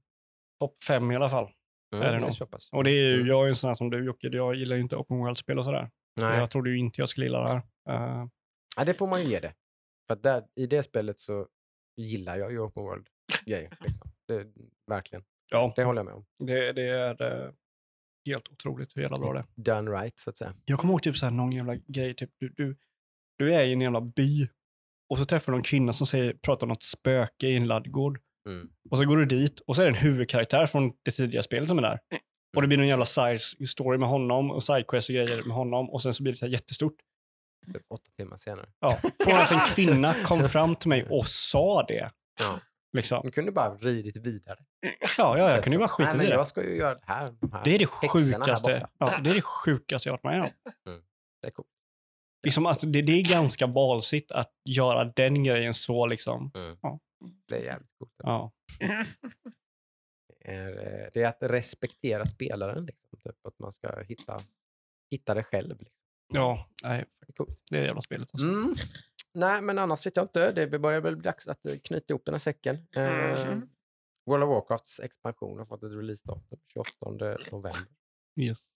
[0.60, 1.50] top fem i alla fall.
[1.94, 2.06] Mm.
[2.06, 2.76] Är det det är.
[2.76, 3.26] Och det är ju, Mm.
[3.26, 5.58] jag är ju en sån här som du Jocke, jag gillar ju inte open world-spel
[5.58, 5.90] och sådär.
[6.20, 6.38] Nej.
[6.38, 7.62] Jag trodde ju inte jag skulle gilla det här.
[8.20, 8.26] Eh,
[8.76, 9.54] Ja, det får man ju ge det.
[10.06, 11.46] För att där, i det spelet så
[11.96, 13.76] gillar jag ju open world-grejer.
[13.80, 14.10] Liksom.
[14.34, 14.46] Det,
[14.86, 15.24] verkligen.
[15.50, 16.26] ja, Det håller jag med om.
[16.46, 17.52] det, det är eh,
[18.26, 19.74] helt otroligt hur jävla bra det är.
[19.74, 20.54] Done right, så att säga.
[20.64, 22.76] Jag kommer ihåg typ så här någon jävla grej, typ du, du,
[23.38, 24.48] du är i en jävla by
[25.10, 28.20] och så träffar du en kvinna som säger, pratar om något spöke i en laddgård.
[28.48, 28.68] Mm.
[28.90, 31.68] Och så går du dit och så är det en huvudkaraktär från det tidiga spelet
[31.68, 31.98] som är där.
[32.56, 35.90] Och det blir någon jävla side story med honom och sidequest och grejer med honom
[35.90, 36.94] och sen så blir det så här jättestort.
[37.66, 38.68] Typ åtta timmar senare.
[38.80, 42.10] Ja, från att en kvinna kom fram till mig och sa det.
[42.40, 42.60] Ja.
[42.92, 43.20] Liksom.
[43.24, 44.58] De kunde bara ridit vidare.
[45.18, 46.34] Ja, ja, jag kunde ju bara skita Nej, i det.
[46.34, 47.28] Jag ska ju göra det här.
[47.40, 47.64] De här.
[47.64, 50.42] Det är det sjukaste, ja, det är det sjukaste jag har varit med
[50.84, 51.02] om.
[51.42, 51.68] Det är coolt.
[52.42, 56.50] Liksom, alltså, det, det är ganska balsigt att göra den grejen så liksom.
[57.48, 58.12] Det är jävligt coolt.
[58.16, 58.52] Ja.
[60.44, 62.86] Det är, eh, det är att respektera spelaren.
[62.86, 63.08] Liksom.
[63.24, 64.42] Typ, att man ska hitta,
[65.10, 65.78] hitta det själv.
[65.78, 65.96] Liksom.
[66.32, 67.62] Ja, nej, Det är coolt.
[67.70, 68.28] det är jävla spelet.
[68.32, 68.46] Alltså.
[68.46, 68.74] Mm.
[69.34, 70.52] Nej, men annars vet jag inte.
[70.52, 72.76] Det börjar väl bli dags att eh, knyta ihop den här säcken.
[72.96, 73.68] Eh, Mhm.
[74.26, 76.90] World of Warcrafts expansion har fått ett releasedatum 28
[77.52, 77.86] november.
[78.40, 78.68] Yes.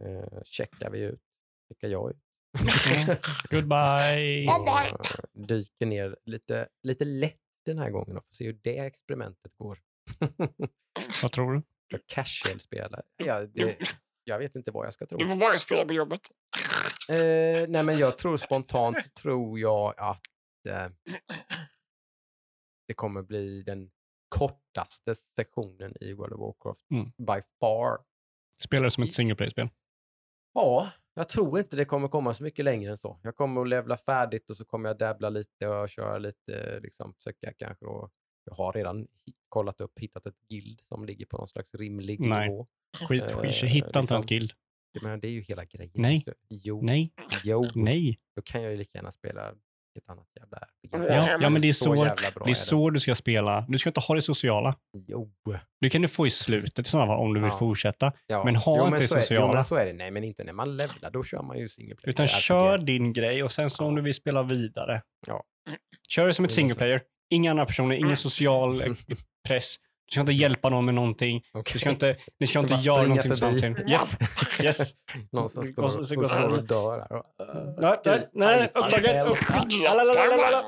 [0.00, 1.20] Eh, checkar vi ut.
[1.68, 2.16] Checkar jag ut.
[3.50, 4.44] Goodbye.
[4.44, 4.58] Ja.
[4.64, 4.92] bye.
[4.92, 8.78] Och eh, dyker ner lite, lite lätt den här gången och får se hur det
[8.78, 9.78] experimentet går.
[11.22, 11.62] Vad tror du?
[11.90, 13.02] För casual-spelare.
[13.16, 13.76] Ja, det,
[14.26, 15.18] jag vet inte vad jag ska tro.
[15.18, 16.20] Du får bara spela på jobbet.
[17.08, 17.16] Eh,
[17.68, 20.26] nej, men jag tror spontant tror jag att
[20.68, 20.88] eh,
[22.88, 23.90] det kommer bli den
[24.28, 27.04] kortaste sektionen i World of Warcraft Mm.
[27.18, 27.98] by far.
[28.62, 29.68] Spelar det som ett single play-spel?
[30.54, 33.20] Ja, jag tror inte det kommer komma så mycket längre än så.
[33.22, 37.14] Jag kommer att levla färdigt och så kommer jag dabbla lite och köra lite, liksom
[37.14, 38.10] försöka kanske då.
[38.44, 39.06] Jag har redan
[39.48, 42.48] kollat upp, hittat ett guild som ligger på någon slags rimlig Nej.
[42.48, 42.66] nivå.
[43.08, 44.52] Skit, Eh, skit, hitta inte liksom- ett guild.
[44.92, 45.90] Jag menar, det är ju hela grejen.
[45.94, 46.24] Nej.
[46.50, 47.12] Jo, Nej,
[47.44, 48.18] jo, nej.
[48.36, 49.48] då kan jag ju lika gärna spela
[49.98, 51.14] ett annat jävla RPG.
[51.14, 52.04] Ja, ja men det är så, bra
[52.44, 53.64] det är så du ska spela.
[53.68, 54.76] Du ska inte ha det sociala.
[55.08, 55.32] Jo.
[55.80, 57.58] Det kan du få i slutet i sådana fall om du vill Ja.
[57.58, 58.12] fortsätta.
[58.26, 58.44] Ja.
[58.44, 59.52] Men ha inte det så är, Jo, sociala.
[59.54, 59.92] men så är det.
[59.92, 61.10] Nej, men inte när man levlar.
[61.10, 62.10] Då kör man ju single player.
[62.10, 62.40] Utan RPG.
[62.42, 65.02] kör din grej och sen så om du vill spela vidare.
[65.26, 65.42] Ja.
[66.08, 67.00] Kör det som ett single player.
[67.30, 68.82] Inga andra personer, ingen social
[69.48, 69.76] press.
[70.06, 71.42] Du ska inte hjälpa någon med någonting.
[71.52, 71.72] Okej.
[71.72, 73.60] Du ska inte, ni ska inte bara göra någonting förbi.
[73.60, 73.88] samtidigt.
[73.90, 74.08] Japp.
[74.62, 74.94] Yes.
[75.32, 77.22] Någon som står, och, och står och dör
[77.78, 79.38] Nej, nej, nej, "Fight upptagen, hell." upp-
[79.82, 80.62] Lalalala.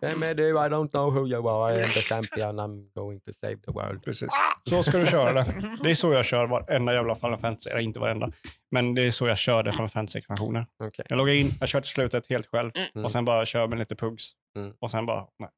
[0.00, 0.48] Vem är du?
[0.48, 1.74] I don't know who you are.
[1.80, 2.60] I am the champion.
[2.60, 4.04] I'm going to save the world.
[4.04, 4.28] Precis.
[4.68, 5.76] Så ska du köra det.
[5.82, 7.70] Det är så jag kör varenda jävla Final Fantasy.
[7.70, 8.30] Eller inte varenda.
[8.70, 10.66] Men det är så jag kör det Final Fantasy-expansioner.
[10.84, 11.06] Okej.
[11.08, 12.70] Jag loggar in, jag kör till slutet helt själv.
[12.94, 13.04] Mm.
[13.04, 14.30] Och sen bara kör med lite pugs.
[14.58, 14.72] Mm.
[14.80, 15.50] Och sen bara, nej.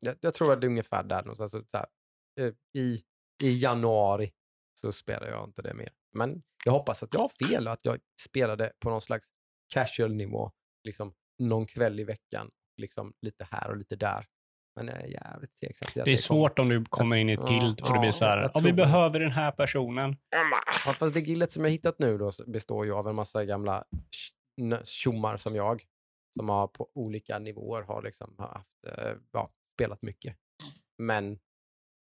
[0.00, 1.50] Jag, jag tror att det är ungefär där någonstans.
[1.50, 1.86] Så, så här,
[2.40, 3.02] eh, i,
[3.42, 4.32] I januari
[4.80, 5.92] så spelar jag inte det mer.
[6.12, 9.28] Men jag hoppas att jag har fel och att jag spelade på någon slags
[9.74, 10.50] casual nivå.
[10.84, 12.50] Liksom någon kväll i veckan.
[12.76, 14.26] Liksom lite här och lite där.
[14.76, 17.80] Men jag är jävligt tveksam Det är svårt om du kommer in i ett guild
[17.80, 20.16] och det blir så här, ja, vi tror det." behöver den här personen.
[20.84, 23.84] Ja, fast det gillet som jag hittat nu då består ju av en massa gamla
[24.84, 25.84] tjommar som jag.
[26.38, 30.36] Som har på olika nivåer har liksom haft, eh, ja, spelat mycket.
[30.98, 31.38] Men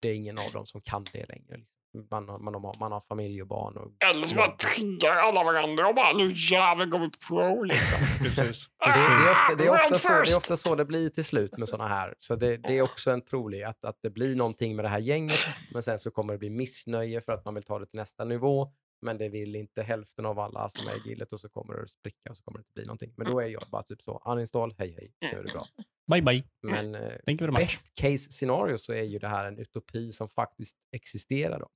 [0.01, 1.57] det är ingen av dem som kan det längre.
[1.57, 1.79] Liksom.
[2.11, 3.77] Man, har, man, har, man har familj och barn.
[3.77, 7.97] Och, Eller så bara triggar alla varandra och bara nu jävlar går vi pro liksom.
[8.23, 8.69] Precis.
[8.85, 11.09] det, det, är ofta, det, är World ofta så, det är ofta så det blir
[11.09, 12.15] till slut med sådana här.
[12.19, 14.99] Så det, det är också en trolig att, att det blir någonting med det här
[14.99, 15.39] gänget.
[15.73, 18.25] Men sen så kommer det bli missnöje för att man vill ta det till nästa
[18.25, 18.73] nivå.
[19.01, 21.81] Men det vill inte hälften av alla som är i gillet och så kommer det
[21.81, 23.13] att spricka och så kommer det inte bli någonting.
[23.17, 25.65] Men då är jag bara typ så, uninstall, hej hej, nu är det bra.
[26.07, 26.43] Bye bye.
[26.61, 30.29] Men eh, Thank you best case scenario så är ju det här en utopi som
[30.29, 31.59] faktiskt existerar.
[31.59, 31.69] Då.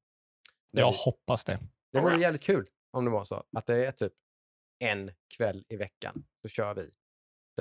[0.71, 1.59] Jag hoppas det.
[1.91, 4.13] det vore jävligt kul om det var så att det är typ
[4.79, 6.91] en kväll i veckan så kör vi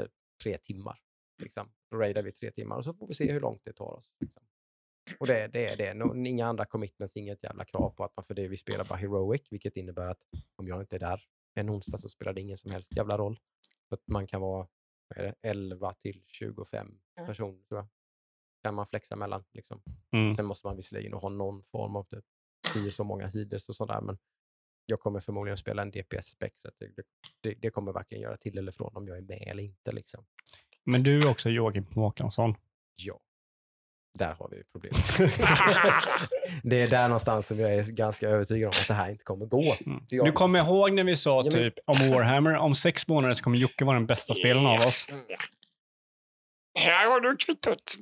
[0.01, 0.13] typ
[0.43, 0.99] tre timmar.
[1.43, 1.73] Liksom.
[1.91, 4.13] Då raidar vi tre timmar och så får vi se hur långt det tar oss.
[4.21, 4.43] Liksom.
[5.21, 6.29] Och det, det är det.
[6.29, 9.43] Inga andra commitments, inget jävla krav på att man för det vi spelar bara heroic,
[9.51, 10.21] vilket innebär att
[10.57, 11.23] om jag inte är där
[11.55, 13.39] en onsdag så spelar det ingen som helst jävla roll.
[13.89, 14.69] För att man kan vara
[15.09, 17.27] vad är det, 11 till 25 Mm.
[17.27, 17.89] personer tror jag.
[18.63, 19.45] Kan man flexa mellan.
[19.53, 19.83] Liksom.
[20.13, 20.35] Mm.
[20.35, 22.25] Sen måste man visserligen ha någon form av typ
[22.73, 24.01] si så många healers och sådär.
[24.01, 24.19] Men
[24.87, 26.91] jag kommer förmodligen spela en DPS-spec, så det,
[27.41, 29.93] det, det kommer varken göra till eller från om jag är med eller inte.
[29.93, 30.25] Liksom.
[30.85, 32.55] Men du är också Joakim Håkansson.
[32.97, 33.21] Ja,
[34.19, 34.93] där har vi problem.
[36.63, 39.47] det är där någonstans som jag är ganska övertygad om att det här inte kommer
[39.47, 39.77] gå.
[39.87, 40.03] Mm.
[40.11, 43.59] Jag- Du kommer ihåg när vi sa typ om Warhammer, om sex månader så kommer
[43.59, 45.07] Jocke vara den bästa spelaren av oss.
[46.79, 47.95] Här har du kvittot.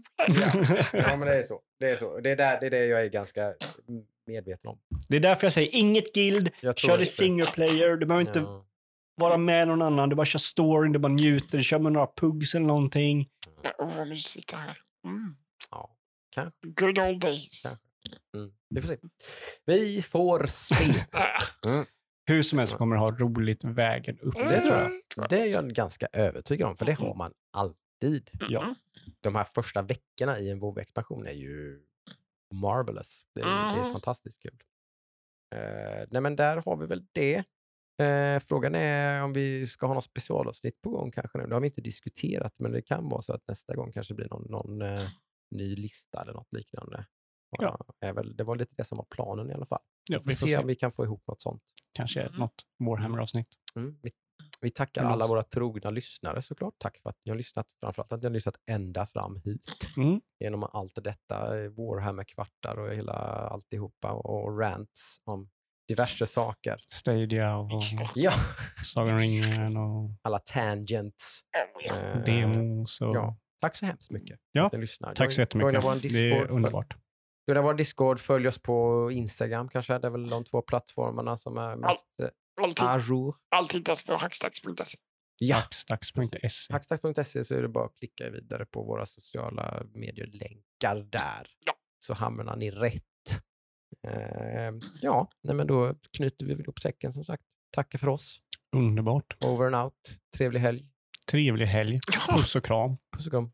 [0.92, 1.60] Ja, men det är så.
[1.80, 2.20] Det är, så.
[2.20, 3.54] Det, är där, det är det jag är ganska
[4.26, 4.78] medveten om.
[5.08, 8.66] Det är därför jag säger inget guild, kör det single player, du behöver inte Ja.
[9.16, 12.06] vara med någon annan, du bara kör storyn, du bara njuter, du kör med några
[12.16, 13.28] pugs eller någonting.
[13.78, 14.78] Åh, mysigt det här.
[15.04, 15.36] Mm.
[15.70, 15.90] Ja,
[16.30, 16.58] kanske.
[16.66, 17.62] Good old days.
[18.36, 18.52] Mm.
[18.68, 18.98] Vi får se.
[19.66, 20.94] Vi får se.
[21.12, 21.84] Ah,
[22.26, 24.34] Hur som helst kommer ha roligt vägen upp.
[24.34, 24.86] Det tror jag.
[24.86, 28.30] mm, Det är jag ganska övertygad om, för det har man alltid.
[28.48, 28.74] Ja.
[29.20, 31.80] De här första veckorna i en WoW-expansion är ju
[32.54, 33.22] marvelous.
[33.34, 33.44] Det är,
[33.76, 34.58] det är fantastiskt kul.
[35.54, 37.44] Eh, nej, men där har vi väl det.
[38.06, 41.46] Eh, frågan är om vi ska ha något specialavsnitt på gång kanske nu.
[41.46, 44.28] Det har vi inte diskuterat, men det kan vara så att nästa gång kanske blir
[44.30, 45.08] någon, någon eh,
[45.50, 47.06] ny lista eller något liknande.
[47.58, 47.78] Ja.
[48.00, 49.82] är väl, det var lite det som var planen i alla fall.
[50.10, 51.62] Ja, Vi får se om vi kan få ihop något sånt.
[51.92, 52.38] Kanske Mm.
[52.38, 53.48] något Warhammer-avsnitt.
[53.76, 53.98] Mm.
[54.02, 54.10] Vi,
[54.60, 56.74] vi tackar alla våra trogna lyssnare såklart.
[56.78, 57.66] Tack för att ni har lyssnat.
[57.80, 59.88] Framförallt att ni har lyssnat ända fram hit.
[59.96, 60.20] Mm.
[60.40, 63.12] Genom allt detta, eh, Warhammer-kvartar och hela
[63.48, 65.50] alltihopa och rants om
[65.88, 66.76] diverse saker.
[66.90, 67.82] Stadia och
[68.14, 68.32] Ja,
[68.94, 71.40] Sagan ringen och alla tangents.
[71.90, 73.00] Eh, demos.
[73.00, 73.14] Och...
[73.16, 73.36] ja.
[73.60, 75.14] Tack så hemskt mycket Ja, att ni lyssnar.
[75.14, 75.82] Tack så jättemycket.
[75.82, 76.22] Det Discord.
[76.22, 76.96] är underbart.
[77.46, 78.18] Joina vår Discord.
[78.20, 79.98] Följ oss på Instagram kanske.
[79.98, 82.28] Det är väl de två plattformarna som är mest eh,
[82.62, 83.34] Allt, à jour.
[83.56, 84.98] allt hittas på hackstacks.se.
[85.38, 86.72] Ja, Dagsdags.se.
[86.72, 91.46] Hackstack.se så är det bara att klicka vidare på våra sociala medier-länkar där.
[91.66, 91.72] Ja.
[91.98, 93.02] Så hamnar ni rätt.
[94.08, 97.42] Eh, ja, nej men då knyter vi väl ihop säcken som sagt.
[97.74, 98.40] Tackar för oss.
[98.76, 99.36] Underbart.
[99.44, 99.94] Over and out.
[100.36, 100.86] Trevlig helg.
[101.30, 101.98] Trevlig helg.
[102.12, 102.96] Ja, Puss och kram.
[103.16, 103.50] Puss och kram.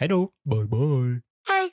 [0.00, 0.30] Hej då.
[0.50, 1.20] Bye bye.
[1.48, 1.70] Hej.